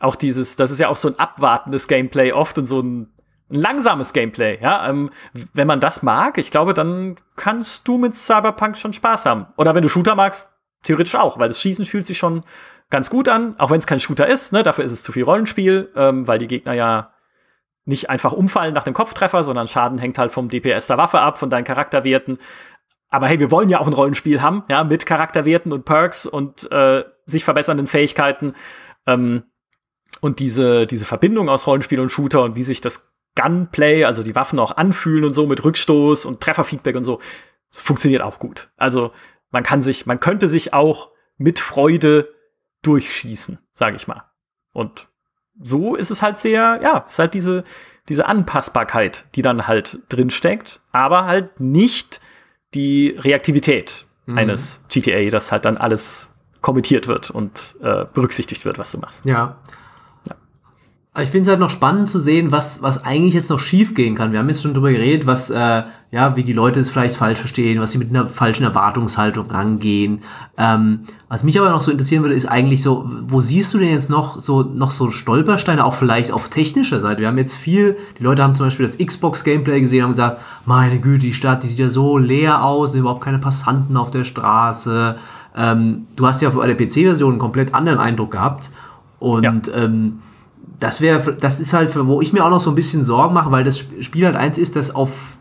auch 0.00 0.16
dieses, 0.16 0.56
das 0.56 0.70
ist 0.70 0.80
ja 0.80 0.88
auch 0.88 0.96
so 0.96 1.08
ein 1.08 1.18
abwartendes 1.18 1.86
Gameplay 1.86 2.32
oft 2.32 2.56
und 2.56 2.66
so 2.66 2.80
ein, 2.80 3.12
ein 3.50 3.60
langsames 3.60 4.14
Gameplay, 4.14 4.58
ja. 4.62 4.88
Ähm, 4.88 5.10
wenn 5.52 5.66
man 5.66 5.80
das 5.80 6.02
mag, 6.02 6.38
ich 6.38 6.50
glaube, 6.50 6.72
dann 6.72 7.16
kannst 7.36 7.86
du 7.86 7.98
mit 7.98 8.14
Cyberpunk 8.14 8.76
schon 8.76 8.92
Spaß 8.94 9.26
haben. 9.26 9.46
Oder 9.56 9.74
wenn 9.74 9.82
du 9.82 9.88
Shooter 9.88 10.14
magst, 10.14 10.50
theoretisch 10.84 11.16
auch, 11.16 11.38
weil 11.38 11.48
das 11.48 11.60
Schießen 11.60 11.84
fühlt 11.84 12.06
sich 12.06 12.18
schon 12.18 12.44
ganz 12.88 13.10
gut 13.10 13.28
an, 13.28 13.58
auch 13.58 13.70
wenn 13.70 13.78
es 13.78 13.86
kein 13.86 14.00
Shooter 14.00 14.26
ist, 14.26 14.52
ne, 14.52 14.62
dafür 14.62 14.84
ist 14.84 14.92
es 14.92 15.02
zu 15.02 15.12
viel 15.12 15.24
Rollenspiel, 15.24 15.90
ähm, 15.96 16.26
weil 16.26 16.38
die 16.38 16.46
Gegner 16.46 16.72
ja 16.72 17.12
nicht 17.88 18.10
einfach 18.10 18.32
umfallen 18.32 18.74
nach 18.74 18.84
dem 18.84 18.94
Kopftreffer, 18.94 19.42
sondern 19.42 19.66
Schaden 19.66 19.98
hängt 19.98 20.18
halt 20.18 20.30
vom 20.30 20.48
DPS 20.48 20.86
der 20.86 20.98
Waffe 20.98 21.20
ab, 21.20 21.38
von 21.38 21.50
deinen 21.50 21.64
Charakterwerten. 21.64 22.38
Aber 23.08 23.26
hey, 23.26 23.40
wir 23.40 23.50
wollen 23.50 23.70
ja 23.70 23.80
auch 23.80 23.86
ein 23.86 23.94
Rollenspiel 23.94 24.42
haben, 24.42 24.64
ja, 24.68 24.84
mit 24.84 25.06
Charakterwerten 25.06 25.72
und 25.72 25.86
Perks 25.86 26.26
und 26.26 26.70
äh, 26.70 27.04
sich 27.24 27.44
verbessernden 27.44 27.86
Fähigkeiten. 27.86 28.54
Ähm, 29.06 29.44
und 30.20 30.38
diese, 30.38 30.86
diese 30.86 31.06
Verbindung 31.06 31.48
aus 31.48 31.66
Rollenspiel 31.66 32.00
und 32.00 32.10
Shooter 32.10 32.42
und 32.42 32.56
wie 32.56 32.62
sich 32.62 32.82
das 32.82 33.16
Gunplay, 33.34 34.04
also 34.04 34.22
die 34.22 34.34
Waffen 34.34 34.58
auch 34.58 34.76
anfühlen 34.76 35.24
und 35.24 35.32
so 35.32 35.46
mit 35.46 35.64
Rückstoß 35.64 36.26
und 36.26 36.40
Trefferfeedback 36.40 36.96
und 36.96 37.04
so, 37.04 37.20
funktioniert 37.70 38.20
auch 38.20 38.38
gut. 38.38 38.70
Also 38.76 39.12
man 39.50 39.62
kann 39.62 39.80
sich, 39.80 40.04
man 40.04 40.20
könnte 40.20 40.48
sich 40.48 40.74
auch 40.74 41.10
mit 41.38 41.58
Freude 41.58 42.34
durchschießen, 42.82 43.58
sage 43.72 43.96
ich 43.96 44.06
mal. 44.06 44.24
Und 44.72 45.08
so 45.62 45.94
ist 45.94 46.10
es 46.10 46.22
halt 46.22 46.38
sehr, 46.38 46.80
ja, 46.82 47.04
es 47.06 47.12
ist 47.12 47.18
halt 47.18 47.34
diese, 47.34 47.64
diese 48.08 48.26
Anpassbarkeit, 48.26 49.26
die 49.34 49.42
dann 49.42 49.66
halt 49.66 49.98
drinsteckt, 50.08 50.80
aber 50.92 51.24
halt 51.24 51.60
nicht 51.60 52.20
die 52.74 53.16
Reaktivität 53.18 54.06
mhm. 54.26 54.38
eines 54.38 54.84
GTA, 54.88 55.28
dass 55.30 55.52
halt 55.52 55.64
dann 55.64 55.76
alles 55.76 56.34
kommentiert 56.60 57.06
wird 57.06 57.30
und 57.30 57.76
äh, 57.80 58.04
berücksichtigt 58.12 58.64
wird, 58.64 58.78
was 58.78 58.92
du 58.92 58.98
machst. 58.98 59.28
Ja. 59.28 59.58
Ich 61.20 61.30
finde 61.30 61.42
es 61.42 61.48
halt 61.48 61.58
noch 61.58 61.70
spannend 61.70 62.08
zu 62.08 62.20
sehen, 62.20 62.52
was, 62.52 62.80
was 62.82 63.04
eigentlich 63.04 63.34
jetzt 63.34 63.50
noch 63.50 63.58
schief 63.58 63.94
gehen 63.94 64.14
kann. 64.14 64.30
Wir 64.30 64.38
haben 64.38 64.48
jetzt 64.48 64.62
schon 64.62 64.74
drüber 64.74 64.90
geredet, 64.90 65.26
was, 65.26 65.50
äh, 65.50 65.82
ja, 66.12 66.36
wie 66.36 66.44
die 66.44 66.52
Leute 66.52 66.78
es 66.80 66.90
vielleicht 66.90 67.16
falsch 67.16 67.40
verstehen, 67.40 67.80
was 67.80 67.92
sie 67.92 67.98
mit 67.98 68.10
einer 68.10 68.26
falschen 68.26 68.62
Erwartungshaltung 68.64 69.50
rangehen. 69.50 70.20
Ähm, 70.56 71.00
was 71.28 71.42
mich 71.42 71.58
aber 71.58 71.70
noch 71.70 71.80
so 71.80 71.90
interessieren 71.90 72.22
würde, 72.22 72.36
ist 72.36 72.46
eigentlich 72.46 72.82
so, 72.82 73.10
wo 73.22 73.40
siehst 73.40 73.74
du 73.74 73.78
denn 73.78 73.90
jetzt 73.90 74.10
noch 74.10 74.40
so, 74.40 74.62
noch 74.62 74.92
so 74.92 75.10
Stolpersteine, 75.10 75.84
auch 75.84 75.94
vielleicht 75.94 76.30
auf 76.30 76.48
technischer 76.48 77.00
Seite? 77.00 77.20
Wir 77.20 77.28
haben 77.28 77.38
jetzt 77.38 77.54
viel, 77.54 77.96
die 78.18 78.22
Leute 78.22 78.44
haben 78.44 78.54
zum 78.54 78.66
Beispiel 78.66 78.86
das 78.86 78.98
Xbox-Gameplay 78.98 79.80
gesehen 79.80 80.04
und 80.04 80.12
gesagt, 80.12 80.40
meine 80.66 81.00
Güte, 81.00 81.26
die 81.26 81.34
Stadt, 81.34 81.64
die 81.64 81.68
sieht 81.68 81.78
ja 81.78 81.88
so 81.88 82.16
leer 82.16 82.64
aus, 82.64 82.92
sind 82.92 83.00
überhaupt 83.00 83.24
keine 83.24 83.38
Passanten 83.38 83.96
auf 83.96 84.10
der 84.10 84.24
Straße. 84.24 85.16
Ähm, 85.56 86.06
du 86.14 86.26
hast 86.26 86.42
ja 86.42 86.50
bei 86.50 86.72
der 86.72 86.76
PC-Version 86.76 87.32
einen 87.32 87.40
komplett 87.40 87.74
anderen 87.74 87.98
Eindruck 87.98 88.30
gehabt. 88.30 88.70
Und 89.18 89.66
ja. 89.66 89.74
ähm, 89.74 90.20
das 90.78 91.00
wäre, 91.00 91.32
das 91.34 91.60
ist 91.60 91.72
halt, 91.72 91.94
wo 91.96 92.20
ich 92.20 92.32
mir 92.32 92.44
auch 92.44 92.50
noch 92.50 92.60
so 92.60 92.70
ein 92.70 92.76
bisschen 92.76 93.04
Sorgen 93.04 93.34
mache, 93.34 93.50
weil 93.50 93.64
das 93.64 93.78
Spiel 94.00 94.24
halt 94.24 94.36
eins 94.36 94.58
ist, 94.58 94.76
das 94.76 94.94
auf 94.94 95.38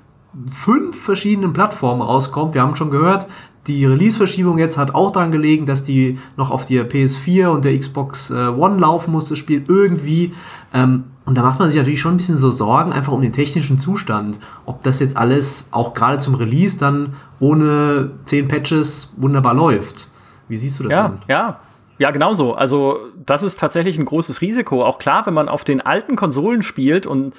fünf 0.51 0.99
verschiedenen 0.99 1.53
Plattformen 1.53 2.01
rauskommt. 2.01 2.53
Wir 2.53 2.61
haben 2.61 2.75
schon 2.75 2.91
gehört, 2.91 3.27
die 3.67 3.85
Release-Verschiebung 3.85 4.57
jetzt 4.57 4.77
hat 4.77 4.95
auch 4.95 5.11
daran 5.11 5.31
gelegen, 5.31 5.65
dass 5.65 5.83
die 5.83 6.19
noch 6.37 6.51
auf 6.51 6.65
der 6.65 6.89
PS4 6.89 7.47
und 7.47 7.65
der 7.65 7.77
Xbox 7.77 8.29
äh, 8.29 8.47
One 8.47 8.79
laufen 8.79 9.11
muss, 9.11 9.27
das 9.27 9.39
Spiel 9.39 9.63
irgendwie. 9.67 10.33
Ähm, 10.73 11.05
und 11.25 11.37
da 11.37 11.41
macht 11.41 11.59
man 11.59 11.67
sich 11.67 11.77
natürlich 11.77 11.99
schon 11.99 12.13
ein 12.13 12.17
bisschen 12.17 12.37
so 12.37 12.49
Sorgen, 12.49 12.93
einfach 12.93 13.11
um 13.11 13.21
den 13.21 13.33
technischen 13.33 13.79
Zustand. 13.79 14.39
Ob 14.65 14.81
das 14.83 14.99
jetzt 14.99 15.17
alles 15.17 15.67
auch 15.71 15.93
gerade 15.93 16.19
zum 16.19 16.35
Release 16.35 16.77
dann 16.77 17.13
ohne 17.39 18.11
zehn 18.23 18.47
Patches 18.47 19.11
wunderbar 19.17 19.53
läuft. 19.53 20.09
Wie 20.47 20.55
siehst 20.55 20.79
du 20.79 20.83
das 20.83 20.93
ja, 20.93 21.07
denn? 21.09 21.17
Ja, 21.27 21.59
ja, 21.97 22.11
genau 22.11 22.33
so. 22.33 22.53
Also, 22.53 22.99
das 23.25 23.43
ist 23.43 23.59
tatsächlich 23.59 23.97
ein 23.97 24.05
großes 24.05 24.41
Risiko. 24.41 24.85
Auch 24.85 24.99
klar, 24.99 25.25
wenn 25.25 25.33
man 25.33 25.49
auf 25.49 25.63
den 25.63 25.81
alten 25.81 26.15
Konsolen 26.15 26.61
spielt 26.61 27.05
und 27.07 27.33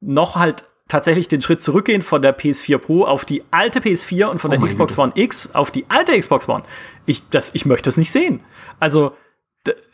noch 0.00 0.36
halt 0.36 0.64
tatsächlich 0.88 1.28
den 1.28 1.40
Schritt 1.40 1.62
zurückgehen 1.62 2.02
von 2.02 2.20
der 2.20 2.36
PS4 2.36 2.78
Pro 2.78 3.04
auf 3.04 3.24
die 3.24 3.44
alte 3.52 3.78
PS4 3.78 4.26
und 4.26 4.38
von 4.40 4.50
Oh 4.50 4.56
der 4.56 4.66
Xbox 4.66 4.96
Güte. 4.96 5.02
One 5.02 5.12
X 5.14 5.54
auf 5.54 5.70
die 5.70 5.86
alte 5.88 6.18
Xbox 6.18 6.48
One. 6.48 6.64
Ich, 7.06 7.28
das, 7.30 7.54
ich 7.54 7.64
möchte 7.64 7.88
es 7.88 7.96
nicht 7.96 8.10
sehen. 8.10 8.42
Also, 8.80 9.12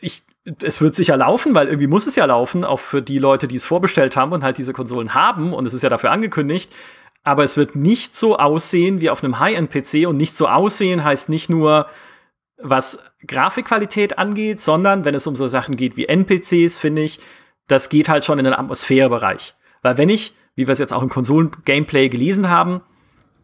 ich, 0.01 0.23
es 0.63 0.81
wird 0.81 0.95
sicher 0.95 1.17
laufen, 1.17 1.53
weil 1.53 1.67
irgendwie 1.67 1.87
muss 1.87 2.07
es 2.07 2.15
ja 2.15 2.25
laufen, 2.25 2.63
auch 2.63 2.79
für 2.79 3.01
die 3.01 3.19
Leute, 3.19 3.47
die 3.47 3.57
es 3.57 3.65
vorbestellt 3.65 4.15
haben 4.15 4.31
und 4.31 4.43
halt 4.43 4.57
diese 4.57 4.73
Konsolen 4.73 5.13
haben. 5.13 5.53
Und 5.53 5.65
es 5.67 5.73
ist 5.73 5.83
ja 5.83 5.89
dafür 5.89 6.11
angekündigt. 6.11 6.73
Aber 7.23 7.43
es 7.43 7.57
wird 7.57 7.75
nicht 7.75 8.15
so 8.15 8.37
aussehen 8.37 9.01
wie 9.01 9.09
auf 9.09 9.23
einem 9.23 9.39
High-End-PC. 9.39 10.07
Und 10.07 10.17
nicht 10.17 10.35
so 10.35 10.47
aussehen 10.47 11.03
heißt 11.03 11.29
nicht 11.29 11.49
nur, 11.49 11.87
was 12.61 13.03
Grafikqualität 13.25 14.17
angeht, 14.17 14.59
sondern 14.59 15.05
wenn 15.05 15.15
es 15.15 15.27
um 15.27 15.35
so 15.35 15.47
Sachen 15.47 15.75
geht 15.75 15.95
wie 15.97 16.05
NPCs, 16.05 16.79
finde 16.79 17.03
ich, 17.03 17.19
das 17.67 17.89
geht 17.89 18.09
halt 18.09 18.25
schon 18.25 18.39
in 18.39 18.45
den 18.45 18.53
Atmosphärebereich. 18.53 19.55
Weil 19.81 19.97
wenn 19.97 20.09
ich, 20.09 20.35
wie 20.55 20.67
wir 20.67 20.71
es 20.71 20.79
jetzt 20.79 20.93
auch 20.93 21.03
im 21.03 21.09
Konsolen-Gameplay 21.09 22.09
gelesen 22.09 22.49
haben, 22.49 22.81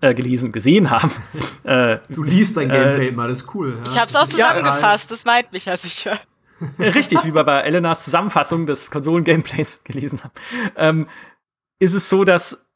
äh, 0.02 0.14
gelesen, 0.14 0.52
gesehen 0.52 0.90
haben, 0.90 1.12
äh, 1.64 2.00
Du 2.10 2.24
liest 2.24 2.58
dein 2.58 2.70
Äh, 2.70 2.74
Gameplay 2.74 3.08
immer, 3.10 3.28
das 3.28 3.40
ist 3.44 3.56
cool. 3.56 3.78
Ja. 3.78 3.92
Ich 3.92 3.98
habe 3.98 4.08
es 4.08 4.16
auch 4.16 4.26
Ja, 4.26 4.30
zusammengefasst, 4.54 5.12
das 5.12 5.26
meint 5.26 5.52
mich 5.52 5.66
ja 5.66 5.78
sicher. 5.78 6.20
richtig, 6.80 7.24
wie 7.24 7.36
wir 7.36 7.44
bei 7.44 7.62
Elenas 7.62 8.06
Zusammenfassung 8.06 8.66
des 8.66 8.90
Konsolen-Gameplays 8.92 9.84
gelesen 9.84 10.24
haben, 10.24 10.34
ähm, 10.76 11.08
ist 11.80 11.94
es 11.94 12.10
so, 12.10 12.24
dass 12.24 12.72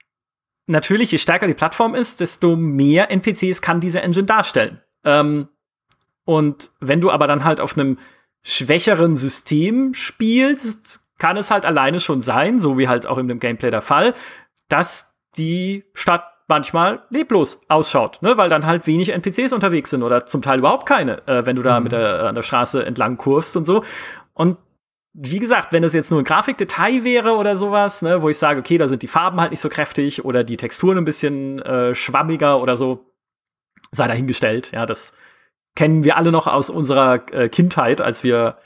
natürlich, 0.67 1.11
je 1.11 1.17
stärker 1.17 1.47
die 1.47 1.53
Plattform 1.53 1.95
ist, 1.95 2.19
desto 2.19 2.55
mehr 2.55 3.09
NPCs 3.09 3.61
kann 3.61 3.79
diese 3.79 4.01
Engine 4.01 4.25
darstellen. 4.25 4.81
Ähm, 5.05 5.47
und 6.27 6.71
wenn 6.81 6.99
du 6.99 7.09
aber 7.09 7.25
dann 7.25 7.45
halt 7.45 7.61
auf 7.61 7.77
einem 7.77 7.97
schwächeren 8.43 9.15
System 9.15 9.93
spielst, 9.93 10.99
kann 11.17 11.37
es 11.37 11.51
halt 11.51 11.65
alleine 11.65 12.01
schon 12.01 12.21
sein, 12.21 12.59
so 12.59 12.77
wie 12.77 12.89
halt 12.89 13.07
auch 13.07 13.17
in 13.17 13.29
dem 13.29 13.39
Gameplay 13.39 13.71
der 13.71 13.81
Fall, 13.81 14.13
dass 14.67 15.15
die 15.37 15.85
Stadt 15.93 16.25
manchmal 16.49 17.03
leblos 17.09 17.61
ausschaut, 17.69 18.21
ne? 18.21 18.35
weil 18.35 18.49
dann 18.49 18.65
halt 18.65 18.87
wenig 18.87 19.13
NPCs 19.13 19.53
unterwegs 19.53 19.89
sind 19.89 20.03
oder 20.03 20.25
zum 20.25 20.41
Teil 20.41 20.59
überhaupt 20.59 20.85
keine, 20.85 21.25
äh, 21.29 21.45
wenn 21.45 21.55
du 21.55 21.61
da 21.61 21.79
mit 21.79 21.93
der, 21.93 22.25
an 22.25 22.35
der 22.35 22.41
Straße 22.41 22.85
entlang 22.85 23.15
kurvst 23.15 23.55
und 23.55 23.63
so. 23.63 23.85
Und 24.33 24.57
wie 25.13 25.39
gesagt, 25.39 25.71
wenn 25.71 25.81
das 25.81 25.93
jetzt 25.93 26.11
nur 26.11 26.19
ein 26.19 26.25
Grafikdetail 26.25 27.05
wäre 27.05 27.37
oder 27.37 27.55
sowas, 27.55 28.01
ne, 28.01 28.21
wo 28.21 28.27
ich 28.27 28.37
sage, 28.37 28.59
okay, 28.59 28.77
da 28.77 28.89
sind 28.89 29.01
die 29.01 29.07
Farben 29.07 29.39
halt 29.39 29.51
nicht 29.51 29.61
so 29.61 29.69
kräftig 29.69 30.25
oder 30.25 30.43
die 30.43 30.57
Texturen 30.57 30.97
ein 30.97 31.05
bisschen 31.05 31.61
äh, 31.61 31.95
schwammiger 31.95 32.61
oder 32.61 32.75
so, 32.75 33.13
sei 33.91 34.07
dahingestellt. 34.07 34.71
Ja, 34.73 34.85
das 34.85 35.13
kennen 35.77 36.03
wir 36.03 36.17
alle 36.17 36.31
noch 36.31 36.47
aus 36.47 36.71
unserer 36.71 37.21
äh, 37.31 37.49
Kindheit, 37.49 38.01
als 38.01 38.23
wir 38.23 38.57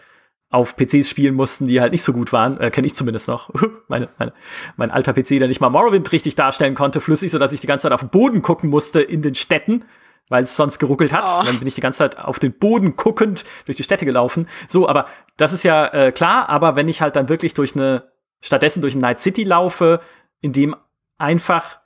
auf 0.50 0.78
PCs 0.78 1.10
spielen 1.10 1.36
mussten, 1.36 1.68
die 1.68 1.82
halt 1.82 1.92
nicht 1.92 2.04
so 2.04 2.14
gut 2.14 2.32
waren. 2.32 2.58
Äh, 2.58 2.72
Kenne 2.72 2.88
ich 2.88 2.96
zumindest 2.96 3.28
noch. 3.28 3.50
meine, 3.90 4.08
meine, 4.18 4.34
mein 4.78 4.92
alter 4.92 5.12
PC, 5.12 5.40
der 5.40 5.50
nicht 5.50 5.60
mal 5.60 5.70
Morrowind 5.70 6.10
richtig 6.14 6.36
darstellen 6.36 6.74
konnte, 6.74 7.02
flüssig, 7.02 7.30
sodass 7.30 7.52
ich 7.52 7.60
die 7.60 7.68
ganze 7.68 7.84
Zeit 7.84 7.92
auf 7.92 8.00
den 8.00 8.10
Boden 8.10 8.42
gucken 8.42 8.70
musste 8.70 9.02
in 9.02 9.22
den 9.22 9.36
Städten, 9.36 9.84
weil 10.30 10.44
es 10.44 10.56
sonst 10.56 10.80
geruckelt 10.80 11.12
hat. 11.12 11.26
Oh. 11.28 11.46
Dann 11.46 11.60
bin 11.60 11.68
ich 11.68 11.76
die 11.76 11.82
ganze 11.82 11.98
Zeit 11.98 12.18
auf 12.18 12.40
den 12.40 12.54
Boden 12.54 12.96
guckend 12.96 13.44
durch 13.66 13.76
die 13.76 13.84
Städte 13.84 14.06
gelaufen. 14.06 14.48
So, 14.70 14.88
aber 14.88 15.06
das 15.36 15.52
ist 15.52 15.64
ja 15.64 15.88
äh, 15.88 16.12
klar, 16.14 16.48
aber 16.48 16.78
wenn 16.78 16.88
ich 16.88 17.02
halt 17.02 17.18
dann 17.18 17.28
wirklich 17.28 17.54
durch 17.54 17.76
eine, 17.76 18.10
stattdessen 18.40 18.82
durch 18.82 18.96
ein 18.96 19.02
Night 19.02 19.20
City 19.20 19.44
laufe, 19.44 20.00
in 20.40 20.54
dem 20.54 20.78
einfach 21.18 21.82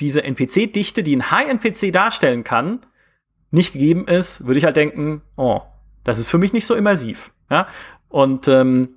diese 0.00 0.24
NPC-Dichte, 0.24 1.04
die 1.04 1.14
ein 1.14 1.30
High-NPC 1.30 1.92
darstellen 1.92 2.42
kann, 2.42 2.80
nicht 3.54 3.72
gegeben 3.72 4.06
ist, 4.06 4.46
würde 4.46 4.58
ich 4.58 4.64
halt 4.64 4.76
denken, 4.76 5.22
oh, 5.36 5.60
das 6.02 6.18
ist 6.18 6.28
für 6.28 6.38
mich 6.38 6.52
nicht 6.52 6.66
so 6.66 6.74
immersiv. 6.74 7.32
Ja? 7.50 7.66
Und 8.08 8.48
ähm, 8.48 8.90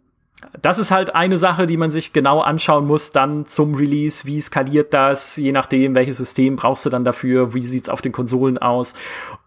das 0.61 0.77
ist 0.77 0.91
halt 0.91 1.15
eine 1.15 1.37
Sache, 1.37 1.65
die 1.65 1.77
man 1.77 1.89
sich 1.89 2.13
genau 2.13 2.41
anschauen 2.41 2.85
muss, 2.85 3.11
dann 3.11 3.45
zum 3.45 3.73
Release. 3.73 4.25
Wie 4.25 4.39
skaliert 4.39 4.93
das? 4.93 5.35
Je 5.37 5.51
nachdem, 5.51 5.95
welches 5.95 6.17
System 6.17 6.55
brauchst 6.55 6.85
du 6.85 6.89
dann 6.89 7.03
dafür? 7.03 7.53
Wie 7.53 7.63
sieht's 7.63 7.89
auf 7.89 8.01
den 8.01 8.11
Konsolen 8.11 8.57
aus? 8.57 8.93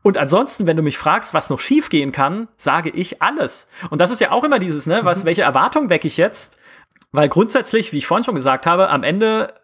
Und 0.03 0.19
ansonsten, 0.19 0.67
wenn 0.67 0.77
du 0.77 0.83
mich 0.83 0.99
fragst, 0.99 1.33
was 1.33 1.51
noch 1.51 1.61
schief 1.61 1.91
gehen 1.91 2.11
kann, 2.11 2.49
sage 2.57 2.91
ich 2.91 3.23
alles. 3.23 3.69
Und 3.91 4.01
das 4.01 4.11
ist 4.11 4.21
ja 4.21 4.33
auch 4.33 4.43
immer 4.43 4.59
dieses, 4.59 4.87
ne, 4.87 5.01
was, 5.03 5.25
welche 5.25 5.43
Erwartung 5.43 5.91
wecke 5.91 6.09
ich 6.09 6.17
jetzt? 6.17 6.59
Weil 7.13 7.29
grundsätzlich, 7.29 7.93
wie 7.93 7.99
ich 7.99 8.07
vorhin 8.07 8.25
schon 8.25 8.35
gesagt 8.35 8.67
habe, 8.67 8.89
am 8.91 9.03
Ende 9.03 9.55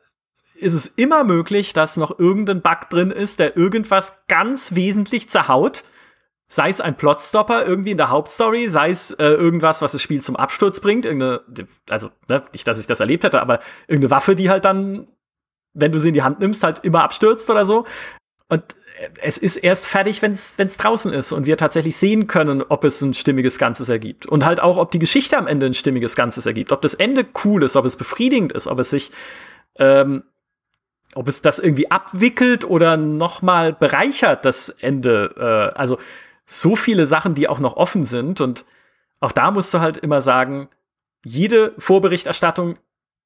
ist 0.59 0.75
es 0.75 0.87
immer 0.87 1.25
möglich, 1.25 1.73
dass 1.73 1.97
noch 1.97 2.19
irgendein 2.19 2.63
Bug 2.63 2.89
drin 2.91 3.11
ist, 3.11 3.41
der 3.41 3.57
irgendwas 3.57 4.25
ganz 4.29 4.75
wesentlich 4.75 5.29
zerhaut. 5.29 5.85
Sei 6.49 6.69
es 6.69 6.81
ein 6.81 6.97
Plotstopper 6.97 7.67
irgendwie 7.67 7.91
in 7.91 7.97
der 7.97 8.11
Hauptstory, 8.11 8.69
sei 8.69 8.91
es 8.91 9.11
äh, 9.13 9.27
irgendwas, 9.27 9.83
was 9.83 9.93
das 9.93 10.03
Spiel 10.03 10.23
zum 10.23 10.37
Absturz 10.37 10.81
bringt, 10.81 11.05
irgendeine, 11.05 11.41
also 11.91 12.11
ne, 12.29 12.43
nicht, 12.53 12.69
dass 12.69 12.79
ich 12.79 12.87
das 12.87 13.01
erlebt 13.01 13.25
hätte, 13.25 13.41
aber 13.41 13.61
irgendeine 13.89 14.13
Waffe, 14.13 14.37
die 14.37 14.49
halt 14.49 14.65
dann, 14.65 15.09
wenn 15.75 15.91
du 15.91 15.99
sie 15.99 16.09
in 16.09 16.15
die 16.15 16.23
Hand 16.23 16.39
nimmst, 16.39 16.63
halt 16.63 16.85
immer 16.85 17.03
abstürzt 17.03 17.51
oder 17.51 17.67
so. 17.67 17.85
Und 18.49 18.63
äh, 18.99 19.09
es 19.23 19.39
ist 19.39 19.57
erst 19.57 19.89
fertig, 19.89 20.23
wenn 20.23 20.33
es 20.33 20.77
draußen 20.77 21.13
ist 21.13 21.33
und 21.33 21.47
wir 21.47 21.57
tatsächlich 21.57 21.97
sehen 21.97 22.29
können, 22.29 22.63
ob 22.63 22.85
es 22.85 23.03
ein 23.03 23.15
stimmiges 23.15 23.59
Ganzes 23.59 23.89
ergibt. 23.89 24.27
Und 24.27 24.45
halt 24.45 24.61
auch, 24.61 24.77
ob 24.77 24.93
die 24.93 25.01
Geschichte 25.01 25.37
am 25.37 25.49
Ende 25.49 25.67
ein 25.67 25.75
stimmiges 25.75 26.15
Ganzes 26.15 26.47
ergibt. 26.47 26.71
Ob 26.71 26.81
das 26.81 26.95
Ende 26.95 27.27
cool 27.45 27.65
ist, 27.65 27.75
ob 27.75 27.85
es 27.85 27.97
befriedigend 27.97 28.53
ist, 28.53 28.69
ob 28.69 28.79
es 28.79 28.91
sich 28.91 29.11
ähm, 29.79 30.23
ob 31.17 31.29
es 31.29 31.43
das 31.43 31.59
irgendwie 31.59 31.91
abwickelt 31.91 32.65
oder 32.65 32.97
noch 32.97 33.43
mal 33.43 33.73
bereichert, 33.73 34.45
das 34.45 34.69
Ende. 34.69 35.35
Äh, 35.37 35.79
also 35.79 35.99
so 36.45 36.77
viele 36.77 37.07
Sachen, 37.07 37.35
die 37.35 37.49
auch 37.49 37.59
noch 37.59 37.77
offen 37.77 38.05
sind. 38.05 38.41
Und 38.41 38.65
auch 39.21 39.33
da 39.33 39.51
musst 39.51 39.73
du 39.75 39.81
halt 39.81 39.97
immer 39.97 40.21
sagen, 40.21 40.69
jede 41.25 41.75
Vorberichterstattung, 41.79 42.79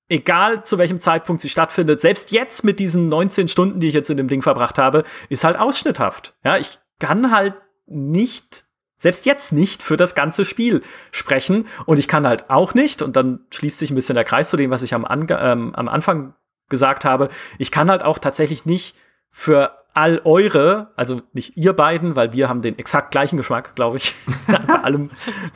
egal 0.08 0.64
zu 0.64 0.78
welchem 0.78 1.00
Zeitpunkt 1.00 1.42
sie 1.42 1.48
stattfindet, 1.48 2.00
selbst 2.00 2.30
jetzt 2.30 2.64
mit 2.64 2.78
diesen 2.78 3.08
19 3.08 3.48
Stunden, 3.48 3.80
die 3.80 3.88
ich 3.88 3.94
jetzt 3.94 4.08
in 4.08 4.16
dem 4.16 4.28
Ding 4.28 4.42
verbracht 4.42 4.78
habe, 4.78 5.04
ist 5.28 5.44
halt 5.44 5.58
ausschnitthaft. 5.58 6.34
Ja, 6.44 6.56
ich 6.56 6.78
kann 6.98 7.32
halt 7.32 7.54
nicht 7.86 8.66
selbst 8.96 9.24
jetzt 9.26 9.52
nicht 9.52 9.82
für 9.82 9.96
das 9.96 10.14
ganze 10.14 10.44
Spiel 10.44 10.82
sprechen. 11.10 11.66
Und 11.86 11.98
ich 11.98 12.06
kann 12.06 12.26
halt 12.26 12.50
auch 12.50 12.74
nicht, 12.74 13.02
und 13.02 13.16
dann 13.16 13.40
schließt 13.50 13.78
sich 13.78 13.90
ein 13.90 13.94
bisschen 13.94 14.14
der 14.14 14.24
Kreis 14.24 14.50
zu 14.50 14.58
dem, 14.58 14.70
was 14.70 14.82
ich 14.82 14.94
am, 14.94 15.06
Ange 15.06 15.38
ähm, 15.40 15.74
am 15.74 15.88
Anfang 15.88 16.34
gesagt 16.70 17.04
habe, 17.04 17.28
ich 17.58 17.70
kann 17.70 17.90
halt 17.90 18.02
auch 18.02 18.18
tatsächlich 18.18 18.64
nicht 18.64 18.96
für 19.28 19.80
all 19.92 20.20
eure, 20.24 20.92
also 20.96 21.22
nicht 21.32 21.56
ihr 21.56 21.72
beiden, 21.72 22.14
weil 22.14 22.32
wir 22.32 22.48
haben 22.48 22.62
den 22.62 22.78
exakt 22.78 23.10
gleichen 23.10 23.36
Geschmack, 23.36 23.74
glaube 23.74 23.96
ich, 23.96 24.14
bei 24.46 24.54
allem, 24.82 25.10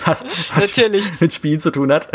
was, 0.04 0.24
was 0.24 0.76
Natürlich. 0.76 1.20
mit 1.20 1.32
Spielen 1.32 1.60
zu 1.60 1.70
tun 1.70 1.92
hat. 1.92 2.10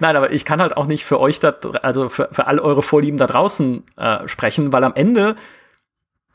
Nein, 0.00 0.16
aber 0.16 0.32
ich 0.32 0.44
kann 0.44 0.60
halt 0.60 0.76
auch 0.76 0.86
nicht 0.86 1.04
für 1.04 1.20
euch, 1.20 1.40
da, 1.40 1.54
also 1.82 2.08
für, 2.08 2.28
für 2.30 2.46
all 2.46 2.60
eure 2.60 2.82
Vorlieben 2.82 3.18
da 3.18 3.26
draußen 3.26 3.82
äh, 3.96 4.28
sprechen, 4.28 4.72
weil 4.72 4.84
am 4.84 4.94
Ende 4.94 5.36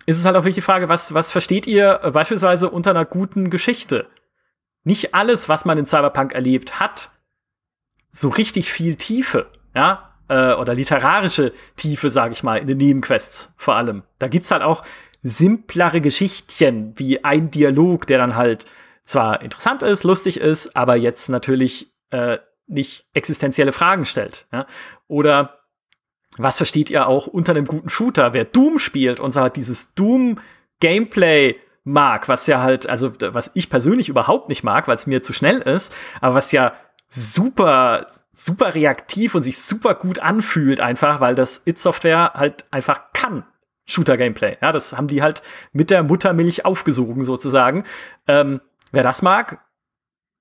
ist 0.06 0.18
es 0.18 0.26
halt 0.26 0.36
auch 0.36 0.42
wirklich 0.42 0.56
die 0.56 0.62
Frage, 0.62 0.90
was, 0.90 1.14
was 1.14 1.32
versteht 1.32 1.68
ihr 1.68 2.02
äh, 2.04 2.12
beispielsweise 2.12 2.70
unter 2.70 2.92
einer 2.92 3.06
guten 3.06 3.50
Geschichte? 3.50 4.08
Nicht 4.84 5.14
alles, 5.14 5.50
was 5.50 5.66
man 5.66 5.78
in 5.78 5.86
Cyberpunk 5.86 6.34
erlebt, 6.34 6.80
hat 6.80 7.12
so 8.12 8.30
richtig 8.30 8.72
viel 8.72 8.96
Tiefe, 8.96 9.48
ja, 9.76 10.09
äh, 10.30 10.54
oder 10.54 10.74
literarische 10.74 11.52
Tiefe, 11.76 12.10
sage 12.10 12.34
ich 12.34 12.44
mal, 12.44 12.58
in 12.58 12.68
den 12.68 12.78
Nebenquests 12.78 13.54
vor 13.58 13.76
allem. 13.76 14.04
Da 14.20 14.28
gibt's 14.28 14.52
halt 14.52 14.64
auch 14.64 14.84
simplere 15.22 16.00
Geschichtchen, 16.00 16.94
wie 16.96 17.24
ein 17.24 17.52
Dialog, 17.52 18.08
der 18.08 18.20
dann 18.20 18.36
halt 18.36 18.66
zwar 19.04 19.42
interessant 19.42 19.84
ist, 19.84 20.04
lustig 20.04 20.40
ist, 20.40 20.76
aber 20.76 20.96
jetzt 20.96 21.30
natürlich 21.30 21.92
äh, 22.12 22.38
nicht 22.68 23.08
existenzielle 23.14 23.72
Fragen 23.72 24.06
stellt. 24.06 24.46
Ja? 24.54 24.66
Oder 25.08 25.60
was 26.38 26.58
versteht 26.58 26.90
ihr 26.90 27.08
auch 27.08 27.28
unter 27.28 27.52
einem 27.54 27.66
guten 27.66 27.90
Shooter? 27.90 28.34
Wer 28.34 28.46
Doom 28.46 28.80
spielt 28.80 29.20
und 29.20 29.32
so 29.32 29.42
halt 29.42 29.56
dieses 29.56 29.94
Doom-Gameplay 29.96 31.56
mag, 31.84 32.30
was 32.30 32.46
ja 32.48 32.62
halt, 32.62 32.88
also 32.88 33.12
was 33.20 33.52
ich 33.56 33.70
persönlich 33.70 34.10
überhaupt 34.10 34.48
nicht 34.48 34.64
mag, 34.64 34.88
weil 34.88 34.96
es 34.96 35.08
mir 35.08 35.22
zu 35.24 35.34
schnell 35.34 35.58
ist, 35.58 35.96
aber 36.22 36.36
was 36.36 36.52
ja 36.52 36.74
super, 37.08 38.06
super 38.40 38.74
reaktiv 38.74 39.36
und 39.36 39.44
sich 39.44 39.60
super 39.60 39.96
gut 39.96 40.20
anfühlt 40.20 40.80
einfach, 40.80 41.20
weil 41.20 41.36
das 41.36 41.66
It-Software 41.66 42.34
halt 42.36 42.66
einfach 42.72 43.12
kann. 43.14 43.44
Shooter-Gameplay. 43.86 44.58
Ja, 44.62 44.72
das 44.72 44.96
haben 44.96 45.08
die 45.08 45.22
halt 45.22 45.42
mit 45.72 45.90
der 45.90 46.04
Muttermilch 46.04 46.64
aufgesogen 46.64 47.24
sozusagen. 47.24 47.86
Ähm, 48.28 48.62
wer 48.92 49.04
das 49.04 49.22
mag, 49.22 49.66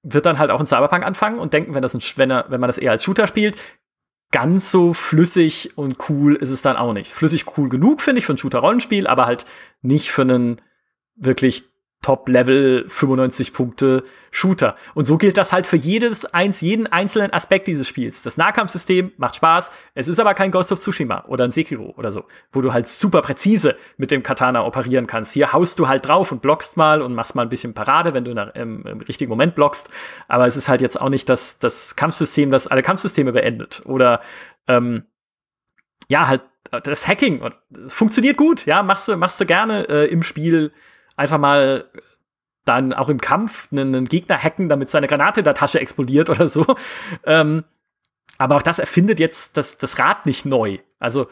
wird 0.03 0.27
dann 0.27 0.39
halt 0.39 0.51
auch 0.51 0.61
in 0.61 0.67
Cyberpunk 0.67 1.05
anfangen 1.05 1.39
und 1.39 1.53
denken, 1.53 1.75
wenn, 1.75 1.83
das 1.83 1.95
ein, 1.95 2.03
wenn, 2.17 2.31
er, 2.31 2.47
wenn 2.49 2.61
man 2.61 2.69
das 2.69 2.79
eher 2.79 2.93
als 2.93 3.05
Shooter 3.05 3.27
spielt, 3.27 3.61
ganz 4.31 4.71
so 4.71 4.93
flüssig 4.93 5.77
und 5.77 5.97
cool 6.09 6.37
ist 6.37 6.51
es 6.51 6.63
dann 6.63 6.77
auch 6.77 6.93
nicht. 6.93 7.13
Flüssig 7.13 7.57
cool 7.57 7.69
genug, 7.69 8.03
finde 8.03 8.19
ich, 8.19 8.27
für 8.27 8.35
ein 8.35 8.39
Shooter-Rollenspiel, 8.39 9.07
aber 9.07 9.27
halt 9.27 9.47
nicht 9.81 10.11
für 10.11 10.23
einen 10.23 10.61
wirklich 11.17 11.68
Top-Level 12.03 12.85
95 12.89 13.53
Punkte 13.53 14.05
Shooter. 14.31 14.77
Und 14.95 15.07
so 15.07 15.19
gilt 15.19 15.37
das 15.37 15.53
halt 15.53 15.67
für 15.67 15.77
jedes 15.77 16.27
eins, 16.27 16.61
jeden 16.61 16.87
einzelnen 16.87 17.33
Aspekt 17.33 17.67
dieses 17.67 17.89
Spiels. 17.89 18.23
Das 18.23 18.37
Nahkampfsystem 18.37 19.13
macht 19.17 19.37
Spaß. 19.37 19.73
Es 19.95 20.07
ist 20.07 20.21
aber 20.21 20.35
kein 20.35 20.53
Ghost 20.53 20.71
of 20.71 20.79
Tsushima 20.79 21.25
oder 21.27 21.45
ein 21.45 21.51
Sekiro 21.51 21.95
oder 21.97 22.13
so, 22.13 22.25
wo 22.53 22.61
du 22.61 22.73
halt 22.73 22.87
super 22.87 23.21
präzise 23.21 23.77
mit 23.97 24.13
dem 24.13 24.23
Katana 24.23 24.65
operieren 24.65 25.09
kannst. 25.09 25.33
Hier 25.33 25.53
haust 25.53 25.79
du 25.81 25.89
halt 25.89 26.07
drauf 26.07 26.31
und 26.31 26.41
blockst 26.41 26.77
mal 26.77 27.03
und 27.03 27.15
machst 27.15 27.35
mal 27.35 27.43
ein 27.43 27.49
bisschen 27.49 27.75
Parade, 27.75 28.15
wenn 28.15 28.25
du 28.25 28.33
nach, 28.33 28.55
im, 28.55 28.87
im 28.87 29.01
richtigen 29.01 29.29
Moment 29.29 29.57
blockst. 29.57 29.91
Aber 30.29 30.47
es 30.47 30.57
ist 30.57 30.69
halt 30.69 30.81
jetzt 30.81 31.01
auch 31.01 31.09
nicht 31.09 31.29
das, 31.29 31.59
das 31.59 31.97
Kampfsystem, 31.97 32.51
das 32.53 32.69
alle 32.69 32.83
Kampfsysteme 32.83 33.33
beendet. 33.33 33.83
Oder 33.87 34.21
ähm, 34.69 35.05
ja, 36.09 36.29
halt 36.29 36.43
das 36.71 37.09
Hacking 37.09 37.43
funktioniert 37.89 38.37
gut, 38.37 38.67
ja, 38.67 38.83
machst 38.83 39.09
du, 39.09 39.17
machst 39.17 39.41
du 39.41 39.47
gerne 39.47 39.89
äh, 39.89 40.05
im 40.07 40.23
Spiel 40.23 40.73
einfach 41.19 41.39
mal 41.39 41.91
dann 42.65 42.93
auch 42.93 43.09
im 43.09 43.21
Kampf 43.21 43.69
einen, 43.73 44.05
Gegner 44.05 44.39
hacken, 44.43 44.69
damit 44.69 44.91
seine 44.91 45.07
Granate 45.07 45.41
in 45.41 45.45
der 45.45 45.55
Tasche 45.55 45.81
explodiert 45.81 46.31
oder 46.31 46.49
so. 46.49 46.65
Ähm, 47.25 47.65
aber 48.37 48.57
auch 48.57 48.63
das 48.63 48.79
erfindet 48.79 49.19
jetzt 49.19 49.57
das, 49.57 49.79
das 49.79 49.99
Rad 49.99 50.27
nicht 50.27 50.47
neu. 50.47 50.79
Also, 50.99 51.29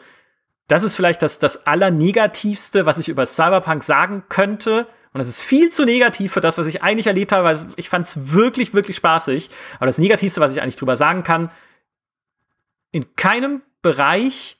das 0.67 0.83
ist 0.83 0.95
vielleicht 0.95 1.21
das, 1.21 1.39
das 1.39 1.65
Allernegativste, 1.65 2.85
was 2.85 2.97
ich 2.97 3.07
über 3.07 3.25
Cyberpunk 3.25 3.83
sagen 3.83 4.23
könnte. 4.27 4.87
Und 5.13 5.19
das 5.19 5.29
ist 5.29 5.41
viel 5.41 5.69
zu 5.69 5.85
negativ 5.85 6.33
für 6.33 6.41
das, 6.41 6.57
was 6.57 6.67
ich 6.67 6.83
eigentlich 6.83 7.07
erlebt 7.07 7.31
habe. 7.31 7.47
Also 7.47 7.67
ich 7.77 7.87
fand 7.87 8.05
es 8.05 8.33
wirklich, 8.33 8.73
wirklich 8.73 8.97
spaßig. 8.97 9.49
Aber 9.77 9.85
das 9.85 9.97
Negativste, 9.97 10.41
was 10.41 10.51
ich 10.51 10.61
eigentlich 10.61 10.75
drüber 10.75 10.97
sagen 10.97 11.23
kann, 11.23 11.49
in 12.91 13.15
keinem 13.15 13.61
Bereich 13.81 14.57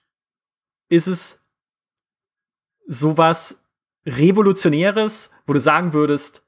ist 0.88 1.08
es 1.08 1.50
sowas 2.88 3.67
Revolutionäres, 4.08 5.36
wo 5.46 5.54
du 5.54 5.60
sagen 5.60 5.94
würdest, 5.94 6.44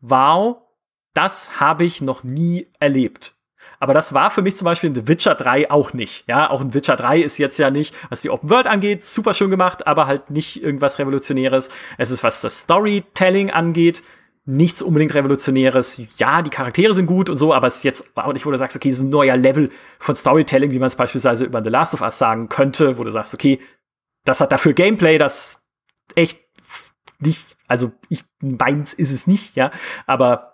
wow, 0.00 0.58
das 1.14 1.60
habe 1.60 1.84
ich 1.84 2.02
noch 2.02 2.24
nie 2.24 2.68
erlebt. 2.78 3.34
Aber 3.78 3.94
das 3.94 4.12
war 4.12 4.30
für 4.30 4.42
mich 4.42 4.56
zum 4.56 4.66
Beispiel 4.66 4.88
in 4.88 4.94
The 4.94 5.08
Witcher 5.08 5.34
3 5.34 5.70
auch 5.70 5.94
nicht. 5.94 6.24
Ja, 6.28 6.50
auch 6.50 6.60
in 6.60 6.74
Witcher 6.74 6.96
3 6.96 7.20
ist 7.20 7.38
jetzt 7.38 7.58
ja 7.58 7.70
nicht, 7.70 7.94
was 8.10 8.20
die 8.20 8.28
Open 8.28 8.50
World 8.50 8.66
angeht, 8.66 9.02
super 9.02 9.32
schön 9.32 9.50
gemacht, 9.50 9.86
aber 9.86 10.06
halt 10.06 10.30
nicht 10.30 10.62
irgendwas 10.62 10.98
Revolutionäres. 10.98 11.70
Es 11.96 12.10
ist, 12.10 12.22
was 12.22 12.42
das 12.42 12.58
Storytelling 12.60 13.50
angeht, 13.50 14.02
nichts 14.44 14.82
unbedingt 14.82 15.14
Revolutionäres. 15.14 16.02
Ja, 16.16 16.42
die 16.42 16.50
Charaktere 16.50 16.92
sind 16.92 17.06
gut 17.06 17.30
und 17.30 17.38
so, 17.38 17.54
aber 17.54 17.68
es 17.68 17.76
ist 17.76 17.84
jetzt 17.84 18.16
auch 18.16 18.34
nicht, 18.34 18.44
wo 18.44 18.50
du 18.50 18.58
sagst, 18.58 18.76
okay, 18.76 18.90
das 18.90 18.98
ist 18.98 19.04
ein 19.04 19.10
neuer 19.10 19.36
Level 19.36 19.70
von 19.98 20.14
Storytelling, 20.14 20.72
wie 20.72 20.78
man 20.78 20.88
es 20.88 20.96
beispielsweise 20.96 21.46
über 21.46 21.62
The 21.64 21.70
Last 21.70 21.94
of 21.94 22.02
Us 22.02 22.18
sagen 22.18 22.50
könnte, 22.50 22.98
wo 22.98 23.04
du 23.04 23.10
sagst, 23.10 23.32
okay, 23.32 23.60
das 24.24 24.42
hat 24.42 24.52
dafür 24.52 24.74
Gameplay, 24.74 25.16
das 25.16 25.62
echt 26.16 26.38
nicht, 27.20 27.56
also 27.68 27.92
ich 28.08 28.24
meins 28.40 28.92
ist 28.94 29.12
es 29.12 29.26
nicht, 29.26 29.56
ja, 29.56 29.70
aber 30.06 30.50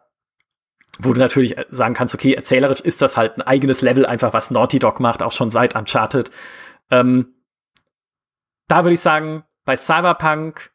wo 0.98 1.12
du 1.12 1.20
natürlich 1.20 1.56
sagen 1.68 1.94
kannst, 1.94 2.14
okay, 2.14 2.32
erzählerisch 2.32 2.80
ist 2.80 3.02
das 3.02 3.16
halt 3.16 3.36
ein 3.36 3.42
eigenes 3.42 3.82
Level, 3.82 4.06
einfach 4.06 4.32
was 4.32 4.50
Naughty 4.50 4.78
Dog 4.78 5.00
macht, 5.00 5.22
auch 5.22 5.32
schon 5.32 5.50
seit 5.50 5.76
Uncharted. 5.76 6.30
Ähm, 6.90 7.34
da 8.66 8.84
würde 8.84 8.94
ich 8.94 9.00
sagen, 9.00 9.44
bei 9.64 9.76
Cyberpunk 9.76 10.72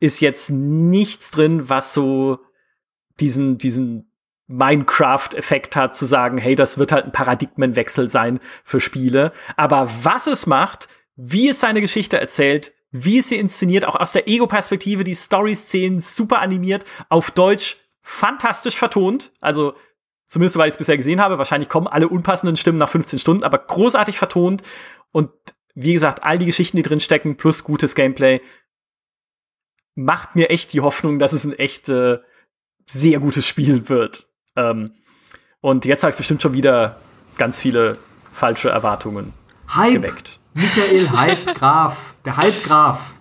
ist 0.00 0.20
jetzt 0.20 0.50
nichts 0.50 1.30
drin, 1.30 1.68
was 1.68 1.92
so 1.92 2.38
diesen, 3.18 3.58
diesen 3.58 4.12
Minecraft-Effekt 4.46 5.76
hat, 5.76 5.96
zu 5.96 6.06
sagen, 6.06 6.38
hey, 6.38 6.54
das 6.54 6.78
wird 6.78 6.92
halt 6.92 7.04
ein 7.04 7.12
Paradigmenwechsel 7.12 8.08
sein 8.08 8.38
für 8.64 8.80
Spiele. 8.80 9.32
Aber 9.56 9.90
was 10.02 10.26
es 10.26 10.46
macht, 10.46 10.88
wie 11.16 11.48
es 11.48 11.60
seine 11.60 11.80
Geschichte 11.80 12.20
erzählt, 12.20 12.72
wie 12.90 13.18
es 13.18 13.28
sie 13.28 13.36
inszeniert, 13.36 13.84
auch 13.84 13.96
aus 13.96 14.12
der 14.12 14.28
Ego-Perspektive, 14.28 15.04
die 15.04 15.14
Story-Szenen 15.14 16.00
super 16.00 16.40
animiert, 16.40 16.84
auf 17.08 17.30
Deutsch 17.30 17.76
fantastisch 18.00 18.76
vertont. 18.76 19.32
Also 19.40 19.74
zumindest 20.28 20.56
weil 20.56 20.68
ich 20.68 20.74
es 20.74 20.78
bisher 20.78 20.96
gesehen 20.96 21.20
habe. 21.20 21.38
Wahrscheinlich 21.38 21.68
kommen 21.68 21.86
alle 21.86 22.08
unpassenden 22.08 22.56
Stimmen 22.56 22.78
nach 22.78 22.90
15 22.90 23.18
Stunden, 23.18 23.44
aber 23.44 23.58
großartig 23.58 24.18
vertont. 24.18 24.62
Und 25.12 25.30
wie 25.74 25.92
gesagt, 25.92 26.22
all 26.22 26.38
die 26.38 26.46
Geschichten, 26.46 26.76
die 26.76 26.82
drin 26.82 27.00
stecken, 27.00 27.36
plus 27.36 27.64
gutes 27.64 27.94
Gameplay, 27.94 28.40
macht 29.94 30.36
mir 30.36 30.50
echt 30.50 30.72
die 30.72 30.80
Hoffnung, 30.80 31.18
dass 31.18 31.32
es 31.32 31.44
ein 31.44 31.58
echt 31.58 31.88
äh, 31.88 32.18
sehr 32.86 33.18
gutes 33.18 33.46
Spiel 33.46 33.88
wird. 33.88 34.28
Ähm, 34.54 34.92
und 35.60 35.84
jetzt 35.84 36.02
habe 36.02 36.12
ich 36.12 36.16
bestimmt 36.16 36.42
schon 36.42 36.54
wieder 36.54 37.00
ganz 37.36 37.58
viele 37.58 37.98
falsche 38.32 38.68
Erwartungen 38.68 39.32
Hype. 39.74 39.94
geweckt. 39.94 40.40
Michael 40.58 41.08
Hype 41.12 41.54
Graf, 41.54 42.14
der 42.24 42.36
Hype 42.36 42.64
Graf. 42.64 42.98
Ja, 42.98 43.17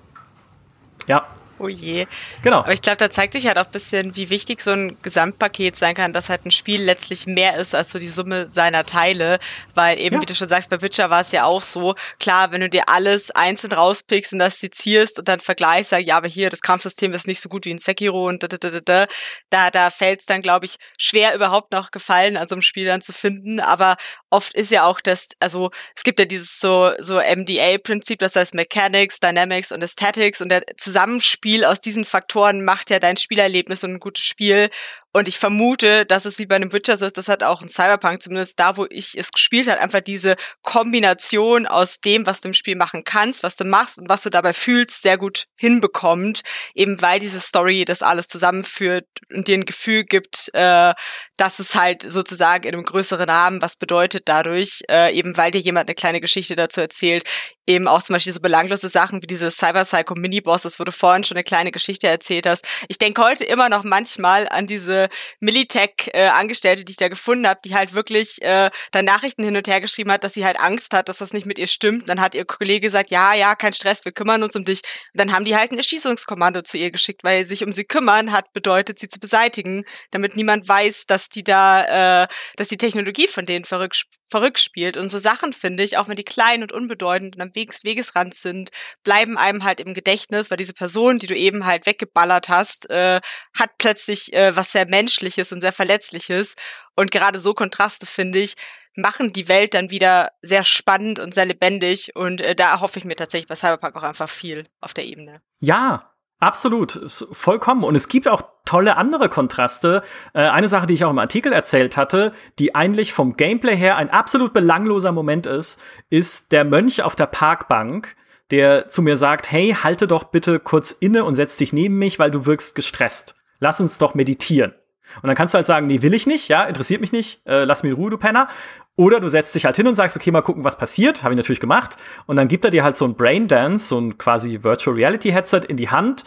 Oh 1.59 1.67
je. 1.67 2.05
Genau. 2.43 2.59
Aber 2.59 2.73
ich 2.73 2.81
glaube, 2.81 2.97
da 2.97 3.09
zeigt 3.09 3.33
sich 3.33 3.47
halt 3.47 3.57
auch 3.57 3.65
ein 3.65 3.71
bisschen, 3.71 4.15
wie 4.15 4.29
wichtig 4.29 4.61
so 4.61 4.71
ein 4.71 4.97
Gesamtpaket 5.01 5.75
sein 5.75 5.95
kann, 5.95 6.13
dass 6.13 6.29
halt 6.29 6.45
ein 6.45 6.51
Spiel 6.51 6.81
letztlich 6.81 7.25
mehr 7.25 7.57
ist 7.57 7.73
als 7.73 7.91
so 7.91 7.99
die 7.99 8.07
Summe 8.07 8.47
seiner 8.47 8.85
Teile. 8.85 9.39
Weil 9.73 9.99
eben, 9.99 10.15
ja. 10.15 10.21
wie 10.21 10.25
du 10.27 10.35
schon 10.35 10.47
sagst, 10.47 10.69
bei 10.69 10.81
Witcher 10.81 11.09
war 11.09 11.21
es 11.21 11.31
ja 11.31 11.45
auch 11.45 11.63
so. 11.63 11.95
Klar, 12.19 12.51
wenn 12.51 12.61
du 12.61 12.69
dir 12.69 12.89
alles 12.89 13.31
einzeln 13.31 13.73
rauspickst 13.73 14.33
und 14.33 14.39
das 14.39 14.59
zitierst 14.59 15.17
und 15.17 15.27
dann 15.27 15.39
vergleichst, 15.39 15.89
sag, 15.89 16.05
ja, 16.05 16.17
aber 16.17 16.27
hier, 16.27 16.51
das 16.51 16.61
Kampfsystem 16.61 17.13
ist 17.13 17.25
nicht 17.25 17.41
so 17.41 17.49
gut 17.49 17.65
wie 17.65 17.71
in 17.71 17.79
Sekiro 17.79 18.27
und 18.27 18.43
da, 18.43 18.47
da, 18.47 18.57
da, 18.57 18.79
da, 18.79 19.07
da, 19.49 19.71
da 19.71 19.89
fällt 19.89 20.19
es 20.19 20.25
dann, 20.27 20.41
glaube 20.41 20.67
ich, 20.67 20.77
schwer 20.97 21.33
überhaupt 21.33 21.71
noch 21.71 21.89
Gefallen 21.89 22.37
an 22.37 22.47
so 22.47 22.53
einem 22.53 22.61
Spiel 22.61 22.85
dann 22.85 23.01
zu 23.01 23.13
finden. 23.13 23.59
Aber 23.59 23.97
oft 24.29 24.53
ist 24.53 24.69
ja 24.69 24.83
auch 24.83 25.01
das, 25.01 25.29
also 25.39 25.71
es 25.95 26.03
gibt 26.03 26.19
ja 26.19 26.25
dieses 26.25 26.59
so, 26.59 26.91
so 26.99 27.19
MDA-Prinzip, 27.19 28.19
das 28.19 28.35
heißt 28.35 28.53
Mechanics, 28.53 29.19
Dynamics 29.19 29.71
und 29.71 29.81
Aesthetics 29.81 30.39
und 30.41 30.49
der 30.49 30.61
Zusammenspiel 30.77 31.46
Spiel 31.47 31.63
aus 31.63 31.79
diesen 31.79 32.03
Faktoren 32.03 32.65
macht 32.65 32.89
ja 32.89 32.99
dein 32.99 33.15
Spielerlebnis 33.15 33.81
und 33.85 33.93
ein 33.93 33.99
gutes 34.01 34.25
Spiel. 34.25 34.69
Und 35.13 35.27
ich 35.27 35.39
vermute, 35.39 36.05
dass 36.05 36.25
es 36.25 36.37
wie 36.37 36.45
bei 36.45 36.55
einem 36.55 36.73
Witcher 36.73 36.93
ist, 36.93 37.17
das 37.17 37.27
hat 37.27 37.41
auch 37.41 37.61
ein 37.61 37.69
Cyberpunk, 37.69 38.21
zumindest 38.21 38.59
da, 38.59 38.77
wo 38.77 38.85
ich 38.89 39.17
es 39.17 39.31
gespielt 39.31 39.67
habe, 39.67 39.81
einfach 39.81 40.01
diese 40.01 40.35
Kombination 40.61 41.65
aus 41.65 42.01
dem, 42.01 42.27
was 42.27 42.41
du 42.41 42.49
im 42.49 42.53
Spiel 42.53 42.75
machen 42.75 43.03
kannst, 43.03 43.41
was 43.41 43.55
du 43.55 43.63
machst 43.63 43.97
und 43.97 44.09
was 44.09 44.23
du 44.23 44.29
dabei 44.29 44.53
fühlst, 44.53 45.01
sehr 45.01 45.17
gut 45.17 45.45
hinbekommt. 45.55 46.41
Eben 46.75 47.01
weil 47.01 47.19
diese 47.19 47.39
Story 47.39 47.85
das 47.85 48.01
alles 48.01 48.27
zusammenführt 48.27 49.05
und 49.33 49.47
dir 49.47 49.57
ein 49.57 49.65
Gefühl 49.65 50.03
gibt, 50.03 50.49
äh, 50.53 50.93
dass 51.37 51.59
es 51.59 51.75
halt 51.75 52.09
sozusagen 52.09 52.65
in 52.67 52.73
einem 52.73 52.83
größeren 52.83 53.29
Rahmen 53.29 53.61
was 53.61 53.75
bedeutet 53.75 54.23
dadurch, 54.25 54.83
äh, 54.89 55.13
eben 55.13 55.37
weil 55.37 55.51
dir 55.51 55.61
jemand 55.61 55.89
eine 55.89 55.95
kleine 55.95 56.21
Geschichte 56.21 56.55
dazu 56.55 56.81
erzählt. 56.81 57.23
Eben 57.65 57.87
auch 57.87 58.01
zum 58.01 58.13
Beispiel 58.13 58.33
so 58.33 58.39
belanglose 58.39 58.87
Sachen 58.87 59.21
wie 59.21 59.27
diese 59.27 59.51
Cyber 59.51 59.83
Psycho 59.83 60.15
Mini-Bosses, 60.15 60.79
wo 60.79 60.83
du 60.83 60.91
vorhin 60.91 61.23
schon 61.23 61.35
eine 61.35 61.43
kleine 61.43 61.71
Geschichte 61.71 62.07
erzählt 62.07 62.45
hast. 62.45 62.65
Ich 62.87 62.97
denke 62.97 63.21
heute 63.21 63.43
immer 63.43 63.67
noch 63.69 63.83
manchmal 63.83 64.47
an 64.47 64.67
diese 64.67 65.06
Militech-Angestellte, 65.39 66.85
die 66.85 66.91
ich 66.91 66.97
da 66.97 67.07
gefunden 67.07 67.47
habe, 67.47 67.59
die 67.63 67.75
halt 67.75 67.93
wirklich 67.93 68.41
äh, 68.41 68.69
da 68.91 69.01
Nachrichten 69.01 69.43
hin 69.43 69.55
und 69.55 69.67
her 69.67 69.81
geschrieben 69.81 70.11
hat, 70.11 70.23
dass 70.23 70.33
sie 70.33 70.45
halt 70.45 70.59
Angst 70.59 70.93
hat, 70.93 71.09
dass 71.09 71.19
das 71.19 71.33
nicht 71.33 71.45
mit 71.45 71.59
ihr 71.59 71.67
stimmt. 71.67 72.09
Dann 72.09 72.21
hat 72.21 72.35
ihr 72.35 72.45
Kollege 72.45 72.81
gesagt, 72.81 73.11
ja, 73.11 73.33
ja, 73.33 73.55
kein 73.55 73.73
Stress, 73.73 74.05
wir 74.05 74.11
kümmern 74.11 74.43
uns 74.43 74.55
um 74.55 74.65
dich. 74.65 74.81
Und 75.13 75.21
dann 75.21 75.31
haben 75.31 75.45
die 75.45 75.55
halt 75.55 75.71
ein 75.71 75.77
Erschießungskommando 75.77 76.61
zu 76.61 76.77
ihr 76.77 76.91
geschickt, 76.91 77.23
weil 77.23 77.45
sich 77.45 77.63
um 77.63 77.71
sie 77.71 77.83
kümmern 77.83 78.31
hat 78.31 78.53
bedeutet, 78.53 78.99
sie 78.99 79.07
zu 79.07 79.19
beseitigen, 79.19 79.83
damit 80.11 80.35
niemand 80.35 80.67
weiß, 80.67 81.05
dass 81.05 81.29
die 81.29 81.43
da, 81.43 82.23
äh, 82.23 82.27
dass 82.55 82.67
die 82.67 82.77
Technologie 82.77 83.27
von 83.27 83.45
denen 83.45 83.65
verrückt, 83.65 84.05
verrückt 84.29 84.59
spielt. 84.59 84.97
Und 84.97 85.09
so 85.09 85.19
Sachen 85.19 85.53
finde 85.53 85.83
ich, 85.83 85.97
auch 85.97 86.07
wenn 86.07 86.15
die 86.15 86.23
klein 86.23 86.61
und 86.61 86.71
unbedeutend 86.71 87.35
und 87.35 87.41
am 87.41 87.55
Weges 87.55 87.83
Wegesrand 87.83 88.33
sind, 88.33 88.69
bleiben 89.03 89.37
einem 89.37 89.63
halt 89.63 89.79
im 89.79 89.93
Gedächtnis, 89.93 90.49
weil 90.49 90.57
diese 90.57 90.73
Person, 90.73 91.17
die 91.17 91.27
du 91.27 91.35
eben 91.35 91.65
halt 91.65 91.85
weggeballert 91.85 92.49
hast, 92.49 92.89
äh, 92.89 93.21
hat 93.57 93.71
plötzlich 93.77 94.33
äh, 94.33 94.55
was 94.55 94.71
sehr 94.71 94.86
Menschliches 94.87 95.51
und 95.51 95.61
sehr 95.61 95.73
Verletzliches. 95.73 96.55
Und 96.95 97.11
gerade 97.11 97.39
so 97.39 97.53
Kontraste, 97.53 98.05
finde 98.05 98.39
ich, 98.39 98.55
machen 98.95 99.31
die 99.31 99.47
Welt 99.47 99.73
dann 99.73 99.91
wieder 99.91 100.31
sehr 100.41 100.63
spannend 100.63 101.19
und 101.19 101.33
sehr 101.33 101.45
lebendig. 101.45 102.15
Und 102.15 102.41
äh, 102.41 102.55
da 102.55 102.79
hoffe 102.79 102.99
ich 102.99 103.05
mir 103.05 103.15
tatsächlich 103.15 103.47
bei 103.47 103.55
Cyberpunk 103.55 103.95
auch 103.95 104.03
einfach 104.03 104.29
viel 104.29 104.67
auf 104.81 104.93
der 104.93 105.05
Ebene. 105.05 105.41
Ja, 105.59 106.13
Absolut, 106.39 106.99
vollkommen. 107.31 107.83
Und 107.83 107.95
es 107.95 108.09
gibt 108.09 108.27
auch 108.27 108.43
tolle 108.63 108.95
andere 108.95 109.27
Kontraste. 109.27 110.03
Äh, 110.33 110.41
eine 110.41 110.67
Sache, 110.67 110.85
die 110.85 110.93
ich 110.93 111.03
auch 111.03 111.09
im 111.09 111.17
Artikel 111.17 111.51
erzählt 111.51 111.97
hatte, 111.97 112.31
die 112.59 112.75
eigentlich 112.75 113.11
vom 113.11 113.35
Gameplay 113.37 113.75
her 113.75 113.97
ein 113.97 114.11
absolut 114.11 114.53
belangloser 114.53 115.11
Moment 115.11 115.47
ist, 115.47 115.81
ist 116.11 116.51
der 116.51 116.63
Mönch 116.63 117.01
auf 117.01 117.15
der 117.15 117.25
Parkbank, 117.25 118.15
der 118.51 118.87
zu 118.87 119.01
mir 119.01 119.17
sagt, 119.17 119.51
hey, 119.51 119.75
halte 119.81 120.07
doch 120.07 120.25
bitte 120.25 120.59
kurz 120.59 120.91
inne 120.91 121.23
und 121.23 121.33
setz 121.33 121.57
dich 121.57 121.73
neben 121.73 121.97
mich, 121.97 122.19
weil 122.19 122.29
du 122.29 122.45
wirkst 122.45 122.75
gestresst. 122.75 123.33
Lass 123.59 123.81
uns 123.81 123.97
doch 123.97 124.15
meditieren. 124.15 124.73
Und 125.21 125.27
dann 125.27 125.35
kannst 125.35 125.53
du 125.53 125.57
halt 125.57 125.65
sagen, 125.65 125.87
nee, 125.87 126.01
will 126.01 126.13
ich 126.13 126.27
nicht, 126.27 126.47
ja, 126.49 126.65
interessiert 126.65 127.01
mich 127.01 127.11
nicht, 127.11 127.41
äh, 127.45 127.63
lass 127.63 127.83
mich 127.83 127.91
in 127.91 127.95
Ruhe, 127.95 128.09
du 128.09 128.17
Penner. 128.17 128.47
Oder 128.95 129.19
du 129.19 129.29
setzt 129.29 129.55
dich 129.55 129.65
halt 129.65 129.75
hin 129.75 129.87
und 129.87 129.95
sagst, 129.95 130.17
okay, 130.17 130.31
mal 130.31 130.41
gucken, 130.41 130.63
was 130.63 130.77
passiert. 130.77 131.23
Habe 131.23 131.33
ich 131.33 131.37
natürlich 131.37 131.59
gemacht. 131.59 131.97
Und 132.25 132.35
dann 132.35 132.47
gibt 132.47 132.65
er 132.65 132.71
dir 132.71 132.83
halt 132.83 132.95
so 132.95 133.05
ein 133.05 133.15
Brain 133.15 133.47
Dance, 133.47 133.87
so 133.87 133.99
ein 133.99 134.17
quasi 134.17 134.63
Virtual 134.63 134.95
Reality 134.95 135.31
Headset 135.31 135.61
in 135.67 135.77
die 135.77 135.89
Hand. 135.89 136.23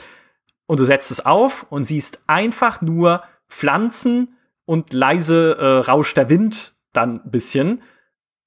Und 0.66 0.80
du 0.80 0.84
setzt 0.84 1.10
es 1.10 1.24
auf 1.26 1.66
und 1.68 1.84
siehst 1.84 2.22
einfach 2.28 2.80
nur 2.80 3.24
Pflanzen 3.48 4.36
und 4.64 4.92
leise 4.92 5.56
äh, 5.58 5.90
rauscht 5.90 6.16
der 6.16 6.28
Wind 6.28 6.76
dann 6.92 7.22
ein 7.24 7.30
bisschen. 7.30 7.82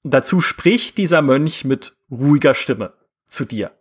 Dazu 0.03 0.39
spricht 0.39 0.97
dieser 0.97 1.21
Mönch 1.21 1.65
mit 1.65 1.95
ruhiger 2.09 2.53
Stimme 2.53 2.93
zu 3.27 3.45
dir. 3.45 3.71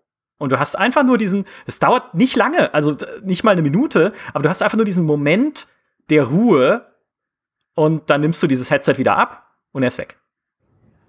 Und 0.43 0.51
du 0.51 0.59
hast 0.59 0.77
einfach 0.77 1.05
nur 1.05 1.19
diesen, 1.19 1.45
es 1.67 1.79
dauert 1.79 2.15
nicht 2.15 2.35
lange, 2.35 2.75
also 2.75 2.97
nicht 3.23 3.45
mal 3.45 3.53
eine 3.53 3.63
Minute, 3.63 4.13
aber 4.35 4.43
du 4.43 4.49
hast 4.49 4.61
einfach 4.61 4.77
nur 4.77 4.85
diesen 4.85 5.07
Moment 5.07 5.69
der 6.11 6.25
Ruhe 6.25 6.93
und 7.77 8.11
dann 8.11 8.23
nimmst 8.23 8.43
du 8.43 8.49
dieses 8.49 8.69
Headset 8.69 8.95
wieder 8.99 9.17
ab 9.17 9.47
und 9.71 9.85
er 9.85 9.87
ist 9.87 9.99
weg. 9.99 10.19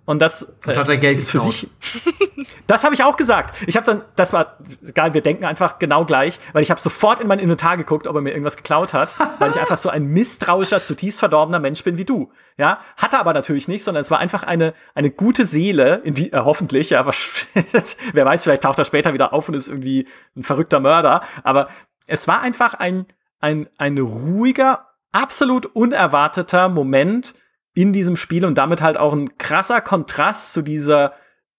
Und 0.06 0.22
das 0.22 0.58
und 0.66 0.76
hat 0.76 0.90
er 0.90 0.98
Geld 0.98 1.18
ist 1.18 1.32
für 1.32 1.40
sich. 1.40 1.70
das 2.68 2.84
habe 2.84 2.94
ich 2.94 3.04
auch 3.04 3.16
gesagt. 3.16 3.56
Ich 3.68 3.78
habe 3.78 3.86
dann, 3.86 4.04
das 4.18 4.34
war 4.34 4.58
geil, 4.94 5.14
wir 5.14 5.22
denken 5.22 5.46
einfach 5.46 5.80
genau 5.80 6.04
gleich, 6.04 6.40
weil 6.52 6.62
ich 6.62 6.70
habe 6.70 6.82
sofort 6.82 7.22
in 7.22 7.28
mein 7.28 7.40
Inventar 7.40 7.78
geguckt, 7.78 8.06
ob 8.08 8.16
er 8.16 8.22
mir 8.22 8.32
irgendwas 8.32 8.58
geklaut 8.58 8.94
hat, 8.94 9.16
weil 9.40 9.52
ich 9.52 9.60
einfach 9.60 9.78
so 9.78 9.90
ein 9.90 10.06
misstrauischer, 10.08 10.84
zutiefst 10.84 11.20
verdorbener 11.20 11.60
Mensch 11.60 11.84
bin 11.84 11.98
wie 11.98 12.04
du. 12.04 12.32
Ja, 12.58 12.80
hatte 12.98 13.18
aber 13.18 13.34
natürlich 13.34 13.70
nicht, 13.70 13.84
sondern 13.84 14.02
es 14.02 14.12
war 14.12 14.20
einfach 14.20 14.44
eine, 14.44 14.74
eine 14.94 15.10
gute 15.10 15.46
Seele, 15.46 16.02
in 16.04 16.16
die, 16.16 16.34
äh, 16.34 16.40
hoffentlich, 16.40 16.90
ja, 16.90 17.00
aber 17.00 17.14
wer 18.14 18.26
weiß, 18.26 18.44
vielleicht 18.44 18.64
taucht 18.64 18.80
er 18.80 18.86
später 18.86 19.14
wieder 19.14 19.32
auf 19.32 19.48
und 19.48 19.56
ist 19.56 19.70
irgendwie 19.70 20.08
ein 20.36 20.44
verrückter 20.44 20.82
Mörder. 20.82 21.22
Aber 21.44 21.70
es 22.08 22.28
war 22.28 22.42
einfach 22.42 22.74
ein, 22.74 23.06
ein, 23.40 23.70
ein 23.78 23.98
ruhiger, 23.98 24.88
absolut 25.14 25.66
unerwarteter 25.68 26.68
Moment, 26.68 27.36
in 27.74 27.94
diesem 27.94 28.16
Spiel 28.16 28.46
und 28.46 28.58
damit 28.58 28.82
halt 28.82 28.98
auch 28.98 29.14
ein 29.14 29.38
krasser 29.38 29.82
Kontrast 29.82 30.54
zu 30.54 30.62
dieser 30.62 31.14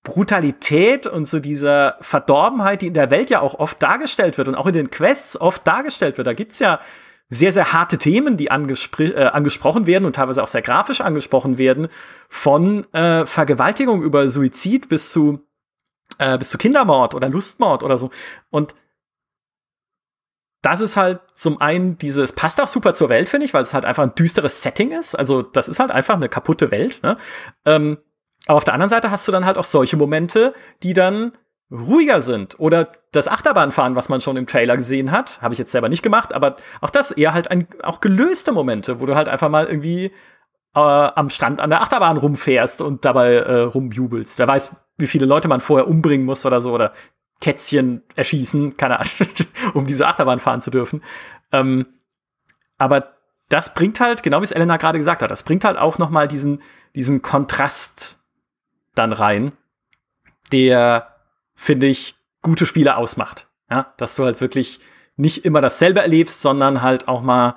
Brutalität 0.05 1.07
und 1.07 1.27
zu 1.27 1.41
dieser 1.41 1.97
Verdorbenheit, 2.01 2.83
die 2.83 2.89
in 2.89 2.95
der 2.95 3.11
Welt 3.11 3.31
ja 3.31 3.41
auch 3.41 3.55
oft 3.55 3.83
dargestellt 3.83 4.39
wird 4.39 4.49
und 4.49 4.55
auch 4.55 4.67
in 4.67 4.75
den 4.75 4.91
Quests 4.91 5.41
oft 5.41 5.67
dargestellt 5.67 6.19
wird. 6.19 6.27
Da 6.27 6.35
gibt's 6.35 6.59
ja 6.59 6.79
sehr, 7.31 7.53
sehr 7.53 7.73
harte 7.73 7.99
Themen, 7.99 8.37
die 8.37 8.51
angespr 8.51 9.01
äh, 9.01 9.25
angesprochen 9.27 9.87
werden 9.87 10.05
und 10.05 10.17
teilweise 10.17 10.43
auch 10.43 10.49
sehr 10.49 10.63
grafisch 10.63 11.01
angesprochen 11.01 11.57
werden, 11.57 11.89
von 12.29 12.85
äh, 12.93 13.25
Vergewaltigung 13.25 14.03
über 14.03 14.29
Suizid 14.29 14.91
bis 14.91 15.11
zu, 15.11 15.41
äh, 16.19 16.37
bis 16.37 16.51
zu 16.51 16.59
Kindermord 16.59 17.15
oder 17.15 17.31
Lustmord 17.31 17.83
oder 17.83 17.97
so. 17.97 18.11
Und 18.51 18.75
das 20.65 20.81
ist 20.81 20.97
halt 20.97 21.21
zum 21.35 21.61
einen 21.61 21.99
dieses, 21.99 22.33
passt 22.33 22.61
auch 22.61 22.69
super 22.69 22.95
zur 22.95 23.11
Welt, 23.11 23.29
finde 23.29 23.45
ich, 23.45 23.53
weil 23.53 23.63
es 23.63 23.75
halt 23.75 23.85
einfach 23.85 24.03
ein 24.03 24.15
düsteres 24.15 24.63
Setting 24.63 24.93
ist. 24.93 25.15
Also, 25.15 25.43
das 25.43 25.69
ist 25.69 25.79
halt 25.79 25.91
einfach 25.91 26.15
eine 26.15 26.29
kaputte 26.29 26.71
Welt. 26.71 27.01
Ne? 27.03 27.19
Ähm, 27.67 27.99
aber 28.47 28.57
auf 28.57 28.65
der 28.65 28.75
anderen 28.75 28.89
Seite 28.89 29.11
hast 29.11 29.29
du 29.29 29.33
dann 29.33 29.45
halt 29.45 29.59
auch 29.59 29.65
solche 29.65 29.97
Momente, 29.97 30.55
die 30.83 30.95
dann 30.95 31.33
ruhiger 31.71 32.23
sind. 32.23 32.59
Oder 32.59 32.93
das 33.13 33.29
Achterbahnfahren, 33.29 33.95
was 33.95 34.09
man 34.09 34.23
schon 34.23 34.37
im 34.37 34.47
Trailer 34.47 34.77
gesehen 34.77 35.11
hat, 35.11 35.43
habe 35.43 35.53
ich 35.53 35.59
jetzt 35.59 35.73
selber 35.73 35.89
nicht 35.89 36.03
gemacht, 36.03 36.33
aber 36.33 36.57
auch 36.81 36.91
das 36.91 37.11
eher 37.11 37.35
halt 37.35 37.51
ein, 37.51 37.67
auch 37.83 38.01
gelöste 38.01 38.53
Momente, 38.53 39.01
wo 39.01 39.07
du 39.07 39.15
halt 39.15 39.29
einfach 39.29 39.49
mal 39.51 39.67
irgendwie 39.67 40.13
äh, 40.75 40.81
am 40.81 41.31
Strand 41.31 41.61
an 41.61 41.71
der 41.71 41.83
Achterbahn 41.83 42.17
rumfährst 42.17 42.81
und 42.81 43.05
dabei 43.05 43.35
äh, 43.35 43.61
rumjubelst. 43.61 44.39
Wer 44.39 44.49
weiß, 44.49 44.77
wie 44.97 45.07
viele 45.07 45.27
Leute 45.27 45.49
man 45.49 45.61
vorher 45.61 45.89
umbringen 45.89 46.27
muss 46.27 46.47
oder 46.47 46.61
so, 46.61 46.73
oder 46.73 46.93
Kätzchen 47.41 48.03
erschießen, 48.15 48.77
keine 48.77 49.01
Ahnung, 49.01 49.13
um 49.75 49.87
diese 49.87 50.07
Achterbahn 50.07 50.41
fahren 50.41 50.61
zu 50.61 50.71
dürfen. 50.71 51.03
Ähm, 51.53 51.87
aber 52.79 53.15
das 53.49 53.75
bringt 53.75 54.01
halt, 54.01 54.23
genau 54.23 54.41
wie 54.41 54.45
es 54.45 54.53
Elena 54.53 54.77
gerade 54.77 54.99
gesagt 54.99 55.23
hat, 55.23 55.31
das 55.31 55.43
bringt 55.43 55.65
halt 55.65 55.77
auch 55.77 55.99
noch 55.99 56.11
mal 56.11 56.29
diesen, 56.29 56.63
diesen 56.95 57.23
Kontrast 57.23 58.23
dann 58.95 59.13
rein, 59.13 59.53
der, 60.53 61.17
finde 61.55 61.87
ich, 61.87 62.17
gute 62.43 62.67
Spiele 62.67 62.97
ausmacht. 62.97 63.49
Ja, 63.71 63.95
dass 63.97 64.15
du 64.15 64.25
halt 64.25 64.41
wirklich 64.41 64.81
nicht 65.17 65.45
immer 65.45 65.61
dasselbe 65.61 66.01
erlebst, 66.01 66.43
sondern 66.43 66.83
halt 66.83 67.09
auch 67.09 67.23
mal 67.23 67.57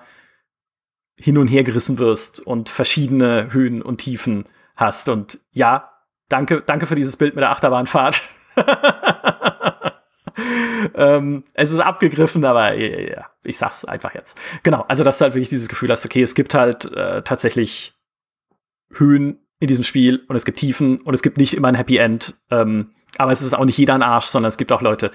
hin 1.15 1.37
und 1.37 1.47
her 1.47 1.63
gerissen 1.63 1.97
wirst 1.97 2.39
und 2.39 2.69
verschiedene 2.69 3.51
Höhen 3.51 3.81
und 3.81 3.97
Tiefen 3.97 4.45
hast. 4.75 5.09
Und 5.09 5.39
ja, 5.51 5.91
danke, 6.29 6.61
danke 6.61 6.85
für 6.85 6.95
dieses 6.95 7.17
Bild 7.17 7.35
mit 7.35 7.41
der 7.41 7.51
Achterbahnfahrt. 7.51 8.21
ähm, 10.95 11.43
es 11.53 11.71
ist 11.71 11.79
abgegriffen, 11.79 12.43
aber 12.45 12.73
ja, 12.73 13.27
ich 13.43 13.57
sag's 13.57 13.85
einfach 13.85 14.13
jetzt. 14.13 14.38
Genau, 14.63 14.85
also 14.88 15.03
dass 15.03 15.17
du 15.17 15.23
halt 15.23 15.35
wirklich 15.35 15.49
dieses 15.49 15.69
Gefühl 15.69 15.89
hast, 15.89 16.05
okay, 16.05 16.21
es 16.21 16.35
gibt 16.35 16.53
halt 16.53 16.85
äh, 16.91 17.21
tatsächlich 17.21 17.93
Höhen 18.93 19.39
in 19.59 19.67
diesem 19.67 19.84
Spiel 19.84 20.23
und 20.27 20.35
es 20.35 20.45
gibt 20.45 20.59
Tiefen 20.59 21.01
und 21.01 21.13
es 21.13 21.21
gibt 21.21 21.38
nicht 21.38 21.55
immer 21.55 21.67
ein 21.67 21.75
Happy 21.75 21.97
End. 21.97 22.35
Ähm, 22.51 22.91
aber 23.17 23.31
es 23.31 23.41
ist 23.41 23.53
auch 23.53 23.65
nicht 23.65 23.77
jeder 23.77 23.95
ein 23.95 24.03
Arsch, 24.03 24.25
sondern 24.25 24.49
es 24.49 24.57
gibt 24.57 24.71
auch 24.71 24.81
Leute, 24.81 25.11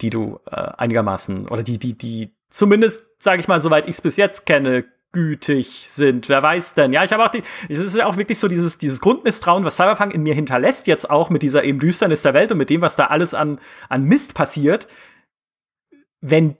die 0.00 0.10
du 0.10 0.40
äh, 0.50 0.56
einigermaßen 0.56 1.48
oder 1.48 1.62
die, 1.62 1.78
die, 1.78 1.96
die 1.96 2.34
zumindest, 2.50 3.22
sage 3.22 3.40
ich 3.40 3.48
mal, 3.48 3.60
soweit 3.60 3.84
ich 3.84 3.96
es 3.96 4.00
bis 4.00 4.16
jetzt 4.16 4.44
kenne, 4.44 4.84
gütig 5.12 5.84
sind. 5.88 6.28
Wer 6.28 6.42
weiß 6.42 6.74
denn? 6.74 6.92
Ja, 6.92 7.04
ich 7.04 7.12
habe 7.12 7.24
auch 7.24 7.30
die, 7.30 7.42
es 7.68 7.78
ist 7.78 7.96
ja 7.96 8.06
auch 8.06 8.16
wirklich 8.16 8.38
so 8.38 8.48
dieses, 8.48 8.78
dieses 8.78 9.00
Grundmisstrauen, 9.00 9.64
was 9.64 9.76
Cyberpunk 9.76 10.12
in 10.12 10.22
mir 10.22 10.34
hinterlässt, 10.34 10.86
jetzt 10.86 11.08
auch 11.08 11.30
mit 11.30 11.42
dieser 11.42 11.64
eben 11.64 11.78
Düsternis 11.78 12.22
der 12.22 12.34
Welt 12.34 12.52
und 12.52 12.58
mit 12.58 12.70
dem, 12.70 12.82
was 12.82 12.96
da 12.96 13.06
alles 13.06 13.32
an, 13.32 13.58
an 13.88 14.04
Mist 14.04 14.34
passiert. 14.34 14.88
Wenn 16.20 16.56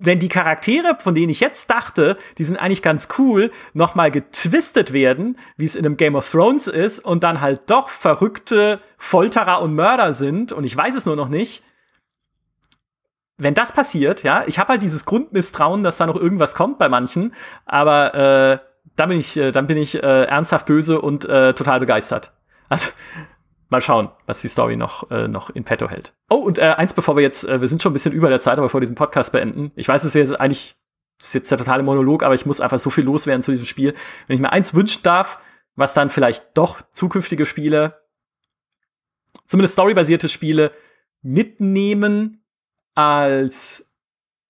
wenn 0.00 0.20
die 0.20 0.28
Charaktere, 0.28 0.96
von 1.00 1.14
denen 1.14 1.30
ich 1.30 1.40
jetzt 1.40 1.70
dachte, 1.70 2.16
die 2.38 2.44
sind 2.44 2.56
eigentlich 2.56 2.82
ganz 2.82 3.08
cool, 3.18 3.50
nochmal 3.74 4.10
getwistet 4.10 4.92
werden, 4.92 5.36
wie 5.56 5.64
es 5.64 5.76
in 5.76 5.84
einem 5.84 5.96
Game 5.96 6.14
of 6.14 6.30
Thrones 6.30 6.68
ist, 6.68 7.00
und 7.00 7.24
dann 7.24 7.40
halt 7.40 7.62
doch 7.66 7.88
verrückte 7.88 8.80
Folterer 8.96 9.60
und 9.60 9.74
Mörder 9.74 10.12
sind, 10.12 10.52
und 10.52 10.64
ich 10.64 10.76
weiß 10.76 10.94
es 10.94 11.04
nur 11.04 11.16
noch 11.16 11.28
nicht, 11.28 11.64
wenn 13.38 13.54
das 13.54 13.72
passiert, 13.72 14.24
ja, 14.24 14.44
ich 14.46 14.58
habe 14.58 14.70
halt 14.70 14.82
dieses 14.82 15.04
Grundmisstrauen, 15.04 15.84
dass 15.84 15.96
da 15.96 16.06
noch 16.06 16.16
irgendwas 16.16 16.54
kommt 16.54 16.78
bei 16.78 16.88
manchen, 16.88 17.34
aber 17.64 18.14
äh, 18.14 18.58
dann 18.96 19.08
bin 19.08 19.20
ich, 19.20 19.36
äh, 19.36 19.52
dann 19.52 19.68
bin 19.68 19.78
ich 19.78 19.94
äh, 19.94 20.24
ernsthaft 20.24 20.66
böse 20.66 21.00
und 21.00 21.24
äh, 21.24 21.54
total 21.54 21.78
begeistert. 21.78 22.32
Also 22.68 22.90
mal 23.68 23.80
schauen, 23.80 24.10
was 24.26 24.40
die 24.40 24.48
Story 24.48 24.76
noch, 24.76 25.10
äh, 25.10 25.28
noch 25.28 25.50
in 25.50 25.64
petto 25.64 25.88
hält. 25.88 26.14
Oh, 26.28 26.36
und 26.36 26.58
äh, 26.58 26.74
eins, 26.76 26.94
bevor 26.94 27.16
wir 27.16 27.22
jetzt, 27.22 27.44
äh, 27.48 27.60
wir 27.60 27.68
sind 27.68 27.80
schon 27.80 27.90
ein 27.90 27.92
bisschen 27.92 28.12
über 28.12 28.28
der 28.28 28.40
Zeit, 28.40 28.54
aber 28.54 28.62
bevor 28.62 28.80
wir 28.80 28.86
diesen 28.86 28.96
Podcast 28.96 29.32
beenden. 29.32 29.70
Ich 29.76 29.86
weiß, 29.86 30.02
es 30.02 30.08
ist 30.08 30.30
jetzt 30.30 30.40
eigentlich, 30.40 30.76
das 31.18 31.28
ist 31.28 31.34
jetzt 31.34 31.50
der 31.50 31.58
totale 31.58 31.84
Monolog, 31.84 32.24
aber 32.24 32.34
ich 32.34 32.44
muss 32.44 32.60
einfach 32.60 32.78
so 32.78 32.90
viel 32.90 33.04
loswerden 33.04 33.42
zu 33.42 33.52
diesem 33.52 33.66
Spiel. 33.66 33.94
Wenn 34.26 34.34
ich 34.34 34.40
mir 34.40 34.52
eins 34.52 34.74
wünschen 34.74 35.02
darf, 35.04 35.38
was 35.76 35.94
dann 35.94 36.10
vielleicht 36.10 36.44
doch 36.54 36.82
zukünftige 36.92 37.46
Spiele, 37.46 38.00
zumindest 39.46 39.74
storybasierte 39.74 40.28
Spiele, 40.28 40.72
mitnehmen 41.22 42.37
als 42.98 43.92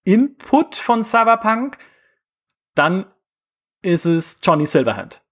Input 0.05 0.75
von 0.75 1.05
Cyberpunk, 1.05 1.77
dann 2.75 3.05
ist 3.83 4.07
es 4.07 4.41
Johnny 4.43 4.65
Silverhand. 4.65 5.23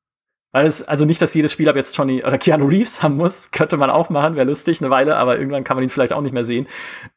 Weil 0.53 0.67
es, 0.67 0.87
also 0.87 1.07
nicht, 1.07 1.23
dass 1.23 1.33
jedes 1.33 1.51
Spiel 1.51 1.67
ab 1.71 1.77
jetzt 1.77 1.97
Johnny 1.97 2.23
oder 2.23 2.37
Keanu 2.37 2.67
Reeves 2.67 3.03
haben 3.03 3.17
muss, 3.17 3.51
könnte 3.53 3.79
man 3.79 3.89
auch 3.89 4.11
machen, 4.11 4.37
wäre 4.37 4.47
lustig 4.47 4.83
eine 4.83 4.91
Weile, 4.91 5.17
aber 5.17 5.39
irgendwann 5.39 5.65
kann 5.65 5.79
man 5.79 5.85
ihn 5.85 5.89
vielleicht 5.89 6.13
auch 6.13 6.21
nicht 6.21 6.35
mehr 6.35 6.45
sehen. 6.45 6.67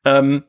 Ähm, 0.05 0.45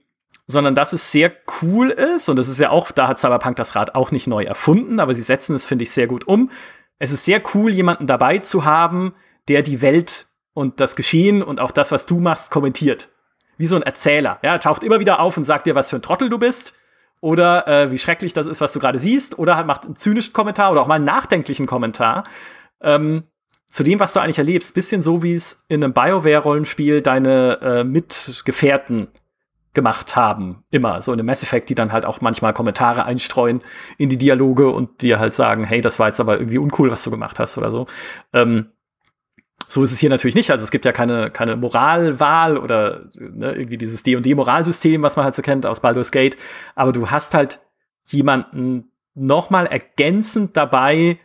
sondern 0.47 0.77
dass 0.77 0.93
es 0.93 1.11
sehr 1.11 1.33
cool 1.63 1.91
ist 1.91 2.29
und 2.29 2.37
das 2.37 2.49
ist 2.49 2.61
ja 2.61 2.71
auch, 2.71 2.93
da 2.93 3.09
hat 3.09 3.19
Cyberpunk 3.19 3.57
das 3.57 3.75
Rad 3.75 3.97
auch 3.97 4.13
nicht 4.13 4.29
neu 4.29 4.45
erfunden, 4.45 5.01
aber 5.01 5.15
sie 5.15 5.23
setzen 5.23 5.57
es, 5.57 5.65
finde 5.65 5.83
ich, 5.83 5.91
sehr 5.91 6.07
gut 6.07 6.29
um. 6.29 6.53
Es 7.01 7.11
ist 7.11 7.25
sehr 7.25 7.43
cool, 7.55 7.73
jemanden 7.73 8.07
dabei 8.07 8.39
zu 8.39 8.65
haben, 8.65 9.15
der 9.49 9.63
die 9.63 9.83
Welt 9.83 10.29
und 10.55 10.79
das 10.79 10.95
Geschehen 10.95 11.43
und 11.43 11.59
auch 11.59 11.73
das, 11.73 11.91
was 11.91 12.07
du 12.07 12.21
machst, 12.21 12.53
kommentiert 12.53 13.09
wie 13.61 13.67
so 13.67 13.77
ein 13.77 13.83
Erzähler. 13.83 14.39
Ja, 14.43 14.53
er 14.53 14.61
taucht 14.61 14.83
immer 14.83 15.01
wieder 15.01 15.21
auf 15.21 15.37
und 15.37 15.45
sagt 15.45 15.67
dir, 15.67 15.75
was 15.75 15.91
für 15.91 15.97
ein 15.97 16.03
Trottel 16.03 16.31
du 16.31 16.39
bist. 16.39 16.73
Oder 17.21 17.69
äh, 17.69 17.91
wie 17.91 17.99
schrecklich 17.99 18.33
das 18.33 18.47
ist, 18.47 18.63
was 18.63 18.73
du 18.73 18.81
gerade 18.81 18.99
siehst. 18.99 19.39
Oder 19.39 19.55
halt 19.57 19.67
macht 19.67 19.85
einen 19.85 19.97
zynischen 19.97 20.33
Kommentar 20.33 20.73
oder 20.73 20.81
auch 20.81 20.87
mal 20.87 20.95
einen 20.95 21.05
nachdenklichen 21.05 21.67
Kommentar. 21.67 22.25
Ähm, 22.81 23.25
zu 23.69 23.85
dem, 23.85 24.01
was 24.01 24.15
du 24.15 24.21
eigentlich 24.21 24.39
erlebst. 24.39 24.75
Bisschen 24.75 25.03
so, 25.03 25.23
wie 25.23 25.35
es 25.35 25.67
in 25.69 25.85
einem 25.85 25.93
BioWare-Rollenspiel 25.93 27.03
deine 27.03 27.61
äh, 27.61 27.85
Mitgefährten 27.85 29.09
gemacht 29.75 30.17
haben. 30.17 30.65
Immer. 30.71 31.03
So 31.03 31.13
in 31.13 31.19
einem 31.19 31.27
Mass 31.27 31.43
Effect, 31.43 31.69
die 31.69 31.75
dann 31.75 31.93
halt 31.93 32.07
auch 32.07 32.23
manchmal 32.23 32.55
Kommentare 32.55 33.05
einstreuen 33.05 33.61
in 33.99 34.09
die 34.09 34.17
Dialoge 34.17 34.71
und 34.71 35.03
dir 35.03 35.19
halt 35.19 35.35
sagen, 35.35 35.65
hey, 35.65 35.83
das 35.83 35.99
war 35.99 36.07
jetzt 36.07 36.21
aber 36.21 36.39
irgendwie 36.39 36.57
uncool, 36.57 36.91
was 36.91 37.05
du 37.05 37.11
gemacht 37.11 37.39
hast 37.39 37.59
oder 37.59 37.71
so. 37.71 37.87
Ähm, 38.33 38.71
so 39.67 39.83
ist 39.83 39.93
es 39.93 39.99
hier 39.99 40.11
natürlich 40.11 40.35
nicht. 40.35 40.51
Also 40.51 40.65
es 40.65 40.71
gibt 40.71 40.85
ja 40.85 40.93
keine, 40.93 41.31
keine 41.31 41.57
Moralwahl 41.57 42.57
oder 42.57 43.11
ne, 43.15 43.53
irgendwie 43.53 43.79
dieses 43.79 44.03
D&D-Moralsystem, 44.03 45.03
was 45.03 45.17
man 45.17 45.25
halt 45.25 45.35
so 45.35 45.43
kennt 45.43 45.67
aus 45.67 45.81
Baldur's 45.81 46.11
Gate. 46.11 46.37
Aber 46.75 46.93
du 46.93 47.11
hast 47.11 47.35
halt 47.35 47.61
jemanden 48.05 48.91
nochmal 49.15 49.67
ergänzend 49.67 50.57
dabei 50.57 51.19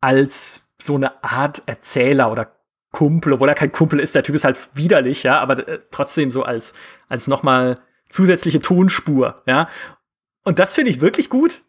als 0.00 0.70
so 0.78 0.96
eine 0.96 1.22
Art 1.22 1.62
Erzähler 1.66 2.30
oder 2.30 2.56
Kumpel, 2.90 3.32
obwohl 3.32 3.48
er 3.48 3.54
kein 3.54 3.72
Kumpel 3.72 4.00
ist. 4.00 4.14
Der 4.14 4.22
Typ 4.22 4.34
ist 4.34 4.44
halt 4.44 4.58
widerlich, 4.74 5.22
ja, 5.22 5.40
aber 5.40 5.66
äh, 5.66 5.80
trotzdem 5.90 6.30
so 6.30 6.42
als, 6.42 6.74
als 7.08 7.26
nochmal 7.26 7.80
zusätzliche 8.10 8.60
Tonspur, 8.60 9.36
ja. 9.46 9.68
Und 10.44 10.58
das 10.58 10.74
finde 10.74 10.90
ich 10.90 11.00
wirklich 11.00 11.30
gut. 11.30 11.62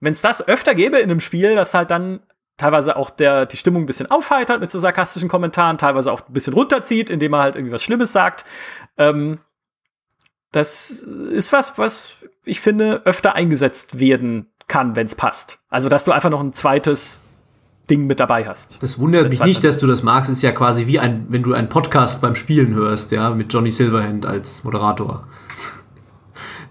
Wenn 0.00 0.12
es 0.12 0.20
das 0.20 0.46
öfter 0.46 0.74
gäbe 0.74 0.98
in 0.98 1.10
einem 1.10 1.20
Spiel, 1.20 1.54
das 1.54 1.74
halt 1.74 1.90
dann 1.90 2.20
teilweise 2.60 2.96
auch 2.96 3.10
der, 3.10 3.46
die 3.46 3.56
Stimmung 3.56 3.84
ein 3.84 3.86
bisschen 3.86 4.10
aufheitert 4.10 4.60
mit 4.60 4.70
so 4.70 4.78
sarkastischen 4.78 5.28
Kommentaren, 5.28 5.78
teilweise 5.78 6.12
auch 6.12 6.20
ein 6.28 6.32
bisschen 6.32 6.52
runterzieht, 6.52 7.08
indem 7.08 7.32
er 7.32 7.40
halt 7.40 7.56
irgendwie 7.56 7.72
was 7.72 7.82
Schlimmes 7.82 8.12
sagt. 8.12 8.44
Ähm, 8.98 9.38
das 10.52 10.90
ist 10.90 11.52
was, 11.52 11.78
was 11.78 12.16
ich 12.44 12.60
finde, 12.60 13.02
öfter 13.06 13.34
eingesetzt 13.34 13.98
werden 13.98 14.50
kann, 14.68 14.94
wenn 14.94 15.06
es 15.06 15.14
passt. 15.14 15.58
Also, 15.70 15.88
dass 15.88 16.04
du 16.04 16.12
einfach 16.12 16.30
noch 16.30 16.40
ein 16.40 16.52
zweites 16.52 17.20
Ding 17.88 18.06
mit 18.06 18.20
dabei 18.20 18.46
hast. 18.46 18.82
Das 18.82 18.98
wundert 18.98 19.30
mich 19.30 19.42
nicht, 19.42 19.64
dass 19.64 19.78
du 19.78 19.86
das 19.86 20.02
magst. 20.02 20.30
Ist 20.30 20.42
ja 20.42 20.52
quasi 20.52 20.86
wie 20.86 20.98
ein, 20.98 21.26
wenn 21.28 21.42
du 21.42 21.54
einen 21.54 21.68
Podcast 21.68 22.20
beim 22.20 22.36
Spielen 22.36 22.74
hörst, 22.74 23.10
ja, 23.10 23.30
mit 23.30 23.52
Johnny 23.52 23.70
Silverhand 23.70 24.26
als 24.26 24.64
Moderator. 24.64 25.22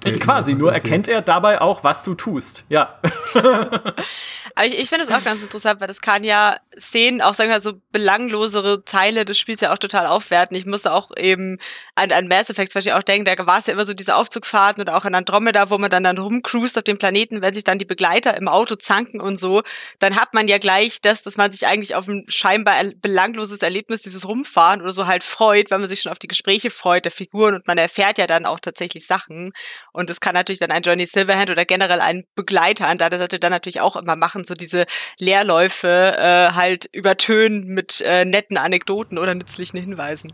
Äh, 0.03 0.13
quasi, 0.13 0.53
nur 0.53 0.71
erkennt 0.71 1.09
er 1.09 1.21
dabei 1.21 1.59
auch, 1.61 1.83
was 1.83 2.03
du 2.03 2.13
tust. 2.13 2.63
Ja. 2.69 2.99
Aber 4.55 4.67
ich, 4.67 4.79
ich 4.79 4.89
finde 4.89 5.05
es 5.05 5.11
auch 5.11 5.23
ganz 5.23 5.41
interessant, 5.41 5.79
weil 5.81 5.87
das 5.87 6.01
kann 6.01 6.23
ja 6.23 6.57
Szenen, 6.77 7.21
auch 7.21 7.33
sagen 7.33 7.49
wir 7.49 7.61
so 7.61 7.73
belanglosere 7.91 8.83
Teile 8.85 9.25
des 9.25 9.37
Spiels 9.37 9.61
ja 9.61 9.73
auch 9.73 9.77
total 9.77 10.07
aufwerten. 10.07 10.55
Ich 10.55 10.65
musste 10.65 10.93
auch 10.93 11.11
eben 11.17 11.57
an, 11.95 12.11
an 12.11 12.27
Mass 12.27 12.49
Effect 12.49 12.71
zum 12.71 12.79
Beispiel 12.79 12.93
auch 12.93 13.03
denken, 13.03 13.25
da 13.25 13.45
war 13.45 13.59
es 13.59 13.67
ja 13.67 13.73
immer 13.73 13.85
so 13.85 13.93
diese 13.93 14.15
Aufzugfahrten 14.15 14.81
oder 14.81 14.97
auch 14.97 15.05
in 15.05 15.15
Andromeda, 15.15 15.69
wo 15.69 15.77
man 15.77 15.89
dann 15.89 16.03
dann 16.03 16.17
rumcruist 16.17 16.77
auf 16.77 16.83
dem 16.83 16.97
Planeten, 16.97 17.41
wenn 17.41 17.53
sich 17.53 17.63
dann 17.63 17.77
die 17.77 17.85
Begleiter 17.85 18.37
im 18.37 18.47
Auto 18.47 18.75
zanken 18.75 19.21
und 19.21 19.37
so, 19.37 19.63
dann 19.99 20.15
hat 20.15 20.33
man 20.33 20.47
ja 20.47 20.57
gleich 20.57 21.01
das, 21.01 21.23
dass 21.23 21.37
man 21.37 21.51
sich 21.51 21.67
eigentlich 21.67 21.95
auf 21.95 22.07
ein 22.07 22.25
scheinbar 22.27 22.75
belangloses 22.95 23.61
Erlebnis, 23.61 24.03
dieses 24.03 24.27
Rumfahren 24.27 24.81
oder 24.81 24.93
so 24.93 25.07
halt 25.07 25.23
freut, 25.23 25.71
weil 25.71 25.79
man 25.79 25.89
sich 25.89 26.01
schon 26.01 26.11
auf 26.11 26.19
die 26.19 26.27
Gespräche 26.27 26.69
freut 26.69 27.05
der 27.05 27.11
Figuren 27.11 27.55
und 27.55 27.67
man 27.67 27.77
erfährt 27.77 28.17
ja 28.17 28.27
dann 28.27 28.45
auch 28.45 28.59
tatsächlich 28.59 29.05
Sachen. 29.05 29.51
Und 29.91 30.09
das 30.09 30.19
kann 30.19 30.33
natürlich 30.33 30.59
dann 30.59 30.71
ein 30.71 30.81
Johnny 30.81 31.05
Silverhand 31.05 31.49
oder 31.49 31.65
generell 31.65 32.01
ein 32.01 32.23
Begleiter 32.35 32.87
an 32.87 32.97
der 32.97 33.17
Seite 33.17 33.39
dann 33.39 33.51
natürlich 33.51 33.81
auch 33.81 33.95
immer 33.95 34.15
machen, 34.15 34.38
so 34.45 34.53
diese 34.53 34.85
Leerläufe 35.17 35.87
äh, 36.17 36.51
halt 36.53 36.89
übertönen 36.91 37.67
mit 37.67 38.01
äh, 38.01 38.25
netten 38.25 38.57
Anekdoten 38.57 39.17
oder 39.17 39.35
nützlichen 39.35 39.79
Hinweisen. 39.79 40.33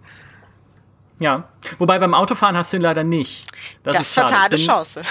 Ja, 1.19 1.47
wobei 1.79 1.97
beim 1.99 2.13
Autofahren 2.13 2.57
hast 2.57 2.73
du 2.73 2.77
ihn 2.77 2.83
leider 2.83 3.03
nicht. 3.03 3.45
Das, 3.83 3.95
das 3.95 4.07
ist 4.07 4.13
fatale 4.13 4.57
Chance. 4.57 5.03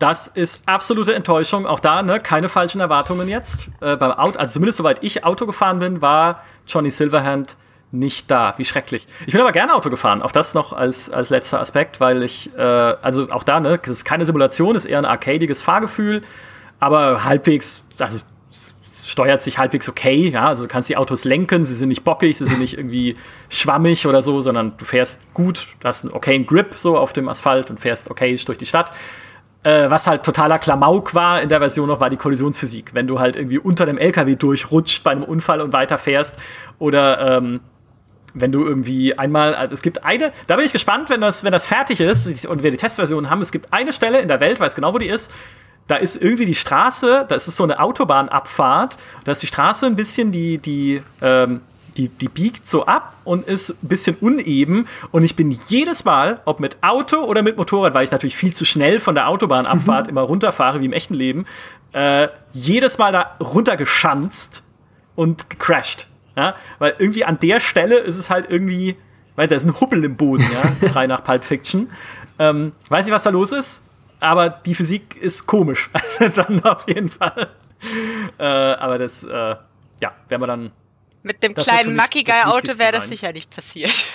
Das 0.00 0.28
ist 0.28 0.66
absolute 0.66 1.14
Enttäuschung. 1.14 1.66
Auch 1.66 1.78
da, 1.78 2.02
ne, 2.02 2.20
keine 2.20 2.48
falschen 2.48 2.80
Erwartungen 2.80 3.28
jetzt. 3.28 3.68
Äh, 3.82 3.96
beim 3.96 4.12
Auto, 4.12 4.38
also 4.38 4.54
zumindest 4.54 4.78
soweit 4.78 5.02
ich 5.02 5.24
Auto 5.24 5.44
gefahren 5.44 5.78
bin, 5.78 6.00
war 6.00 6.42
Johnny 6.66 6.90
Silverhand 6.90 7.58
nicht 7.92 8.30
da. 8.30 8.54
Wie 8.56 8.64
schrecklich. 8.64 9.06
Ich 9.26 9.32
bin 9.32 9.42
aber 9.42 9.52
gerne 9.52 9.74
Auto 9.74 9.90
gefahren. 9.90 10.22
Auch 10.22 10.32
das 10.32 10.54
noch 10.54 10.72
als, 10.72 11.10
als 11.10 11.28
letzter 11.28 11.60
Aspekt, 11.60 12.00
weil 12.00 12.22
ich, 12.22 12.50
äh, 12.56 12.62
also 12.62 13.30
auch 13.30 13.44
da, 13.44 13.60
ne, 13.60 13.76
das 13.76 13.90
ist 13.90 14.04
keine 14.06 14.24
Simulation, 14.24 14.74
ist 14.74 14.86
eher 14.86 14.98
ein 14.98 15.04
arcadiges 15.04 15.60
Fahrgefühl, 15.60 16.22
aber 16.80 17.24
halbwegs, 17.24 17.84
also 17.98 18.20
steuert 19.10 19.42
sich 19.42 19.58
halbwegs 19.58 19.88
okay, 19.88 20.30
ja, 20.30 20.48
also 20.48 20.64
du 20.64 20.68
kannst 20.68 20.88
die 20.88 20.96
Autos 20.96 21.24
lenken, 21.24 21.64
sie 21.64 21.74
sind 21.74 21.88
nicht 21.88 22.04
bockig, 22.04 22.38
sie 22.38 22.46
sind 22.46 22.58
nicht 22.58 22.76
irgendwie 22.76 23.16
schwammig 23.48 24.06
oder 24.06 24.22
so, 24.22 24.40
sondern 24.40 24.76
du 24.76 24.84
fährst 24.84 25.32
gut, 25.34 25.68
du 25.80 25.88
hast 25.88 26.04
einen 26.04 26.14
okayen 26.14 26.46
Grip 26.46 26.74
so 26.74 26.96
auf 26.96 27.12
dem 27.12 27.28
Asphalt 27.28 27.70
und 27.70 27.80
fährst 27.80 28.10
okay 28.10 28.36
durch 28.44 28.58
die 28.58 28.66
Stadt. 28.66 28.90
Äh, 29.62 29.90
was 29.90 30.06
halt 30.06 30.22
totaler 30.22 30.58
Klamauk 30.58 31.14
war 31.14 31.42
in 31.42 31.50
der 31.50 31.58
Version 31.58 31.88
noch, 31.88 32.00
war 32.00 32.08
die 32.08 32.16
Kollisionsphysik. 32.16 32.94
Wenn 32.94 33.06
du 33.06 33.20
halt 33.20 33.36
irgendwie 33.36 33.58
unter 33.58 33.84
dem 33.84 33.98
LKW 33.98 34.36
durchrutscht 34.36 35.04
bei 35.04 35.10
einem 35.10 35.22
Unfall 35.22 35.60
und 35.60 35.74
weiterfährst 35.74 36.38
oder 36.78 37.36
ähm, 37.36 37.60
wenn 38.32 38.52
du 38.52 38.64
irgendwie 38.64 39.18
einmal, 39.18 39.54
also 39.54 39.74
es 39.74 39.82
gibt 39.82 40.04
eine, 40.04 40.32
da 40.46 40.56
bin 40.56 40.64
ich 40.64 40.72
gespannt, 40.72 41.10
wenn 41.10 41.20
das, 41.20 41.44
wenn 41.44 41.52
das 41.52 41.66
fertig 41.66 42.00
ist 42.00 42.46
und 42.46 42.62
wir 42.62 42.70
die 42.70 42.76
Testversion 42.76 43.28
haben, 43.28 43.40
es 43.40 43.52
gibt 43.52 43.72
eine 43.72 43.92
Stelle 43.92 44.20
in 44.20 44.28
der 44.28 44.40
Welt, 44.40 44.60
weiß 44.60 44.74
genau, 44.74 44.94
wo 44.94 44.98
die 44.98 45.08
ist, 45.08 45.32
da 45.86 45.96
ist 45.96 46.16
irgendwie 46.16 46.46
die 46.46 46.54
Straße, 46.54 47.26
da 47.28 47.34
ist 47.34 47.48
es 47.48 47.56
so 47.56 47.64
eine 47.64 47.80
Autobahnabfahrt, 47.80 48.96
da 49.24 49.32
ist 49.32 49.42
die 49.42 49.48
Straße 49.48 49.86
ein 49.86 49.96
bisschen 49.96 50.30
die, 50.30 50.58
die, 50.58 51.02
ähm, 51.20 51.60
die, 51.96 52.08
die 52.08 52.28
biegt 52.28 52.66
so 52.66 52.86
ab 52.86 53.14
und 53.24 53.46
ist 53.46 53.82
ein 53.82 53.88
bisschen 53.88 54.16
uneben. 54.16 54.86
Und 55.10 55.24
ich 55.24 55.36
bin 55.36 55.50
jedes 55.68 56.04
Mal, 56.04 56.40
ob 56.44 56.60
mit 56.60 56.78
Auto 56.82 57.24
oder 57.24 57.42
mit 57.42 57.56
Motorrad, 57.56 57.94
weil 57.94 58.04
ich 58.04 58.10
natürlich 58.10 58.36
viel 58.36 58.54
zu 58.54 58.64
schnell 58.64 59.00
von 59.00 59.14
der 59.14 59.28
Autobahnabfahrt 59.28 60.06
mhm. 60.06 60.10
immer 60.10 60.22
runterfahre, 60.22 60.80
wie 60.80 60.86
im 60.86 60.92
echten 60.92 61.14
Leben, 61.14 61.46
äh, 61.92 62.28
jedes 62.52 62.98
Mal 62.98 63.12
da 63.12 63.36
runtergeschanzt 63.40 64.62
und 65.16 65.50
gecrashed. 65.50 66.08
Ja? 66.36 66.54
Weil 66.78 66.94
irgendwie 66.98 67.24
an 67.24 67.38
der 67.38 67.60
Stelle 67.60 67.98
ist 67.98 68.16
es 68.16 68.30
halt 68.30 68.46
irgendwie, 68.48 68.96
weil 69.36 69.48
da 69.48 69.56
ist 69.56 69.64
ein 69.64 69.80
Huppel 69.80 70.04
im 70.04 70.16
Boden, 70.16 70.46
ja, 70.52 70.88
frei 70.92 71.06
nach 71.06 71.24
Pulp 71.24 71.44
Fiction. 71.44 71.90
Ähm, 72.38 72.72
weiß 72.88 73.04
nicht, 73.04 73.14
was 73.14 73.24
da 73.24 73.30
los 73.30 73.52
ist, 73.52 73.84
aber 74.20 74.50
die 74.50 74.74
Physik 74.74 75.16
ist 75.16 75.46
komisch. 75.46 75.90
dann 76.34 76.62
auf 76.64 76.86
jeden 76.86 77.08
Fall. 77.08 77.50
Äh, 78.38 78.44
aber 78.44 78.98
das, 78.98 79.24
äh, 79.24 79.30
ja, 79.30 80.12
werden 80.28 80.42
wir 80.42 80.46
dann. 80.46 80.70
Mit 81.22 81.42
dem 81.42 81.54
kleinen 81.54 81.96
Makigai-Auto 81.96 82.78
wäre 82.78 82.92
das 82.92 83.08
sicher 83.08 83.32
nicht 83.32 83.50
passiert. 83.50 84.06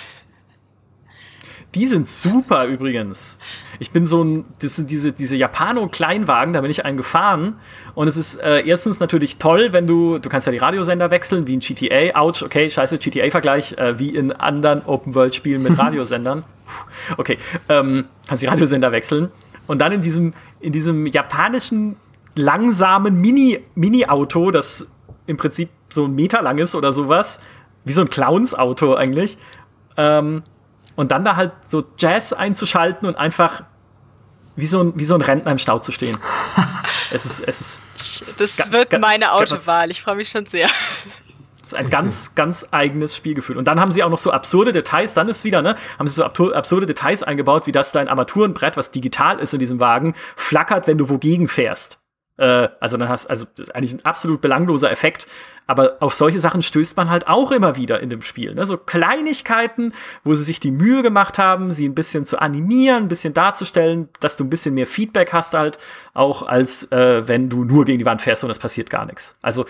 Die 1.76 1.84
sind 1.84 2.08
super 2.08 2.64
übrigens. 2.64 3.38
Ich 3.80 3.90
bin 3.90 4.06
so 4.06 4.24
ein, 4.24 4.46
das 4.62 4.76
sind 4.76 4.90
diese, 4.90 5.12
diese 5.12 5.36
Japano-Kleinwagen, 5.36 6.54
da 6.54 6.62
bin 6.62 6.70
ich 6.70 6.86
einen 6.86 6.96
gefahren. 6.96 7.60
Und 7.94 8.08
es 8.08 8.16
ist 8.16 8.36
äh, 8.36 8.62
erstens 8.66 8.98
natürlich 8.98 9.36
toll, 9.36 9.74
wenn 9.74 9.86
du, 9.86 10.16
du 10.16 10.30
kannst 10.30 10.46
ja 10.46 10.52
die 10.52 10.58
Radiosender 10.58 11.10
wechseln, 11.10 11.46
wie 11.46 11.52
in 11.52 11.60
GTA. 11.60 12.18
Ouch, 12.18 12.40
okay, 12.42 12.70
scheiße, 12.70 12.96
GTA-Vergleich, 12.96 13.74
äh, 13.74 13.98
wie 13.98 14.08
in 14.08 14.32
anderen 14.32 14.86
Open-World-Spielen 14.86 15.62
mit 15.62 15.78
Radiosendern. 15.78 16.44
okay, 17.18 17.36
ähm, 17.68 18.06
kannst 18.26 18.42
die 18.42 18.46
Radiosender 18.46 18.90
wechseln. 18.92 19.30
Und 19.66 19.80
dann 19.80 19.92
in 19.92 20.00
diesem, 20.00 20.32
in 20.60 20.72
diesem 20.72 21.06
japanischen 21.06 21.96
langsamen 22.34 23.20
Mini, 23.20 23.64
Mini-Auto, 23.74 24.50
das 24.50 24.86
im 25.26 25.36
Prinzip 25.36 25.70
so 25.88 26.04
ein 26.04 26.14
Meter 26.14 26.42
lang 26.42 26.58
ist 26.58 26.74
oder 26.74 26.92
sowas, 26.92 27.40
wie 27.84 27.92
so 27.92 28.02
ein 28.02 28.10
Clowns-Auto 28.10 28.94
eigentlich. 28.94 29.38
Ähm, 29.96 30.42
und 30.94 31.12
dann 31.12 31.24
da 31.24 31.36
halt 31.36 31.52
so 31.66 31.84
Jazz 31.98 32.32
einzuschalten 32.32 33.06
und 33.08 33.16
einfach 33.16 33.62
wie 34.56 34.66
so 34.66 34.82
ein, 34.82 34.92
wie 34.96 35.04
so 35.04 35.14
ein 35.14 35.20
Rentner 35.20 35.52
im 35.52 35.58
Stau 35.58 35.78
zu 35.78 35.92
stehen. 35.92 36.16
es 37.10 37.26
ist, 37.26 37.40
es 37.46 37.60
ist. 37.60 37.80
Es 37.96 38.36
das 38.36 38.56
ganz, 38.56 38.72
wird 38.72 38.90
ganz, 38.90 39.02
meine 39.02 39.32
Autowahl. 39.32 39.90
Ich 39.90 40.00
freue 40.00 40.16
mich 40.16 40.28
schon 40.28 40.46
sehr. 40.46 40.68
Das 41.66 41.72
ist 41.72 41.78
ein 41.78 41.90
ganz, 41.90 42.36
ganz 42.36 42.68
eigenes 42.70 43.16
Spielgefühl. 43.16 43.56
Und 43.56 43.66
dann 43.66 43.80
haben 43.80 43.90
sie 43.90 44.04
auch 44.04 44.08
noch 44.08 44.18
so 44.18 44.30
absurde 44.30 44.70
Details, 44.70 45.14
dann 45.14 45.28
ist 45.28 45.42
wieder, 45.42 45.62
ne, 45.62 45.74
haben 45.98 46.06
sie 46.06 46.14
so 46.14 46.24
absurde 46.24 46.86
Details 46.86 47.24
eingebaut, 47.24 47.66
wie 47.66 47.72
dass 47.72 47.90
dein 47.90 48.06
Armaturenbrett, 48.06 48.76
was 48.76 48.92
digital 48.92 49.40
ist 49.40 49.52
in 49.52 49.58
diesem 49.58 49.80
Wagen, 49.80 50.14
flackert, 50.36 50.86
wenn 50.86 50.96
du 50.96 51.08
wogegen 51.08 51.48
fährst. 51.48 51.98
Äh, 52.36 52.68
also 52.78 52.96
dann 52.96 53.08
hast, 53.08 53.26
also 53.26 53.46
das 53.56 53.68
ist 53.68 53.74
eigentlich 53.74 53.94
ein 53.94 54.04
absolut 54.04 54.40
belangloser 54.40 54.92
Effekt, 54.92 55.26
aber 55.66 55.96
auf 55.98 56.14
solche 56.14 56.38
Sachen 56.38 56.62
stößt 56.62 56.96
man 56.96 57.10
halt 57.10 57.26
auch 57.26 57.50
immer 57.50 57.74
wieder 57.74 57.98
in 57.98 58.10
dem 58.10 58.22
Spiel. 58.22 58.54
Ne? 58.54 58.64
So 58.64 58.76
Kleinigkeiten, 58.76 59.92
wo 60.22 60.34
sie 60.34 60.44
sich 60.44 60.60
die 60.60 60.70
Mühe 60.70 61.02
gemacht 61.02 61.36
haben, 61.36 61.72
sie 61.72 61.88
ein 61.88 61.96
bisschen 61.96 62.26
zu 62.26 62.38
animieren, 62.38 63.04
ein 63.04 63.08
bisschen 63.08 63.34
darzustellen, 63.34 64.08
dass 64.20 64.36
du 64.36 64.44
ein 64.44 64.50
bisschen 64.50 64.74
mehr 64.74 64.86
Feedback 64.86 65.32
hast 65.32 65.54
halt, 65.54 65.78
auch 66.14 66.42
als 66.44 66.92
äh, 66.92 67.26
wenn 67.26 67.48
du 67.48 67.64
nur 67.64 67.84
gegen 67.84 67.98
die 67.98 68.06
Wand 68.06 68.22
fährst 68.22 68.44
und 68.44 68.50
es 68.50 68.60
passiert 68.60 68.88
gar 68.88 69.06
nichts. 69.06 69.36
Also 69.42 69.66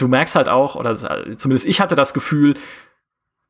du 0.00 0.08
merkst 0.08 0.34
halt 0.34 0.48
auch, 0.48 0.76
oder 0.76 0.94
zumindest 1.36 1.66
ich 1.66 1.80
hatte 1.80 1.94
das 1.94 2.14
Gefühl, 2.14 2.54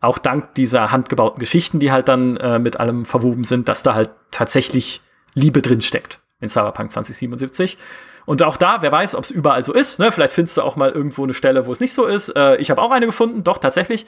auch 0.00 0.18
dank 0.18 0.54
dieser 0.54 0.90
handgebauten 0.90 1.38
Geschichten, 1.38 1.78
die 1.78 1.92
halt 1.92 2.08
dann 2.08 2.36
äh, 2.38 2.58
mit 2.58 2.80
allem 2.80 3.04
verwoben 3.04 3.44
sind, 3.44 3.68
dass 3.68 3.82
da 3.82 3.94
halt 3.94 4.10
tatsächlich 4.30 5.02
Liebe 5.34 5.62
drin 5.62 5.82
steckt 5.82 6.20
in 6.40 6.48
Cyberpunk 6.48 6.90
2077. 6.90 7.76
Und 8.24 8.42
auch 8.42 8.56
da, 8.56 8.80
wer 8.80 8.92
weiß, 8.92 9.14
ob 9.14 9.24
es 9.24 9.30
überall 9.30 9.62
so 9.64 9.72
ist. 9.72 9.98
Ne? 9.98 10.10
Vielleicht 10.12 10.32
findest 10.32 10.56
du 10.56 10.62
auch 10.62 10.76
mal 10.76 10.90
irgendwo 10.90 11.22
eine 11.22 11.34
Stelle, 11.34 11.66
wo 11.66 11.72
es 11.72 11.80
nicht 11.80 11.92
so 11.92 12.06
ist. 12.06 12.30
Äh, 12.30 12.56
ich 12.56 12.70
habe 12.70 12.80
auch 12.80 12.90
eine 12.90 13.06
gefunden, 13.06 13.44
doch 13.44 13.58
tatsächlich. 13.58 14.06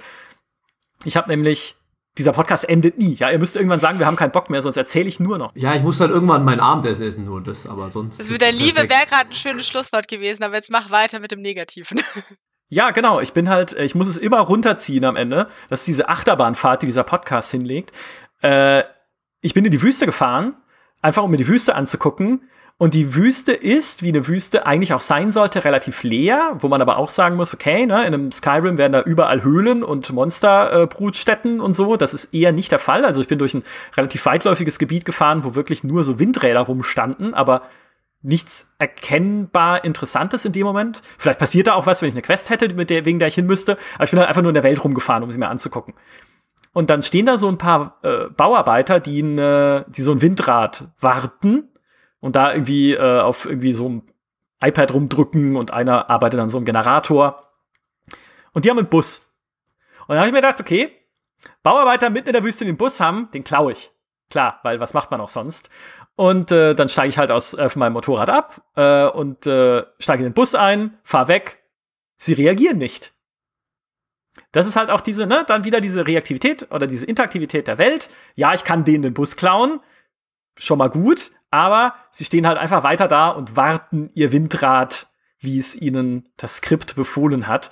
Ich 1.05 1.16
habe 1.16 1.28
nämlich 1.28 1.77
dieser 2.18 2.32
Podcast 2.32 2.68
endet 2.68 2.98
nie. 2.98 3.14
Ja, 3.14 3.30
ihr 3.30 3.39
müsst 3.39 3.56
irgendwann 3.56 3.80
sagen, 3.80 3.98
wir 3.98 4.06
haben 4.06 4.16
keinen 4.16 4.32
Bock 4.32 4.51
mehr, 4.51 4.60
sonst 4.60 4.76
erzähle 4.76 5.09
ich 5.09 5.18
nur 5.18 5.39
noch. 5.39 5.52
Ja, 5.55 5.74
ich 5.74 5.82
muss 5.82 5.98
dann 5.98 6.10
irgendwann 6.10 6.44
mein 6.44 6.60
Abendessen 6.60 7.06
essen, 7.06 7.24
nur 7.24 7.43
das, 7.43 7.66
aber 7.66 7.90
sonst. 7.90 8.20
Das 8.20 8.28
mit 8.28 8.40
der 8.40 8.52
Liebe 8.52 8.80
wäre 8.80 9.06
gerade 9.09 9.30
ein 9.30 9.34
schönes 9.34 9.66
Schlusswort 9.66 10.09
gewesen, 10.09 10.43
aber 10.43 10.56
jetzt 10.56 10.70
mach 10.70 10.90
weiter 10.90 11.20
mit 11.20 11.30
dem 11.30 11.40
Negativen. 11.40 12.01
Ja, 12.74 12.90
genau. 12.90 13.20
Ich 13.20 13.34
bin 13.34 13.51
halt, 13.51 13.74
ich 13.74 13.94
muss 13.94 14.09
es 14.09 14.16
immer 14.16 14.40
runterziehen 14.40 15.05
am 15.05 15.14
Ende. 15.14 15.51
Das 15.68 15.80
ist 15.80 15.89
diese 15.89 16.09
Achterbahnfahrt, 16.09 16.80
die 16.80 16.86
dieser 16.86 17.05
Podcast 17.05 17.51
hinlegt. 17.51 17.93
Äh, 18.40 18.84
ich 19.43 19.52
bin 19.52 19.66
in 19.66 19.70
die 19.70 19.82
Wüste 19.82 20.06
gefahren, 20.06 20.56
einfach 21.02 21.22
um 21.22 21.30
mir 21.30 21.36
die 21.36 21.48
Wüste 21.48 21.74
anzugucken. 21.74 22.48
Und 22.83 22.95
die 22.95 23.15
Wüste 23.15 23.53
ist, 23.53 24.03
wie 24.03 24.09
eine 24.09 24.27
Wüste 24.27 24.67
eigentlich 24.67 24.93
auch 24.93 25.03
sein 25.03 25.31
sollte, 25.31 25.65
relativ 25.65 26.03
leer, 26.03 26.57
wo 26.59 26.67
man 26.67 26.83
aber 26.83 26.97
auch 26.97 27.11
sagen 27.11 27.37
muss, 27.37 27.55
okay, 27.55 27.87
ne, 27.87 28.05
in 28.05 28.13
einem 28.13 28.33
Skyrim 28.33 28.77
werden 28.77 28.93
da 28.93 29.03
überall 29.03 29.45
Höhlen 29.45 29.85
und 29.85 30.13
Monsterbrutstätten 30.13 31.61
äh, 31.61 31.63
und 31.63 31.75
so. 31.75 31.97
Das 31.97 32.13
ist 32.13 32.35
eher 32.35 32.51
nicht 32.51 32.73
der 32.73 32.81
Fall. 32.81 33.05
Also 33.05 33.21
ich 33.21 33.29
bin 33.29 33.39
durch 33.39 33.55
ein 33.55 33.63
relativ 33.97 34.27
weitläufiges 34.27 34.81
Gebiet 34.81 35.05
gefahren, 35.05 35.45
wo 35.45 35.55
wirklich 35.55 35.85
nur 35.85 36.03
so 36.03 36.19
Windräder 36.19 36.59
rumstanden, 36.59 37.35
aber 37.35 37.63
nichts 38.21 38.75
erkennbar 38.79 39.85
Interessantes 39.85 40.45
in 40.45 40.51
dem 40.51 40.67
Moment. 40.67 41.03
Vielleicht 41.19 41.39
passiert 41.39 41.69
da 41.69 41.75
auch 41.75 41.87
was, 41.87 42.03
wenn 42.03 42.09
ich 42.09 42.15
eine 42.17 42.23
Quest 42.23 42.51
hätte, 42.51 42.75
mit 42.75 42.91
der, 42.91 43.05
wegen 43.05 43.21
der 43.21 43.29
ich 43.29 43.37
hin 43.37 43.47
müsste. 43.47 43.79
Aber 43.95 44.05
ich 44.07 44.11
bin 44.11 44.19
halt 44.19 44.29
einfach 44.29 44.43
nur 44.43 44.51
in 44.51 44.55
der 44.55 44.65
Welt 44.65 44.83
rumgefahren, 44.83 45.23
um 45.23 45.31
sie 45.31 45.39
mir 45.39 45.51
anzugucken. 45.51 45.95
Und 46.73 46.91
dann 46.91 47.05
stehen 47.05 47.27
da 47.27 47.37
so 47.37 47.47
ein 47.47 47.59
paar 47.59 48.01
äh, 48.03 48.29
Bauarbeiter, 48.37 48.99
die, 48.99 49.21
äh, 49.21 49.85
die 49.87 50.03
so 50.03 50.11
ein 50.11 50.21
Windrad 50.21 50.89
warten 50.99 51.69
und 52.23 52.36
da 52.36 52.53
irgendwie 52.53 52.94
äh, 52.94 53.20
auf 53.20 53.44
irgendwie 53.44 53.73
so 53.73 53.89
ein 53.89 54.03
iPad 54.62 54.94
rumdrücken 54.94 55.57
und 55.57 55.73
einer 55.73 56.09
arbeitet 56.09 56.40
an 56.40 56.49
so 56.49 56.57
einem 56.57 56.65
Generator. 56.65 57.51
Und 58.53 58.65
die 58.65 58.70
haben 58.70 58.78
einen 58.78 58.89
Bus. 58.89 59.28
Und 60.03 60.11
dann 60.11 60.19
habe 60.19 60.28
ich 60.28 60.32
mir 60.32 60.40
gedacht, 60.40 60.61
okay, 60.61 60.93
Bauarbeiter 61.65 62.11
mitten 62.11 62.28
in 62.28 62.32
der 62.32 62.44
Wüste 62.44 62.65
den 62.65 62.77
Bus 62.77 63.01
haben, 63.01 63.28
den 63.32 63.43
klaue 63.43 63.73
ich. 63.73 63.90
Klar, 64.31 64.61
weil 64.62 64.78
was 64.78 64.94
macht 64.94 65.11
man 65.11 65.20
auch 65.20 65.28
sonst? 65.28 65.69
Und 66.15 66.53
äh, 66.53 66.74
dann 66.74 66.89
steige 66.89 67.09
ich 67.09 67.19
halt 67.19 67.32
aus 67.32 67.55
äh, 67.55 67.69
von 67.69 67.81
meinem 67.81 67.94
Motorrad 67.94 68.31
ab 68.31 68.62
äh, 68.77 69.07
und 69.07 69.47
äh, 69.49 69.85
steige 69.99 70.23
in 70.23 70.31
den 70.31 70.35
Bus 70.35 70.55
ein, 70.55 70.99
fahr 71.03 71.27
weg. 71.27 71.65
Sie 72.16 72.35
reagieren 72.35 72.78
nicht. 72.78 73.12
Das 74.53 74.69
ist 74.69 74.77
halt 74.77 74.90
auch 74.90 75.01
diese, 75.01 75.27
ne, 75.27 75.44
dann 75.49 75.65
wieder 75.65 75.81
diese 75.81 76.07
Reaktivität 76.07 76.70
oder 76.70 76.86
diese 76.86 77.05
Interaktivität 77.05 77.66
der 77.66 77.78
Welt. 77.78 78.11
Ja, 78.36 78.55
ich 78.55 78.62
kann 78.62 78.85
denen 78.85 79.03
den 79.03 79.15
Bus 79.15 79.36
klauen. 79.36 79.81
Schon 80.59 80.79
mal 80.79 80.91
gut, 80.91 81.31
aber 81.51 81.95
sie 82.11 82.24
stehen 82.24 82.47
halt 82.47 82.59
einfach 82.59 82.85
weiter 82.85 83.09
da 83.09 83.29
und 83.29 83.57
warten 83.57 84.11
ihr 84.15 84.33
Windrad 84.33 85.12
wie 85.43 85.59
es 85.59 85.81
ihnen 85.81 86.29
das 86.37 86.57
Skript 86.57 86.97
befohlen 86.97 87.47
hat. 87.49 87.70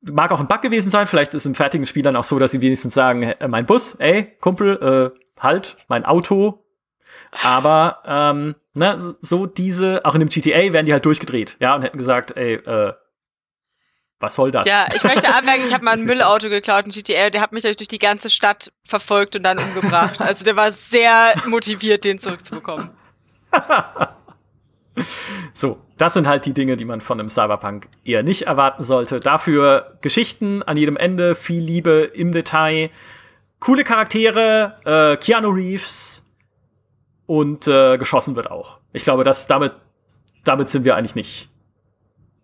Mag 0.00 0.30
auch 0.30 0.40
ein 0.40 0.46
Bug 0.46 0.62
gewesen 0.62 0.90
sein, 0.90 1.06
vielleicht 1.06 1.34
ist 1.34 1.44
im 1.44 1.56
fertigen 1.56 1.84
Spiel 1.84 2.02
dann 2.02 2.16
auch 2.16 2.24
so, 2.24 2.38
dass 2.38 2.52
sie 2.52 2.60
wenigstens 2.60 2.94
sagen, 2.94 3.22
äh, 3.22 3.48
mein 3.48 3.66
Bus, 3.66 3.96
ey, 3.96 4.36
Kumpel, 4.40 5.12
äh, 5.16 5.20
halt, 5.40 5.76
mein 5.88 6.04
Auto. 6.04 6.64
Aber 7.42 8.02
ähm, 8.06 8.54
ne, 8.74 8.96
so 8.98 9.46
diese, 9.46 10.04
auch 10.04 10.14
in 10.14 10.20
dem 10.20 10.28
GTA 10.28 10.72
werden 10.72 10.86
die 10.86 10.92
halt 10.92 11.04
durchgedreht, 11.04 11.56
ja, 11.58 11.74
und 11.74 11.82
hätten 11.82 11.98
gesagt, 11.98 12.36
ey, 12.36 12.54
äh, 12.54 12.92
was 14.20 14.34
soll 14.34 14.50
das? 14.50 14.66
Ja, 14.66 14.86
ich 14.94 15.04
möchte 15.04 15.32
anmerken, 15.32 15.62
ich 15.64 15.72
habe 15.72 15.84
mal 15.84 15.92
ein 15.92 16.04
Müllauto 16.04 16.48
geklaut 16.48 16.84
in 16.86 16.90
GTA, 16.90 17.30
der 17.30 17.40
hat 17.40 17.52
mich 17.52 17.62
durch 17.62 17.76
die 17.76 17.98
ganze 17.98 18.30
Stadt 18.30 18.72
verfolgt 18.84 19.36
und 19.36 19.42
dann 19.42 19.58
umgebracht. 19.58 20.20
Also 20.20 20.44
der 20.44 20.56
war 20.56 20.72
sehr 20.72 21.34
motiviert, 21.46 22.04
den 22.04 22.18
zurückzubekommen. 22.18 22.90
so, 25.52 25.78
das 25.96 26.14
sind 26.14 26.26
halt 26.26 26.46
die 26.46 26.52
Dinge, 26.52 26.76
die 26.76 26.84
man 26.84 27.00
von 27.00 27.20
einem 27.20 27.28
Cyberpunk 27.28 27.88
eher 28.04 28.22
nicht 28.22 28.42
erwarten 28.42 28.84
sollte. 28.84 29.20
Dafür 29.20 29.98
Geschichten 30.00 30.62
an 30.62 30.76
jedem 30.76 30.96
Ende, 30.96 31.34
viel 31.34 31.62
Liebe 31.62 32.10
im 32.12 32.32
Detail, 32.32 32.90
coole 33.60 33.84
Charaktere, 33.84 34.74
äh, 34.84 35.16
Keanu 35.16 35.50
Reeves 35.50 36.26
und 37.26 37.68
äh, 37.68 37.98
geschossen 37.98 38.36
wird 38.36 38.50
auch. 38.50 38.78
Ich 38.92 39.04
glaube, 39.04 39.22
dass 39.22 39.46
damit, 39.46 39.72
damit 40.44 40.68
sind 40.68 40.84
wir 40.84 40.96
eigentlich 40.96 41.14
nicht. 41.14 41.50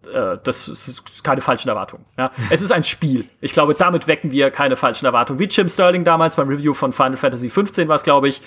Äh, 0.07 0.39
das 0.43 0.69
ist 0.69 1.25
keine 1.25 1.41
falschen 1.41 1.69
Erwartungen. 1.69 2.05
Ja? 2.19 2.31
es 2.51 2.63
ist 2.63 2.73
ein 2.73 2.85
Spiel. 2.85 3.29
Ich 3.41 3.53
glaube, 3.53 3.75
damit 3.75 4.07
wecken 4.07 4.31
wir 4.31 4.51
keine 4.51 4.77
falschen 4.77 5.07
Erwartungen. 5.07 5.39
Wie 5.39 5.45
Jim 5.45 5.69
Sterling 5.69 6.05
damals 6.05 6.37
beim 6.37 6.49
Review 6.49 6.75
von 6.75 6.93
Final 6.93 7.17
Fantasy 7.17 7.51
15 7.51 7.89
war 7.89 7.97
es, 7.97 8.03
glaube 8.03 8.29
ich. 8.29 8.43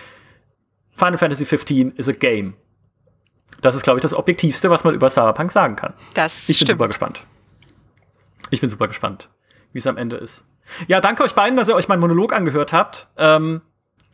Final 0.95 1.17
Fantasy 1.17 1.45
15 1.45 1.91
is 1.91 2.09
a 2.09 2.13
game. 2.13 2.55
Das 3.61 3.75
ist, 3.75 3.83
glaube 3.83 3.99
ich, 3.99 4.01
das 4.01 4.13
Objektivste, 4.13 4.69
was 4.69 4.83
man 4.83 4.93
über 4.93 5.09
Cyberpunk 5.09 5.51
sagen 5.51 5.75
kann. 5.75 5.93
Das 6.13 6.41
ich 6.43 6.47
bin 6.47 6.55
stimmt. 6.55 6.71
super 6.71 6.87
gespannt. 6.87 7.25
Ich 8.49 8.61
bin 8.61 8.69
super 8.69 8.87
gespannt, 8.87 9.29
wie 9.73 9.79
es 9.79 9.87
am 9.87 9.97
Ende 9.97 10.15
ist. 10.17 10.45
Ja, 10.87 11.01
danke 11.01 11.23
euch 11.23 11.33
beiden, 11.33 11.57
dass 11.57 11.69
ihr 11.69 11.75
euch 11.75 11.87
meinen 11.87 11.99
Monolog 11.99 12.33
angehört 12.33 12.73
habt. 12.73 13.07
Ähm, 13.17 13.61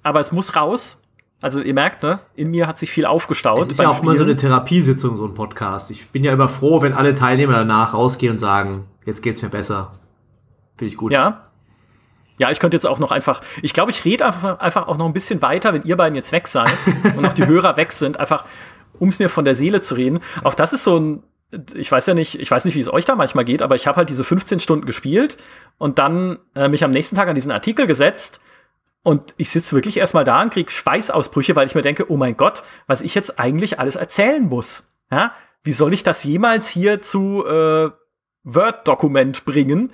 aber 0.02 0.20
es 0.20 0.32
muss 0.32 0.56
raus. 0.56 1.03
Also 1.44 1.60
ihr 1.60 1.74
merkt, 1.74 2.04
ne, 2.04 2.20
in 2.38 2.52
mir 2.52 2.68
hat 2.68 2.78
sich 2.78 2.90
viel 2.90 3.06
aufgestaut. 3.06 3.64
Es 3.64 3.68
ist 3.68 3.82
ja 3.82 3.90
auch 3.90 4.02
immer 4.02 4.16
so 4.16 4.24
eine 4.24 4.38
Therapiesitzung, 4.38 5.18
so 5.18 5.26
ein 5.26 5.34
Podcast. 5.34 5.92
Ich 5.92 6.08
bin 6.08 6.24
ja 6.24 6.32
immer 6.32 6.48
froh, 6.48 6.82
wenn 6.82 6.94
alle 6.94 7.14
Teilnehmer 7.14 7.56
danach 7.56 7.94
rausgehen 7.94 8.32
und 8.32 8.40
sagen, 8.40 8.86
jetzt 9.04 9.22
geht's 9.22 9.42
mir 9.42 9.50
besser. 9.50 9.92
Finde 10.78 10.94
ich 10.94 10.96
gut. 10.96 11.12
Ja. 11.12 11.50
Ja, 12.38 12.50
ich 12.50 12.62
könnte 12.62 12.78
jetzt 12.78 12.88
auch 12.88 12.98
noch 12.98 13.12
einfach, 13.12 13.42
ich 13.62 13.74
glaube, 13.74 13.92
ich 13.92 14.06
rede 14.06 14.26
einfach, 14.26 14.62
einfach 14.62 14.88
auch 14.88 14.96
noch 14.96 15.06
ein 15.06 15.12
bisschen 15.12 15.42
weiter, 15.42 15.74
wenn 15.74 15.82
ihr 15.82 15.98
beiden 15.98 16.16
jetzt 16.16 16.32
weg 16.32 16.48
seid 16.48 16.72
und 17.18 17.26
auch 17.26 17.34
die 17.34 17.46
Hörer 17.46 17.76
weg 17.76 17.92
sind, 17.92 18.22
einfach 18.22 18.46
um 18.98 19.10
es 19.10 19.20
mir 19.20 19.28
von 19.28 19.44
der 19.44 19.56
Seele 19.56 19.82
zu 19.82 19.96
reden. 19.96 20.22
Auch 20.46 20.56
das 20.56 20.72
ist 20.72 20.86
so 20.86 20.98
ein, 20.98 21.24
ich 21.76 21.92
weiß 21.92 22.08
ja 22.08 22.14
nicht, 22.14 22.40
ich 22.40 22.50
weiß 22.50 22.64
nicht, 22.64 22.76
wie 22.76 22.80
es 22.80 22.92
euch 22.92 23.04
da 23.04 23.18
manchmal 23.18 23.44
geht, 23.44 23.62
aber 23.62 23.76
ich 23.76 23.86
habe 23.86 23.98
halt 23.98 24.08
diese 24.08 24.24
15 24.24 24.62
Stunden 24.62 24.86
gespielt 24.86 25.36
und 25.78 26.00
dann 26.00 26.40
äh, 26.56 26.70
mich 26.70 26.86
am 26.86 26.92
nächsten 26.92 27.18
Tag 27.18 27.28
an 27.28 27.36
diesen 27.36 27.52
Artikel 27.52 27.86
gesetzt 27.86 28.40
und 29.04 29.36
ich 29.38 29.50
sitze 29.50 29.76
wirklich 29.76 29.98
erstmal 29.98 30.24
da 30.24 30.42
und 30.42 30.54
krieg 30.54 30.72
Schweißausbrüche, 30.72 31.56
weil 31.56 31.68
ich 31.68 31.76
mir 31.76 31.82
denke, 31.82 32.10
oh 32.10 32.18
mein 32.18 32.38
Gott, 32.38 32.64
was 32.88 33.02
ich 33.02 33.16
jetzt 33.16 33.38
eigentlich 33.38 33.80
alles 33.80 33.96
erzählen 33.96 34.44
muss. 34.44 34.96
Ja? 35.12 35.34
Wie 35.64 35.74
soll 35.74 35.94
ich 35.94 36.04
das 36.04 36.24
jemals 36.24 36.68
hier 36.70 37.02
zu 37.02 37.46
äh, 37.46 37.92
Word-Dokument 38.44 39.46
bringen, 39.46 39.92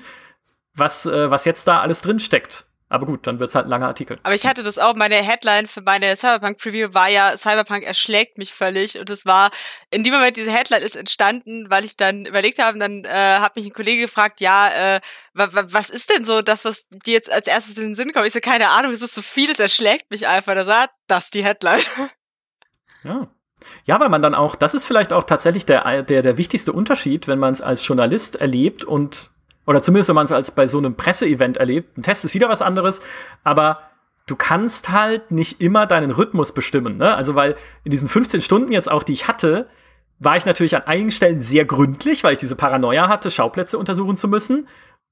was, 0.75 1.07
äh, 1.07 1.31
was 1.31 1.45
jetzt 1.45 1.67
da 1.67 1.81
alles 1.81 2.01
drin 2.01 2.19
steckt? 2.19 2.68
Aber 2.91 3.05
gut, 3.05 3.27
dann 3.27 3.39
wird's 3.39 3.53
halt 3.53 3.67
ein 3.67 3.69
langer 3.69 3.87
Artikel. 3.87 4.19
Aber 4.23 4.33
ich 4.33 4.47
hatte 4.47 4.63
das 4.63 4.79
auch, 4.79 4.95
meine 4.95 5.15
Headline 5.15 5.67
für 5.67 5.81
meine 5.81 6.15
Cyberpunk-Preview 6.15 6.89
war 6.91 7.07
ja, 7.07 7.37
Cyberpunk 7.37 7.83
erschlägt 7.83 8.39
mich 8.39 8.51
völlig. 8.51 8.97
Und 8.97 9.11
es 9.11 9.27
war, 9.27 9.51
in 9.91 10.03
dem 10.03 10.11
Moment, 10.11 10.37
diese 10.37 10.51
Headline 10.51 10.81
ist 10.81 10.95
entstanden, 10.95 11.69
weil 11.69 11.85
ich 11.85 11.97
dann 11.97 12.25
überlegt 12.25 12.57
habe, 12.57 12.79
dann 12.79 13.05
äh, 13.05 13.09
hat 13.39 13.55
mich 13.55 13.67
ein 13.67 13.73
Kollege 13.73 14.01
gefragt, 14.01 14.41
ja, 14.41 14.95
äh, 14.95 15.01
was 15.33 15.91
ist 15.91 16.09
denn 16.09 16.25
so 16.25 16.41
das, 16.41 16.65
was 16.65 16.87
dir 16.89 17.13
jetzt 17.13 17.31
als 17.31 17.45
erstes 17.45 17.77
in 17.77 17.83
den 17.83 17.95
Sinn 17.95 18.11
kommt? 18.11 18.25
Ich 18.25 18.33
so, 18.33 18.39
keine 18.39 18.69
Ahnung, 18.69 18.91
es 18.91 19.03
ist 19.03 19.13
so 19.13 19.21
viel, 19.21 19.51
es 19.51 19.59
erschlägt 19.59 20.09
mich 20.09 20.27
einfach. 20.27 20.55
Da 20.55 20.65
sagt, 20.65 20.93
das 21.05 21.25
ist 21.25 21.33
die 21.35 21.43
Headline. 21.43 21.81
Ja. 23.01 23.29
Ja, 23.85 23.97
weil 24.01 24.09
man 24.09 24.21
dann 24.21 24.35
auch, 24.35 24.55
das 24.55 24.73
ist 24.73 24.85
vielleicht 24.85 25.13
auch 25.13 25.23
tatsächlich 25.23 25.65
der, 25.65 26.03
der, 26.03 26.21
der 26.21 26.37
wichtigste 26.37 26.73
Unterschied, 26.73 27.29
wenn 27.29 27.39
man 27.39 27.53
es 27.53 27.61
als 27.61 27.85
Journalist 27.87 28.35
erlebt 28.35 28.83
und 28.83 29.31
oder 29.69 29.83
zumindest, 29.83 30.09
wenn 30.09 30.15
man 30.15 30.25
es 30.25 30.31
als 30.31 30.49
bei 30.49 30.65
so 30.65 30.79
einem 30.79 30.95
Presseevent 30.95 31.57
erlebt. 31.57 31.95
Ein 31.95 32.01
Test 32.01 32.25
ist 32.25 32.33
wieder 32.33 32.49
was 32.49 32.63
anderes, 32.63 33.03
aber 33.43 33.83
du 34.25 34.35
kannst 34.35 34.89
halt 34.89 35.29
nicht 35.29 35.61
immer 35.61 35.85
deinen 35.85 36.09
Rhythmus 36.09 36.55
bestimmen. 36.55 36.97
Ne? 36.97 37.13
Also, 37.13 37.35
weil 37.35 37.55
in 37.83 37.91
diesen 37.91 38.09
15 38.09 38.41
Stunden 38.41 38.71
jetzt 38.71 38.91
auch, 38.91 39.03
die 39.03 39.13
ich 39.13 39.27
hatte, 39.27 39.69
war 40.17 40.35
ich 40.35 40.47
natürlich 40.47 40.75
an 40.75 40.87
einigen 40.87 41.11
Stellen 41.11 41.39
sehr 41.39 41.65
gründlich, 41.65 42.23
weil 42.23 42.33
ich 42.33 42.39
diese 42.39 42.55
Paranoia 42.55 43.09
hatte, 43.09 43.29
Schauplätze 43.29 43.77
untersuchen 43.77 44.17
zu 44.17 44.27
müssen 44.27 44.67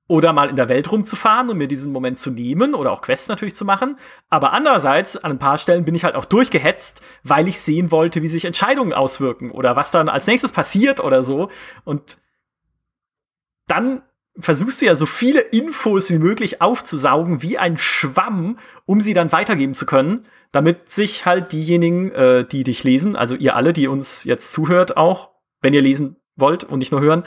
oder 0.08 0.34
mal 0.34 0.50
in 0.50 0.56
der 0.56 0.70
Welt 0.70 0.92
rumzufahren 0.92 1.52
und 1.52 1.58
mir 1.60 1.68
diesen 1.68 1.92
Moment 1.92 2.18
zu 2.18 2.32
nehmen 2.32 2.74
oder 2.74 2.92
auch 2.92 3.04
Quests 3.04 3.28
natürlich 3.28 3.56
zu 3.56 3.64
machen. 3.64 4.00
Aber 4.32 4.54
andererseits, 4.54 5.18
an 5.18 5.34
ein 5.34 5.40
paar 5.40 5.60
Stellen 5.60 5.86
bin 5.86 5.94
ich 5.94 6.04
halt 6.04 6.16
auch 6.16 6.26
durchgehetzt, 6.26 7.04
weil 7.22 7.48
ich 7.48 7.62
sehen 7.62 7.92
wollte, 7.92 8.24
wie 8.24 8.28
sich 8.28 8.46
Entscheidungen 8.46 8.94
auswirken 8.94 9.52
oder 9.52 9.76
was 9.76 9.92
dann 9.92 10.10
als 10.10 10.26
nächstes 10.26 10.52
passiert 10.52 11.00
oder 11.00 11.22
so. 11.22 11.52
Und 11.84 12.18
dann 13.68 14.02
versuchst 14.40 14.82
du 14.82 14.86
ja 14.86 14.96
so 14.96 15.06
viele 15.06 15.42
Infos 15.42 16.10
wie 16.10 16.20
möglich 16.20 16.62
aufzusaugen, 16.62 17.42
wie 17.42 17.58
ein 17.58 17.78
Schwamm, 17.78 18.58
um 18.86 19.02
sie 19.02 19.14
dann 19.14 19.32
weitergeben 19.32 19.76
zu 19.76 19.86
können, 19.86 20.22
damit 20.52 20.90
sich 20.90 21.26
halt 21.26 21.52
diejenigen, 21.52 22.12
äh, 22.12 22.46
die 22.46 22.64
dich 22.64 22.84
lesen, 22.84 23.16
also 23.16 23.36
ihr 23.36 23.56
alle, 23.56 23.74
die 23.74 23.88
uns 23.88 24.24
jetzt 24.24 24.54
zuhört, 24.54 24.98
auch, 24.98 25.30
wenn 25.62 25.74
ihr 25.74 25.82
lesen 25.82 26.18
wollt 26.36 26.64
und 26.64 26.80
nicht 26.80 26.92
nur 26.92 27.02
hören, 27.02 27.24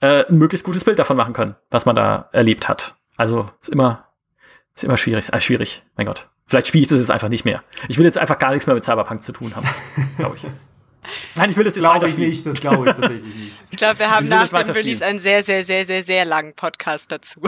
äh, 0.00 0.26
ein 0.26 0.38
möglichst 0.38 0.66
gutes 0.66 0.84
Bild 0.84 0.98
davon 0.98 1.16
machen 1.16 1.32
können, 1.32 1.56
was 1.70 1.86
man 1.86 1.94
da 1.94 2.28
erlebt 2.32 2.68
hat. 2.68 2.96
Also 3.16 3.48
ist 3.60 3.68
immer, 3.68 4.08
ist 4.74 4.84
immer 4.84 4.96
schwierig, 4.96 5.32
äh, 5.32 5.40
schwierig, 5.40 5.84
mein 5.96 6.06
Gott. 6.06 6.28
Vielleicht 6.46 6.66
spiele 6.66 6.82
ich 6.82 6.88
das 6.88 6.98
jetzt 6.98 7.10
einfach 7.10 7.28
nicht 7.28 7.44
mehr. 7.44 7.62
Ich 7.88 7.98
will 7.98 8.04
jetzt 8.04 8.18
einfach 8.18 8.38
gar 8.38 8.50
nichts 8.50 8.66
mehr 8.66 8.74
mit 8.74 8.84
Cyberpunk 8.84 9.22
zu 9.22 9.32
tun 9.32 9.54
haben, 9.54 9.68
glaube 10.18 10.36
ich. 10.36 10.46
Nein, 11.34 11.50
ich 11.50 11.56
will 11.56 11.64
das 11.64 11.74
jetzt 11.76 11.84
glaube 11.84 12.08
ich 12.08 12.16
nicht, 12.16 12.46
das 12.46 12.60
glaube 12.60 12.88
ich 12.88 12.94
tatsächlich 12.94 13.34
nicht. 13.34 13.60
Ich 13.70 13.78
glaube, 13.78 13.98
wir 13.98 14.10
haben 14.10 14.28
nach 14.28 14.48
dem 14.48 14.70
Release 14.70 15.04
einen 15.04 15.18
sehr, 15.18 15.42
sehr, 15.42 15.64
sehr, 15.64 15.86
sehr, 15.86 16.04
sehr 16.04 16.24
langen 16.24 16.54
Podcast 16.54 17.10
dazu. 17.10 17.40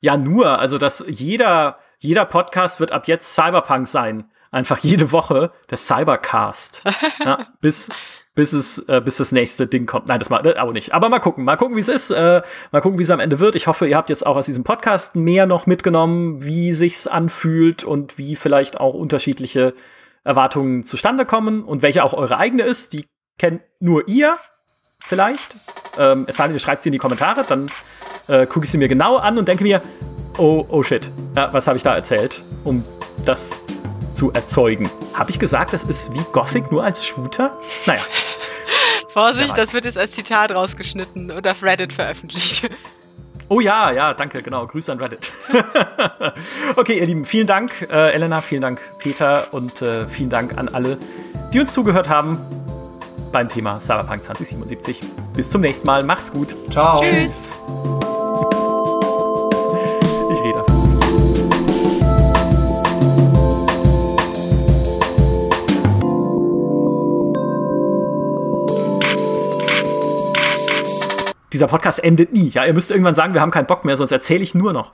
Ja, 0.00 0.16
nur, 0.16 0.58
also 0.58 0.76
dass 0.78 1.04
jeder, 1.08 1.78
jeder 1.98 2.26
Podcast 2.26 2.78
wird 2.78 2.92
ab 2.92 3.08
jetzt 3.08 3.34
Cyberpunk 3.34 3.88
sein. 3.88 4.30
Einfach 4.50 4.78
jede 4.78 5.12
Woche 5.12 5.50
der 5.70 5.78
Cybercast. 5.78 6.82
ja, 7.24 7.46
bis, 7.60 7.90
bis 8.34 8.52
es, 8.52 8.78
äh, 8.88 9.00
bis 9.00 9.16
das 9.16 9.32
nächste 9.32 9.66
Ding 9.66 9.86
kommt. 9.86 10.08
Nein, 10.08 10.18
das 10.18 10.28
mal 10.30 10.58
auch 10.58 10.72
nicht. 10.72 10.92
Aber 10.92 11.08
mal 11.08 11.20
gucken, 11.20 11.44
mal 11.44 11.56
gucken, 11.56 11.76
wie 11.76 11.80
es 11.80 11.88
ist. 11.88 12.10
Äh, 12.10 12.42
mal 12.70 12.80
gucken, 12.80 12.98
wie 12.98 13.02
es 13.02 13.10
am 13.10 13.18
Ende 13.18 13.40
wird. 13.40 13.56
Ich 13.56 13.66
hoffe, 13.66 13.88
ihr 13.88 13.96
habt 13.96 14.10
jetzt 14.10 14.26
auch 14.26 14.36
aus 14.36 14.46
diesem 14.46 14.62
Podcast 14.62 15.16
mehr 15.16 15.46
noch 15.46 15.66
mitgenommen, 15.66 16.44
wie 16.44 16.72
sich's 16.72 17.06
anfühlt 17.06 17.82
und 17.82 18.18
wie 18.18 18.36
vielleicht 18.36 18.78
auch 18.78 18.94
unterschiedliche 18.94 19.74
Erwartungen 20.24 20.82
zustande 20.82 21.26
kommen 21.26 21.62
und 21.62 21.82
welche 21.82 22.02
auch 22.02 22.14
eure 22.14 22.38
eigene 22.38 22.62
ist, 22.62 22.92
die 22.92 23.06
kennt 23.38 23.62
nur 23.80 24.08
ihr 24.08 24.38
vielleicht. 25.04 25.54
Ähm, 25.98 26.24
es 26.26 26.36
sei 26.36 26.44
denn, 26.44 26.54
ihr 26.54 26.60
schreibt 26.60 26.82
sie 26.82 26.88
in 26.88 26.94
die 26.94 26.98
Kommentare, 26.98 27.44
dann 27.46 27.70
äh, 28.28 28.46
gucke 28.46 28.64
ich 28.64 28.70
sie 28.70 28.78
mir 28.78 28.88
genau 28.88 29.16
an 29.16 29.38
und 29.38 29.48
denke 29.48 29.64
mir, 29.64 29.82
oh, 30.38 30.64
oh 30.68 30.82
shit, 30.82 31.10
ja, 31.36 31.52
was 31.52 31.66
habe 31.66 31.76
ich 31.76 31.82
da 31.82 31.94
erzählt, 31.94 32.42
um 32.64 32.84
das 33.24 33.60
zu 34.14 34.32
erzeugen. 34.32 34.90
Habe 35.12 35.30
ich 35.30 35.38
gesagt, 35.38 35.72
das 35.72 35.84
ist 35.84 36.12
wie 36.14 36.24
Gothic 36.32 36.70
nur 36.70 36.84
als 36.84 37.04
Shooter? 37.04 37.58
Naja. 37.86 38.00
Vorsicht, 39.08 39.56
das 39.56 39.74
wird 39.74 39.84
jetzt 39.84 39.98
als 39.98 40.12
Zitat 40.12 40.50
rausgeschnitten 40.50 41.30
und 41.30 41.46
auf 41.46 41.62
Reddit 41.62 41.92
veröffentlicht. 41.92 42.68
Oh 43.48 43.60
ja, 43.60 43.90
ja, 43.90 44.14
danke, 44.14 44.42
genau. 44.42 44.66
Grüße 44.66 44.90
an 44.90 44.98
Reddit. 44.98 45.32
okay, 46.76 46.98
ihr 46.98 47.06
Lieben, 47.06 47.24
vielen 47.24 47.46
Dank, 47.46 47.86
äh, 47.90 48.12
Elena, 48.12 48.40
vielen 48.40 48.62
Dank, 48.62 48.80
Peter 48.98 49.52
und 49.52 49.82
äh, 49.82 50.08
vielen 50.08 50.30
Dank 50.30 50.56
an 50.56 50.68
alle, 50.68 50.98
die 51.52 51.60
uns 51.60 51.72
zugehört 51.72 52.08
haben 52.08 52.38
beim 53.32 53.48
Thema 53.48 53.80
Cyberpunk 53.80 54.24
2077. 54.24 55.00
Bis 55.34 55.50
zum 55.50 55.60
nächsten 55.60 55.86
Mal. 55.86 56.04
Macht's 56.04 56.32
gut. 56.32 56.54
Ciao. 56.70 57.00
Tschüss. 57.02 57.54
Dieser 71.54 71.68
Podcast 71.68 72.02
endet 72.02 72.32
nie. 72.32 72.48
Ja, 72.48 72.64
ihr 72.64 72.74
müsst 72.74 72.90
irgendwann 72.90 73.14
sagen, 73.14 73.32
wir 73.32 73.40
haben 73.40 73.52
keinen 73.52 73.68
Bock 73.68 73.84
mehr, 73.84 73.94
sonst 73.94 74.10
erzähle 74.10 74.42
ich 74.42 74.56
nur 74.56 74.72
noch. 74.72 74.90